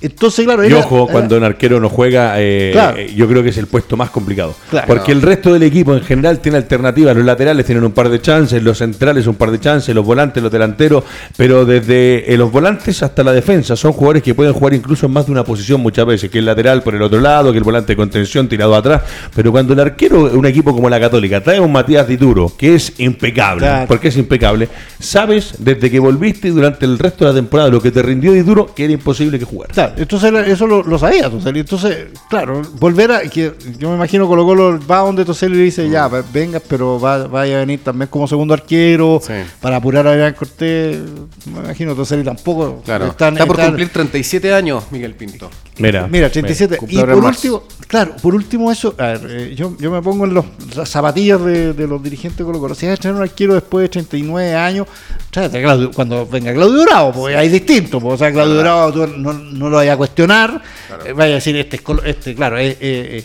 Entonces, 0.00 0.44
claro, 0.44 0.66
Y 0.68 0.72
ojo, 0.72 1.04
era- 1.04 1.12
cuando 1.12 1.36
un 1.36 1.44
arquero 1.44 1.80
no 1.80 1.88
juega, 1.88 2.34
eh, 2.36 2.70
Claro. 2.72 2.98
eh, 2.98 3.12
yo 3.14 3.26
creo 3.28 3.42
que 3.42 3.48
es 3.48 3.56
el 3.58 3.66
puesto 3.66 3.96
más 3.96 4.10
complicado. 4.10 4.54
Claro. 4.70 4.86
Porque 4.86 5.12
el 5.12 5.22
resto 5.22 5.52
del 5.52 5.62
equipo 5.62 5.94
en 5.94 6.02
general 6.02 6.38
tiene 6.40 6.58
alternativas. 6.58 7.16
Los 7.16 7.24
laterales 7.24 7.64
tienen 7.66 7.82
un 7.84 7.92
par 7.92 8.08
de 8.08 8.20
chances, 8.20 8.62
los 8.62 8.78
centrales 8.78 9.26
un 9.26 9.34
par 9.36 9.50
de 9.50 9.58
chances, 9.58 9.94
los 9.94 10.04
volantes, 10.04 10.42
los 10.42 10.52
delanteros. 10.52 11.02
Pero 11.36 11.64
desde 11.64 12.32
eh, 12.32 12.36
los 12.36 12.52
volantes 12.52 13.02
hasta 13.02 13.24
la 13.24 13.32
defensa 13.32 13.74
son 13.76 13.92
jugadores 13.92 14.22
que 14.22 14.34
pueden 14.34 14.52
jugar 14.52 14.74
incluso 14.74 15.06
en 15.06 15.12
más 15.12 15.26
de 15.26 15.32
una 15.32 15.44
posición 15.44 15.80
muchas 15.80 16.06
veces. 16.06 16.30
Que 16.30 16.38
el 16.38 16.44
lateral 16.44 16.82
por 16.82 16.94
el 16.94 17.02
otro 17.02 17.20
lado, 17.20 17.50
que 17.52 17.58
el 17.58 17.64
volante 17.64 17.92
de 17.92 17.96
contención 17.96 18.48
tirado 18.48 18.74
atrás. 18.74 19.02
Pero 19.34 19.50
cuando 19.50 19.72
el 19.72 19.80
arquero, 19.80 20.24
un 20.32 20.46
equipo 20.46 20.74
como 20.74 20.88
la 20.90 21.00
Católica, 21.00 21.42
trae 21.42 21.56
a 21.58 21.62
un 21.62 21.72
Matías 21.72 22.06
Dituro, 22.06 22.52
que 22.56 22.74
es 22.74 22.92
impecable, 22.98 23.60
Claro. 23.60 23.86
porque 23.88 24.08
es 24.08 24.16
impecable, 24.16 24.68
sabes 25.00 25.54
desde 25.58 25.90
que 25.90 25.98
volviste 25.98 26.48
y 26.48 26.50
durante 26.50 26.84
el 26.84 26.98
resto 26.98 27.24
de 27.24 27.30
la 27.32 27.36
temporada 27.36 27.68
lo 27.70 27.80
que 27.80 27.90
te 27.90 28.02
rindió 28.02 28.32
Dituro, 28.32 28.74
que 28.74 28.84
era 28.84 28.92
imposible 28.92 29.38
que 29.38 29.44
jugara. 29.44 29.72
Entonces 29.96 30.32
eso 30.48 30.66
lo, 30.66 30.82
lo 30.82 30.98
sabía 30.98 31.28
Toselli. 31.30 31.60
Entonces, 31.60 32.08
claro, 32.28 32.62
volver 32.78 33.12
a. 33.12 33.20
Que 33.22 33.52
yo 33.78 33.90
me 33.90 33.96
imagino 33.96 34.26
Colo 34.26 34.44
Colo 34.44 34.78
va 34.90 34.98
donde 34.98 35.24
Toselli 35.24 35.56
le 35.56 35.62
dice, 35.64 35.88
ya, 35.90 36.08
va- 36.08 36.24
venga, 36.32 36.60
pero 36.60 36.98
va, 37.00 37.26
vaya 37.26 37.56
a 37.56 37.60
venir 37.60 37.80
también 37.82 38.08
como 38.08 38.26
segundo 38.26 38.54
arquero 38.54 39.20
Sí. 39.24 39.32
para 39.60 39.76
apurar 39.76 40.06
a 40.06 40.10
Adrián 40.12 40.34
Cortés. 40.34 40.98
Me 41.52 41.60
imagino 41.60 41.94
Toselli 41.94 42.24
tampoco. 42.24 42.82
Claro. 42.84 43.06
están- 43.06 43.34
Está 43.34 43.46
por 43.46 43.56
están- 43.56 43.70
cumplir 43.72 43.88
37 43.90 44.52
años, 44.52 44.84
Miguel 44.90 45.14
Pinto. 45.14 45.50
Mira, 45.78 46.06
Mira, 46.08 46.30
37. 46.30 46.78
cumple 46.78 46.96
Y 46.98 47.04
por 47.04 47.24
último, 47.24 47.62
claro, 47.86 48.14
por 48.22 48.34
último 48.34 48.72
eso, 48.72 48.94
a 48.96 49.08
ver, 49.08 49.20
eh, 49.28 49.54
yo, 49.54 49.76
yo 49.78 49.90
me 49.90 50.00
pongo 50.00 50.24
en 50.24 50.32
los, 50.32 50.44
las 50.74 50.88
zapatillas 50.88 51.44
de, 51.44 51.74
de 51.74 51.86
los 51.86 52.02
dirigentes 52.02 52.38
de 52.38 52.44
Colo 52.44 52.58
Colo. 52.60 52.74
Si 52.74 52.86
vas 52.86 52.94
a 52.98 53.02
traer 53.02 53.14
un 53.14 53.20
arquero 53.22 53.52
después 53.52 53.82
de 53.82 53.88
39 53.90 54.54
años, 54.54 54.86
tráete 55.30 55.58
a 55.58 55.62
Claudio- 55.62 55.90
cuando 55.94 56.26
venga 56.26 56.54
Claudio 56.54 56.82
Bravo, 56.82 57.12
porque 57.12 57.36
hay 57.36 57.50
distinto. 57.50 58.00
pues, 58.00 58.14
o 58.14 58.16
sea, 58.16 58.32
Claudio 58.32 58.58
Bravo 58.60 58.90
tú 58.92 59.06
no, 59.18 59.34
no 59.34 59.68
lo 59.68 59.75
vaya 59.76 59.92
a 59.94 59.96
cuestionar, 59.96 60.60
eh, 61.04 61.12
vaya 61.12 61.32
a 61.32 61.34
decir, 61.36 61.56
este, 61.56 61.80
este 62.04 62.34
claro, 62.34 62.58
eh, 62.58 62.76
eh, 62.80 63.24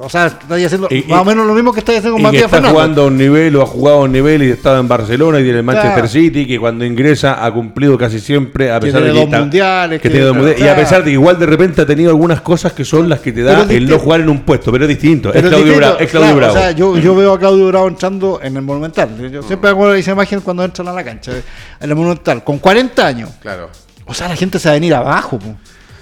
o 0.00 0.08
sea, 0.08 0.26
está 0.26 0.54
haciendo 0.54 0.86
Y- 0.90 1.02
más 1.08 1.22
o 1.22 1.24
menos 1.24 1.46
lo 1.46 1.54
mismo 1.54 1.72
que 1.72 1.80
está 1.80 1.90
haciendo 1.92 2.12
con 2.12 2.22
Matías 2.22 2.44
está 2.44 2.68
jugando 2.70 3.02
a 3.02 3.06
un 3.06 3.16
nivel 3.16 3.56
o 3.56 3.62
ha 3.62 3.66
jugado 3.66 3.98
a 3.98 4.02
un 4.02 4.12
nivel 4.12 4.42
y 4.44 4.50
estaba 4.50 4.78
en 4.78 4.86
Barcelona 4.86 5.40
y 5.40 5.42
tiene 5.44 5.58
el 5.58 5.64
Manchester 5.64 5.92
Claro. 5.94 6.08
City, 6.08 6.46
que 6.46 6.58
cuando 6.60 6.84
ingresa 6.84 7.44
ha 7.44 7.50
cumplido 7.52 7.96
casi 7.98 8.20
siempre, 8.20 8.70
a 8.70 8.78
pesar 8.78 9.02
de 9.02 9.12
que 9.12 9.22
está- 9.22 9.40
mundiales, 9.40 10.00
que 10.00 10.08
dos 10.10 10.36
mundiales, 10.36 10.60
y 10.60 10.62
a 10.62 10.66
claro. 10.66 10.80
pesar 10.82 10.98
de 10.98 11.04
que 11.06 11.10
igual 11.12 11.38
de 11.38 11.46
repente 11.46 11.82
ha 11.82 11.86
tenido 11.86 12.10
algunas 12.10 12.40
cosas 12.42 12.72
que 12.74 12.84
son 12.84 13.08
las 13.08 13.20
que 13.20 13.32
te 13.32 13.42
da 13.42 13.62
el 13.68 13.88
no 13.88 13.98
jugar 13.98 14.20
en 14.20 14.28
un 14.28 14.40
puesto, 14.40 14.70
pero 14.70 14.84
es 14.84 14.88
distinto. 14.88 15.30
Pero 15.32 15.46
es 15.48 15.50
Claudio 15.50 15.64
distinto, 15.72 15.86
Bravo. 15.88 15.98
Es 16.00 16.10
Claudio 16.10 16.32
claro, 16.36 16.52
Bravo. 16.52 16.52
O 16.52 16.62
sea, 16.62 16.70
yo, 16.72 16.98
yo 16.98 17.16
veo 17.16 17.32
a 17.32 17.38
Claudio 17.38 17.66
Bravo 17.68 17.88
entrando 17.88 18.40
en 18.42 18.56
el 18.56 18.62
Monumental. 18.62 19.30
Yo 19.30 19.42
siempre 19.42 19.70
hago 19.70 19.92
esa 19.94 20.12
imagen 20.12 20.40
cuando 20.42 20.64
entran 20.64 20.86
a 20.88 20.92
la 20.92 21.02
cancha. 21.02 21.32
En 21.80 21.90
el 21.90 21.96
Monumental, 21.96 22.44
con 22.44 22.58
40 22.58 23.06
años. 23.06 23.30
Claro. 23.40 23.70
O 24.04 24.14
sea, 24.14 24.28
la 24.28 24.36
gente 24.36 24.58
se 24.58 24.68
va 24.68 24.72
a 24.72 24.74
venir 24.74 24.94
abajo. 24.94 25.38
po. 25.38 25.56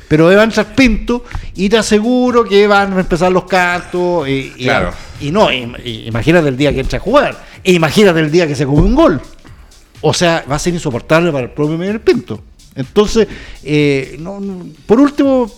Pero 0.08 0.26
va 0.26 0.40
a 0.40 0.44
entrar 0.44 0.74
Pinto 0.74 1.24
y 1.56 1.68
te 1.68 1.78
aseguro 1.78 2.44
que 2.44 2.66
van 2.66 2.92
a 2.96 3.00
empezar 3.00 3.32
los 3.32 3.44
cantos. 3.44 4.28
Y, 4.28 4.52
y- 4.56 4.64
Claro. 4.64 4.92
y 5.20 5.30
no, 5.30 5.52
y- 5.52 6.04
imagínate 6.06 6.48
el 6.48 6.56
día 6.56 6.72
que 6.72 6.80
entra 6.80 6.98
a 6.98 7.02
jugar. 7.02 7.44
E 7.64 7.72
imagínate 7.72 8.20
el 8.20 8.30
día 8.30 8.46
que 8.46 8.54
se 8.54 8.64
come 8.66 8.82
un 8.82 8.94
gol. 8.94 9.20
O 10.02 10.12
sea, 10.14 10.44
va 10.50 10.56
a 10.56 10.58
ser 10.58 10.74
insoportable 10.74 11.32
para 11.32 11.44
el 11.44 11.50
propio 11.50 11.76
Miguel 11.76 12.00
Pinto. 12.00 12.40
Entonces, 12.74 13.26
eh, 13.64 14.16
no, 14.20 14.38
no- 14.38 14.66
por 14.86 15.00
último, 15.00 15.50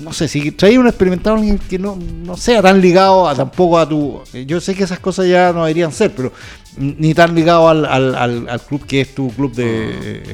no 0.00 0.12
sé, 0.12 0.28
si 0.28 0.50
traía 0.50 0.78
un 0.80 0.86
experimentado 0.88 1.36
que 1.68 1.78
no, 1.78 1.96
no 1.96 2.36
sea 2.36 2.60
tan 2.60 2.80
ligado 2.80 3.28
a, 3.28 3.34
tampoco 3.34 3.78
a 3.78 3.88
tu... 3.88 4.20
Yo 4.46 4.60
sé 4.60 4.74
que 4.74 4.84
esas 4.84 4.98
cosas 4.98 5.26
ya 5.28 5.52
no 5.52 5.60
deberían 5.64 5.92
ser, 5.92 6.12
pero 6.14 6.32
ni 6.76 7.14
tan 7.14 7.34
ligado 7.34 7.68
al, 7.68 7.84
al- 7.86 8.14
al- 8.16 8.48
al 8.48 8.60
club 8.62 8.84
que 8.86 9.00
es 9.02 9.14
tu 9.14 9.28
club 9.30 9.54
de 9.54 9.62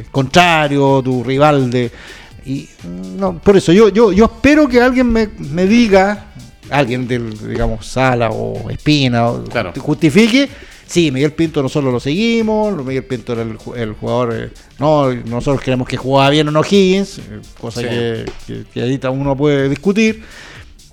eh, 0.00 0.04
contrario, 0.10 1.00
tu 1.04 1.22
rival 1.22 1.70
de... 1.70 1.90
Y 2.46 2.68
no, 3.18 3.38
por 3.38 3.56
eso 3.56 3.72
yo, 3.72 3.88
yo, 3.88 4.12
yo 4.12 4.24
espero 4.26 4.68
que 4.68 4.80
alguien 4.80 5.06
me, 5.12 5.28
me 5.38 5.66
diga, 5.66 6.26
alguien 6.70 7.06
del, 7.08 7.36
digamos, 7.48 7.86
Sala 7.86 8.30
o 8.30 8.70
Espina, 8.70 9.28
o 9.28 9.44
Claro. 9.44 9.72
justifique. 9.78 10.48
Sí, 10.86 11.12
Miguel 11.12 11.32
Pinto 11.32 11.62
nosotros 11.62 11.92
lo 11.92 12.00
seguimos, 12.00 12.84
Miguel 12.84 13.04
Pinto 13.04 13.32
era 13.34 13.42
el, 13.42 13.56
el 13.76 13.92
jugador, 13.92 14.34
eh, 14.34 14.50
no, 14.80 15.12
nosotros 15.14 15.60
creemos 15.62 15.86
que 15.86 15.96
jugaba 15.96 16.30
bien 16.30 16.48
o 16.48 16.50
no 16.50 16.62
Higgins, 16.68 17.18
eh, 17.18 17.22
cosa 17.60 17.80
Sí. 17.80 17.86
que, 17.86 18.24
que, 18.46 18.64
que 18.74 18.82
ahí 18.82 19.00
uno 19.12 19.36
puede 19.36 19.68
discutir. 19.68 20.22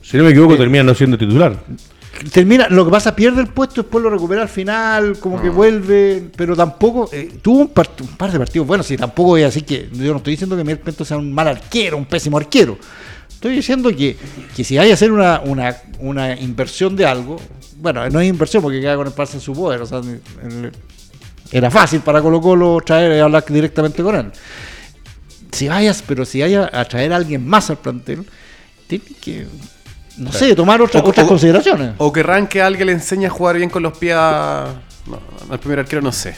si 0.03 0.17
no 0.17 0.23
me 0.23 0.29
equivoco, 0.29 0.55
termina 0.55 0.83
no 0.83 0.93
siendo 0.93 1.17
titular. 1.17 1.57
Termina, 2.31 2.67
lo 2.69 2.85
que 2.85 2.91
pasa, 2.91 3.15
pierde 3.15 3.41
el 3.41 3.47
puesto, 3.47 3.83
después 3.83 4.03
lo 4.03 4.09
recupera 4.09 4.41
al 4.41 4.49
final, 4.49 5.19
como 5.19 5.37
Ah. 5.37 5.41
que 5.41 5.49
vuelve, 5.49 6.29
pero 6.35 6.55
tampoco, 6.55 7.09
eh, 7.11 7.37
tuvo 7.41 7.59
un, 7.59 7.67
par 7.69 8.31
de 8.31 8.39
partidos 8.39 8.65
buenos, 8.65 8.87
sí, 8.87 8.97
tampoco 8.97 9.29
voy 9.29 9.43
a 9.43 9.45
decir 9.45 9.65
que, 9.65 9.89
yo 9.93 10.11
no 10.11 10.17
estoy 10.17 10.33
diciendo 10.33 10.57
que 10.57 10.63
Miguel 10.63 10.79
Pinto 10.79 11.05
sea 11.05 11.17
un 11.17 11.31
mal 11.31 11.47
arquero, 11.47 11.95
un 11.97 12.05
pésimo 12.05 12.37
arquero, 12.37 12.77
estoy 13.29 13.55
diciendo 13.55 13.89
que, 13.89 14.17
que 14.55 14.63
si 14.63 14.77
hay 14.77 14.87
que 14.87 14.93
hacer 14.93 15.11
una, 15.11 15.41
una, 15.41 15.77
una 15.99 16.39
inversión 16.39 16.95
de 16.95 17.05
algo, 17.05 17.39
bueno, 17.77 18.09
no 18.09 18.19
es 18.19 18.27
inversión 18.27 18.63
porque 18.63 18.81
queda 18.81 18.95
con 18.95 19.05
el 19.05 19.13
pase 19.13 19.37
en 19.37 19.41
su 19.41 19.53
poder, 19.53 19.81
o 19.81 19.85
sea, 19.85 20.01
era 21.51 21.69
fácil 21.69 22.01
para 22.01 22.21
Colo 22.21 22.41
Colo 22.41 22.81
traer 22.83 23.15
y 23.15 23.19
hablar 23.19 23.45
directamente 23.47 24.01
con 24.01 24.15
él. 24.15 24.31
Si 25.51 25.67
vayas, 25.67 26.03
pero 26.05 26.25
si 26.25 26.41
vaya 26.41 26.69
a 26.73 26.83
traer 26.85 27.13
a 27.13 27.15
alguien 27.15 27.47
más 27.47 27.69
al 27.69 27.77
plantel, 27.77 28.25
tiene 28.87 29.05
que 29.21 29.47
no 30.17 30.31
sé, 30.31 30.55
tomar 30.55 30.81
otra- 30.81 31.01
O- 31.01 31.09
otras 31.09 31.25
o- 31.25 31.29
consideraciones. 31.29 31.91
O 31.97 32.11
que 32.11 32.23
Ranque 32.23 32.61
alguien 32.61 32.87
le 32.87 32.93
enseña 32.93 33.27
a 33.27 33.31
jugar 33.31 33.57
bien 33.57 33.69
con 33.69 33.83
los 33.83 33.97
pies 33.97 34.15
a... 34.17 34.67
No, 35.05 35.19
al 35.49 35.59
primer 35.59 35.79
arquero 35.79 36.01
no 36.01 36.11
sé. 36.11 36.35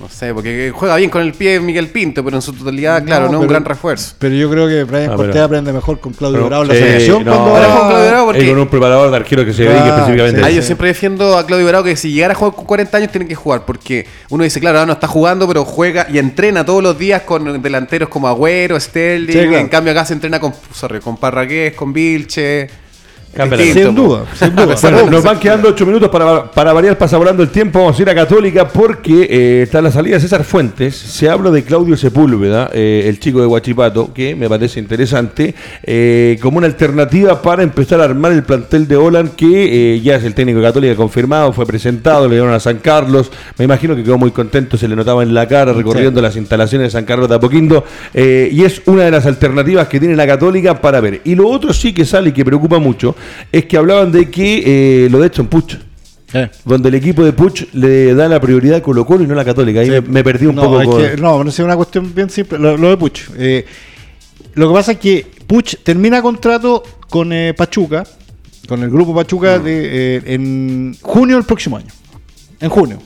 No 0.00 0.08
sé, 0.08 0.34
porque 0.34 0.72
juega 0.74 0.96
bien 0.96 1.08
con 1.08 1.22
el 1.22 1.32
pie 1.32 1.60
Miguel 1.60 1.86
Pinto, 1.86 2.24
pero 2.24 2.36
en 2.36 2.42
su 2.42 2.52
totalidad, 2.52 3.04
claro, 3.04 3.26
no, 3.28 3.34
es 3.38 3.42
un 3.42 3.46
gran 3.46 3.64
refuerzo. 3.64 4.16
Pero 4.18 4.34
yo 4.34 4.50
creo 4.50 4.66
que 4.66 4.82
Brian 4.82 5.12
Ah, 5.12 5.14
Cortés 5.14 5.40
aprende 5.40 5.72
mejor 5.72 6.00
con 6.00 6.12
Claudio 6.12 6.38
Pero- 6.38 6.46
Bravo 6.48 6.62
en 6.64 6.68
la 6.70 6.74
sí, 6.74 6.80
selección 6.80 7.24
no, 7.24 7.30
cuando 7.32 7.50
ahora 7.54 7.68
va- 7.68 7.78
con 7.78 7.88
Claudio 7.90 8.08
Bravo, 8.10 8.26
porque- 8.26 8.44
Y 8.44 8.48
con 8.48 8.58
un 8.58 8.66
preparador 8.68 9.10
de 9.10 9.16
arquero 9.16 9.44
que 9.44 9.52
se 9.52 9.62
dedique 9.62 9.78
Claro, 9.78 9.94
específicamente 9.94 10.38
sí, 10.40 10.42
a 10.42 10.46
Ah, 10.46 10.50
eso. 10.50 10.56
yo 10.56 10.62
siempre 10.66 10.88
defiendo 10.88 11.38
a 11.38 11.46
Claudio 11.46 11.66
Bravo 11.68 11.84
que 11.84 11.94
si 11.96 12.12
llegara 12.12 12.32
a 12.34 12.36
jugar 12.36 12.54
con 12.56 12.64
40 12.64 12.98
años 12.98 13.12
tiene 13.12 13.28
que 13.28 13.36
jugar, 13.36 13.64
porque 13.64 14.04
uno 14.30 14.42
dice, 14.42 14.58
claro, 14.58 14.78
ahora 14.78 14.86
no 14.88 14.92
está 14.94 15.06
jugando, 15.06 15.46
pero 15.46 15.64
juega 15.64 16.08
y 16.12 16.18
entrena 16.18 16.64
todos 16.66 16.82
los 16.82 16.98
días 16.98 17.22
con 17.22 17.62
delanteros 17.62 18.08
como 18.08 18.26
Agüero, 18.26 18.78
Sterling, 18.80 19.32
Sí, 19.32 19.38
claro. 19.42 19.58
en 19.58 19.68
cambio 19.68 19.92
acá 19.92 20.04
se 20.04 20.14
entrena 20.14 20.40
con, 20.40 20.52
sorry, 20.72 20.98
con 20.98 21.16
Parragués, 21.18 21.72
con 21.74 21.92
Vilche. 21.92 22.68
Sin 23.84 23.94
duda, 23.94 24.24
sin 24.34 24.56
duda. 24.56 24.76
Bueno, 24.80 25.10
nos 25.10 25.22
van 25.24 25.38
quedando 25.38 25.68
ocho 25.68 25.84
minutos 25.84 26.08
para, 26.08 26.50
para 26.50 26.72
variar, 26.72 26.96
pasa 26.96 27.16
volando 27.18 27.42
el 27.42 27.50
tiempo. 27.50 27.80
Vamos 27.80 27.98
a 27.98 28.02
ir 28.02 28.08
a 28.08 28.14
Católica 28.14 28.68
porque 28.68 29.26
eh, 29.30 29.62
está 29.62 29.82
la 29.82 29.90
salida 29.90 30.16
de 30.16 30.20
César 30.20 30.44
Fuentes. 30.44 30.96
Se 30.96 31.28
habla 31.28 31.50
de 31.50 31.62
Claudio 31.64 31.96
Sepúlveda, 31.96 32.70
eh, 32.72 33.04
el 33.06 33.18
chico 33.18 33.40
de 33.40 33.46
Huachipato, 33.46 34.12
que 34.12 34.34
me 34.34 34.48
parece 34.48 34.78
interesante, 34.80 35.54
eh, 35.82 36.38
como 36.40 36.58
una 36.58 36.66
alternativa 36.66 37.42
para 37.42 37.62
empezar 37.62 38.00
a 38.00 38.04
armar 38.04 38.32
el 38.32 38.42
plantel 38.42 38.86
de 38.86 38.96
Holland, 38.96 39.34
que 39.34 39.94
eh, 39.94 40.00
ya 40.00 40.16
es 40.16 40.24
el 40.24 40.34
técnico 40.34 40.60
de 40.60 40.66
Católica 40.66 40.94
confirmado, 40.94 41.52
fue 41.52 41.66
presentado, 41.66 42.28
le 42.28 42.36
dieron 42.36 42.52
a 42.52 42.60
San 42.60 42.78
Carlos. 42.78 43.30
Me 43.58 43.64
imagino 43.64 43.96
que 43.96 44.04
quedó 44.04 44.18
muy 44.18 44.30
contento, 44.30 44.76
se 44.76 44.88
le 44.88 44.96
notaba 44.96 45.22
en 45.22 45.34
la 45.34 45.48
cara 45.48 45.72
recorriendo 45.72 46.20
las 46.22 46.36
instalaciones 46.36 46.88
de 46.88 46.90
San 46.90 47.04
Carlos 47.04 47.28
de 47.28 47.34
Apoquindo. 47.34 47.84
eh, 48.12 48.48
y 48.52 48.64
es 48.64 48.82
una 48.86 49.04
de 49.04 49.10
las 49.10 49.26
alternativas 49.26 49.88
que 49.88 49.98
tiene 49.98 50.16
la 50.16 50.26
Católica 50.26 50.80
para 50.80 51.00
ver. 51.00 51.20
Y 51.24 51.34
lo 51.34 51.48
otro 51.48 51.72
sí 51.72 51.92
que 51.92 52.04
sale 52.04 52.30
y 52.30 52.32
que 52.32 52.44
preocupa 52.44 52.78
mucho 52.78 53.14
es 53.52 53.64
que 53.66 53.76
hablaban 53.76 54.10
de 54.12 54.30
que 54.30 55.04
eh, 55.04 55.08
lo 55.10 55.20
de 55.20 55.26
Edson 55.28 55.46
Puch, 55.48 55.74
Eh. 56.32 56.50
donde 56.64 56.88
el 56.88 56.94
equipo 56.96 57.24
de 57.24 57.32
Puch 57.32 57.72
le 57.74 58.14
da 58.14 58.28
la 58.28 58.40
prioridad 58.40 58.78
a 58.78 58.82
Colo 58.82 59.06
Colo 59.06 59.22
y 59.24 59.26
no 59.26 59.34
a 59.34 59.36
la 59.36 59.44
Católica. 59.44 59.80
Ahí 59.80 59.90
me, 59.90 60.00
me 60.00 60.24
perdí 60.24 60.46
un 60.46 60.56
no, 60.56 60.62
poco 60.64 60.80
es 60.80 60.88
con... 60.88 61.00
que- 61.02 61.16
no, 61.16 61.44
no 61.44 61.50
es 61.50 61.58
una 61.60 61.76
cuestión 61.76 62.12
bien 62.14 62.28
simple. 62.30 62.58
Lo, 62.58 62.76
lo 62.76 62.88
de 62.90 62.96
Puch. 62.96 63.20
Eh, 63.36 63.64
lo 64.54 64.68
que 64.68 64.74
pasa 64.74 64.92
es 64.92 64.98
que 64.98 65.26
Puch 65.46 65.76
termina 65.82 66.20
contrato 66.22 66.82
con 67.08 67.32
eh, 67.32 67.54
Pachuca, 67.54 68.04
con 68.68 68.82
el 68.82 68.90
grupo 68.90 69.14
Pachuca, 69.14 69.58
de, 69.58 70.16
eh, 70.16 70.22
en 70.26 70.96
junio 71.02 71.36
del 71.36 71.44
próximo 71.44 71.76
año. 71.76 71.88
En 72.60 72.70
junio. 72.70 72.98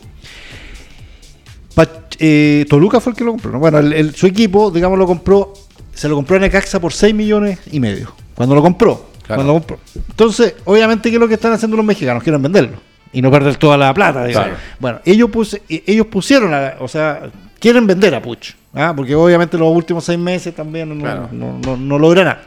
Pa- 1.74 1.88
eh, 2.18 2.66
Toluca 2.68 3.00
fue 3.00 3.12
el 3.12 3.16
que 3.18 3.24
lo 3.24 3.32
compró. 3.32 3.52
¿no? 3.52 3.58
Bueno, 3.58 3.78
el- 3.78 3.92
el- 3.92 4.14
su 4.14 4.26
equipo, 4.26 4.70
digamos, 4.70 4.98
lo 4.98 5.06
compró, 5.06 5.52
se 5.94 6.08
lo 6.08 6.14
compró 6.16 6.36
en 6.36 6.42
Necaxa 6.42 6.80
por 6.80 6.92
6 6.92 7.14
millones 7.14 7.58
y 7.72 7.80
medio. 7.80 8.12
Cuando 8.34 8.54
lo 8.54 8.62
compró. 8.62 9.07
Claro. 9.28 9.42
Cuando. 9.62 9.78
Entonces, 10.08 10.56
obviamente, 10.64 11.08
¿qué 11.10 11.16
es 11.16 11.20
lo 11.20 11.28
que 11.28 11.34
están 11.34 11.52
haciendo 11.52 11.76
los 11.76 11.86
mexicanos? 11.86 12.22
Quieren 12.24 12.42
venderlo. 12.42 12.76
Y 13.12 13.22
no 13.22 13.30
perder 13.30 13.56
toda 13.56 13.76
la 13.76 13.94
plata. 13.94 14.26
Claro. 14.26 14.54
Bueno, 14.80 15.00
ellos, 15.04 15.30
puse- 15.30 15.62
eh, 15.68 15.84
ellos 15.86 16.06
pusieron, 16.08 16.52
a- 16.52 16.74
o 16.80 16.88
sea, 16.88 17.30
quieren 17.60 17.86
vender 17.86 18.14
a 18.14 18.20
Puch. 18.20 18.54
¿ah? 18.74 18.92
Porque 18.96 19.14
obviamente 19.14 19.56
los 19.56 19.68
últimos 19.74 20.04
seis 20.04 20.18
meses 20.18 20.54
también 20.54 20.88
no, 20.98 21.02
Claro. 21.04 21.28
no, 21.32 21.58
no, 21.76 22.14
nada. 22.14 22.42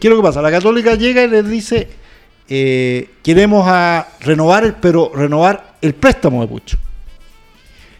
¿Qué 0.00 0.08
es 0.08 0.10
lo 0.10 0.16
que 0.16 0.22
pasa? 0.22 0.42
La 0.42 0.50
Católica 0.50 0.94
llega 0.96 1.22
y 1.22 1.28
les 1.28 1.48
dice, 1.48 1.88
eh, 2.48 3.10
queremos 3.22 3.64
a 3.68 4.08
renovar, 4.20 4.64
el, 4.64 4.74
pero 4.74 5.12
renovar 5.14 5.74
el 5.80 5.94
préstamo 5.94 6.40
de 6.42 6.48
Puch. 6.48 6.74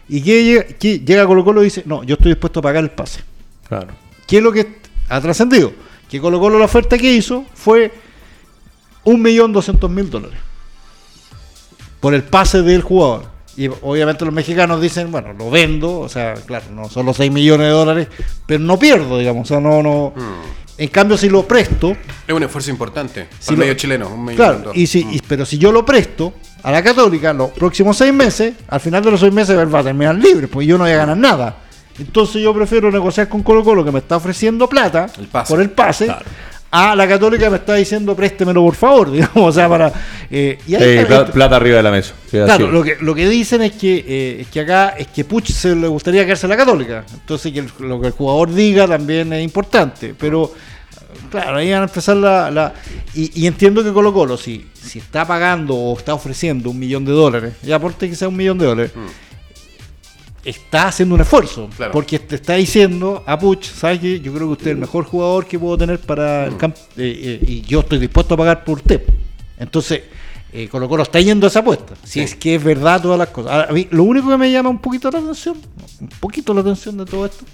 Y 0.09 0.21
que 0.21 0.43
llega, 0.43 0.63
que 0.63 0.99
llega 0.99 1.25
Colo 1.25 1.43
Colo 1.43 1.61
y 1.61 1.65
dice, 1.65 1.83
no, 1.85 2.03
yo 2.03 2.15
estoy 2.15 2.31
dispuesto 2.33 2.59
a 2.59 2.63
pagar 2.63 2.83
el 2.83 2.89
pase. 2.91 3.21
Claro. 3.67 3.87
¿Qué 4.27 4.37
es 4.37 4.43
lo 4.43 4.51
que 4.51 4.67
ha 5.09 5.21
trascendido? 5.21 5.71
Que 6.09 6.19
Colo 6.19 6.39
Colo 6.39 6.59
la 6.59 6.65
oferta 6.65 6.97
que 6.97 7.11
hizo 7.11 7.45
fue 7.53 7.91
1.200.000 9.05 10.09
dólares 10.09 10.39
por 11.99 12.13
el 12.13 12.23
pase 12.23 12.61
del 12.61 12.81
jugador. 12.81 13.31
Y 13.55 13.67
obviamente 13.67 14.25
los 14.25 14.33
mexicanos 14.33 14.81
dicen, 14.81 15.11
bueno, 15.11 15.31
lo 15.33 15.49
vendo, 15.51 15.99
o 15.99 16.09
sea, 16.09 16.33
claro, 16.33 16.65
no 16.73 16.89
son 16.89 17.05
los 17.05 17.17
6 17.17 17.31
millones 17.31 17.67
de 17.67 17.71
dólares, 17.73 18.07
pero 18.47 18.59
no 18.63 18.79
pierdo, 18.79 19.19
digamos, 19.19 19.43
o 19.43 19.53
sea, 19.53 19.59
no, 19.59 19.83
no. 19.83 20.13
En 20.75 20.87
cambio, 20.89 21.17
si 21.17 21.29
lo 21.29 21.47
presto, 21.47 21.95
Es 22.27 22.33
un 22.33 22.41
esfuerzo 22.41 22.71
importante. 22.71 23.27
Si 23.39 23.45
para 23.45 23.53
el 23.53 23.59
lo- 23.59 23.65
medio 23.65 23.73
chileno. 23.75 24.07
Un 24.09 24.25
medio 24.25 24.37
claro, 24.37 24.71
y 24.73 24.87
si, 24.87 25.05
Mm. 25.05 25.13
y- 25.13 25.19
pero 25.27 25.45
si 25.45 25.59
yo 25.59 25.71
lo 25.71 25.85
presto 25.85 26.33
a 26.63 26.71
la 26.71 26.81
Católica 26.83 27.31
los 27.31 27.51
próximos 27.51 27.95
seis 27.95 28.11
meses, 28.11 28.55
al 28.67 28.79
final 28.79 29.03
de 29.03 29.11
los 29.11 29.19
seis 29.19 29.31
meses 29.31 29.55
va 29.55 29.79
a 29.79 29.83
terminar 29.83 30.15
libre, 30.15 30.47
pues 30.47 30.65
yo 30.67 30.79
no 30.79 30.85
voy 30.85 30.93
a 30.93 30.97
ganar 30.97 31.15
nada. 31.17 31.57
Entonces 31.99 32.41
yo 32.41 32.55
prefiero 32.55 32.91
negociar 32.91 33.29
con 33.29 33.43
Colo 33.43 33.63
Colo 33.63 33.85
que 33.85 33.91
me 33.91 33.99
está 33.99 34.17
ofreciendo 34.17 34.67
plata 34.67 35.05
El 35.19 35.27
pase. 35.27 35.53
por 35.53 35.61
el 35.61 35.69
pase. 35.69 36.05
Claro. 36.05 36.25
A 36.75 36.95
la 36.95 37.07
Católica 37.07 37.49
me 37.51 37.57
está 37.57 37.75
diciendo 37.75 38.15
préstemelo 38.15 38.63
por 38.63 38.73
favor, 38.75 39.11
digamos, 39.11 39.35
o 39.37 39.51
sea, 39.51 39.69
para... 39.69 39.93
eh, 40.31 40.57
y 40.67 40.73
ahí 40.73 40.81
Sí, 40.83 40.89
está- 40.99 41.25
pla- 41.25 41.33
plata 41.33 41.55
arriba 41.57 41.77
de 41.77 41.83
la 41.83 41.91
mesa. 41.91 42.13
Sí, 42.25 42.37
Claro, 42.43 42.71
lo 42.71 42.83
que, 42.83 42.97
lo 42.99 43.13
que 43.13 43.29
dicen 43.29 43.61
es 43.61 43.73
que, 43.73 44.03
eh, 44.07 44.37
es 44.41 44.47
que 44.47 44.61
acá 44.61 44.95
es 44.97 45.07
que 45.07 45.23
Puch 45.23 45.51
se 45.51 45.75
le 45.75 45.87
gustaría 45.87 46.23
quedarse 46.25 46.47
en 46.47 46.49
la 46.49 46.57
Católica. 46.57 47.05
Entonces, 47.13 47.51
que 47.53 47.59
el- 47.59 47.69
lo 47.79 48.01
que 48.01 48.07
el 48.07 48.13
jugador 48.13 48.51
diga 48.53 48.87
también 48.87 49.31
es 49.33 49.43
importante. 49.43 50.15
Pero, 50.17 50.51
claro, 51.29 51.57
ahí 51.57 51.71
van 51.71 51.81
a 51.81 51.85
empezar 51.85 52.15
la. 52.17 52.49
la- 52.49 52.73
y, 53.13 53.43
y 53.43 53.45
entiendo 53.45 53.83
que 53.83 53.93
Colo 53.93 54.11
Colo, 54.11 54.35
si, 54.35 54.65
si 54.73 54.97
está 54.97 55.27
pagando 55.27 55.75
o 55.75 55.95
está 55.97 56.15
ofreciendo 56.15 56.71
un 56.71 56.79
millón 56.79 57.05
de 57.05 57.11
dólares, 57.11 57.53
y 57.63 57.71
aporte 57.71 58.09
que 58.09 58.15
sea 58.15 58.27
un 58.29 58.35
millón 58.35 58.57
de 58.57 58.65
dólares, 58.65 58.91
está 60.43 60.87
haciendo 60.87 61.15
un 61.15 61.21
esfuerzo. 61.21 61.69
Claro. 61.75 61.91
Porque 61.93 62.19
te 62.19 62.35
está 62.35 62.53
diciendo 62.55 63.23
a 63.25 63.37
Puch, 63.39 63.63
¿sabes 63.65 63.99
qué? 63.99 64.19
Yo 64.19 64.33
creo 64.33 64.47
que 64.47 64.51
usted 64.53 64.67
es 64.67 64.71
el 64.73 64.77
mejor 64.77 65.05
jugador 65.05 65.45
que 65.45 65.57
puedo 65.57 65.77
tener 65.77 65.99
para 65.99 66.45
el 66.45 66.57
campo 66.57 66.79
y 66.97 67.61
yo 67.61 67.79
estoy 67.81 67.99
dispuesto 67.99 68.33
a 68.33 68.37
pagar 68.37 68.63
por 68.63 68.77
usted. 68.79 69.03
Entonces, 69.57 70.01
eh, 70.51 70.67
Colo 70.67 70.87
Colo 70.89 71.03
está 71.03 71.19
yendo 71.21 71.47
a 71.47 71.49
esa 71.49 71.59
apuesta. 71.59 71.93
Si 72.03 72.11
Sí. 72.13 72.19
es 72.21 72.35
que 72.35 72.55
es 72.55 72.63
verdad 72.63 73.01
todas 73.01 73.17
las 73.17 73.29
cosas. 73.29 73.69
A 73.69 73.73
mí, 73.73 73.87
lo 73.91 74.03
único 74.03 74.29
que 74.29 74.37
me 74.37 74.51
llama 74.51 74.69
un 74.69 74.79
poquito 74.79 75.09
la 75.09 75.19
atención, 75.19 75.57
un 76.01 76.09
poquito 76.19 76.53
la 76.53 76.61
atención 76.61 76.97
de 76.97 77.05
todo 77.05 77.25
esto, 77.25 77.45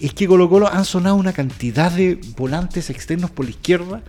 es 0.00 0.12
que 0.14 0.26
Colo 0.28 0.48
Colo 0.48 0.72
han 0.72 0.84
sonado 0.84 1.16
una 1.16 1.32
cantidad 1.32 1.90
de 1.90 2.20
volantes 2.36 2.88
externos 2.90 3.30
por 3.32 3.44
la 3.44 3.50
izquierda. 3.50 4.02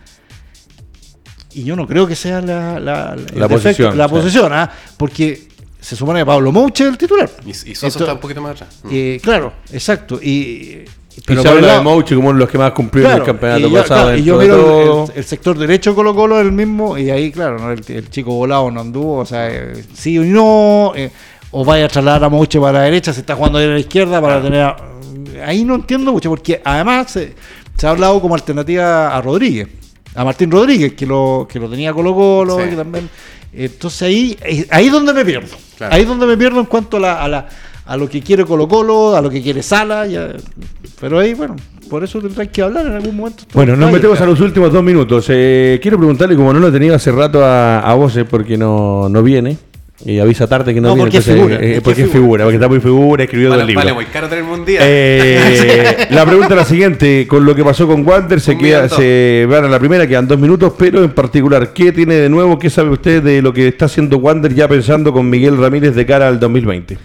Y 1.52 1.64
yo 1.64 1.74
no 1.74 1.86
creo 1.88 2.06
que 2.06 2.14
sea 2.14 2.40
la, 2.40 2.78
la, 2.78 3.14
el 3.14 3.38
La 3.38 3.48
defecto- 3.48 3.48
posición, 3.48 3.98
la 3.98 4.06
sí. 4.06 4.14
posición, 4.14 4.52
¿ah? 4.52 4.70
porque 4.96 5.48
se 5.80 5.96
supone 5.96 6.20
que 6.20 6.26
Pablo 6.26 6.52
Mouche 6.52 6.84
es 6.84 6.90
el 6.90 6.98
titular. 6.98 7.30
Y, 7.44 7.50
y 7.50 7.72
Esto- 7.72 7.86
está 7.86 8.12
un 8.12 8.20
poquito 8.20 8.40
más 8.40 8.52
atrás. 8.52 8.80
Eh, 8.90 9.18
claro, 9.22 9.52
exacto. 9.72 10.18
Y, 10.22 10.84
Y 11.16 11.20
pero 11.26 11.42
se 11.42 11.48
por 11.48 11.58
el 11.58 11.64
habla 11.64 11.78
de 11.78 11.84
Mouchi 11.84 12.14
como 12.14 12.28
uno 12.28 12.38
de 12.38 12.44
los 12.44 12.50
que 12.50 12.58
más 12.58 12.72
cumplieron 12.72 13.10
claro, 13.12 13.22
el 13.24 13.26
campeonato 13.26 13.66
y 13.66 13.70
yo, 13.70 13.80
pasado. 13.82 14.02
claro, 14.04 14.18
y 14.18 14.22
yo 14.24 14.36
miro 14.38 14.54
el- 14.54 14.60
todo. 14.86 15.04
el, 15.06 15.18
el 15.18 15.24
sector 15.24 15.58
derecho 15.58 15.94
Colo 15.94 16.14
Colo 16.14 16.38
es 16.38 16.46
el 16.46 16.52
mismo 16.52 16.96
y 16.96 17.10
ahí 17.10 17.32
claro 17.32 17.58
¿no? 17.58 17.72
el, 17.72 17.82
el 17.88 18.08
chico 18.10 18.32
volado 18.32 18.70
no 18.70 18.80
anduvo 18.80 19.18
o 19.18 19.26
sea 19.26 19.48
eh, 19.50 19.84
sí 19.92 20.18
o 20.18 20.22
no 20.24 20.92
eh, 20.94 21.10
o 21.50 21.64
vaya 21.64 21.86
a 21.86 21.88
trasladar 21.88 22.24
a 22.24 22.28
Mouche 22.28 22.60
para 22.60 22.78
la 22.78 22.84
derecha 22.84 23.12
se 23.12 23.20
está 23.20 23.34
jugando 23.34 23.58
ahí 23.58 23.64
a 23.66 23.68
la 23.70 23.78
izquierda 23.80 24.20
para 24.20 24.40
tener 24.40 24.62
a- 24.62 24.76
ahí 25.44 25.64
no 25.64 25.74
entiendo 25.74 26.12
mucho 26.12 26.30
porque 26.30 26.62
además 26.64 27.10
se, 27.10 27.34
se 27.76 27.86
ha 27.86 27.90
hablado 27.90 28.20
como 28.20 28.34
alternativa 28.36 29.14
a 29.14 29.20
Rodríguez 29.20 29.66
a 30.14 30.24
Martín 30.24 30.50
Rodríguez 30.50 30.92
que 30.94 31.06
lo 31.06 31.46
que 31.50 31.58
lo 31.58 31.68
tenía 31.68 31.92
Colo 31.92 32.14
Colo 32.14 32.58
Sí. 32.62 32.70
que 32.70 32.76
también 32.76 33.10
entonces 33.52 34.02
ahí 34.02 34.38
eh, 34.44 34.66
ahí 34.70 34.86
es 34.86 34.92
donde 34.92 35.12
me 35.12 35.24
pierdo. 35.24 35.56
Claro. 35.76 35.94
ahí 35.94 36.02
es 36.02 36.08
donde 36.08 36.26
me 36.26 36.36
pierdo 36.36 36.60
en 36.60 36.66
cuanto 36.66 36.98
a 36.98 37.00
la, 37.00 37.22
a 37.22 37.28
la 37.28 37.48
a 37.86 37.96
lo 37.96 38.08
que 38.08 38.20
quiere 38.20 38.44
Colo 38.44 38.68
Colo 38.68 39.16
a 39.16 39.20
lo 39.20 39.30
que 39.30 39.42
quiere 39.42 39.62
Sala 39.62 40.06
ya, 40.06 40.28
pero 41.00 41.18
ahí 41.18 41.34
bueno 41.34 41.56
por 41.88 42.04
eso 42.04 42.20
tendrán 42.20 42.48
que 42.48 42.62
hablar 42.62 42.86
en 42.86 42.92
algún 42.92 43.16
momento. 43.16 43.42
Bueno, 43.52 43.74
nos 43.74 43.90
metemos 43.90 44.20
a 44.20 44.24
los 44.24 44.40
últimos 44.40 44.72
dos 44.72 44.80
minutos. 44.80 45.26
Eh, 45.28 45.80
quiero 45.82 45.98
preguntarle, 45.98 46.36
como 46.36 46.52
no 46.52 46.60
lo 46.60 46.68
he 46.68 46.70
tenido 46.70 46.94
hace 46.94 47.10
rato 47.10 47.44
a, 47.44 47.80
a 47.80 47.94
Voces 47.94 48.24
porque 48.30 48.56
no, 48.56 49.08
no 49.08 49.24
viene, 49.24 49.58
y 50.04 50.18
avisa 50.18 50.46
tarde 50.46 50.72
que 50.72 50.80
no, 50.80 50.88
No, 50.88 50.94
viene, 50.94 51.10
porque 51.10 51.18
es 51.18 51.28
entonces, 51.28 51.58
figura, 51.58 51.76
eh, 51.76 51.80
porque 51.82 52.02
es 52.02 52.06
figura, 52.10 52.20
figura. 52.22 52.44
porque 52.44 52.56
está 52.56 52.68
muy 52.68 52.80
figura, 52.80 53.24
escribió 53.24 53.48
dos 53.48 53.56
Vale, 53.58 53.66
libros. 53.66 53.84
vale 53.84 53.94
muy 53.94 54.04
caro 54.06 54.28
tener 54.28 54.44
un 54.44 54.64
día. 54.64 54.80
Eh, 54.82 56.06
la 56.10 56.24
pregunta 56.24 56.48
es 56.54 56.56
la 56.56 56.64
siguiente, 56.64 57.26
con 57.28 57.44
lo 57.44 57.54
que 57.54 57.64
pasó 57.64 57.86
con 57.86 58.06
Wander 58.06 58.40
se 58.40 58.56
queda, 58.56 58.88
se 58.88 59.46
van 59.48 59.64
a 59.64 59.68
la 59.68 59.78
primera, 59.78 60.06
quedan 60.06 60.26
dos 60.26 60.38
minutos, 60.38 60.72
pero 60.78 61.02
en 61.04 61.10
particular, 61.10 61.72
¿qué 61.72 61.92
tiene 61.92 62.14
de 62.14 62.28
nuevo? 62.28 62.58
¿Qué 62.58 62.70
sabe 62.70 62.90
usted 62.90 63.22
de 63.22 63.42
lo 63.42 63.52
que 63.52 63.68
está 63.68 63.84
haciendo 63.86 64.16
Wander 64.18 64.54
ya 64.54 64.68
pensando 64.68 65.12
con 65.12 65.28
Miguel 65.28 65.56
Ramírez 65.58 65.94
de 65.94 66.06
cara 66.06 66.28
al 66.28 66.40
2020? 66.40 66.96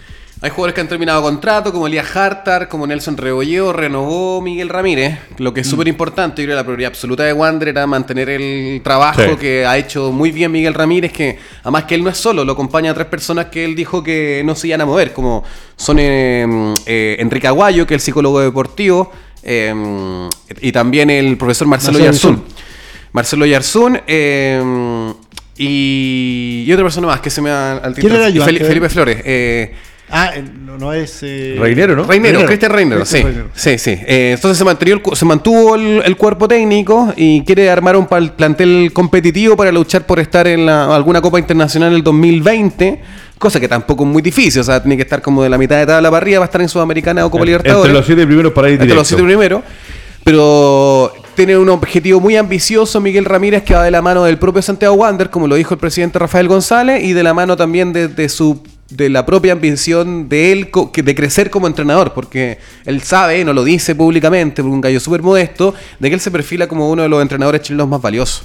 Hay 0.42 0.50
jugadores 0.50 0.74
que 0.74 0.82
han 0.82 0.88
terminado 0.88 1.22
contrato, 1.22 1.72
como 1.72 1.86
Elías 1.86 2.14
Hartar, 2.14 2.68
como 2.68 2.86
Nelson 2.86 3.16
Rebolleo, 3.16 3.72
renovó 3.72 4.42
Miguel 4.42 4.68
Ramírez. 4.68 5.18
Lo 5.38 5.54
que 5.54 5.62
es 5.62 5.66
súper 5.66 5.88
importante, 5.88 6.42
yo 6.42 6.46
creo 6.46 6.56
que 6.56 6.60
la 6.60 6.64
prioridad 6.64 6.88
absoluta 6.90 7.22
de 7.24 7.32
Wander 7.32 7.68
era 7.68 7.86
mantener 7.86 8.28
el 8.28 8.82
trabajo 8.84 9.22
Sí. 9.22 9.36
que 9.40 9.64
ha 9.64 9.78
hecho 9.78 10.12
muy 10.12 10.32
bien 10.32 10.52
Miguel 10.52 10.74
Ramírez, 10.74 11.10
que 11.10 11.38
además 11.62 11.84
que 11.84 11.94
él 11.94 12.04
no 12.04 12.10
es 12.10 12.18
solo, 12.18 12.44
lo 12.44 12.52
acompaña 12.52 12.90
a 12.90 12.94
tres 12.94 13.06
personas 13.06 13.46
que 13.46 13.64
él 13.64 13.74
dijo 13.74 14.02
que 14.04 14.42
no 14.44 14.54
se 14.54 14.68
iban 14.68 14.82
a 14.82 14.86
mover, 14.86 15.14
como 15.14 15.42
son 15.74 15.96
eh, 16.00 16.74
eh, 16.84 17.16
Enrique 17.18 17.46
Aguayo, 17.46 17.86
que 17.86 17.94
es 17.94 18.02
el 18.02 18.04
psicólogo 18.04 18.38
deportivo, 18.40 19.10
eh, 19.42 19.72
y 20.60 20.70
también 20.70 21.08
el 21.08 21.38
profesor 21.38 21.66
Marcelo 21.66 21.98
Marcelo 21.98 22.12
Yarzún. 22.12 22.44
Marcelo 23.12 23.46
Yarzún, 23.46 24.00
eh, 24.06 25.12
y, 25.56 26.64
y 26.66 26.72
otra 26.74 26.84
persona 26.84 27.06
más 27.06 27.20
que 27.20 27.30
se 27.30 27.40
me 27.40 27.48
ha 27.48 27.78
al 27.78 27.94
¿Quién 27.94 28.12
era 28.12 28.24
Fel- 28.24 28.26
ayudante 28.26 28.52
de 28.52 28.58
él? 28.60 28.66
Felipe 28.66 28.88
Flores. 28.90 29.22
eh, 29.24 29.74
Ah, 30.08 30.32
no, 30.64 30.78
no 30.78 30.92
es. 30.92 31.18
eh, 31.22 31.56
Reinero, 31.58 31.96
¿no? 31.96 32.04
Reinero, 32.04 32.44
Cristian 32.46 32.70
Reinero, 32.72 33.04
sí. 33.04 33.14
Cristian 33.22 33.32
Reinero. 33.34 33.48
Sí, 33.54 33.78
sí. 33.78 33.90
Eh, 34.06 34.32
entonces 34.36 34.56
se, 34.58 34.64
mantenió 34.64 34.94
el 34.94 35.16
se 35.16 35.24
mantuvo 35.24 35.74
el, 35.74 36.02
el 36.04 36.16
cuerpo 36.16 36.46
técnico 36.46 37.12
y 37.16 37.42
quiere 37.42 37.68
armar 37.70 37.96
un 37.96 38.06
plantel 38.06 38.90
competitivo 38.92 39.56
para 39.56 39.72
luchar 39.72 40.06
por 40.06 40.20
estar 40.20 40.46
en 40.46 40.64
la- 40.66 40.94
alguna 40.94 41.20
Copa 41.20 41.38
Internacional 41.40 41.92
el 41.92 42.02
2020. 42.04 43.00
Cosa 43.38 43.58
que 43.60 43.68
tampoco 43.68 44.04
es 44.04 44.08
muy 44.10 44.22
difícil, 44.22 44.60
o 44.60 44.64
sea, 44.64 44.80
tiene 44.80 44.96
que 44.96 45.02
estar 45.02 45.20
como 45.20 45.42
de 45.42 45.48
la 45.50 45.58
mitad 45.58 45.76
de 45.76 45.86
tabla 45.86 46.08
para 46.10 46.22
arriba 46.22 46.38
para 46.38 46.44
estar 46.46 46.60
en 46.62 46.68
Sudamericana 46.68 47.26
o 47.26 47.30
Copa 47.30 47.44
Libertadores. 47.44 47.84
Entre 47.86 47.92
los 47.98 48.06
siete 48.06 48.26
primeros 48.26 48.52
para 48.52 48.68
ir 48.68 48.74
Entre 48.74 48.86
directo. 48.86 49.00
los 49.00 49.08
siete 49.08 49.22
primeros. 49.24 49.62
Pero 50.24 51.12
tiene 51.34 51.56
un 51.56 51.68
objetivo 51.68 52.18
muy 52.20 52.36
ambicioso 52.36 53.00
Miguel 53.00 53.24
Ramírez 53.24 53.62
que 53.62 53.74
va 53.74 53.82
de 53.84 53.90
la 53.90 54.02
mano 54.02 54.24
del 54.24 54.38
propio 54.38 54.62
Santiago 54.62 54.94
Wander, 54.94 55.30
como 55.30 55.46
lo 55.46 55.54
dijo 55.54 55.74
el 55.74 55.78
presidente 55.80 56.18
Rafael 56.18 56.48
González, 56.48 57.04
y 57.04 57.12
de 57.12 57.22
la 57.22 57.34
mano 57.34 57.56
también 57.56 57.92
de, 57.92 58.08
de 58.08 58.28
su 58.28 58.62
de 58.90 59.08
la 59.08 59.26
propia 59.26 59.52
ambición 59.52 60.28
de 60.28 60.52
él 60.52 60.70
co- 60.70 60.92
que- 60.92 61.02
de 61.02 61.14
crecer 61.14 61.50
como 61.50 61.66
entrenador, 61.66 62.12
porque 62.14 62.58
él 62.84 63.02
sabe, 63.02 63.44
no 63.44 63.52
lo 63.52 63.64
dice 63.64 63.94
públicamente, 63.94 64.62
porque 64.62 64.74
un 64.74 64.80
gallo 64.80 65.00
súper 65.00 65.22
modesto, 65.22 65.74
de 65.98 66.08
que 66.08 66.14
él 66.14 66.20
se 66.20 66.30
perfila 66.30 66.68
como 66.68 66.88
uno 66.90 67.02
de 67.02 67.08
los 67.08 67.20
entrenadores 67.20 67.62
chilenos 67.62 67.88
más 67.88 68.00
valiosos, 68.00 68.44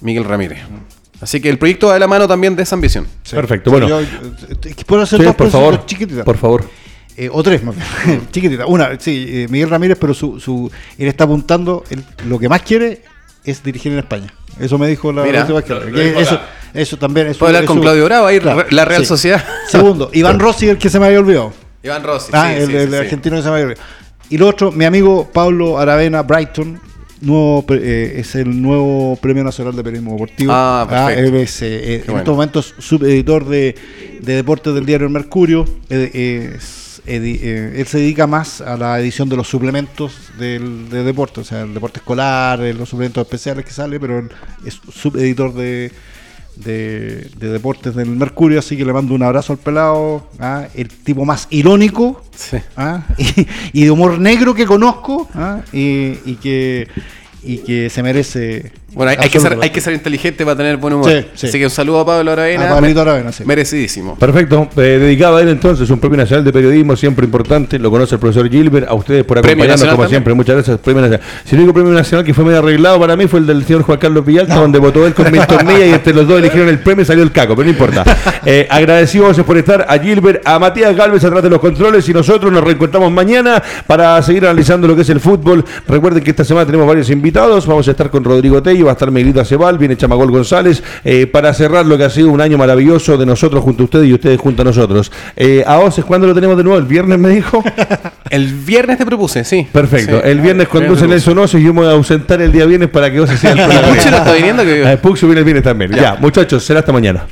Miguel 0.00 0.24
Ramírez. 0.24 0.60
Así 1.20 1.40
que 1.40 1.48
el 1.50 1.58
proyecto 1.58 1.88
va 1.88 1.94
de 1.94 2.00
la 2.00 2.08
mano 2.08 2.26
también 2.26 2.56
de 2.56 2.62
esa 2.64 2.74
ambición. 2.74 3.06
Perfecto, 3.30 3.70
bueno. 3.70 3.86
yo- 3.88 4.00
eh, 4.00 4.74
¿Puedo 4.86 5.02
hacer 5.02 5.18
Sí, 5.20 5.24
dos 5.26 5.36
por 5.36 5.50
favor. 5.50 5.86
chiquititas? 5.86 6.24
Por 6.24 6.36
favor. 6.38 6.64
Eh, 7.16 7.28
o 7.30 7.42
tres 7.42 7.62
más 7.62 7.74
bien. 7.76 8.22
Chiquitita. 8.32 8.64
Una, 8.66 8.98
sí, 8.98 9.26
eh, 9.28 9.46
Miguel 9.50 9.68
Ramírez, 9.68 9.98
pero 10.00 10.14
su, 10.14 10.40
su, 10.40 10.70
él 10.96 11.06
está 11.08 11.24
apuntando, 11.24 11.84
él- 11.90 12.02
lo 12.26 12.38
que 12.38 12.48
más 12.48 12.62
quiere 12.62 13.02
es 13.44 13.62
dirigir 13.62 13.92
en 13.92 13.98
España. 13.98 14.32
Eso 14.58 14.78
me 14.78 14.88
dijo 14.88 15.12
la 15.12 15.22
Mira, 15.22 15.40
última 15.42 15.56
vez 15.58 15.64
que- 15.66 15.74
lo- 15.74 15.84
lo 15.84 15.94
que 15.96 16.04
dijo 16.08 16.20
eso, 16.20 16.34
acá. 16.36 16.46
Eso 16.74 16.96
también. 16.96 17.28
Eso, 17.28 17.38
Puedo 17.38 17.48
hablar 17.48 17.64
con 17.64 17.80
Claudio 17.80 18.04
Bravo, 18.04 18.26
ahí 18.26 18.40
Claro, 18.40 18.64
la 18.70 18.84
Real 18.84 19.02
sí. 19.02 19.08
Sociedad. 19.08 19.44
Segundo, 19.68 20.10
Iván 20.14 20.38
Rossi, 20.38 20.68
el 20.68 20.78
que 20.78 20.90
se 20.90 20.98
me 20.98 21.06
había 21.06 21.18
olvidado. 21.18 21.52
Iván 21.82 22.02
Rossi. 22.02 22.30
Ah, 22.32 22.52
sí, 22.54 22.62
el, 22.62 22.68
sí, 22.68 22.76
el 22.76 22.94
argentino 22.94 23.36
que 23.36 23.42
se 23.42 23.48
me 23.48 23.54
había 23.54 23.66
olvidado. 23.66 23.86
Y 24.30 24.38
lo 24.38 24.48
otro, 24.48 24.72
mi 24.72 24.84
amigo 24.84 25.28
Pablo 25.32 25.78
Aravena 25.78 26.22
Brighton, 26.22 26.80
nuevo, 27.20 27.64
eh, 27.70 28.14
es 28.16 28.34
el 28.34 28.62
nuevo 28.62 29.16
Premio 29.20 29.44
Nacional 29.44 29.76
de 29.76 29.82
Periodismo 29.82 30.12
Deportivo. 30.12 30.52
Ah, 30.54 30.86
perfecto. 30.88 31.20
él 31.20 31.34
es, 31.36 31.62
eh, 31.62 31.94
en 31.96 32.04
bueno. 32.06 32.18
estos 32.18 32.34
momentos 32.34 32.74
subeditor 32.78 33.46
de, 33.46 33.74
de 34.20 34.34
deportes 34.36 34.74
del 34.74 34.86
diario 34.86 35.06
El 35.06 35.12
Mercurio. 35.12 35.66
Eh, 35.90 36.54
es 36.56 36.82
eh, 37.04 37.74
él 37.76 37.86
se 37.86 37.98
dedica 37.98 38.28
más 38.28 38.60
a 38.60 38.76
la 38.76 39.00
edición 39.00 39.28
de 39.28 39.36
los 39.36 39.48
suplementos 39.48 40.30
del, 40.38 40.88
de 40.88 41.02
deporte, 41.02 41.40
o 41.40 41.44
sea, 41.44 41.62
el 41.62 41.74
deporte 41.74 41.98
escolar, 41.98 42.60
eh, 42.60 42.72
los 42.72 42.88
suplementos 42.88 43.22
especiales 43.22 43.64
que 43.64 43.72
sale, 43.72 43.98
pero 43.98 44.20
él 44.20 44.28
es 44.64 44.80
subeditor 44.92 45.52
de, 45.52 45.90
de, 46.56 47.28
de 47.36 47.48
deportes 47.48 47.94
del 47.94 48.08
Mercurio, 48.10 48.58
así 48.58 48.76
que 48.76 48.84
le 48.84 48.92
mando 48.92 49.14
un 49.14 49.22
abrazo 49.22 49.52
al 49.52 49.58
pelado, 49.58 50.28
ah, 50.38 50.66
el 50.74 50.88
tipo 50.88 51.24
más 51.24 51.46
irónico 51.50 52.22
Sí. 52.34 52.58
¿ah? 52.76 53.02
y, 53.18 53.46
y 53.72 53.84
de 53.84 53.90
humor 53.90 54.18
negro 54.18 54.54
que 54.54 54.66
conozco 54.66 55.28
¿ah? 55.34 55.60
y, 55.72 56.18
y 56.24 56.38
que 56.42 56.88
y 57.42 57.58
que 57.58 57.90
se 57.90 58.02
merece 58.02 58.72
Bueno, 58.94 59.10
hay, 59.10 59.16
hay 59.20 59.30
que 59.30 59.40
ser, 59.40 59.58
hay 59.60 59.70
que 59.70 59.80
ser 59.80 59.94
inteligente 59.94 60.44
para 60.44 60.56
tener 60.56 60.76
buen 60.76 60.94
humor. 60.94 61.10
Sí, 61.10 61.26
sí. 61.34 61.46
Así 61.46 61.58
que 61.58 61.64
un 61.64 61.70
saludo 61.70 62.00
a 62.00 62.06
Pablo 62.06 62.32
Aravena. 62.32 62.70
A 62.70 62.74
Pablito 62.74 63.00
Aravena, 63.00 63.32
sí. 63.32 63.44
Merecidísimo. 63.44 64.16
Perfecto. 64.16 64.68
Eh, 64.76 64.98
dedicado 64.98 65.36
a 65.36 65.42
él 65.42 65.48
entonces, 65.48 65.88
un 65.90 65.98
premio 65.98 66.18
nacional 66.18 66.44
de 66.44 66.52
periodismo 66.52 66.94
siempre 66.96 67.24
importante. 67.24 67.78
Lo 67.78 67.90
conoce 67.90 68.16
el 68.16 68.20
profesor 68.20 68.50
Gilbert. 68.50 68.88
A 68.88 68.94
ustedes 68.94 69.24
por 69.24 69.38
acompañarnos 69.38 69.80
como 69.80 69.90
también. 69.92 70.08
siempre. 70.08 70.34
Muchas 70.34 70.56
gracias. 70.56 70.78
Premio 70.78 71.02
nacional. 71.02 71.26
Si 71.44 71.54
el 71.54 71.60
único 71.62 71.74
premio 71.74 71.92
nacional 71.92 72.24
que 72.24 72.34
fue 72.34 72.44
medio 72.44 72.58
arreglado 72.58 73.00
para 73.00 73.16
mí 73.16 73.26
fue 73.26 73.40
el 73.40 73.46
del 73.46 73.64
señor 73.64 73.82
Juan 73.82 73.98
Carlos 73.98 74.24
Villalta, 74.24 74.56
donde 74.56 74.78
votó 74.78 75.06
él 75.06 75.14
con 75.14 75.30
Milton 75.30 75.58
Milla 75.66 75.86
y 75.86 75.92
entre 75.92 76.12
los 76.12 76.28
dos 76.28 76.38
eligieron 76.38 76.68
el 76.68 76.78
premio 76.80 77.02
y 77.02 77.06
salió 77.06 77.22
el 77.22 77.32
caco, 77.32 77.56
pero 77.56 77.64
no 77.64 77.70
importa. 77.70 78.04
Eh, 78.44 78.66
agradecidos 78.68 79.38
por 79.40 79.56
estar 79.56 79.86
a 79.88 79.98
Gilbert, 79.98 80.46
a 80.46 80.58
Matías 80.58 80.94
Galvez 80.96 81.24
atrás 81.24 81.42
de 81.42 81.50
los 81.50 81.60
controles 81.60 82.08
y 82.08 82.12
nosotros 82.12 82.52
nos 82.52 82.62
reencontramos 82.64 83.10
mañana 83.12 83.62
para 83.86 84.20
seguir 84.22 84.44
analizando 84.44 84.88
lo 84.88 84.96
que 84.96 85.02
es 85.02 85.10
el 85.10 85.20
fútbol. 85.20 85.64
Recuerden 85.86 86.22
que 86.22 86.30
esta 86.30 86.44
semana 86.44 86.66
tenemos 86.66 86.86
varios 86.86 87.08
invitados. 87.10 87.66
Vamos 87.66 87.86
a 87.88 87.92
estar 87.92 88.10
con 88.10 88.24
Rodrigo 88.24 88.62
Tello, 88.62 88.81
va 88.84 88.90
a 88.90 88.94
estar 88.94 89.10
Miguelito 89.10 89.40
Acebal, 89.40 89.78
viene 89.78 89.96
Chamagol 89.96 90.30
González, 90.30 90.82
eh, 91.04 91.26
para 91.26 91.52
cerrar 91.54 91.86
lo 91.86 91.96
que 91.98 92.04
ha 92.04 92.10
sido 92.10 92.28
un 92.30 92.40
año 92.40 92.58
maravilloso 92.58 93.16
de 93.16 93.26
nosotros 93.26 93.62
junto 93.62 93.82
a 93.82 93.84
ustedes 93.84 94.08
y 94.08 94.12
ustedes 94.14 94.40
junto 94.40 94.62
a 94.62 94.64
nosotros. 94.64 95.10
Eh, 95.36 95.64
a 95.66 95.78
Oces, 95.78 96.04
¿cuándo 96.04 96.26
lo 96.26 96.34
tenemos 96.34 96.56
de 96.56 96.64
nuevo? 96.64 96.78
¿El 96.78 96.86
viernes 96.86 97.18
me 97.18 97.28
dijo? 97.30 97.62
El 98.30 98.46
viernes 98.46 98.98
te 98.98 99.04
propuse, 99.06 99.44
sí. 99.44 99.66
Perfecto. 99.70 100.20
Sí. 100.22 100.28
El 100.28 100.40
viernes 100.40 100.68
conduce 100.68 101.06
Nelson 101.06 101.38
Oces 101.38 101.60
y 101.60 101.64
yo 101.64 101.74
me 101.74 101.80
voy 101.80 101.90
a 101.90 101.92
ausentar 101.92 102.40
el 102.40 102.50
día 102.50 102.64
viernes 102.64 102.88
para 102.88 103.10
que 103.10 103.20
Oces 103.20 103.38
sea 103.38 103.52
el 103.52 103.58
¿Y 103.60 103.62
protagonista. 103.62 103.98
Pucho 104.04 104.10
no 104.10 104.16
está 104.16 104.32
viniendo? 104.32 104.62
Que... 104.64 104.92
Eh, 104.92 104.96
Puxo 104.96 105.26
viene 105.26 105.40
el 105.40 105.44
viernes 105.44 105.64
también. 105.64 105.90
ya, 105.92 106.16
muchachos, 106.18 106.64
será 106.64 106.80
hasta 106.80 106.92
mañana. 106.92 107.26